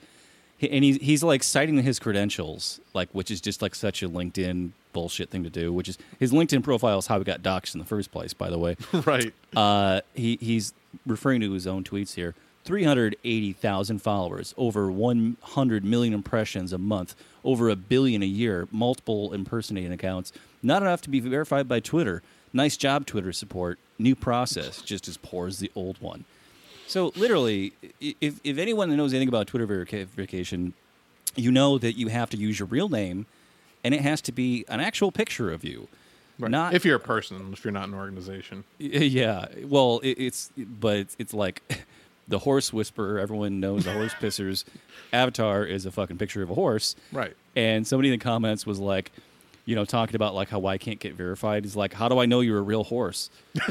He- 0.57 0.69
and 0.69 0.83
he's 0.83 0.97
he's 0.97 1.23
like 1.23 1.43
citing 1.43 1.77
his 1.81 1.99
credentials, 1.99 2.79
like 2.93 3.09
which 3.11 3.31
is 3.31 3.39
just 3.41 3.61
like 3.61 3.75
such 3.75 4.03
a 4.03 4.09
LinkedIn 4.09 4.71
bullshit 4.91 5.29
thing 5.29 5.43
to 5.43 5.49
do. 5.49 5.71
Which 5.71 5.87
is 5.89 5.97
his 6.19 6.31
LinkedIn 6.31 6.63
profile 6.63 6.99
is 6.99 7.07
how 7.07 7.17
he 7.19 7.23
got 7.23 7.41
doxxed 7.41 7.73
in 7.75 7.79
the 7.79 7.85
first 7.85 8.11
place. 8.11 8.33
By 8.33 8.49
the 8.49 8.57
way, 8.57 8.75
right 9.05 9.33
uh, 9.55 10.01
he 10.13 10.37
he's 10.41 10.73
referring 11.07 11.41
to 11.41 11.51
his 11.53 11.65
own 11.67 11.83
tweets 11.83 12.15
here. 12.15 12.35
380,000 12.63 14.01
followers, 14.01 14.53
over 14.57 14.91
100 14.91 15.83
million 15.83 16.13
impressions 16.13 16.71
a 16.71 16.77
month, 16.77 17.15
over 17.43 17.69
a 17.69 17.75
billion 17.75 18.23
a 18.23 18.27
year, 18.27 18.67
multiple 18.71 19.33
impersonating 19.33 19.91
accounts. 19.91 20.31
Not 20.61 20.81
enough 20.81 21.01
to 21.03 21.09
be 21.09 21.19
verified 21.19 21.67
by 21.67 21.79
Twitter. 21.79 22.21
Nice 22.53 22.77
job, 22.77 23.05
Twitter 23.05 23.33
support. 23.33 23.79
New 23.99 24.15
process, 24.15 24.81
just 24.81 25.07
as 25.07 25.17
poor 25.17 25.47
as 25.47 25.59
the 25.59 25.71
old 25.75 26.01
one. 26.01 26.25
So, 26.87 27.11
literally, 27.15 27.73
if, 27.99 28.39
if 28.43 28.57
anyone 28.57 28.95
knows 28.95 29.13
anything 29.13 29.29
about 29.29 29.47
Twitter 29.47 29.65
verification, 29.65 30.73
you 31.35 31.51
know 31.51 31.77
that 31.77 31.93
you 31.93 32.07
have 32.07 32.29
to 32.31 32.37
use 32.37 32.59
your 32.59 32.67
real 32.67 32.89
name 32.89 33.25
and 33.83 33.93
it 33.93 34.01
has 34.01 34.21
to 34.21 34.31
be 34.31 34.65
an 34.67 34.79
actual 34.79 35.11
picture 35.11 35.51
of 35.51 35.63
you. 35.63 35.87
right. 36.39 36.51
Not 36.51 36.73
if 36.73 36.85
you're 36.85 36.95
a 36.95 36.99
person 36.99 37.51
if 37.53 37.63
you're 37.63 37.71
not 37.71 37.87
an 37.87 37.93
organization 37.93 38.63
yeah, 38.77 39.47
well, 39.63 39.99
it, 40.03 40.17
it's 40.19 40.51
but 40.57 40.97
it's, 40.97 41.15
it's 41.19 41.33
like 41.33 41.61
the 42.27 42.39
horse 42.39 42.71
whisperer. 42.73 43.19
Everyone 43.19 43.59
knows 43.59 43.85
the 43.85 43.93
horse 43.93 44.13
pisser's 44.13 44.65
avatar 45.13 45.63
is 45.65 45.85
a 45.85 45.91
fucking 45.91 46.17
picture 46.17 46.41
of 46.43 46.49
a 46.49 46.53
horse, 46.55 46.95
Right. 47.11 47.35
And 47.55 47.85
somebody 47.85 48.09
in 48.11 48.17
the 48.17 48.23
comments 48.23 48.65
was 48.65 48.79
like, 48.79 49.11
you 49.65 49.75
know, 49.75 49.85
talking 49.85 50.15
about 50.15 50.33
like 50.35 50.49
how 50.49 50.65
I 50.65 50.77
can't 50.77 50.99
get 50.99 51.13
verified. 51.13 51.63
He's 51.65 51.75
like, 51.75 51.93
how 51.93 52.09
do 52.09 52.19
I 52.19 52.25
know 52.25 52.39
you're 52.41 52.57
a 52.57 52.61
real 52.61 52.83
horse? 52.83 53.29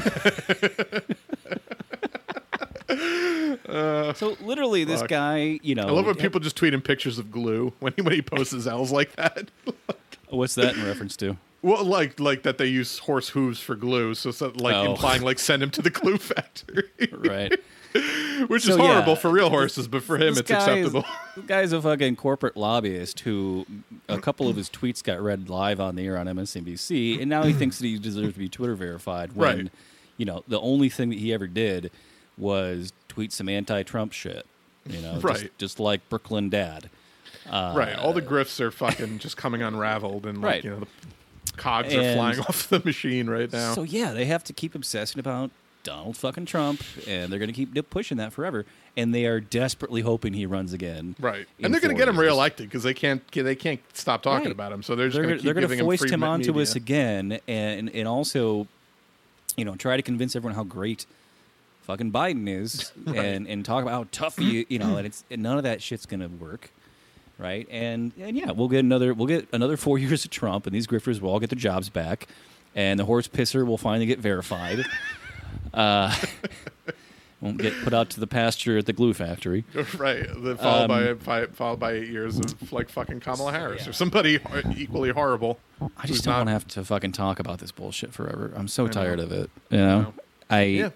Uh, 2.89 4.13
so 4.13 4.35
literally, 4.41 4.83
this 4.83 4.99
fuck. 5.01 5.09
guy, 5.09 5.59
you 5.63 5.73
know, 5.75 5.87
I 5.87 5.91
love 5.91 6.05
when 6.05 6.15
people 6.15 6.39
just 6.39 6.55
tweet 6.55 6.73
him 6.73 6.81
pictures 6.81 7.17
of 7.17 7.31
glue 7.31 7.73
when 7.79 7.93
he 7.95 8.01
when 8.01 8.13
he 8.13 8.21
posts 8.21 8.51
his 8.53 8.67
L's 8.67 8.91
like 8.91 9.15
that. 9.15 9.49
What's 10.29 10.55
that 10.55 10.75
in 10.75 10.85
reference 10.85 11.15
to? 11.17 11.37
Well, 11.61 11.83
like 11.83 12.19
like 12.19 12.43
that 12.43 12.57
they 12.57 12.65
use 12.67 12.99
horse 12.99 13.29
hooves 13.29 13.59
for 13.59 13.75
glue, 13.75 14.13
so, 14.15 14.31
so 14.31 14.51
like 14.55 14.75
Oh. 14.75 14.91
implying 14.91 15.21
like 15.21 15.39
send 15.39 15.63
him 15.63 15.69
to 15.71 15.81
the 15.81 15.89
glue 15.89 16.17
factory, 16.17 16.83
right. 17.11 17.53
which 18.47 18.63
So, 18.63 18.71
is 18.73 18.77
yeah, 18.77 18.87
horrible 18.93 19.15
for 19.15 19.29
real 19.29 19.49
horses, 19.49 19.87
but 19.87 20.03
for 20.03 20.17
him 20.17 20.29
it's 20.37 20.41
guy 20.41 20.57
is- 20.77 20.87
acceptable. 20.87 21.05
this 21.35 21.45
guy's 21.45 21.71
a 21.73 21.81
fucking 21.81 22.15
corporate 22.15 22.57
lobbyist 22.57 23.19
who 23.21 23.65
a 24.09 24.19
couple 24.19 24.47
of 24.49 24.55
his 24.55 24.69
tweets 24.69 25.03
got 25.03 25.21
read 25.21 25.49
live 25.49 25.79
on 25.79 25.95
the 25.95 26.05
air 26.05 26.17
on 26.17 26.25
MSNBC, 26.27 27.19
and 27.21 27.29
now 27.29 27.43
he 27.43 27.53
thinks 27.59 27.79
that 27.79 27.85
he 27.87 27.97
deserves 27.99 28.33
to 28.33 28.39
be 28.39 28.49
Twitter 28.49 28.75
verified. 28.75 29.35
When, 29.35 29.57
Right. 29.57 29.71
you 30.17 30.25
know, 30.25 30.43
the 30.47 30.59
only 30.59 30.89
thing 30.89 31.09
that 31.09 31.19
he 31.19 31.33
ever 31.33 31.47
did 31.47 31.91
was 32.37 32.93
tweet 33.07 33.31
some 33.31 33.47
anti-Trump 33.49 34.11
shit. 34.13 34.45
You 34.89 35.01
know, 35.01 35.13
just, 35.13 35.23
Right. 35.23 35.57
just 35.57 35.79
like 35.79 36.07
Brooklyn 36.09 36.49
Dad. 36.49 36.89
right, 37.49 37.95
all 37.95 38.11
the 38.13 38.25
uh, 38.25 38.29
grifts 38.29 38.59
are 38.59 38.71
fucking 38.71 39.19
just 39.19 39.37
coming 39.37 39.61
unraveled, 39.61 40.25
and 40.25 40.41
like 40.41 40.51
Right. 40.51 40.63
you 40.63 40.69
know 40.71 40.79
the 40.79 41.51
cogs 41.57 41.93
are 41.93 42.13
flying 42.15 42.39
off 42.47 42.67
the 42.69 42.81
machine 42.83 43.29
right 43.29 43.51
now. 43.51 43.73
So 43.75 43.83
yeah, 43.83 44.11
they 44.13 44.25
have 44.25 44.43
to 44.45 44.53
keep 44.53 44.75
obsessing 44.75 45.19
about 45.19 45.51
Donald 45.83 46.17
fucking 46.17 46.45
Trump, 46.45 46.81
and 47.07 47.31
they're 47.31 47.39
going 47.39 47.51
to 47.51 47.65
keep 47.65 47.89
pushing 47.89 48.17
that 48.17 48.33
forever. 48.33 48.65
And 48.95 49.13
they 49.13 49.25
are 49.25 49.39
desperately 49.39 50.01
hoping 50.01 50.33
he 50.33 50.45
runs 50.45 50.71
again. 50.71 51.15
Right, 51.19 51.47
and 51.61 51.73
they're 51.73 51.81
going 51.81 51.95
to 51.95 51.99
get 51.99 52.07
him 52.07 52.19
reelected 52.19 52.67
because 52.69 52.83
they 52.83 52.93
can't 52.93 53.25
they 53.31 53.55
can't 53.55 53.79
stop 53.93 54.21
talking 54.21 54.45
Right. 54.45 54.51
about 54.51 54.71
him. 54.71 54.83
So 54.83 54.95
they're 54.95 55.09
just 55.09 55.21
going 55.21 55.37
to 55.37 55.43
they're 55.43 55.53
giving 55.53 55.79
him 55.79 55.85
foist 55.85 56.09
him 56.09 56.23
onto 56.23 56.51
media. 56.51 56.61
us 56.61 56.75
again, 56.75 57.39
and 57.47 57.89
and 57.89 58.07
also, 58.07 58.67
you 59.57 59.65
know, 59.65 59.75
try 59.75 59.97
to 59.97 60.03
convince 60.03 60.35
everyone 60.35 60.55
how 60.55 60.63
great 60.63 61.05
fucking 61.83 62.11
Biden 62.11 62.47
is, 62.47 62.91
and 63.07 63.47
and 63.47 63.65
talk 63.65 63.81
about 63.81 63.91
how 63.93 64.05
tough 64.11 64.37
he, 64.37 64.65
you 64.69 64.79
know, 64.79 64.97
and 64.97 65.07
it's 65.07 65.23
and 65.31 65.41
none 65.43 65.57
of 65.57 65.63
that 65.63 65.81
shit's 65.81 66.05
gonna 66.05 66.27
work, 66.29 66.69
right? 67.39 67.67
And 67.71 68.11
and 68.19 68.37
yeah, 68.37 68.51
we'll 68.51 68.69
get 68.69 68.79
another 68.81 69.13
we'll 69.15 69.27
get 69.27 69.47
another 69.51 69.75
four 69.75 69.97
years 69.97 70.23
of 70.23 70.29
Trump, 70.31 70.67
and 70.67 70.75
these 70.75 70.85
grifters 70.87 71.19
will 71.19 71.31
all 71.31 71.39
get 71.39 71.49
their 71.49 71.57
jobs 71.59 71.89
back, 71.89 72.27
and 72.75 72.99
the 72.99 73.05
horse 73.05 73.27
pisser 73.27 73.65
will 73.65 73.79
finally 73.79 74.05
get 74.05 74.19
verified. 74.19 74.85
Uh, 75.73 76.15
won't 77.41 77.57
get 77.57 77.73
put 77.83 77.93
out 77.93 78.09
to 78.11 78.19
the 78.19 78.27
pasture 78.27 78.77
at 78.77 78.85
the 78.85 78.93
glue 78.93 79.13
factory. 79.13 79.65
right, 79.97 80.25
then 80.37 80.57
followed 80.57 80.87
by, 80.87 81.09
Um, 81.09 81.17
by 81.17 81.45
followed 81.47 81.79
by 81.79 81.91
eight 81.93 82.07
years 82.07 82.39
of 82.39 82.71
like 82.71 82.89
fucking 82.89 83.19
Kamala 83.19 83.51
Harris 83.51 83.83
yeah. 83.83 83.89
or 83.89 83.93
somebody 83.93 84.39
equally 84.77 85.09
horrible. 85.09 85.59
I 85.97 86.07
just 86.07 86.23
don't 86.23 86.31
not- 86.33 86.37
want 86.39 86.47
to 86.47 86.53
have 86.53 86.67
to 86.69 86.85
fucking 86.85 87.11
talk 87.11 87.39
about 87.39 87.59
this 87.59 87.71
bullshit 87.71 88.13
forever. 88.13 88.53
I'm 88.55 88.67
so 88.69 88.87
tired 88.87 89.19
of 89.19 89.31
it. 89.31 89.49
You 89.69 89.77
know, 89.77 90.01
know. 90.01 90.13
I, 90.49 90.61
Yeah. 90.63 90.89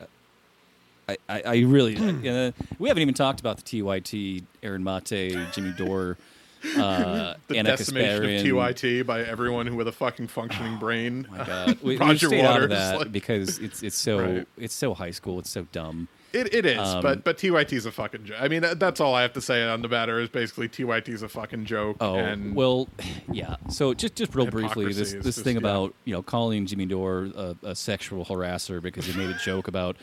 I, 1.10 1.18
I, 1.30 1.42
I 1.46 1.56
really. 1.60 1.96
uh, 1.96 2.52
we 2.80 2.90
haven't 2.90 3.02
even 3.02 3.14
talked 3.14 3.40
about 3.40 3.58
the 3.58 3.64
TYT, 3.64 4.44
Aaron 4.62 4.84
Mate, 4.84 5.38
Jimmy 5.54 5.72
Dore, 5.78 6.18
uh, 6.78 7.36
The 7.48 7.58
Anna 7.58 7.70
decimation 7.78 8.24
Kasparian. 8.24 8.40
of 8.70 8.76
TYT 8.76 9.06
by 9.06 9.22
everyone 9.24 9.68
who 9.68 9.76
with 9.76 9.88
a 9.88 9.92
fucking 9.92 10.28
functioning 10.28 10.78
brain. 10.80 11.28
Oh 11.32 11.38
My 11.38 11.44
God, 11.46 11.78
we, 11.82 11.90
we 11.94 11.98
Roger 11.98 12.28
of 12.28 12.42
Waters, 12.42 12.70
that 12.70 12.98
like- 13.00 13.12
because 13.12 13.60
it's 13.60 13.84
it's 13.84 13.98
so 13.98 14.20
Right. 14.20 14.48
it's 14.58 14.74
so 14.76 14.94
high 14.94 15.12
school. 15.12 15.40
It's 15.40 15.50
so 15.50 15.68
dumb. 15.72 16.08
It, 16.34 16.54
it 16.54 16.66
is, 16.66 16.78
Um, 16.78 17.02
but 17.02 17.24
but 17.24 17.38
TYT's 17.38 17.86
a 17.86 17.92
fucking 17.92 18.26
joke. 18.26 18.38
I 18.40 18.50
mean, 18.50 18.62
that, 18.62 18.80
that's 18.82 19.00
all 19.00 19.16
I 19.16 19.22
have 19.22 19.32
to 19.34 19.42
say 19.42 19.64
on 19.66 19.82
the 19.82 19.88
matter 19.88 20.20
is 20.20 20.28
basically 20.28 20.68
TYT's 20.68 21.22
a 21.24 21.30
fucking 21.30 21.66
joke. 21.66 21.98
Oh 22.02 22.16
and 22.16 22.54
well, 22.54 22.90
yeah. 23.32 23.56
So 23.70 23.94
just 23.94 24.16
just 24.16 24.36
real 24.36 24.48
briefly, 24.48 24.88
this 24.92 25.14
this 25.14 25.24
just- 25.24 25.40
thing 25.44 25.56
yeah. 25.56 25.60
about 25.62 25.94
you 26.04 26.14
know 26.14 26.22
calling 26.22 26.66
Jimmy 26.66 26.86
Dore 26.86 27.30
a, 27.36 27.56
a 27.64 27.76
sexual 27.76 28.26
harasser 28.26 28.82
because 28.82 29.06
he 29.06 29.18
made 29.18 29.30
a 29.30 29.38
joke 29.40 29.68
about 29.70 29.96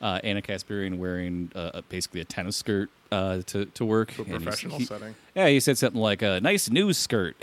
uh, 0.00 0.20
Anna 0.24 0.42
Kasparian 0.42 0.98
wearing 0.98 1.50
uh, 1.54 1.82
basically 1.88 2.20
a 2.20 2.24
tennis 2.24 2.56
skirt 2.56 2.88
uh, 3.12 3.42
to 3.46 3.66
to 3.66 3.84
work. 3.84 4.12
To 4.12 4.22
a 4.22 4.24
professional 4.24 4.78
he- 4.78 4.84
setting. 4.84 5.14
Yeah, 5.34 5.48
he 5.48 5.60
said 5.60 5.78
something 5.78 6.00
like 6.00 6.22
a 6.22 6.40
nice 6.40 6.70
news 6.70 6.96
skirt, 6.98 7.36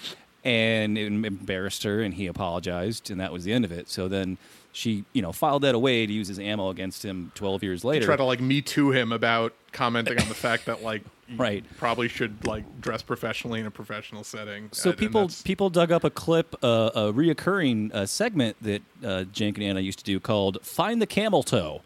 and 0.44 0.96
it 0.96 1.06
embarrassed 1.06 1.82
her, 1.84 2.00
and 2.00 2.14
he 2.14 2.26
apologized, 2.26 3.10
and 3.10 3.20
that 3.20 3.32
was 3.32 3.44
the 3.44 3.52
end 3.52 3.64
of 3.64 3.72
it. 3.72 3.88
So 3.88 4.08
then 4.08 4.38
she 4.72 5.04
you 5.12 5.22
know 5.22 5.32
filed 5.32 5.62
that 5.62 5.74
away 5.74 6.06
to 6.06 6.12
use 6.12 6.30
as 6.30 6.38
ammo 6.38 6.68
against 6.70 7.04
him 7.04 7.32
twelve 7.34 7.62
years 7.62 7.84
later. 7.84 8.06
try 8.06 8.16
to 8.16 8.24
like 8.24 8.40
me 8.40 8.60
too 8.62 8.90
him 8.92 9.12
about 9.12 9.52
commenting 9.72 10.18
on 10.20 10.28
the 10.28 10.34
fact 10.34 10.66
that 10.66 10.82
like 10.82 11.02
Right. 11.36 11.62
probably 11.76 12.08
should 12.08 12.46
like 12.46 12.80
dress 12.80 13.02
professionally 13.02 13.60
in 13.60 13.66
a 13.66 13.70
professional 13.70 14.24
setting. 14.24 14.70
So 14.72 14.90
And- 14.90 14.98
people 14.98 15.30
people 15.44 15.68
dug 15.68 15.92
up 15.92 16.02
a 16.04 16.10
clip, 16.10 16.54
uh, 16.62 16.90
a 16.94 17.00
reoccurring 17.12 17.92
uh, 17.94 18.06
segment 18.06 18.56
that 18.62 18.80
uh, 19.04 19.24
and 19.38 19.58
Anna 19.62 19.80
used 19.80 19.98
to 19.98 20.04
do 20.06 20.18
called 20.20 20.58
"Find 20.62 21.02
the 21.02 21.06
Camel 21.06 21.42
Toe." 21.42 21.82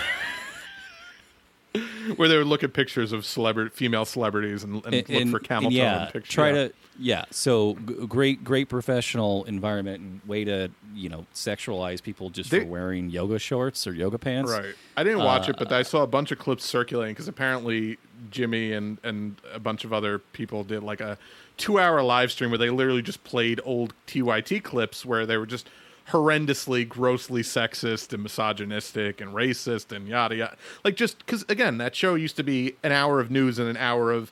where 2.15 2.29
they 2.29 2.37
would 2.37 2.47
look 2.47 2.63
at 2.63 2.73
pictures 2.73 3.11
of 3.11 3.25
celebrity 3.25 3.69
female 3.75 4.05
celebrities 4.05 4.63
and, 4.63 4.75
and, 4.85 4.93
And- 4.95 5.09
look 5.09 5.21
and- 5.21 5.31
for 5.31 5.39
camel 5.39 5.69
toe 5.71 5.75
yeah, 5.75 6.05
pictures. 6.05 6.33
try 6.33 6.47
yeah. 6.49 6.53
to 6.67 6.73
yeah. 6.97 7.25
So 7.29 7.73
g- 7.85 8.05
great, 8.07 8.45
great 8.45 8.69
professional 8.69 9.43
environment 9.45 9.99
and 10.01 10.21
way 10.25 10.45
to 10.45 10.71
you 10.93 11.09
know 11.09 11.25
sexualize 11.33 12.01
people 12.01 12.29
just 12.29 12.51
They- 12.51 12.61
for 12.61 12.67
wearing 12.67 13.09
yoga 13.09 13.37
shorts 13.39 13.85
or 13.85 13.93
yoga 13.93 14.17
pants. 14.17 14.49
Right. 14.51 14.73
I 14.95 15.03
didn't 15.03 15.19
watch 15.19 15.49
it, 15.49 15.55
Uh, 15.55 15.65
but 15.65 15.73
I 15.73 15.81
saw 15.83 16.03
a 16.03 16.07
bunch 16.07 16.31
of 16.31 16.39
clips 16.39 16.63
circulating 16.63 17.13
because 17.13 17.27
apparently 17.27 17.97
Jimmy 18.31 18.71
and 18.71 18.97
and 19.03 19.35
a 19.53 19.59
bunch 19.59 19.83
of 19.83 19.91
other 19.91 20.19
people 20.19 20.63
did 20.63 20.83
like 20.83 21.01
a 21.01 21.17
two 21.57 21.79
hour 21.79 22.01
live 22.01 22.31
stream 22.31 22.49
where 22.51 22.57
they 22.57 22.69
literally 22.69 23.01
just 23.01 23.23
played 23.25 23.59
old 23.65 23.93
TYT 24.07 24.63
clips 24.63 25.05
where 25.05 25.25
they 25.25 25.35
were 25.35 25.45
just 25.45 25.67
horrendously, 26.11 26.87
grossly 26.87 27.41
sexist 27.41 28.13
and 28.13 28.23
misogynistic 28.23 29.19
and 29.21 29.33
racist 29.33 29.95
and 29.95 30.07
yada 30.07 30.35
yada. 30.35 30.57
Like 30.83 30.95
just 30.95 31.19
because 31.19 31.43
again, 31.49 31.77
that 31.79 31.95
show 31.95 32.15
used 32.15 32.35
to 32.37 32.43
be 32.43 32.75
an 32.83 32.91
hour 32.91 33.19
of 33.19 33.31
news 33.31 33.59
and 33.59 33.67
an 33.69 33.77
hour 33.77 34.11
of 34.11 34.31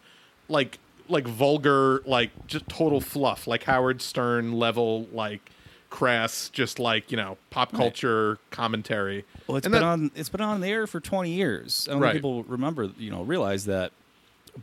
like 0.50 0.80
like 1.10 1.28
vulgar, 1.28 2.02
like 2.06 2.32
just 2.48 2.68
total 2.70 3.02
fluff, 3.02 3.48
like 3.48 3.64
Howard 3.64 4.02
Stern 4.02 4.54
level, 4.54 5.08
like 5.12 5.50
crass, 5.90 6.50
just 6.50 6.80
like 6.80 7.12
you 7.12 7.18
know 7.18 7.38
pop 7.50 7.72
culture 7.72 8.38
commentary. 8.52 9.26
Well, 9.48 9.58
it's 9.58 9.66
And 9.66 9.74
been 9.74 9.82
that- 9.82 9.88
on 9.88 10.12
it's 10.16 10.30
been 10.30 10.42
on 10.42 10.62
the 10.62 10.68
air 10.70 10.88
for 10.88 11.00
twenty 11.00 11.32
years. 11.32 11.88
I 11.90 11.94
don't 11.94 12.02
Right. 12.02 12.12
think 12.14 12.18
people 12.24 12.44
remember, 12.44 12.90
you 12.98 13.10
know, 13.12 13.24
realize 13.24 13.66
that. 13.66 13.92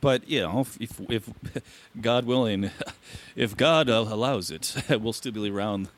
But 0.00 0.28
you 0.28 0.40
know, 0.40 0.60
if 0.78 1.00
if, 1.10 1.28
God 2.00 2.24
willing, 2.24 2.70
if 3.36 3.56
God 3.56 3.88
allows 3.88 4.50
it, 4.52 4.76
we'll 4.88 5.12
still 5.12 5.32
be 5.32 5.50
around 5.50 5.88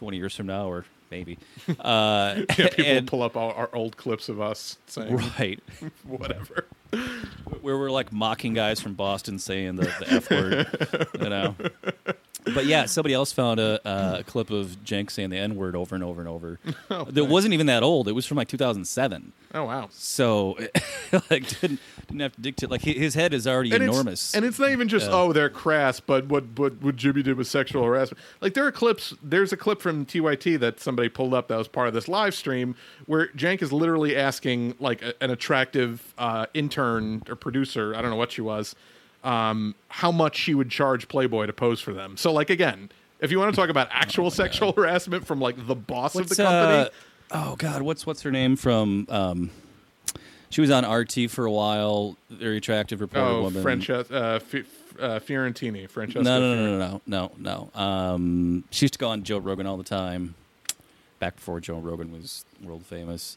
twenty 0.00 0.16
years 0.16 0.34
from 0.34 0.46
now, 0.46 0.66
or 0.66 0.86
maybe. 1.10 1.36
Uh, 1.78 2.42
Yeah, 2.58 2.68
people 2.68 2.84
and- 2.86 3.06
pull 3.06 3.22
up 3.22 3.36
all 3.36 3.52
our 3.52 3.68
old 3.74 3.98
clips 3.98 4.28
of 4.30 4.40
us 4.40 4.78
saying 4.86 5.14
right, 5.38 5.60
whatever. 6.04 6.64
where 7.60 7.78
we're 7.78 7.90
like 7.90 8.12
mocking 8.12 8.54
guys 8.54 8.80
from 8.80 8.94
Boston 8.94 9.38
saying 9.38 9.76
the, 9.76 9.82
the 10.00 10.06
f 10.08 10.30
word, 10.30 11.10
you 11.20 11.28
know. 11.28 11.54
But 12.54 12.64
yeah, 12.64 12.86
somebody 12.86 13.12
else 13.14 13.32
found 13.32 13.60
a, 13.60 13.86
uh, 13.86 14.16
a 14.20 14.24
clip 14.24 14.50
of 14.50 14.78
Cenk 14.84 15.10
saying 15.10 15.28
the 15.28 15.36
n 15.36 15.56
word 15.56 15.76
over 15.76 15.94
and 15.94 16.02
over 16.02 16.20
and 16.20 16.28
over. 16.28 16.58
Oh, 16.92 17.04
that 17.04 17.26
wasn't 17.26 17.54
even 17.54 17.66
that 17.66 17.84
old. 17.84 18.08
It 18.08 18.12
was 18.12 18.26
from 18.26 18.36
like 18.36 18.48
2007. 18.48 19.32
Oh 19.54 19.64
wow. 19.64 19.88
So, 19.92 20.58
like, 21.30 21.46
didn't 21.60 21.78
didn't 22.08 22.20
have 22.20 22.34
to 22.34 22.40
dictate. 22.40 22.68
Like, 22.68 22.82
his 22.82 23.14
head 23.14 23.32
is 23.32 23.46
already 23.46 23.72
And 23.72 23.84
enormous. 23.84 24.30
It's, 24.30 24.34
and 24.34 24.44
it's 24.44 24.58
not 24.58 24.70
even 24.70 24.88
just 24.88 25.08
Yeah. 25.08 25.16
oh 25.16 25.32
they're 25.32 25.50
crass, 25.50 26.00
but 26.00 26.26
what 26.26 26.58
what 26.58 26.82
what 26.82 26.96
Jimmy 26.96 27.22
did 27.22 27.36
was 27.36 27.48
sexual 27.48 27.84
harassment. 27.84 28.18
Like 28.40 28.54
there 28.54 28.66
are 28.66 28.72
clips. 28.72 29.14
There's 29.22 29.52
a 29.52 29.56
clip 29.56 29.80
from 29.80 30.04
TYT 30.04 30.58
that 30.58 30.80
somebody 30.80 31.08
pulled 31.08 31.32
up 31.34 31.46
that 31.48 31.56
was 31.58 31.68
part 31.68 31.86
of 31.86 31.94
this 31.94 32.08
live 32.08 32.34
stream 32.34 32.74
where 33.06 33.28
Cenk 33.36 33.62
is 33.62 33.72
literally 33.72 34.16
asking 34.16 34.74
like 34.80 35.00
a, 35.02 35.22
an 35.22 35.30
attractive 35.30 36.12
uh, 36.18 36.46
intern 36.54 36.79
or 36.80 37.36
producer, 37.36 37.94
I 37.94 38.02
don't 38.02 38.10
know 38.10 38.16
what 38.16 38.32
she 38.32 38.40
was, 38.40 38.74
um, 39.24 39.74
how 39.88 40.10
much 40.10 40.36
she 40.36 40.54
would 40.54 40.70
charge 40.70 41.08
Playboy 41.08 41.46
to 41.46 41.52
pose 41.52 41.80
for 41.80 41.92
them. 41.92 42.16
So 42.16 42.32
like 42.32 42.50
again, 42.50 42.90
if 43.20 43.30
you 43.30 43.38
want 43.38 43.54
to 43.54 43.60
talk 43.60 43.68
about 43.70 43.88
actual 43.90 44.30
sexual 44.30 44.72
harassment 44.72 45.26
from 45.26 45.40
like 45.40 45.66
the 45.66 45.74
boss 45.74 46.14
what's 46.14 46.30
of 46.30 46.36
the 46.36 46.42
company, 46.42 46.90
uh, 47.30 47.50
oh 47.50 47.56
god, 47.56 47.82
what's 47.82 48.06
what's 48.06 48.22
her 48.22 48.30
name 48.30 48.56
from? 48.56 49.06
Um, 49.08 49.50
she 50.48 50.60
was 50.60 50.70
on 50.70 50.90
RT 50.90 51.30
for 51.30 51.44
a 51.44 51.50
while. 51.50 52.16
Very 52.28 52.56
attractive 52.56 53.00
reporter 53.00 53.26
oh 53.26 53.42
woman. 53.42 53.62
Francesca 53.62 54.14
uh, 54.14 54.40
F- 54.52 54.54
uh, 54.98 55.20
Fiorentini, 55.20 55.88
Francesca. 55.88 56.22
No, 56.22 56.40
no, 56.40 56.56
Fiorentini. 56.56 56.78
no, 56.78 56.78
no, 56.78 57.00
no, 57.06 57.30
no, 57.38 57.70
no. 57.74 57.80
Um, 57.80 58.64
she 58.70 58.84
used 58.84 58.94
to 58.94 58.98
go 58.98 59.08
on 59.08 59.22
Joe 59.22 59.38
Rogan 59.38 59.66
all 59.66 59.76
the 59.76 59.84
time. 59.84 60.34
Back 61.20 61.36
before 61.36 61.60
Joe 61.60 61.78
Rogan 61.78 62.10
was 62.12 62.44
world 62.62 62.84
famous. 62.84 63.36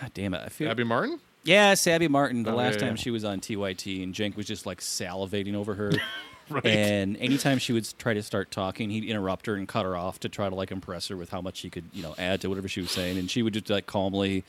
God 0.00 0.10
damn 0.14 0.34
it! 0.34 0.42
I 0.44 0.48
feel 0.48 0.70
Abby 0.70 0.84
Martin. 0.84 1.20
Yeah, 1.48 1.74
Abby 1.86 2.08
Martin. 2.08 2.42
The 2.42 2.52
Oh, 2.52 2.56
last 2.56 2.74
yeah, 2.74 2.80
time 2.80 2.96
yeah. 2.96 3.02
she 3.02 3.10
was 3.10 3.24
on 3.24 3.40
TYT, 3.40 4.02
and 4.02 4.14
Cenk 4.14 4.36
was 4.36 4.46
just 4.46 4.66
like 4.66 4.80
salivating 4.80 5.54
over 5.54 5.74
her. 5.74 5.92
Right. 6.50 6.64
And 6.64 7.18
anytime 7.18 7.58
she 7.58 7.74
would 7.74 7.86
try 7.98 8.14
to 8.14 8.22
start 8.22 8.50
talking, 8.50 8.88
he'd 8.88 9.04
interrupt 9.04 9.44
her 9.44 9.54
and 9.54 9.68
cut 9.68 9.84
her 9.84 9.94
off 9.94 10.18
to 10.20 10.30
try 10.30 10.48
to 10.48 10.54
like 10.54 10.70
impress 10.70 11.08
her 11.08 11.16
with 11.18 11.28
how 11.28 11.42
much 11.42 11.58
she 11.58 11.68
could, 11.68 11.84
you 11.92 12.02
know, 12.02 12.14
add 12.16 12.40
to 12.40 12.48
whatever 12.48 12.68
she 12.68 12.80
was 12.80 12.90
saying. 12.90 13.18
And 13.18 13.30
she 13.30 13.42
would 13.42 13.52
just 13.52 13.68
like 13.68 13.84
calmly, 13.84 14.44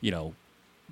you 0.00 0.12
know, 0.12 0.34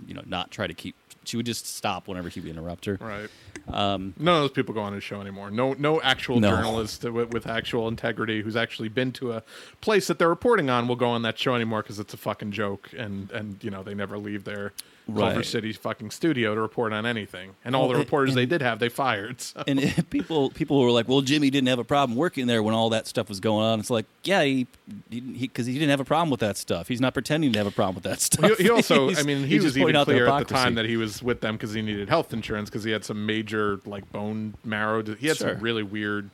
you 0.05 0.14
know 0.14 0.22
not 0.26 0.51
try 0.51 0.66
to 0.66 0.74
keep. 0.74 0.97
She 1.22 1.36
would 1.36 1.47
just 1.47 1.64
stop 1.64 2.09
whenever 2.09 2.28
he 2.28 2.40
would 2.40 2.51
interrupt 2.51 2.86
her. 2.86 2.98
Right. 3.01 3.28
Um, 3.72 4.14
None 4.18 4.35
of 4.35 4.43
those 4.43 4.51
people 4.51 4.74
go 4.74 4.80
on 4.80 4.93
his 4.94 5.05
show 5.05 5.20
anymore. 5.20 5.52
No, 5.52 5.74
no 5.74 6.01
actual 6.01 6.40
No. 6.40 6.51
journalist 6.51 7.05
with, 7.05 7.32
with 7.32 7.47
actual 7.47 7.86
integrity 7.86 8.43
who's 8.43 8.56
actually 8.56 8.89
been 8.89 9.12
to 9.12 9.35
a 9.35 9.44
place 9.80 10.09
that 10.09 10.18
they're 10.18 10.28
reporting 10.28 10.68
on 10.70 10.89
will 10.89 10.97
go 10.97 11.06
on 11.10 11.22
that 11.22 11.39
show 11.39 11.55
anymore 11.55 11.82
because 11.82 12.01
it's 12.01 12.14
a 12.14 12.16
fucking 12.16 12.51
joke, 12.51 12.90
and 12.98 13.30
and 13.30 13.62
you 13.62 13.70
know 13.70 13.85
they 13.85 13.94
never 13.94 14.18
leave 14.18 14.43
their 14.43 14.72
Culver 15.09 15.36
Right. 15.36 15.44
City 15.44 15.72
fucking 15.72 16.10
studio 16.10 16.55
to 16.55 16.60
report 16.60 16.93
on 16.93 17.06
anything. 17.06 17.52
And 17.64 17.74
all 17.74 17.85
the 17.89 17.93
Well, 17.94 18.01
reporters 18.01 18.35
they 18.35 18.44
did 18.47 18.60
have, 18.60 18.78
they 18.78 18.89
fired. 18.90 19.40
So. 19.40 19.64
And 19.66 19.80
people 20.10 20.51
people 20.51 20.80
were 20.80 20.90
like, 20.90 21.09
"Well, 21.09 21.22
Jimmy 21.22 21.48
didn't 21.51 21.68
have 21.68 21.78
a 21.78 21.85
problem 21.85 22.16
working 22.16 22.47
there 22.47 22.62
when 22.62 22.74
all 22.74 22.90
that 22.90 23.06
stuff 23.06 23.28
was 23.28 23.40
going 23.40 23.64
on." 23.64 23.80
It's 23.80 23.90
like, 23.90 24.06
yeah, 24.24 24.43
he 24.43 24.66
because 25.10 25.66
he, 25.66 25.72
didn't 25.74 25.90
have 25.90 26.01
a 26.01 26.05
problem 26.05 26.30
with 26.30 26.40
that 26.40 26.56
stuff. 26.56 26.89
He's 26.89 27.01
not 27.01 27.14
pretending 27.14 27.52
to 27.55 27.59
have 27.59 27.66
a 27.66 27.70
problem 27.70 27.94
with 27.94 28.05
that 28.05 28.20
stuff. 28.20 28.59
He, 28.59 28.64
he 28.64 28.70
also, 28.70 29.10
I 29.16 29.22
mean, 29.22 29.39
he 29.39 29.47
he's 29.47 29.64
was 29.64 29.72
just 29.74 29.78
even 29.82 29.97
out 29.97 30.06
the 30.06 30.12
clear 30.12 30.28
at 30.28 30.47
the 30.47 30.55
time 30.55 30.74
that 30.74 30.85
he 30.85 30.97
was 30.97 31.22
with 31.22 31.40
them 31.40 31.55
because 31.56 31.72
he 31.72 31.80
needed 31.82 32.09
health 32.09 32.32
insurance 32.32 32.68
because 32.68 32.85
he 32.85 32.90
had 32.90 33.05
some 33.05 33.24
major 33.24 33.80
like 33.86 34.10
bone 34.12 34.55
marrow. 34.64 35.02
He 35.02 35.28
had 35.28 35.36
Sure. 35.39 35.51
some 35.55 35.60
really 35.60 35.82
weird, 35.82 36.28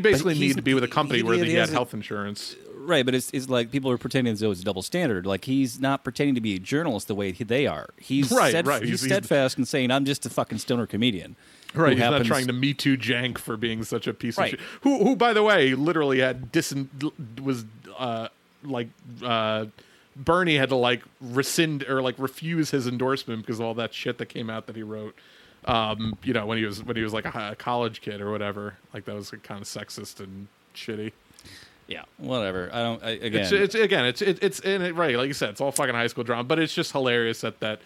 but 0.00 0.08
he 0.08 0.12
basically 0.12 0.34
he's- 0.34 0.40
needed 0.40 0.56
to 0.56 0.62
be 0.62 0.74
with 0.74 0.84
a 0.84 0.88
company 0.88 1.18
he- 1.18 1.22
where 1.22 1.36
he 1.36 1.44
he 1.50 1.54
had 1.54 1.68
health 1.70 1.94
insurance. 1.94 2.56
Right, 2.84 3.04
but 3.06 3.14
it's, 3.14 3.30
it's 3.32 3.48
like 3.48 3.70
people 3.70 3.92
are 3.92 3.98
pretending 3.98 4.32
as 4.32 4.40
though 4.40 4.50
it's 4.50 4.60
a 4.60 4.64
double 4.64 4.82
standard. 4.82 5.24
Like 5.24 5.44
he's 5.44 5.78
not 5.78 6.02
pretending 6.02 6.34
to 6.34 6.40
be 6.40 6.56
a 6.56 6.58
journalist 6.58 7.06
the 7.06 7.14
way 7.14 7.30
he- 7.30 7.44
they 7.44 7.66
are. 7.68 7.90
He's 7.96 8.32
Right, 8.32 8.52
right. 8.66 8.82
He's, 8.82 8.88
He's- 8.90 9.00
he's- 9.02 9.12
steadfast 9.12 9.56
in 9.56 9.64
saying, 9.66 9.90
"I'm 9.92 10.04
just 10.04 10.26
a 10.26 10.30
fucking 10.30 10.58
stoner 10.58 10.86
comedian." 10.86 11.36
Right, 11.74 11.92
he's 11.92 12.00
happens- 12.02 12.28
not 12.28 12.34
trying 12.34 12.46
to 12.48 12.52
me 12.52 12.74
too 12.74 12.96
Cenk 12.98 13.38
for 13.38 13.56
being 13.56 13.84
such 13.84 14.06
a 14.08 14.12
piece 14.12 14.36
Right. 14.36 14.54
of 14.54 14.58
shit. 14.60 14.68
Who, 14.82 15.04
who, 15.04 15.16
by 15.16 15.32
the 15.32 15.42
way, 15.44 15.74
literally 15.76 16.18
had 16.18 16.50
dis 16.50 16.74
was 17.42 17.64
uh 17.98 18.28
like 18.64 18.88
uh 19.24 19.66
Bernie 20.16 20.56
had 20.56 20.68
to 20.68 20.76
like 20.76 21.02
rescind 21.20 21.84
or 21.84 22.02
like 22.02 22.16
refuse 22.18 22.70
his 22.72 22.86
endorsement 22.86 23.42
because 23.42 23.60
of 23.60 23.64
all 23.66 23.74
that 23.74 23.94
shit 23.94 24.18
that 24.18 24.26
came 24.26 24.50
out 24.50 24.66
that 24.66 24.76
he 24.76 24.82
wrote. 24.82 25.14
Um, 25.64 26.18
you 26.24 26.32
know, 26.32 26.46
when 26.46 26.58
he 26.58 26.64
was 26.64 26.82
when 26.82 26.96
he 26.96 27.02
was 27.02 27.12
like 27.12 27.24
a, 27.24 27.50
a 27.52 27.54
college 27.56 28.00
kid 28.00 28.20
or 28.20 28.30
whatever, 28.32 28.74
like 28.92 29.04
that 29.04 29.14
was 29.14 29.30
kind 29.42 29.60
of 29.60 29.66
sexist 29.68 30.20
and 30.20 30.48
shitty. 30.74 31.12
Yeah, 31.88 32.02
whatever. 32.18 32.70
I 32.72 32.82
don't. 32.82 33.02
I, 33.02 33.10
again, 33.10 33.42
It's, 33.42 33.52
it's 33.52 33.74
again, 33.74 34.04
it's 34.06 34.22
it, 34.22 34.42
it's 34.42 34.60
in 34.60 34.82
it 34.82 34.94
right, 34.94 35.16
like 35.16 35.28
you 35.28 35.34
said, 35.34 35.50
it's 35.50 35.60
all 35.60 35.72
fucking 35.72 35.94
high 35.94 36.06
school 36.06 36.24
drama, 36.24 36.44
but 36.44 36.58
it's 36.58 36.74
just 36.74 36.92
hilarious 36.92 37.42
that 37.42 37.60
that 37.60 37.80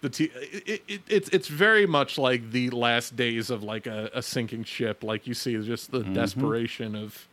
the 0.00 0.08
t- 0.08 0.30
it, 0.34 0.82
it, 0.86 1.00
it's 1.08 1.28
it's 1.30 1.48
very 1.48 1.84
much 1.86 2.18
like 2.18 2.50
the 2.52 2.70
last 2.70 3.16
days 3.16 3.50
of 3.50 3.62
like 3.62 3.86
a, 3.86 4.10
a 4.14 4.22
sinking 4.22 4.64
ship. 4.64 5.02
Like 5.02 5.26
you 5.26 5.34
see, 5.34 5.52
just 5.62 5.90
Mm-hmm. 5.90 6.14
the 6.14 6.20
desperation 6.20 6.94
of, 6.94 7.26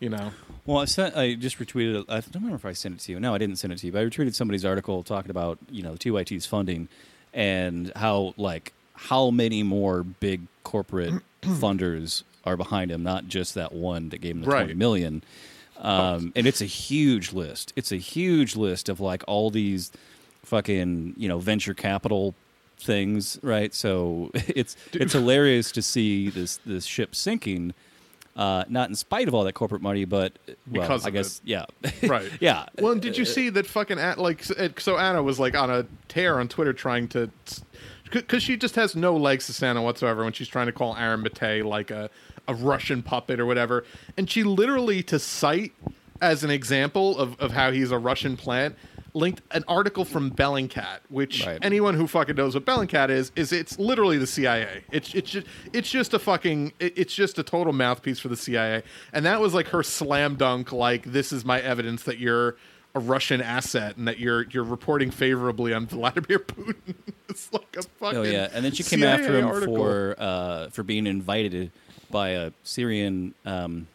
you 0.00 0.10
know, 0.10 0.32
Well, 0.66 0.78
I 0.78 0.84
sent. 0.84 1.16
I 1.16 1.34
just 1.34 1.58
retweeted. 1.58 2.04
I 2.08 2.16
don't 2.20 2.34
remember 2.34 2.56
if 2.56 2.64
I 2.66 2.72
sent 2.72 2.96
it 2.96 3.00
to 3.04 3.12
you. 3.12 3.20
No, 3.20 3.34
I 3.34 3.38
didn't 3.38 3.56
send 3.56 3.72
it 3.72 3.78
to 3.78 3.86
you. 3.86 3.92
But 3.92 4.02
I 4.02 4.04
retweeted 4.04 4.34
somebody's 4.34 4.64
article 4.64 5.02
talking 5.02 5.30
about 5.30 5.58
you 5.70 5.82
know 5.82 5.94
TYT's 5.96 6.46
funding 6.46 6.88
and 7.32 7.90
how 7.96 8.34
like 8.36 8.74
how 9.08 9.30
many 9.30 9.62
more 9.62 10.02
big 10.02 10.42
corporate 10.64 11.14
funders 11.42 12.22
are 12.44 12.56
behind 12.56 12.90
him, 12.90 13.02
not 13.02 13.26
just 13.28 13.54
that 13.54 13.72
one 13.72 14.08
that 14.10 14.20
gave 14.20 14.32
him 14.36 14.42
the 14.42 14.46
Right. 14.48 14.60
twenty 14.60 14.74
million. 14.74 15.22
Um, 15.78 16.32
and 16.36 16.46
it's 16.46 16.60
a 16.60 16.66
huge 16.66 17.32
list. 17.32 17.72
It's 17.76 17.90
a 17.90 17.96
huge 17.96 18.54
list 18.56 18.88
of 18.90 19.00
like 19.00 19.22
all 19.26 19.50
these 19.50 19.90
fucking 20.44 21.14
you 21.16 21.28
know 21.28 21.38
venture 21.38 21.74
capital 21.74 22.34
things, 22.78 23.38
right? 23.42 23.74
So 23.74 24.30
it's 24.34 24.76
it's 24.92 25.12
hilarious 25.12 25.72
to 25.72 25.82
see 25.82 26.28
this 26.30 26.58
this 26.66 26.84
ship 26.84 27.14
sinking. 27.14 27.74
Uh, 28.36 28.64
not 28.68 28.88
in 28.88 28.94
spite 28.94 29.26
of 29.26 29.34
all 29.34 29.44
that 29.44 29.52
corporate 29.54 29.82
money, 29.82 30.04
but 30.04 30.32
well, 30.70 30.82
Because 30.82 31.04
I 31.04 31.10
guess 31.10 31.40
yeah, 31.44 31.64
right? 32.04 32.30
yeah. 32.40 32.66
Well, 32.78 32.92
and 32.92 33.02
did 33.02 33.18
you 33.18 33.24
see 33.24 33.48
that 33.50 33.66
fucking 33.66 33.98
An- 33.98 34.18
like 34.18 34.44
so 34.78 34.96
Anna 34.98 35.22
was 35.22 35.38
like 35.40 35.56
on 35.56 35.68
a 35.70 35.84
tear 36.08 36.38
on 36.38 36.48
Twitter 36.48 36.72
trying 36.72 37.08
to 37.08 37.28
because 38.10 38.42
she 38.42 38.56
just 38.56 38.74
has 38.76 38.94
no 38.96 39.16
legs 39.16 39.46
to 39.46 39.52
stand 39.52 39.78
on 39.78 39.84
whatsoever 39.84 40.24
when 40.24 40.32
she's 40.32 40.48
trying 40.48 40.66
to 40.66 40.72
call 40.72 40.96
Aaron 40.96 41.22
Mate 41.22 41.64
like 41.64 41.90
a 41.90 42.10
a 42.48 42.54
Russian 42.54 43.02
puppet 43.02 43.38
or 43.38 43.46
whatever, 43.46 43.84
and 44.16 44.28
she 44.28 44.42
literally 44.42 45.02
to 45.04 45.18
cite 45.18 45.72
as 46.20 46.44
an 46.44 46.50
example 46.50 47.16
of 47.18 47.38
of 47.40 47.52
how 47.52 47.70
he's 47.70 47.90
a 47.90 47.98
Russian 47.98 48.36
plant 48.36 48.76
linked 49.12 49.42
an 49.50 49.64
article 49.66 50.04
from 50.04 50.30
Bellingcat, 50.30 50.98
which 51.08 51.44
Right. 51.44 51.58
anyone 51.62 51.94
who 51.94 52.06
fucking 52.06 52.36
knows 52.36 52.54
what 52.54 52.64
Bellingcat 52.64 53.10
is 53.10 53.32
is 53.34 53.52
it's 53.52 53.76
literally 53.78 54.18
the 54.18 54.26
CIA. 54.26 54.84
It's 54.92 55.14
it's 55.14 55.30
just 55.30 55.46
it's 55.72 55.90
just 55.90 56.14
a 56.14 56.18
fucking 56.20 56.72
it's 56.78 57.12
just 57.14 57.38
a 57.38 57.42
total 57.42 57.72
mouthpiece 57.72 58.20
for 58.20 58.28
the 58.28 58.36
CIA. 58.36 58.82
And 59.12 59.26
that 59.26 59.40
was 59.40 59.52
like 59.52 59.68
her 59.68 59.82
slam 59.82 60.36
dunk 60.36 60.70
like 60.72 61.10
this 61.10 61.32
is 61.32 61.44
my 61.44 61.60
evidence 61.60 62.04
that 62.04 62.18
you're 62.18 62.56
a 62.94 63.00
Russian 63.00 63.40
asset 63.40 63.96
and 63.96 64.08
that 64.08 64.18
you're 64.18 64.44
you're 64.50 64.64
reporting 64.64 65.10
favorably 65.10 65.72
on 65.72 65.86
Vladimir 65.86 66.38
Putin. 66.40 66.94
it's 67.28 67.52
like 67.52 67.76
a 67.78 67.82
fucking 67.82 68.18
Oh 68.18 68.22
yeah, 68.22 68.48
and 68.52 68.64
then 68.64 68.72
she 68.72 68.82
came 68.82 69.00
CIA 69.00 69.12
after 69.12 69.38
him 69.38 69.46
article. 69.46 69.76
for 69.76 70.14
uh, 70.18 70.68
for 70.70 70.82
being 70.82 71.06
invited 71.06 71.70
by 72.10 72.30
a 72.30 72.50
Syrian 72.64 73.34
um, 73.46 73.86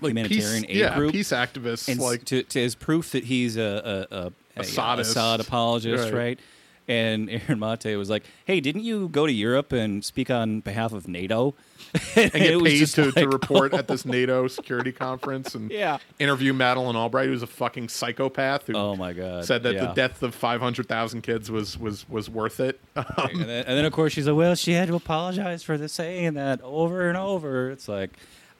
like 0.00 0.10
humanitarian 0.10 0.62
peace, 0.62 0.70
aid 0.70 0.76
yeah, 0.76 0.96
group, 0.96 1.12
peace 1.12 1.30
activists 1.30 1.88
and 1.88 2.00
like 2.00 2.24
to, 2.26 2.42
to 2.44 2.62
as 2.62 2.74
proof 2.76 3.10
that 3.12 3.24
he's 3.24 3.56
a, 3.56 4.06
a, 4.10 4.16
a, 4.16 4.26
a 4.56 4.60
Assadist. 4.60 5.10
Assad 5.12 5.40
apologist, 5.40 6.04
Right. 6.04 6.14
right? 6.14 6.40
And 6.88 7.30
Aaron 7.30 7.60
Mate 7.60 7.96
was 7.96 8.10
like, 8.10 8.24
"Hey, 8.44 8.60
didn't 8.60 8.82
you 8.82 9.08
go 9.08 9.26
to 9.26 9.32
Europe 9.32 9.72
and 9.72 10.04
speak 10.04 10.30
on 10.30 10.60
behalf 10.60 10.92
of 10.92 11.06
NATO?" 11.06 11.54
and 12.16 12.32
get 12.32 12.50
it 12.50 12.56
was 12.56 12.72
paid 12.72 12.86
to, 13.04 13.12
to 13.12 13.20
like, 13.20 13.32
report 13.32 13.74
at 13.74 13.86
this 13.86 14.04
oh 14.06 14.10
NATO 14.10 14.48
security 14.48 14.92
conference 14.92 15.54
and 15.54 15.70
Yeah. 15.72 15.98
interview 16.18 16.52
Madeleine 16.52 16.96
Albright, 16.96 17.28
who's 17.28 17.42
a 17.42 17.46
fucking 17.46 17.88
psychopath 17.88 18.66
who 18.66 18.74
Oh 18.74 18.96
my 18.96 19.12
god! 19.12 19.44
said 19.44 19.62
that 19.62 19.78
the 19.78 19.92
death 19.94 20.22
of 20.22 20.34
500,000 20.34 21.20
kids 21.22 21.50
was 21.50 21.78
was 21.78 22.08
was 22.08 22.28
worth 22.28 22.60
it. 22.60 22.80
Um, 22.96 23.04
and, 23.16 23.40
then, 23.42 23.64
and 23.66 23.78
then 23.78 23.84
of 23.84 23.92
course 23.92 24.12
she's 24.12 24.26
like, 24.26 24.36
"Well, 24.36 24.54
she 24.54 24.72
had 24.72 24.88
to 24.88 24.94
apologize 24.94 25.62
for 25.62 25.78
the 25.78 25.88
saying 25.88 26.34
that 26.34 26.60
over 26.62 27.08
and 27.08 27.16
over." 27.16 27.70
It's 27.70 27.88
like, 27.88 28.10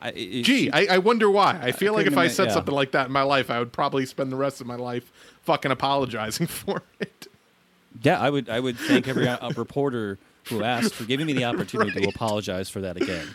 I, 0.00 0.10
it, 0.10 0.42
Gee, 0.44 0.64
she- 0.64 0.72
I, 0.72 0.94
I 0.94 0.98
wonder 0.98 1.30
why. 1.30 1.58
I 1.62 1.72
feel 1.72 1.92
like 1.92 2.06
if 2.06 2.16
I 2.16 2.28
said 2.28 2.48
yeah. 2.48 2.54
something 2.54 2.74
like 2.74 2.92
that 2.92 3.06
in 3.06 3.12
my 3.12 3.22
life, 3.22 3.50
I 3.50 3.58
would 3.58 3.72
probably 3.72 4.06
spend 4.06 4.30
the 4.30 4.36
rest 4.36 4.60
of 4.60 4.66
my 4.66 4.76
life 4.76 5.10
fucking 5.42 5.70
apologizing 5.70 6.46
for 6.46 6.82
it. 7.00 7.26
Yeah, 8.00 8.18
I 8.20 8.30
would. 8.30 8.48
I 8.48 8.60
would 8.60 8.76
thank 8.76 9.08
every 9.08 9.28
uh, 9.28 9.50
reporter 9.50 10.18
who 10.48 10.62
asked 10.62 10.94
for 10.94 11.04
giving 11.04 11.26
me 11.26 11.32
the 11.34 11.44
opportunity 11.44 12.00
to 12.00 12.08
apologize 12.08 12.68
for 12.68 12.80
that 12.80 12.96
again. 12.96 13.26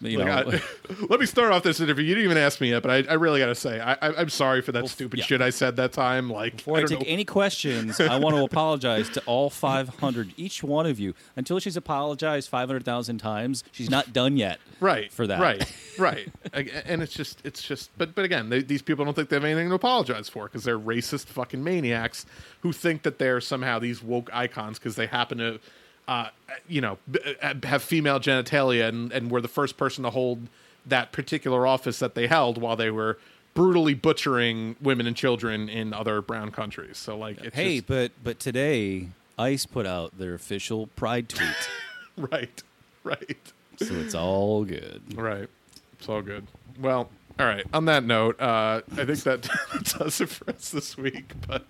You 0.00 0.18
know, 0.18 0.30
I- 0.30 0.62
let 1.08 1.20
me 1.20 1.26
start 1.26 1.52
off 1.52 1.62
this 1.62 1.80
interview. 1.80 2.04
You 2.04 2.14
didn't 2.14 2.30
even 2.30 2.38
ask 2.38 2.60
me 2.60 2.70
yet, 2.70 2.82
but 2.82 2.90
I, 2.90 3.10
I 3.10 3.14
really 3.14 3.40
got 3.40 3.46
to 3.46 3.54
say, 3.54 3.80
I, 3.80 3.94
I, 3.94 4.14
I'm 4.16 4.28
sorry 4.28 4.62
for 4.62 4.72
that 4.72 4.88
stupid 4.88 5.18
yeah. 5.18 5.24
shit 5.24 5.42
I 5.42 5.50
said 5.50 5.76
that 5.76 5.92
time. 5.92 6.30
Like, 6.30 6.58
before 6.58 6.78
I 6.78 6.82
I, 6.82 6.84
take 6.84 7.00
know. 7.00 7.04
any 7.06 7.24
questions, 7.24 8.00
I 8.00 8.18
want 8.18 8.36
to 8.36 8.44
apologize 8.44 9.08
to 9.10 9.22
all 9.26 9.50
500, 9.50 10.34
each 10.36 10.62
one 10.62 10.86
of 10.86 10.98
you. 11.00 11.14
Until 11.36 11.58
she's 11.58 11.76
apologized 11.76 12.48
500,000 12.48 13.18
times, 13.18 13.64
she's 13.72 13.90
not 13.90 14.12
done 14.12 14.36
yet. 14.36 14.58
right 14.80 15.12
for 15.12 15.26
that. 15.26 15.40
right 15.40 15.74
right 15.98 16.28
and 16.86 17.02
it's 17.02 17.12
just 17.12 17.44
it's 17.44 17.60
just 17.62 17.90
but 17.98 18.14
but 18.14 18.24
again 18.24 18.48
they, 18.48 18.62
these 18.62 18.82
people 18.82 19.04
don't 19.04 19.14
think 19.14 19.28
they 19.28 19.34
have 19.36 19.44
anything 19.44 19.68
to 19.68 19.74
apologize 19.74 20.28
for 20.28 20.44
because 20.44 20.62
they're 20.62 20.78
racist 20.78 21.26
fucking 21.26 21.62
maniacs 21.64 22.24
who 22.60 22.72
think 22.72 23.02
that 23.02 23.18
they're 23.18 23.40
somehow 23.40 23.78
these 23.80 24.02
woke 24.02 24.30
icons 24.32 24.78
because 24.78 24.94
they 24.94 25.06
happen 25.06 25.38
to 25.38 25.58
uh, 26.08 26.30
you 26.66 26.80
know 26.80 26.98
b- 27.10 27.20
uh, 27.42 27.54
have 27.64 27.82
female 27.84 28.18
genitalia 28.18 28.88
and, 28.88 29.12
and 29.12 29.30
were 29.30 29.40
the 29.40 29.46
first 29.48 29.76
person 29.76 30.02
to 30.02 30.10
hold 30.10 30.48
that 30.86 31.12
particular 31.12 31.66
office 31.66 32.00
that 32.00 32.14
they 32.16 32.26
held 32.26 32.58
while 32.60 32.74
they 32.74 32.90
were 32.90 33.18
brutally 33.54 33.94
butchering 33.94 34.74
women 34.80 35.06
and 35.06 35.16
children 35.16 35.68
in 35.68 35.92
other 35.92 36.20
brown 36.22 36.50
countries 36.50 36.96
so 36.98 37.16
like 37.16 37.38
it's 37.42 37.54
hey, 37.54 37.76
just- 37.76 37.86
but 37.86 38.12
but 38.24 38.40
today, 38.40 39.08
ICE 39.38 39.66
put 39.66 39.86
out 39.86 40.18
their 40.18 40.34
official 40.34 40.88
Pride 40.96 41.28
tweet, 41.28 41.68
right 42.16 42.62
right 43.04 43.52
so 43.76 43.94
it's 43.94 44.14
all 44.16 44.64
good. 44.64 45.02
Right. 45.16 45.48
It's 45.92 46.08
all 46.08 46.20
good. 46.22 46.48
Well, 46.80 47.10
all 47.38 47.46
right. 47.46 47.64
On 47.72 47.84
that 47.84 48.02
note, 48.02 48.40
uh, 48.40 48.82
I 48.96 49.04
think 49.04 49.20
that 49.22 49.48
does 49.98 50.20
it 50.20 50.28
for 50.28 50.50
us 50.50 50.70
this 50.70 50.96
week. 50.98 51.30
But 51.46 51.64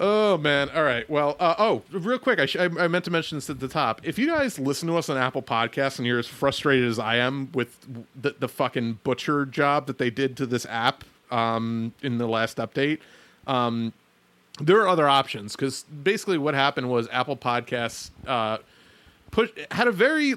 oh 0.00 0.38
man, 0.38 0.70
all 0.70 0.82
right. 0.82 1.08
Well, 1.08 1.36
uh, 1.38 1.54
oh, 1.58 1.82
real 1.90 2.18
quick, 2.18 2.38
I, 2.38 2.46
sh- 2.46 2.56
I, 2.56 2.64
I 2.64 2.88
meant 2.88 3.04
to 3.06 3.10
mention 3.10 3.36
this 3.36 3.50
at 3.50 3.60
the 3.60 3.68
top. 3.68 4.00
If 4.04 4.18
you 4.18 4.26
guys 4.26 4.58
listen 4.58 4.88
to 4.88 4.96
us 4.96 5.08
on 5.08 5.16
Apple 5.16 5.42
Podcasts 5.42 5.98
and 5.98 6.06
you're 6.06 6.18
as 6.18 6.26
frustrated 6.26 6.88
as 6.88 6.98
I 6.98 7.16
am 7.16 7.50
with 7.52 7.76
the, 8.20 8.34
the 8.38 8.48
fucking 8.48 9.00
butcher 9.04 9.46
job 9.46 9.86
that 9.86 9.98
they 9.98 10.10
did 10.10 10.36
to 10.38 10.46
this 10.46 10.66
app 10.66 11.04
um, 11.30 11.92
in 12.02 12.18
the 12.18 12.26
last 12.26 12.58
update, 12.58 12.98
um, 13.46 13.92
there 14.60 14.80
are 14.80 14.88
other 14.88 15.08
options 15.08 15.56
because 15.56 15.82
basically 15.84 16.38
what 16.38 16.54
happened 16.54 16.90
was 16.90 17.08
Apple 17.10 17.36
Podcasts. 17.36 18.10
Uh, 18.26 18.58
push 19.32 19.50
had 19.70 19.88
a 19.88 19.92
very 19.92 20.34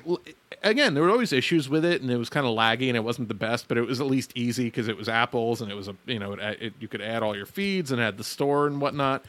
again 0.63 0.93
there 0.93 1.03
were 1.03 1.09
always 1.09 1.31
issues 1.31 1.69
with 1.69 1.85
it 1.85 2.01
and 2.01 2.09
it 2.09 2.17
was 2.17 2.29
kind 2.29 2.47
of 2.47 2.57
laggy 2.57 2.87
and 2.87 2.95
it 2.95 3.03
wasn't 3.03 3.27
the 3.27 3.33
best 3.35 3.67
but 3.67 3.77
it 3.77 3.81
was 3.81 3.99
at 3.99 4.07
least 4.07 4.31
easy 4.35 4.63
because 4.63 4.87
it 4.87 4.97
was 4.97 5.07
apples 5.07 5.61
and 5.61 5.69
it 5.69 5.75
was 5.75 5.87
a 5.87 5.95
you 6.05 6.17
know 6.17 6.33
it, 6.33 6.39
it, 6.61 6.73
you 6.79 6.87
could 6.87 7.01
add 7.01 7.21
all 7.21 7.35
your 7.35 7.45
feeds 7.45 7.91
and 7.91 8.01
had 8.01 8.17
the 8.17 8.23
store 8.23 8.65
and 8.65 8.81
whatnot 8.81 9.23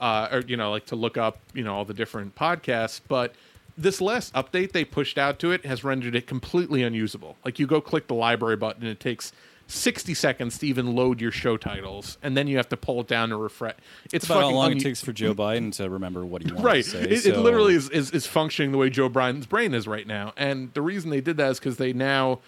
uh, 0.00 0.28
or 0.30 0.40
you 0.46 0.56
know 0.56 0.70
like 0.70 0.86
to 0.86 0.96
look 0.96 1.16
up 1.16 1.38
you 1.54 1.64
know 1.64 1.74
all 1.74 1.84
the 1.84 1.94
different 1.94 2.34
podcasts 2.34 3.00
but 3.08 3.34
this 3.78 4.00
last 4.00 4.32
update 4.34 4.72
they 4.72 4.84
pushed 4.84 5.18
out 5.18 5.38
to 5.38 5.52
it 5.52 5.64
has 5.64 5.84
rendered 5.84 6.14
it 6.14 6.26
completely 6.26 6.82
unusable 6.82 7.36
like 7.44 7.58
you 7.58 7.66
go 7.66 7.80
click 7.80 8.06
the 8.06 8.14
library 8.14 8.56
button 8.56 8.82
and 8.82 8.90
it 8.90 9.00
takes 9.00 9.32
60 9.68 10.14
seconds 10.14 10.58
to 10.58 10.66
even 10.66 10.94
load 10.94 11.20
your 11.20 11.32
show 11.32 11.56
titles, 11.56 12.18
and 12.22 12.36
then 12.36 12.46
you 12.46 12.56
have 12.56 12.68
to 12.68 12.76
pull 12.76 13.00
it 13.00 13.08
down 13.08 13.30
to 13.30 13.36
refresh. 13.36 13.74
It's, 14.04 14.14
It's 14.14 14.24
about 14.26 14.42
how 14.42 14.50
long 14.50 14.72
it 14.72 14.80
takes 14.80 15.02
for 15.02 15.12
Joe 15.12 15.34
Biden 15.34 15.74
to 15.76 15.90
remember 15.90 16.24
what 16.24 16.42
he 16.42 16.52
wants 16.52 16.62
right. 16.62 16.84
to 16.84 16.90
say. 16.90 17.02
It, 17.02 17.26
it 17.26 17.38
literally 17.38 17.74
is, 17.74 17.90
is 17.90 18.12
is 18.12 18.26
functioning 18.26 18.70
the 18.70 18.78
way 18.78 18.90
Joe 18.90 19.10
Biden's 19.10 19.46
brain 19.46 19.74
is 19.74 19.88
right 19.88 20.06
now, 20.06 20.32
and 20.36 20.72
the 20.74 20.82
reason 20.82 21.10
they 21.10 21.20
did 21.20 21.36
that 21.38 21.50
is 21.50 21.58
because 21.58 21.78
they 21.78 21.92
now 21.92 22.38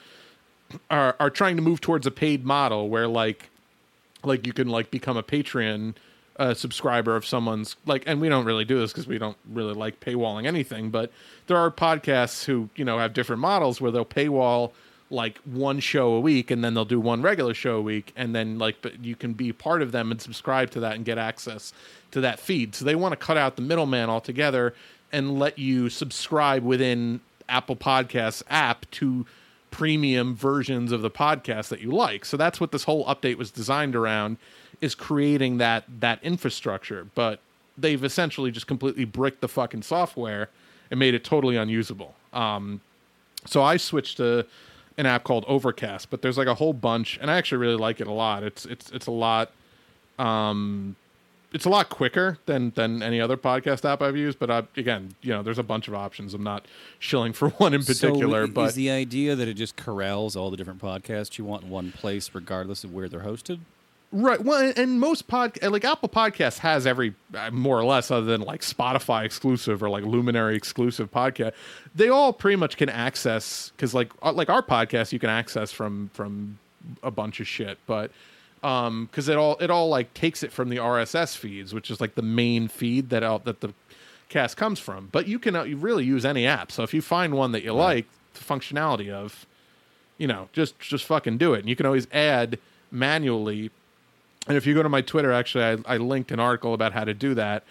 are 0.91 1.17
are 1.19 1.31
trying 1.31 1.57
to 1.57 1.63
move 1.63 1.81
towards 1.81 2.07
a 2.07 2.11
paid 2.11 2.45
model 2.45 2.89
where 2.89 3.09
like 3.09 3.51
like 4.23 4.47
you 4.47 4.53
can 4.53 4.69
like 4.69 4.91
become 4.91 5.17
a 5.17 5.23
Patreon 5.23 5.95
uh, 6.39 6.55
subscriber 6.55 7.17
of 7.17 7.27
someone's 7.27 7.77
like, 7.87 8.05
and 8.07 8.21
we 8.21 8.29
don't 8.29 8.45
really 8.45 8.65
do 8.65 8.79
this 8.79 8.93
because 8.93 9.07
we 9.07 9.19
don't 9.19 9.37
really 9.51 9.75
like 9.75 10.01
paywalling 10.01 10.47
anything, 10.47 10.91
but 10.91 11.11
there 11.47 11.57
are 11.57 11.71
podcasts 11.71 12.45
who 12.45 12.69
you 12.77 12.85
know 12.85 12.99
have 12.99 13.13
different 13.13 13.41
models 13.41 13.81
where 13.81 13.91
they'll 13.91 14.05
paywall 14.05 14.73
like 15.11 15.39
one 15.39 15.81
show 15.81 16.13
a 16.13 16.21
week 16.21 16.51
and 16.51 16.63
then 16.63 16.75
they'll 16.75 16.85
do 16.85 17.01
one 17.01 17.23
regular 17.23 17.55
show 17.55 17.77
a 17.77 17.81
week 17.81 18.13
and 18.15 18.35
then 18.35 18.59
like 18.59 18.77
but 18.83 19.03
you 19.03 19.17
can 19.17 19.33
be 19.33 19.51
part 19.55 19.81
of 19.81 19.91
them 19.91 20.11
and 20.11 20.21
subscribe 20.21 20.71
to 20.71 20.81
that 20.81 20.97
and 20.97 21.07
get 21.07 21.17
access 21.17 21.73
to 22.11 22.21
that 22.21 22.39
feed 22.39 22.75
so 22.75 22.85
they 22.85 22.95
want 22.95 23.11
to 23.13 23.17
cut 23.17 23.39
out 23.39 23.57
the 23.57 23.63
middleman 23.63 24.11
altogether 24.11 24.75
and 25.11 25.39
let 25.39 25.59
you 25.59 25.89
subscribe 25.89 26.63
within 26.63 27.21
apple 27.49 27.75
podcasts 27.75 28.43
app 28.51 28.85
to 28.91 29.25
premium 29.71 30.35
versions 30.35 30.93
of 30.93 31.03
the 31.03 31.11
podcast 31.11 31.69
that 31.69 31.81
you 31.81 31.91
like. 31.91 32.25
So 32.25 32.37
that's 32.37 32.61
what 32.61 32.73
this 32.73 32.85
whole 32.85 33.05
update 33.07 33.37
was 33.37 33.51
designed 33.51 33.95
around 33.95 34.37
is 34.81 34.95
creating 34.95 35.59
that 35.59 35.85
that 36.01 36.19
infrastructure, 36.23 37.07
but 37.15 37.41
they've 37.77 38.03
essentially 38.03 38.51
just 38.51 38.67
completely 38.67 39.05
bricked 39.05 39.41
the 39.41 39.49
fucking 39.49 39.83
software 39.83 40.49
and 40.91 40.99
made 40.99 41.15
it 41.15 41.25
totally 41.25 41.57
unusable. 41.57 42.15
Um 42.33 42.81
so 43.47 43.63
I 43.63 43.77
switched 43.77 44.17
to 44.19 44.47
an 44.97 45.07
app 45.07 45.25
called 45.25 45.45
Overcast, 45.47 46.11
but 46.11 46.23
there's 46.23 46.37
like 46.37 46.49
a 46.49 46.55
whole 46.55 46.73
bunch 46.73 47.19
and 47.21 47.31
I 47.31 47.37
actually 47.37 47.59
really 47.59 47.77
like 47.77 48.01
it 48.01 48.07
a 48.07 48.13
lot. 48.13 48.43
It's 48.43 48.65
it's 48.65 48.91
it's 48.91 49.07
a 49.07 49.13
lot 49.13 49.53
um 50.19 50.97
it's 51.53 51.65
a 51.65 51.71
lot 51.71 51.89
quicker 51.89 52.39
than 52.47 52.71
than 52.75 53.03
any 53.03 53.21
other 53.21 53.37
podcast 53.37 53.85
app 53.85 54.03
I've 54.03 54.17
used, 54.17 54.39
but 54.39 54.51
I, 54.51 54.63
again, 54.77 55.15
you 55.23 55.33
know, 55.33 55.43
there's 55.43 55.59
a 55.59 55.63
bunch 55.63 55.89
of 55.89 55.95
options. 55.95 56.35
I'm 56.35 56.43
not 56.43 56.67
shilling 56.99 57.33
for 57.33 57.49
one 57.59 57.75
in 57.75 57.83
particular, 57.83 58.47
so 58.47 58.53
but 58.53 58.65
is 58.67 58.75
the 58.75 58.91
idea 58.91 59.35
that 59.35 59.49
it 59.49 59.55
just 59.55 59.77
corrals 59.77 60.37
all 60.37 60.51
the 60.51 60.57
different 60.57 60.81
podcasts 60.81 61.39
you 61.39 61.45
want 61.45 61.65
in 61.65 61.71
one 61.71 61.93
place, 61.93 62.31
regardless 62.35 62.85
of 62.85 62.93
where 62.93 63.09
they're 63.09 63.21
hosted? 63.21 63.61
Right. 64.11 64.43
Well, 64.43 64.73
and 64.75 64.99
most 64.99 65.29
pod 65.29 65.63
like 65.63 65.85
Apple 65.85 66.09
Podcasts 66.09 66.59
has 66.61 66.87
every 66.87 67.15
uh, 67.35 67.51
more 67.51 67.79
or 67.79 67.85
less, 67.85 68.11
other 68.11 68.25
than 68.25 68.41
like 68.41 68.63
Spotify 68.63 69.25
exclusive 69.25 69.83
or 69.83 69.91
like 69.91 70.03
Luminary 70.05 70.57
exclusive 70.57 71.13
podcast, 71.13 71.53
they 71.95 72.09
all 72.09 72.33
pretty 72.33 72.57
much 72.57 72.79
can 72.79 72.89
access 72.89 73.71
because 73.77 73.93
like 73.93 74.11
uh, 74.23 74.33
like 74.33 74.49
our 74.49 74.63
podcast 74.63 75.13
you 75.13 75.19
can 75.19 75.29
access 75.29 75.73
from 75.73 76.11
from 76.15 76.59
a 77.03 77.11
bunch 77.11 77.39
of 77.41 77.47
shit, 77.47 77.79
but 77.87 78.11
um 78.63 79.05
because 79.07 79.29
it 79.29 79.37
all 79.37 79.57
it 79.59 79.71
all 79.71 79.91
like 79.91 80.13
takes 80.15 80.43
it 80.43 80.53
from 80.53 80.71
the 80.71 80.77
RSS 80.79 81.37
feeds, 81.37 81.75
which 81.75 81.91
is 81.91 82.01
like 82.01 82.15
the 82.15 82.23
main 82.23 82.67
feed 82.67 83.11
that 83.11 83.23
out 83.23 83.45
that 83.45 83.61
the 83.61 83.75
cast 84.31 84.57
comes 84.57 84.79
from. 84.79 85.11
But 85.13 85.29
you 85.29 85.39
can 85.39 85.55
uh, 85.55 85.65
you 85.65 85.77
really 85.77 86.07
use 86.07 86.25
any 86.25 86.47
app. 86.47 86.73
So 86.73 86.83
if 86.83 86.95
you 86.95 87.03
find 87.03 87.35
one 87.35 87.53
that 87.53 87.63
you 87.63 87.75
like, 87.75 88.07
the 88.33 88.41
functionality 88.41 89.11
of, 89.11 89.45
you 90.17 90.27
know, 90.27 90.49
just 90.55 90.79
just 90.79 91.05
fucking 91.05 91.37
do 91.37 91.53
it. 91.53 91.61
And 91.61 91.69
you 91.69 91.77
can 91.77 91.85
always 91.85 92.09
add 92.11 92.59
manually 92.91 93.71
and 94.49 94.57
if 94.57 94.67
you 94.67 94.75
go 94.75 94.83
to 94.83 94.89
my 94.89 95.01
Twitter, 95.01 95.33
actually, 95.33 95.65
I, 95.65 95.95
I 95.95 95.97
linked 95.99 96.33
an 96.33 96.41
article 96.41 96.75
about 96.75 96.93
how 96.93 97.05
to 97.05 97.15
do 97.15 97.35
that. 97.35 97.65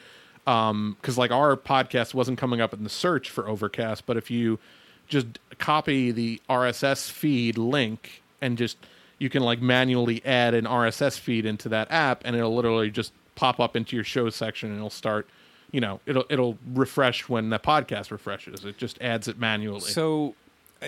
Um, 0.46 0.96
because 1.02 1.18
like 1.18 1.32
our 1.32 1.58
podcast 1.58 2.14
wasn't 2.14 2.38
coming 2.38 2.62
up 2.62 2.74
in 2.74 2.84
the 2.84 2.90
search 2.90 3.30
for 3.30 3.50
Overcast, 3.50 4.06
but 4.06 4.16
if 4.16 4.32
you 4.32 4.60
just 5.08 5.40
copy 5.58 6.12
the 6.12 6.42
RSS 6.50 7.12
feed 7.12 7.58
link 7.58 8.22
and 8.42 8.58
just 8.58 8.78
you 9.20 9.30
can 9.30 9.44
like 9.44 9.62
manually 9.62 10.24
add 10.26 10.54
an 10.54 10.66
RSS 10.66 11.20
feed 11.20 11.46
into 11.46 11.70
that 11.70 11.92
app, 11.92 12.22
and 12.24 12.36
it'll 12.36 12.56
literally 12.56 12.92
just 12.92 13.12
pop 13.36 13.60
up 13.60 13.76
into 13.76 13.96
your 13.96 14.06
show 14.06 14.30
section, 14.30 14.70
and 14.70 14.78
it'll 14.78 14.90
start. 14.90 15.28
You 15.72 15.82
know, 15.82 16.00
it'll 16.06 16.26
it'll 16.30 16.58
refresh 16.74 17.28
when 17.28 17.50
the 17.50 17.60
podcast 17.60 18.12
refreshes. 18.12 18.64
It 18.64 18.78
just 18.78 19.02
adds 19.02 19.28
it 19.28 19.38
manually. 19.38 19.82
So, 19.82 20.36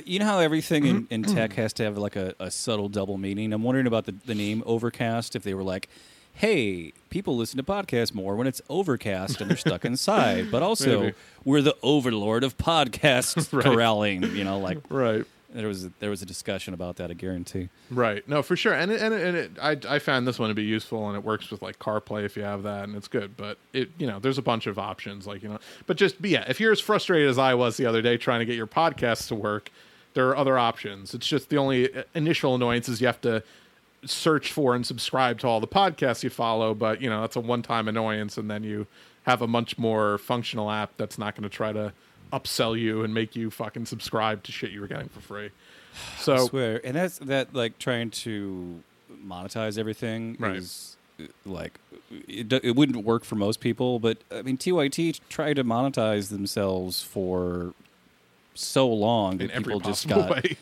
you 0.06 0.20
know 0.20 0.26
how 0.26 0.40
everything 0.40 0.86
in, 0.86 1.08
in 1.10 1.24
mm-hmm. 1.24 1.36
tech 1.36 1.54
has 1.54 1.74
to 1.74 1.84
have 1.84 1.98
like 1.98 2.16
a, 2.16 2.36
a 2.40 2.52
subtle 2.52 2.90
double 2.90 3.18
meaning? 3.18 3.54
I'm 3.54 3.64
wondering 3.64 3.88
about 3.88 4.06
the, 4.06 4.14
the 4.26 4.36
name 4.36 4.64
Overcast, 4.66 5.36
if 5.36 5.44
they 5.44 5.54
were 5.54 5.64
like, 5.64 5.90
hey, 6.34 6.94
people 7.10 7.36
listen 7.36 7.58
to 7.58 7.64
podcasts 7.64 8.14
more 8.14 8.36
when 8.36 8.48
it's 8.48 8.62
overcast 8.70 9.42
and 9.42 9.50
they're 9.50 9.58
stuck 9.58 9.84
inside. 9.84 10.50
But 10.50 10.64
also, 10.64 11.02
Maybe. 11.02 11.16
we're 11.44 11.62
the 11.62 11.76
overlord 11.84 12.44
of 12.44 12.58
podcast 12.58 13.52
Right. 13.54 13.66
corralling, 13.66 14.24
you 14.36 14.44
know, 14.44 14.60
like 14.60 14.78
right. 14.90 15.26
There 15.54 15.68
was 15.68 15.90
there 16.00 16.10
was 16.10 16.22
a 16.22 16.26
discussion 16.26 16.74
about 16.74 16.98
that, 16.98 17.10
I 17.10 17.14
guarantee. 17.14 17.70
Right. 17.90 18.28
No, 18.28 18.44
for 18.44 18.56
sure. 18.56 18.74
And 18.74 18.92
it, 18.92 19.02
and 19.02 19.14
it, 19.14 19.28
and 19.28 19.38
it, 19.38 19.52
I 19.62 19.96
I 19.96 20.00
found 20.00 20.28
this 20.28 20.38
one 20.38 20.50
to 20.50 20.56
be 20.56 20.64
useful, 20.64 21.08
and 21.08 21.18
it 21.18 21.24
works 21.24 21.50
with 21.50 21.62
like 21.62 21.80
CarPlay 21.80 22.24
if 22.24 22.38
you 22.38 22.44
have 22.44 22.64
that, 22.64 22.84
and 22.84 22.96
it's 22.96 23.08
good. 23.08 23.36
But 23.36 23.58
it 23.74 23.90
you 23.98 24.06
know 24.06 24.20
there's 24.20 24.38
a 24.38 24.44
bunch 24.44 24.68
of 24.68 24.78
options 24.78 25.26
like 25.26 25.42
you 25.42 25.50
know. 25.50 25.60
But 25.88 25.98
just 25.98 26.16
yeah, 26.22 26.46
if 26.48 26.60
you're 26.60 26.72
as 26.72 26.80
frustrated 26.80 27.30
as 27.30 27.38
I 27.38 27.56
was 27.56 27.78
the 27.78 27.86
other 27.86 28.02
day 28.02 28.18
trying 28.18 28.40
to 28.40 28.46
get 28.46 28.56
your 28.56 28.68
podcast 28.68 29.28
to 29.30 29.36
work, 29.36 29.72
there 30.14 30.28
are 30.30 30.38
other 30.38 30.58
options. 30.58 31.14
It's 31.14 31.28
just 31.28 31.50
the 31.50 31.58
only 31.58 31.94
uh, 31.94 32.04
initial 32.14 32.54
annoyance 32.56 32.88
is 32.88 33.02
you 33.02 33.08
have 33.08 33.22
to 33.22 33.44
search 34.06 34.52
for 34.52 34.76
and 34.76 34.86
subscribe 34.86 35.40
to 35.40 35.48
all 35.48 35.60
the 35.60 35.68
podcasts 35.68 36.24
you 36.24 36.30
follow. 36.30 36.76
But 36.76 37.02
you 37.02 37.10
know 37.10 37.22
that's 37.22 37.36
a 37.36 37.42
one 37.42 37.64
time 37.64 37.88
annoyance, 37.88 38.38
and 38.38 38.52
then 38.52 38.64
you 38.64 38.86
have 39.24 39.42
a 39.42 39.48
much 39.48 39.78
more 39.78 40.18
functional 40.20 40.70
app 40.70 40.92
that's 40.98 41.18
not 41.18 41.36
going 41.36 41.44
to 41.44 41.50
try 41.50 41.74
to 41.74 41.92
upsell 42.32 42.80
you 42.80 43.04
and 43.04 43.14
make 43.14 43.36
you 43.36 43.50
fucking 43.52 43.86
subscribe 43.86 44.44
to 44.44 44.52
shit 44.52 44.72
you 44.72 44.82
were 44.82 44.88
getting 44.88 45.10
for 45.10 45.22
free. 45.22 45.50
So 46.20 46.36
I 46.36 46.46
swear, 46.46 46.80
and 46.86 46.96
that's 46.96 47.18
that 47.20 47.54
like 47.54 47.78
trying 47.80 48.12
to 48.12 48.82
monetize 49.26 49.78
everything 49.78 50.38
Right. 50.40 50.56
is 50.58 50.96
uh, 51.20 51.24
like 51.46 51.80
it, 52.28 52.54
it 52.54 52.76
wouldn't 52.76 53.04
work 53.04 53.26
for 53.26 53.36
most 53.36 53.60
people. 53.60 54.00
But 54.00 54.20
I 54.32 54.42
mean, 54.44 54.58
TYT 54.58 55.20
tried 55.30 55.56
to 55.56 55.64
monetize 55.64 56.30
themselves 56.30 57.02
for 57.02 57.74
so 58.54 58.88
long 58.88 59.38
that 59.40 59.52
people 59.54 59.80
just 59.80 60.08
got 60.08 60.30
way. 60.44 60.58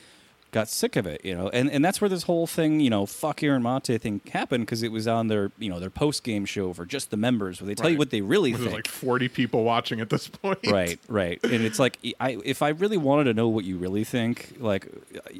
Got 0.58 0.70
sick 0.70 0.96
of 0.96 1.06
it, 1.06 1.22
you 1.24 1.36
know, 1.36 1.50
and 1.50 1.70
and 1.70 1.86
that's 1.86 2.02
where 2.02 2.10
this 2.10 2.24
whole 2.24 2.48
thing, 2.48 2.80
you 2.80 2.90
know, 2.90 3.06
fuck 3.06 3.44
Aaron 3.44 3.62
Mate 3.62 4.02
thing 4.02 4.22
happened 4.32 4.66
because 4.66 4.82
it 4.82 4.92
was 4.92 5.08
on 5.08 5.28
their, 5.28 5.52
you 5.60 5.70
know, 5.70 5.80
their 5.80 5.92
post 5.92 6.24
game 6.24 6.46
show 6.46 6.74
for 6.74 6.84
just 6.84 7.12
the 7.12 7.18
members 7.18 7.62
where 7.62 7.68
they 7.68 7.76
tell 7.76 7.90
you 7.92 7.98
what 7.98 8.10
they 8.10 8.22
really 8.22 8.54
There's 8.54 8.64
think. 8.64 8.74
like 8.76 8.88
40 8.88 9.28
people 9.30 9.64
watching 9.64 10.02
at 10.02 10.10
this 10.10 10.28
point. 10.42 10.58
right, 10.66 11.00
right, 11.08 11.40
and 11.44 11.64
it's 11.64 11.78
like 11.78 12.00
I 12.20 12.38
if 12.44 12.64
I 12.64 12.70
really 12.70 12.98
wanted 12.98 13.26
to 13.26 13.34
know 13.36 13.48
what 13.50 13.66
you 13.66 13.78
really 13.78 14.04
think, 14.04 14.56
like 14.60 14.88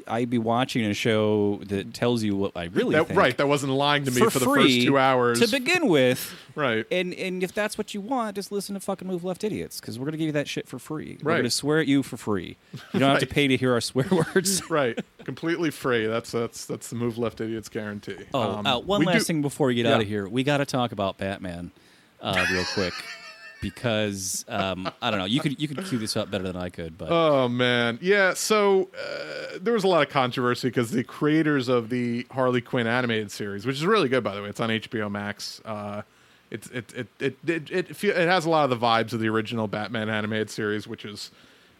I'd 0.06 0.30
be 0.30 0.38
watching 0.38 0.84
a 0.84 0.94
show 0.94 1.60
that 1.66 1.92
tells 1.94 2.22
you 2.22 2.36
what 2.36 2.52
I 2.54 2.66
really 2.66 2.94
That, 2.94 3.08
think. 3.08 3.18
right. 3.18 3.36
That 3.36 3.48
wasn't 3.48 3.72
lying 3.72 4.04
to 4.04 4.12
me 4.12 4.20
for, 4.20 4.38
the 4.38 4.44
free 4.44 4.62
first 4.76 4.86
two 4.86 4.98
hours. 4.98 5.40
to 5.40 5.48
begin 5.48 5.88
with. 5.88 6.32
right. 6.54 6.86
And 6.92 7.12
and 7.14 7.42
if 7.42 7.52
that's 7.52 7.76
what 7.76 7.92
you 7.92 8.00
want, 8.00 8.36
just 8.36 8.52
listen 8.52 8.74
to 8.74 8.80
fucking 8.80 9.08
Move 9.08 9.24
Left 9.24 9.42
Idiots 9.42 9.80
because 9.80 9.98
we're 9.98 10.04
gonna 10.04 10.16
give 10.18 10.26
you 10.26 10.32
that 10.32 10.46
shit 10.46 10.68
for 10.68 10.78
free. 10.78 11.18
We're 11.22 11.36
gonna 11.38 11.50
swear 11.50 11.80
at 11.80 11.88
you 11.88 12.02
for 12.04 12.16
free. 12.16 12.56
You 12.92 13.00
don't 13.00 13.10
have 13.10 13.18
to 13.20 13.26
pay 13.34 13.48
to 13.48 13.56
hear 13.56 13.72
our 13.72 13.80
swear 13.80 14.06
words. 14.10 14.62
right. 14.70 14.96
Completely 15.24 15.70
free. 15.70 16.06
That's 16.06 16.30
that's 16.30 16.64
that's 16.64 16.88
the 16.90 16.96
move 16.96 17.18
left 17.18 17.40
idiots 17.40 17.68
guarantee. 17.68 18.16
Oh, 18.32 18.40
Um, 18.58 18.66
uh, 18.66 18.78
one 18.78 19.02
last 19.02 19.18
do- 19.18 19.24
thing 19.24 19.42
before 19.42 19.66
we 19.68 19.74
get 19.74 19.86
Yeah. 19.86 19.94
out 19.94 20.00
of 20.00 20.06
here. 20.08 20.28
We 20.28 20.42
got 20.44 20.58
to 20.58 20.66
talk 20.66 20.92
about 20.92 21.18
Batman 21.18 21.70
uh, 22.22 22.46
real 22.50 22.64
quick 22.74 22.94
because 23.60 24.44
um, 24.48 24.88
I 25.02 25.10
don't 25.10 25.18
know. 25.18 25.24
You 25.26 25.40
could 25.40 25.60
you 25.60 25.68
could 25.68 25.84
cue 25.86 25.98
this 25.98 26.16
up 26.16 26.30
better 26.30 26.44
than 26.44 26.56
I 26.56 26.68
could, 26.70 26.96
but 26.96 27.08
Oh 27.10 27.48
man, 27.48 27.98
yeah. 28.00 28.34
So 28.34 28.88
uh, 28.94 29.58
there 29.60 29.74
was 29.74 29.84
a 29.84 29.88
lot 29.88 30.02
of 30.06 30.08
controversy 30.12 30.68
because 30.68 30.90
the 30.90 31.04
creators 31.04 31.68
of 31.68 31.88
the 31.90 32.26
Harley 32.30 32.60
Quinn 32.60 32.86
animated 32.86 33.30
series, 33.30 33.66
which 33.66 33.76
is 33.76 33.86
really 33.86 34.08
good 34.08 34.22
by 34.24 34.34
the 34.34 34.42
way, 34.42 34.48
it's 34.48 34.60
on 34.60 34.70
HBO 34.70 35.10
Max. 35.10 35.60
Uh, 35.64 36.02
it's 36.50 36.68
it 36.70 36.92
it 36.94 37.06
it 37.20 37.36
it 37.46 37.70
it, 37.70 38.04
it 38.04 38.28
has 38.28 38.46
a 38.46 38.50
lot 38.50 38.64
of 38.64 38.70
the 38.70 38.86
vibes 38.86 39.12
of 39.12 39.20
the 39.20 39.28
original 39.28 39.66
Batman 39.66 40.08
animated 40.08 40.48
series, 40.50 40.86
which 40.86 41.04
is 41.04 41.30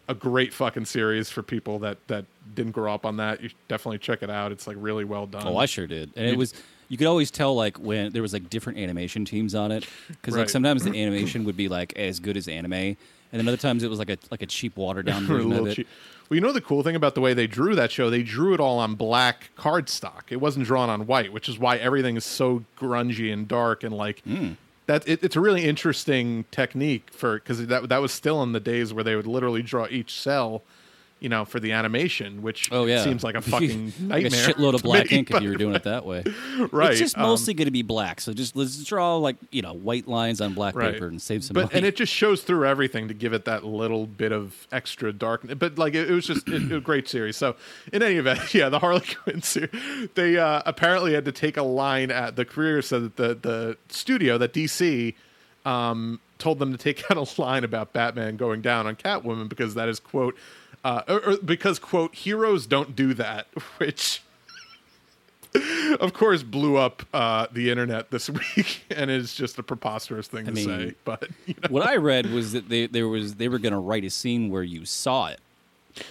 a 0.07 0.13
great 0.13 0.53
fucking 0.53 0.85
series 0.85 1.29
for 1.29 1.41
people 1.43 1.79
that 1.79 1.97
that 2.07 2.25
didn't 2.55 2.71
grow 2.71 2.93
up 2.93 3.05
on 3.05 3.17
that. 3.17 3.41
You 3.41 3.49
should 3.49 3.67
definitely 3.67 3.99
check 3.99 4.23
it 4.23 4.29
out. 4.29 4.51
It's 4.51 4.67
like 4.67 4.77
really 4.79 5.03
well 5.03 5.25
done. 5.27 5.47
oh, 5.47 5.57
I 5.57 5.65
sure 5.65 5.87
did. 5.87 6.11
And 6.15 6.27
it 6.27 6.37
was 6.37 6.53
you 6.87 6.97
could 6.97 7.07
always 7.07 7.29
tell 7.31 7.55
like 7.55 7.77
when 7.77 8.11
there 8.13 8.21
was 8.21 8.33
like 8.33 8.49
different 8.49 8.79
animation 8.79 9.23
teams 9.25 9.53
on 9.55 9.71
it 9.71 9.87
because 10.07 10.33
like 10.35 10.41
Right. 10.43 10.49
sometimes 10.49 10.83
the 10.83 10.89
animation 11.01 11.43
would 11.45 11.57
be 11.57 11.67
like 11.69 11.93
as 11.97 12.19
good 12.19 12.35
as 12.37 12.47
anime, 12.47 12.73
and 12.73 12.97
then 13.31 13.47
other 13.47 13.57
times 13.57 13.83
it 13.83 13.89
was 13.89 13.99
like 13.99 14.09
a 14.09 14.17
like 14.31 14.41
a 14.41 14.47
cheap 14.47 14.75
watered 14.77 15.05
down 15.05 15.23
a 15.23 15.27
version 15.27 15.41
of 15.45 15.47
little 15.51 15.67
it. 15.67 15.75
cheap. 15.75 15.87
Well, 16.29 16.35
you 16.35 16.41
know 16.41 16.51
the 16.51 16.61
cool 16.61 16.83
thing 16.83 16.95
about 16.95 17.15
the 17.15 17.21
way 17.21 17.33
they 17.33 17.47
drew 17.47 17.73
that 17.75 17.91
show, 17.91 18.09
they 18.11 18.21
drew 18.23 18.53
it 18.53 18.59
all 18.59 18.77
on 18.79 18.93
black 18.95 19.49
cardstock. 19.57 20.23
It 20.29 20.37
wasn't 20.41 20.65
drawn 20.67 20.87
on 20.89 21.07
white, 21.07 21.33
which 21.33 21.49
is 21.49 21.57
why 21.57 21.77
everything 21.77 22.15
is 22.17 22.25
so 22.25 22.63
grungy 22.77 23.31
and 23.33 23.47
dark 23.47 23.83
and 23.83 23.93
like 23.95 24.21
Hmm. 24.21 24.53
that. 24.87 25.07
It, 25.07 25.23
it's 25.23 25.35
a 25.35 25.39
really 25.41 25.65
interesting 25.65 26.45
technique 26.51 27.09
for 27.11 27.35
because 27.35 27.65
that 27.67 27.89
that 27.89 27.97
was 28.01 28.11
still 28.11 28.41
in 28.43 28.51
the 28.53 28.59
days 28.59 28.93
where 28.93 29.03
they 29.03 29.15
would 29.15 29.27
literally 29.27 29.61
draw 29.63 29.87
each 29.89 30.19
cell 30.19 30.63
you 31.19 31.27
know, 31.29 31.43
for 31.45 31.59
the 31.59 31.71
animation, 31.73 32.41
which 32.41 32.69
Oh 32.71 32.85
yeah, 32.85 33.03
seems 33.03 33.23
like 33.23 33.35
a 33.35 33.41
fucking 33.53 33.85
like 34.07 34.23
nightmare. 34.23 34.25
a 34.49 34.53
shitload 34.53 34.73
of 34.73 34.83
black 34.83 35.11
ink 35.11 35.29
if 35.31 35.41
you 35.41 35.49
were 35.49 35.55
doing 35.55 35.75
it 35.75 35.83
that 35.83 36.05
way. 36.05 36.23
right? 36.71 36.91
It's 36.91 36.99
just 36.99 37.17
um, 37.17 37.23
mostly 37.23 37.53
going 37.53 37.65
to 37.65 37.71
be 37.71 37.81
black. 37.81 38.21
So 38.21 38.33
just 38.33 38.55
let's 38.55 38.83
draw 38.83 39.17
like 39.17 39.35
you 39.51 39.61
know 39.61 39.73
white 39.73 40.07
lines 40.07 40.39
on 40.41 40.53
black 40.53 40.75
Right. 40.75 40.93
paper 40.93 41.07
and 41.07 41.21
save 41.21 41.43
some 41.43 41.53
but 41.55 41.65
money. 41.65 41.75
and 41.77 41.85
it 41.85 41.95
just 41.95 42.13
shows 42.13 42.41
through 42.43 42.65
everything 42.65 43.07
to 43.09 43.13
give 43.13 43.33
it 43.33 43.45
that 43.45 43.63
little 43.65 44.05
bit 44.05 44.31
of 44.31 44.67
extra 44.71 45.11
darkness. 45.11 45.55
But 45.59 45.77
like 45.77 45.93
it, 45.95 46.09
it 46.09 46.13
was 46.13 46.25
just 46.25 46.47
it, 46.47 46.71
a 46.71 46.79
great 46.79 47.07
series. 47.07 47.35
So 47.37 47.55
in 47.91 48.01
any 48.01 48.15
event, 48.15 48.53
yeah, 48.53 48.69
the 48.69 48.79
Harley 48.79 49.03
Quinn 49.23 49.41
series, 49.41 49.71
they 50.15 50.37
uh, 50.37 50.61
apparently 50.65 51.13
had 51.13 51.25
to 51.25 51.31
take 51.31 51.57
a 51.57 51.63
line 51.63 52.11
at 52.11 52.35
the 52.35 52.45
career 52.45 52.81
said 52.81 53.03
that 53.03 53.15
the 53.17 53.35
the 53.35 53.77
studio 53.89 54.37
that 54.37 54.53
DC 54.53 55.13
um, 55.65 56.19
told 56.37 56.59
them 56.59 56.71
to 56.71 56.77
take 56.77 57.03
out 57.11 57.17
a 57.17 57.41
line 57.41 57.63
about 57.63 57.93
Batman 57.93 58.37
going 58.37 58.61
down 58.61 58.87
on 58.87 58.95
Catwoman 58.95 59.49
because 59.49 59.73
that 59.75 59.89
is 59.89 59.99
quote. 59.99 60.37
Uh, 60.83 61.01
or, 61.07 61.31
or 61.31 61.37
because 61.37 61.77
quote 61.79 62.15
heroes 62.15 62.65
don't 62.65 62.95
do 62.95 63.13
that, 63.13 63.47
which 63.77 64.21
of 65.99 66.13
course 66.13 66.43
blew 66.43 66.77
up 66.77 67.03
uh, 67.13 67.47
the 67.51 67.69
internet 67.69 68.11
this 68.11 68.29
week 68.55 68.83
and 68.89 69.09
is 69.09 69.33
just 69.33 69.57
a 69.59 69.63
preposterous 69.63 70.27
thing 70.27 70.45
to 70.45 70.51
mean, 70.51 70.65
say. 70.65 70.93
But 71.03 71.27
you 71.45 71.55
know, 71.61 71.69
what 71.69 71.85
I 71.85 71.95
read 71.97 72.31
was 72.31 72.51
that 72.53 72.69
they 72.69 72.87
there 72.87 73.07
was 73.07 73.35
they 73.35 73.49
were 73.49 73.59
going 73.59 73.73
to 73.73 73.79
write 73.79 74.03
a 74.05 74.09
scene 74.09 74.49
where 74.49 74.63
you 74.63 74.85
saw 74.85 75.27
it, 75.27 75.39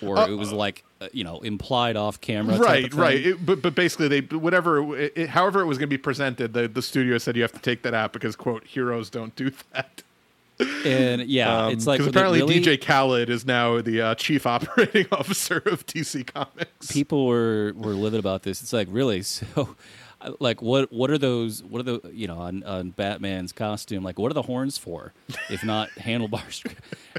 or 0.03 0.19
it 0.29 0.35
was 0.35 0.53
like 0.53 0.85
uh, 1.01 1.09
you 1.13 1.25
know 1.25 1.39
implied 1.41 1.97
off 1.97 2.21
camera. 2.21 2.57
type 2.57 2.65
right, 2.67 2.85
of 2.85 2.91
thing. 2.91 3.01
right. 3.01 3.27
It, 3.27 3.47
but 3.47 3.63
but 3.63 3.75
basically, 3.75 4.09
they 4.09 4.37
whatever, 4.37 4.99
it, 4.99 5.13
it- 5.17 5.29
however 5.31 5.61
it 5.61 5.67
was 5.67 5.79
going 5.79 5.89
to 5.89 5.95
be 5.97 5.99
presented, 5.99 6.53
the 6.53 6.69
the 6.69 6.83
studio 6.83 7.17
said 7.19 7.37
you 7.37 7.43
have 7.43 7.53
to 7.53 7.61
take 7.61 7.83
that 7.83 7.95
out 7.95 8.13
because 8.13 8.37
quote 8.37 8.67
heroes 8.67 9.09
don't 9.09 9.35
do 9.37 9.51
that. 9.73 10.03
And 10.85 11.23
yeah, 11.23 11.69
it's 11.69 11.87
like 11.87 11.99
because 11.99 12.11
apparently 12.11 12.41
really- 12.41 12.61
DJ 12.61 12.81
Khaled 12.81 13.31
is 13.31 13.47
now 13.47 13.81
the 13.81 14.01
uh, 14.01 14.15
chief 14.17 14.47
operating 14.55 15.07
officer 15.13 15.59
of 15.67 15.87
DC 15.87 16.27
Comics. 16.27 16.91
people 16.91 17.27
were 17.27 17.73
were 17.77 17.93
livid 17.95 18.19
about 18.21 18.43
this. 18.43 18.63
It's 18.63 18.73
like 18.73 18.89
really 18.91 19.23
so. 19.23 19.77
Like 20.41 20.61
what? 20.61 20.93
What 20.93 21.11
are 21.13 21.19
those? 21.19 21.63
What 21.63 21.79
are 21.79 21.85
the 21.85 22.11
you 22.13 22.27
know 22.27 22.39
on, 22.39 22.65
on 22.65 22.91
Batman's 22.91 23.53
costume? 23.53 24.03
Like 24.03 24.19
what 24.19 24.33
are 24.33 24.35
the 24.35 24.43
horns 24.43 24.77
for? 24.77 25.13
If 25.49 25.63
not 25.65 25.91
handlebars. 25.97 26.65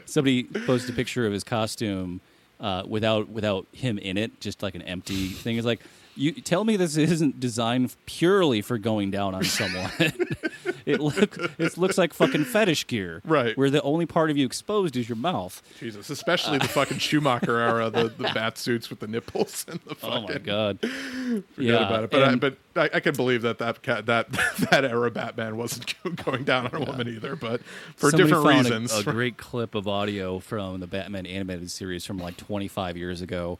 Somebody 0.05 0.43
posted 0.43 0.89
a 0.89 0.93
picture 0.97 1.25
of 1.25 1.31
his 1.31 1.45
costume 1.45 2.19
uh, 2.59 2.83
without 2.85 3.29
without 3.29 3.67
him 3.71 3.97
in 3.99 4.17
it, 4.17 4.41
just 4.41 4.61
like 4.61 4.75
an 4.75 4.81
empty 4.81 5.29
thing. 5.29 5.55
It's 5.55 5.65
like 5.65 5.79
you 6.19 6.33
tell 6.33 6.65
me 6.65 6.75
this 6.75 6.97
isn't 6.97 7.39
designed 7.39 7.95
purely 8.05 8.61
for 8.61 8.77
going 8.77 9.09
down 9.09 9.33
on 9.33 9.45
someone. 9.45 9.89
it 10.85 10.99
look 10.99 11.37
it 11.57 11.77
looks 11.77 11.97
like 11.97 12.13
fucking 12.13 12.43
fetish 12.43 12.87
gear, 12.87 13.21
Right. 13.23 13.57
Where 13.57 13.69
the 13.69 13.81
only 13.83 14.05
part 14.05 14.29
of 14.29 14.37
you 14.37 14.45
exposed 14.45 14.97
is 14.97 15.07
your 15.07 15.15
mouth. 15.15 15.61
Jesus, 15.79 16.09
especially 16.09 16.57
the 16.57 16.67
fucking 16.67 16.97
Schumacher 16.97 17.57
era, 17.57 17.89
the, 17.89 18.09
the 18.09 18.23
bat 18.33 18.57
suits 18.57 18.89
with 18.89 18.99
the 18.99 19.07
nipples 19.07 19.65
and 19.69 19.79
the 19.85 19.95
fucking. 19.95 20.17
Oh 20.17 20.27
my 20.27 20.37
god. 20.39 20.79
Forget 20.81 21.43
yeah, 21.57 21.87
about 21.87 22.03
it. 22.03 22.11
But 22.11 22.23
I, 22.23 22.35
but 22.35 22.57
I, 22.75 22.89
I 22.95 22.99
can 22.99 23.15
believe 23.15 23.41
that 23.43 23.59
that 23.59 23.81
cat, 23.81 24.05
that 24.07 24.29
that 24.71 24.83
era 24.83 25.09
Batman 25.11 25.55
wasn't 25.55 25.95
going 26.25 26.43
down 26.43 26.67
on 26.67 26.81
a 26.81 26.85
woman 26.85 27.07
either, 27.07 27.37
but 27.37 27.61
for 27.95 28.09
Somebody 28.09 28.31
different 28.31 28.57
reasons. 28.57 28.93
A, 28.93 28.99
a 28.99 29.03
great 29.03 29.37
clip 29.37 29.73
of 29.73 29.87
audio 29.87 30.39
from 30.39 30.81
the 30.81 30.87
Batman 30.87 31.25
animated 31.25 31.71
series 31.71 32.05
from 32.05 32.17
like 32.17 32.35
25 32.35 32.97
years 32.97 33.21
ago, 33.21 33.57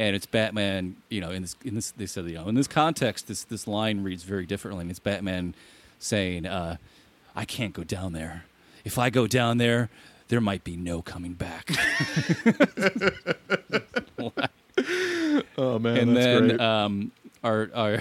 and 0.00 0.16
it's 0.16 0.26
Batman. 0.26 0.96
You 1.10 1.20
know, 1.20 1.30
in 1.30 1.42
this, 1.42 1.54
in 1.62 1.74
this, 1.74 1.90
they 1.92 2.06
said, 2.06 2.24
you 2.24 2.34
know, 2.34 2.48
in 2.48 2.54
this 2.54 2.66
context, 2.66 3.28
this 3.28 3.44
this 3.44 3.68
line 3.68 4.02
reads 4.02 4.24
very 4.24 4.46
differently. 4.46 4.80
And 4.82 4.90
it's 4.90 4.98
Batman 4.98 5.54
saying, 5.98 6.46
uh, 6.46 6.78
"I 7.36 7.44
can't 7.44 7.74
go 7.74 7.84
down 7.84 8.14
there. 8.14 8.46
If 8.84 8.98
I 8.98 9.10
go 9.10 9.28
down 9.28 9.58
there." 9.58 9.90
There 10.28 10.40
might 10.40 10.62
be 10.62 10.76
no 10.76 11.02
coming 11.02 11.32
back. 11.32 11.72
oh 15.58 15.76
man, 15.80 15.96
and 15.96 16.16
then 16.16 16.60
um, 16.60 17.10
our 17.42 17.68
our 17.74 18.00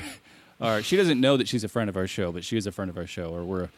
our 0.61 0.83
she 0.83 0.95
doesn't 0.95 1.19
know 1.19 1.37
that 1.37 1.47
she's 1.47 1.63
a 1.63 1.67
friend 1.67 1.89
of 1.89 1.97
our 1.97 2.05
show, 2.05 2.31
but 2.31 2.45
she 2.45 2.55
is 2.55 2.67
a 2.67 2.71
friend 2.71 2.91
of 2.91 2.99
our 2.99 3.07
show, 3.07 3.31
or 3.31 3.43
we're 3.43 3.69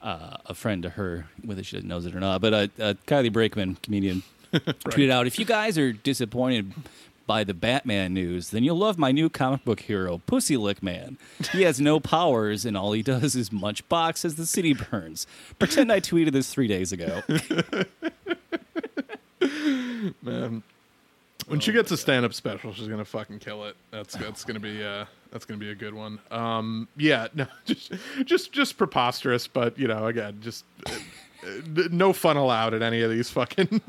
uh, 0.00 0.38
a 0.46 0.54
friend 0.54 0.82
to 0.84 0.88
her, 0.88 1.26
whether 1.44 1.62
she 1.62 1.78
knows 1.80 2.06
it 2.06 2.16
or 2.16 2.20
not. 2.20 2.40
But 2.40 2.54
uh, 2.54 2.68
uh, 2.80 2.94
Kylie 3.06 3.30
Brakeman, 3.30 3.76
comedian, 3.82 4.22
tweeted 4.54 5.10
out: 5.10 5.26
"If 5.26 5.38
you 5.38 5.44
guys 5.44 5.76
are 5.76 5.92
disappointed." 5.92 6.72
By 7.28 7.44
the 7.44 7.52
Batman 7.52 8.14
news, 8.14 8.48
then 8.48 8.64
you'll 8.64 8.78
love 8.78 8.96
my 8.96 9.12
new 9.12 9.28
comic 9.28 9.62
book 9.62 9.80
hero, 9.80 10.22
Pussy 10.24 10.56
Lick 10.56 10.82
Man. 10.82 11.18
He 11.52 11.60
has 11.60 11.78
no 11.78 12.00
powers, 12.00 12.64
and 12.64 12.74
all 12.74 12.92
he 12.92 13.02
does 13.02 13.36
is 13.36 13.52
munch 13.52 13.86
box 13.90 14.24
as 14.24 14.36
the 14.36 14.46
city 14.46 14.72
burns. 14.72 15.26
Pretend 15.58 15.92
I 15.92 16.00
tweeted 16.00 16.32
this 16.32 16.50
three 16.50 16.66
days 16.68 16.90
ago. 16.90 17.20
man. 20.22 20.62
Oh, 20.62 20.62
When 21.48 21.60
she 21.60 21.70
gets 21.72 21.90
a 21.90 21.98
stand-up 21.98 22.32
special, 22.32 22.72
she's 22.72 22.88
gonna 22.88 23.04
fucking 23.04 23.40
kill 23.40 23.66
it. 23.66 23.76
That's 23.90 24.14
that's 24.16 24.42
gonna 24.44 24.58
be 24.58 24.82
uh 24.82 25.04
that's 25.30 25.44
gonna 25.44 25.60
be 25.60 25.70
a 25.70 25.74
good 25.74 25.92
one. 25.92 26.18
Um, 26.30 26.88
yeah, 26.96 27.28
no, 27.34 27.46
just 27.66 27.92
just 28.24 28.52
just 28.52 28.78
preposterous, 28.78 29.46
but 29.46 29.78
you 29.78 29.86
know, 29.86 30.06
again, 30.06 30.38
just 30.40 30.64
no 31.90 32.12
fun 32.12 32.36
allowed 32.36 32.74
at 32.74 32.82
any 32.82 33.02
of 33.02 33.10
these 33.10 33.30
fucking. 33.30 33.68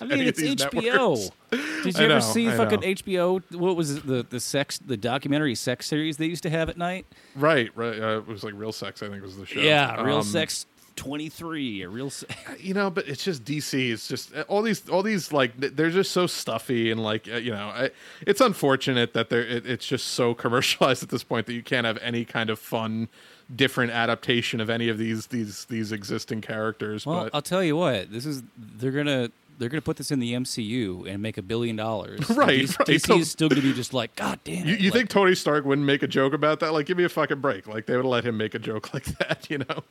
I 0.00 0.04
mean, 0.04 0.20
it's 0.28 0.40
HBO. 0.40 1.16
networks. 1.52 1.84
Did 1.84 1.98
you 1.98 2.04
ever 2.04 2.20
see 2.20 2.48
I 2.48 2.56
fucking 2.56 2.80
know. 2.80 2.86
HBO? 2.86 3.54
What 3.56 3.76
was 3.76 3.96
it, 3.96 4.06
the 4.06 4.26
the 4.28 4.40
sex 4.40 4.78
the 4.78 4.96
documentary 4.96 5.54
sex 5.54 5.86
series 5.86 6.16
they 6.18 6.26
used 6.26 6.42
to 6.42 6.50
have 6.50 6.68
at 6.68 6.76
night? 6.76 7.06
Right, 7.34 7.70
right. 7.76 7.98
Uh, 8.00 8.18
it 8.18 8.26
was 8.26 8.44
like 8.44 8.54
Real 8.56 8.72
Sex, 8.72 9.02
I 9.02 9.08
think 9.08 9.22
was 9.22 9.36
the 9.36 9.46
show. 9.46 9.60
Yeah, 9.60 10.02
Real 10.02 10.18
Um, 10.18 10.22
Sex 10.22 10.66
twenty 10.98 11.28
three 11.28 11.82
a 11.82 11.88
Real. 11.88 12.10
You 12.58 12.74
know 12.74 12.90
but 12.90 13.06
it's 13.08 13.24
just 13.24 13.44
dc 13.44 13.72
it's 13.92 14.08
just 14.08 14.34
uh, 14.34 14.44
all 14.48 14.62
these 14.62 14.88
all 14.88 15.02
these 15.02 15.32
like 15.32 15.52
they're 15.56 15.90
just 15.90 16.10
so 16.10 16.26
stuffy 16.26 16.90
and 16.90 17.02
like 17.02 17.28
uh, 17.32 17.36
you 17.36 17.52
know 17.52 17.68
I, 17.68 17.90
it's 18.26 18.40
unfortunate 18.40 19.12
that 19.14 19.30
they're 19.30 19.42
it, 19.42 19.66
it's 19.66 19.86
just 19.86 20.08
so 20.08 20.34
commercialized 20.44 21.02
at 21.02 21.08
this 21.08 21.22
point 21.24 21.46
that 21.46 21.54
you 21.54 21.62
can't 21.62 21.86
have 21.86 21.98
any 21.98 22.24
kind 22.24 22.50
of 22.50 22.58
fun 22.58 23.08
different 23.54 23.92
adaptation 23.92 24.60
of 24.60 24.68
any 24.68 24.88
of 24.88 24.98
these 24.98 25.28
these 25.28 25.64
these 25.66 25.92
existing 25.92 26.40
characters 26.40 27.06
well, 27.06 27.24
but 27.24 27.34
I'll 27.34 27.42
tell 27.42 27.62
you 27.64 27.76
what. 27.76 28.12
This 28.12 28.26
is 28.26 28.42
they're 28.56 28.90
gonna 28.90 29.30
they're 29.58 29.68
gonna 29.68 29.80
put 29.82 29.96
this 29.96 30.10
in 30.10 30.20
the 30.20 30.34
MCU 30.34 31.06
and 31.08 31.22
make 31.22 31.38
a 31.38 31.42
billion 31.42 31.76
dollars. 31.76 32.20
Right, 32.38 32.60
DC, 32.60 32.78
right. 32.78 32.88
DC 32.88 33.06
So- 33.06 33.18
is 33.18 33.30
still 33.30 33.48
gonna 33.48 33.62
be 33.62 33.72
just 33.72 33.94
like, 33.94 34.14
God 34.16 34.38
damn 34.44 34.66
it! 34.66 34.66
you, 34.66 34.76
you 34.76 34.90
like, 34.90 34.98
think 34.98 35.10
Tony 35.10 35.34
Stark 35.34 35.64
wouldn't 35.64 35.86
make 35.86 36.02
a 36.02 36.06
joke 36.06 36.32
about 36.32 36.60
that? 36.60 36.72
Like, 36.72 36.86
give 36.86 36.96
me 36.96 37.04
a 37.04 37.08
fucking 37.08 37.40
break. 37.40 37.66
Like, 37.66 37.86
they 37.86 37.96
would 37.96 38.04
let 38.06 38.24
him 38.24 38.36
make 38.36 38.54
a 38.54 38.58
joke 38.58 38.92
like 38.94 39.04
that, 39.18 39.48
you 39.50 39.58
know? 39.58 39.82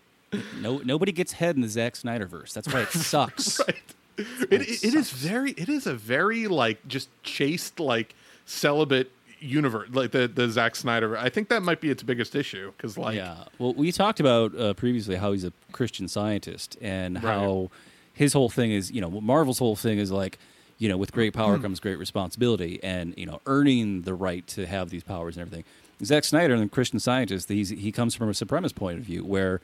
No 0.60 0.80
nobody 0.84 1.12
gets 1.12 1.34
head 1.34 1.56
in 1.56 1.62
the 1.62 1.70
Zack 1.70 1.94
Snyderverse? 1.94 2.54
That's 2.54 2.72
why 2.72 2.82
it 2.82 2.90
sucks. 2.92 3.60
right. 3.60 3.76
It, 4.18 4.62
it, 4.62 4.84
it 4.84 4.94
is 4.96 5.12
very 5.12 5.52
it 5.52 5.70
is 5.70 5.86
a 5.88 5.94
very 5.94 6.48
like 6.48 6.88
just 6.88 7.10
chaste 7.24 7.80
like 7.80 8.16
celibate 8.46 9.12
universe 9.40 9.88
like 9.92 10.12
the 10.12 10.28
the 10.28 10.50
Zack 10.50 10.76
Snyder. 10.76 11.18
I 11.18 11.30
think 11.30 11.50
that 11.50 11.62
might 11.62 11.82
be 11.82 11.90
its 11.92 12.02
biggest 12.04 12.36
issue 12.36 12.72
because 12.76 12.98
like 12.98 13.16
yeah. 13.16 13.44
Well, 13.60 13.74
we 13.74 13.92
talked 13.92 14.20
about 14.20 14.58
uh, 14.60 14.74
previously 14.74 15.16
how 15.18 15.32
he's 15.34 15.44
a 15.44 15.54
Christian 15.72 16.08
scientist 16.08 16.78
and 16.82 17.20
how 17.20 17.70
his 18.14 18.34
whole 18.34 18.50
thing 18.50 18.72
is, 18.72 18.90
you 18.92 19.00
know, 19.00 19.12
Marvel's 19.12 19.60
whole 19.60 19.76
thing 19.76 20.00
is 20.00 20.12
like, 20.12 20.40
you 20.80 20.90
know, 20.90 20.98
with 20.98 21.12
great 21.12 21.34
Hmm. 21.36 21.40
power 21.42 21.60
comes 21.60 21.80
great 21.80 22.00
responsibility, 22.00 22.80
and 22.82 23.14
you 23.18 23.28
know, 23.28 23.42
earning 23.46 24.02
the 24.02 24.16
right 24.16 24.46
to 24.48 24.66
have 24.66 24.90
these 24.90 25.04
powers 25.04 25.38
and 25.38 25.42
everything. 25.46 25.64
Zack 26.04 26.24
Snyder, 26.24 26.58
the 26.60 26.68
Christian 26.68 27.00
scientist, 27.00 27.50
he's, 27.50 27.70
he 27.70 27.92
comes 27.92 28.14
from 28.16 28.30
a 28.30 28.32
supremacist 28.34 28.76
point 28.76 29.00
of 29.00 29.04
view 29.06 29.24
where 29.24 29.62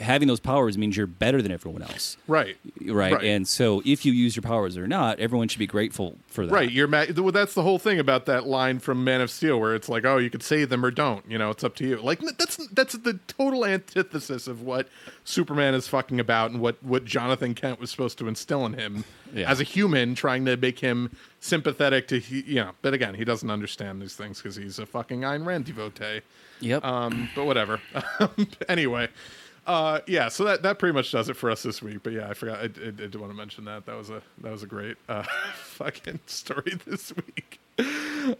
having 0.00 0.28
those 0.28 0.40
powers 0.40 0.78
means 0.78 0.96
you're 0.96 1.06
better 1.06 1.42
than 1.42 1.50
everyone 1.52 1.82
else. 1.82 2.16
right 2.28 2.56
Right. 2.84 3.12
Right. 3.12 3.24
And 3.24 3.46
so 3.48 3.82
if 3.84 4.04
you 4.04 4.12
use 4.12 4.36
your 4.36 4.42
powers 4.42 4.76
or 4.76 4.86
not, 4.86 5.18
everyone 5.18 5.48
should 5.48 5.58
be 5.58 5.66
grateful 5.66 6.16
for 6.28 6.46
that. 6.46 6.52
Right, 6.52 6.70
you're 6.70 6.86
mad. 6.88 7.18
Well, 7.18 7.32
that's 7.32 7.54
the 7.54 7.62
whole 7.62 7.78
thing 7.78 7.98
about 7.98 8.26
that 8.26 8.46
line 8.46 8.78
from 8.78 9.02
Man 9.04 9.20
of 9.20 9.30
Steel, 9.30 9.58
where 9.60 9.74
it's 9.74 9.88
like, 9.88 10.04
"Oh, 10.04 10.18
you 10.18 10.30
could 10.30 10.42
save 10.42 10.68
them 10.68 10.84
or 10.84 10.90
don't." 10.90 11.24
You 11.30 11.38
know, 11.38 11.50
it's 11.50 11.64
up 11.64 11.74
to 11.76 11.86
you. 11.86 11.96
Like 12.00 12.20
that's 12.38 12.56
that's 12.68 12.94
the 12.94 13.18
total 13.28 13.64
antithesis 13.64 14.46
of 14.46 14.62
what 14.62 14.88
Superman 15.24 15.74
is 15.74 15.88
fucking 15.88 16.20
about, 16.20 16.50
and 16.50 16.60
what 16.60 16.82
what 16.82 17.04
Jonathan 17.04 17.54
Kent 17.54 17.80
was 17.80 17.90
supposed 17.90 18.18
to 18.18 18.28
instill 18.28 18.64
in 18.66 18.74
him 18.74 19.04
Yeah. 19.34 19.50
as 19.50 19.60
a 19.60 19.64
human, 19.64 20.14
trying 20.14 20.44
to 20.46 20.56
make 20.56 20.78
him 20.78 21.10
sympathetic 21.40 22.08
to, 22.08 22.18
he, 22.20 22.40
you 22.42 22.56
know. 22.56 22.70
But 22.82 22.94
again, 22.94 23.14
he 23.14 23.24
doesn't 23.24 23.50
understand 23.50 24.00
these 24.00 24.14
things 24.14 24.38
because 24.40 24.56
he's 24.56 24.78
a 24.78 24.86
fucking 24.86 25.20
Ayn 25.22 25.44
Rand 25.44 25.64
devotee. 25.66 26.20
Yep. 26.60 26.84
Um, 26.84 27.28
but 27.34 27.44
whatever. 27.46 27.80
anyway, 28.68 29.08
uh, 29.66 30.00
yeah. 30.06 30.28
So 30.28 30.44
that 30.44 30.62
that 30.62 30.78
pretty 30.78 30.94
much 30.94 31.10
does 31.12 31.28
it 31.28 31.36
for 31.36 31.50
us 31.50 31.62
this 31.62 31.82
week. 31.82 32.02
But 32.02 32.12
yeah, 32.12 32.28
I 32.28 32.34
forgot. 32.34 32.58
I, 32.58 32.62
I, 32.62 32.88
I 32.88 32.90
did 32.90 33.14
want 33.16 33.32
to 33.32 33.36
mention 33.36 33.64
that. 33.66 33.86
That 33.86 33.96
was 33.96 34.10
a 34.10 34.22
that 34.38 34.52
was 34.52 34.62
a 34.62 34.66
great 34.66 34.96
uh, 35.08 35.22
fucking 35.54 36.20
story 36.26 36.78
this 36.86 37.12
week. 37.16 37.60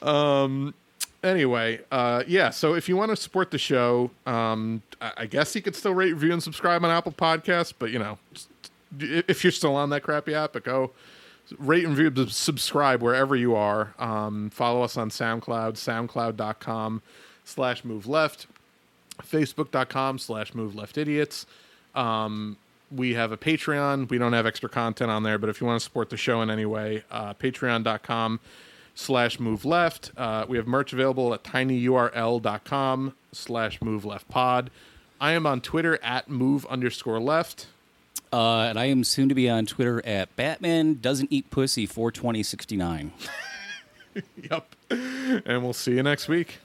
Um. 0.03 0.75
Anyway, 1.23 1.79
uh, 1.93 2.25
yeah. 2.27 2.51
So 2.51 2.75
if 2.75 2.89
you 2.89 2.97
want 2.97 3.11
to 3.11 3.17
support 3.17 3.53
the 3.53 3.59
show, 3.59 4.11
um, 4.27 4.83
I, 5.01 5.13
I 5.19 5.27
guess 5.27 5.55
you 5.55 5.63
could 5.63 5.77
still 5.77 5.95
rate, 5.95 6.13
review, 6.13 6.33
and 6.33 6.43
subscribe 6.43 6.85
on 6.85 6.91
Apple 6.91 7.13
Podcasts. 7.13 7.73
But 7.79 7.91
you 7.91 8.01
know, 8.01 8.19
if 8.99 9.45
you're 9.45 9.53
still 9.53 9.77
on 9.77 9.91
that 9.91 10.03
crappy 10.03 10.35
app, 10.35 10.53
but 10.53 10.65
go 10.65 10.91
rate 11.59 11.85
and 11.85 11.97
review, 11.97 12.27
subscribe 12.29 13.03
wherever 13.03 13.37
you 13.37 13.55
are. 13.55 13.95
Um, 13.99 14.51
follow 14.51 14.83
us 14.83 14.97
on 14.97 15.11
SoundCloud, 15.11 15.75
soundcloud.com 15.75 17.03
slash 17.45 17.85
move 17.85 18.07
left, 18.07 18.47
facebook.com 19.25 20.19
slash 20.19 20.55
move 20.55 20.75
left 20.75 20.99
idiots. 20.99 21.47
Um, 21.95 22.57
we 22.91 23.15
have 23.15 23.33
a 23.33 23.37
Patreon. 23.37 24.09
We 24.11 24.19
don't 24.19 24.33
have 24.33 24.47
extra 24.47 24.69
content 24.69 25.11
on 25.11 25.23
there, 25.23 25.39
but 25.39 25.49
if 25.49 25.61
you 25.61 25.67
want 25.67 25.81
to 25.81 25.85
support 25.85 26.11
the 26.11 26.17
show 26.17 26.43
in 26.43 26.51
any 26.51 26.67
way, 26.67 27.05
uh, 27.11 27.35
patreon.com 27.35 28.41
slash 28.95 29.41
move 29.41 29.65
left. 29.65 30.13
Uh, 30.17 30.45
we 30.49 30.57
have 30.59 30.67
merch 30.67 30.93
available 30.93 31.33
at 31.33 31.43
tinyurl.com 31.43 33.15
slash 33.33 33.81
move 33.81 34.05
left 34.05 34.29
pod. 34.29 34.71
I 35.21 35.33
am 35.33 35.47
on 35.47 35.61
Twitter 35.61 35.99
at 36.03 36.29
move 36.29 36.67
underscore 36.67 37.21
left. 37.21 37.69
Uh, 38.33 38.63
and 38.63 38.79
I 38.79 38.87
am 38.87 39.05
soon 39.05 39.29
to 39.29 39.35
be 39.35 39.49
on 39.49 39.67
Twitter 39.67 40.05
at 40.07 40.35
Batman 40.37 40.95
doesn't 40.95 41.31
eat 41.31 41.51
pussy 41.51 41.87
42069. 41.87 43.13
Yep. 44.51 44.77
And 44.91 45.63
we'll 45.63 45.73
see 45.73 45.93
you 45.93 46.03
next 46.03 46.29
week. 46.29 46.59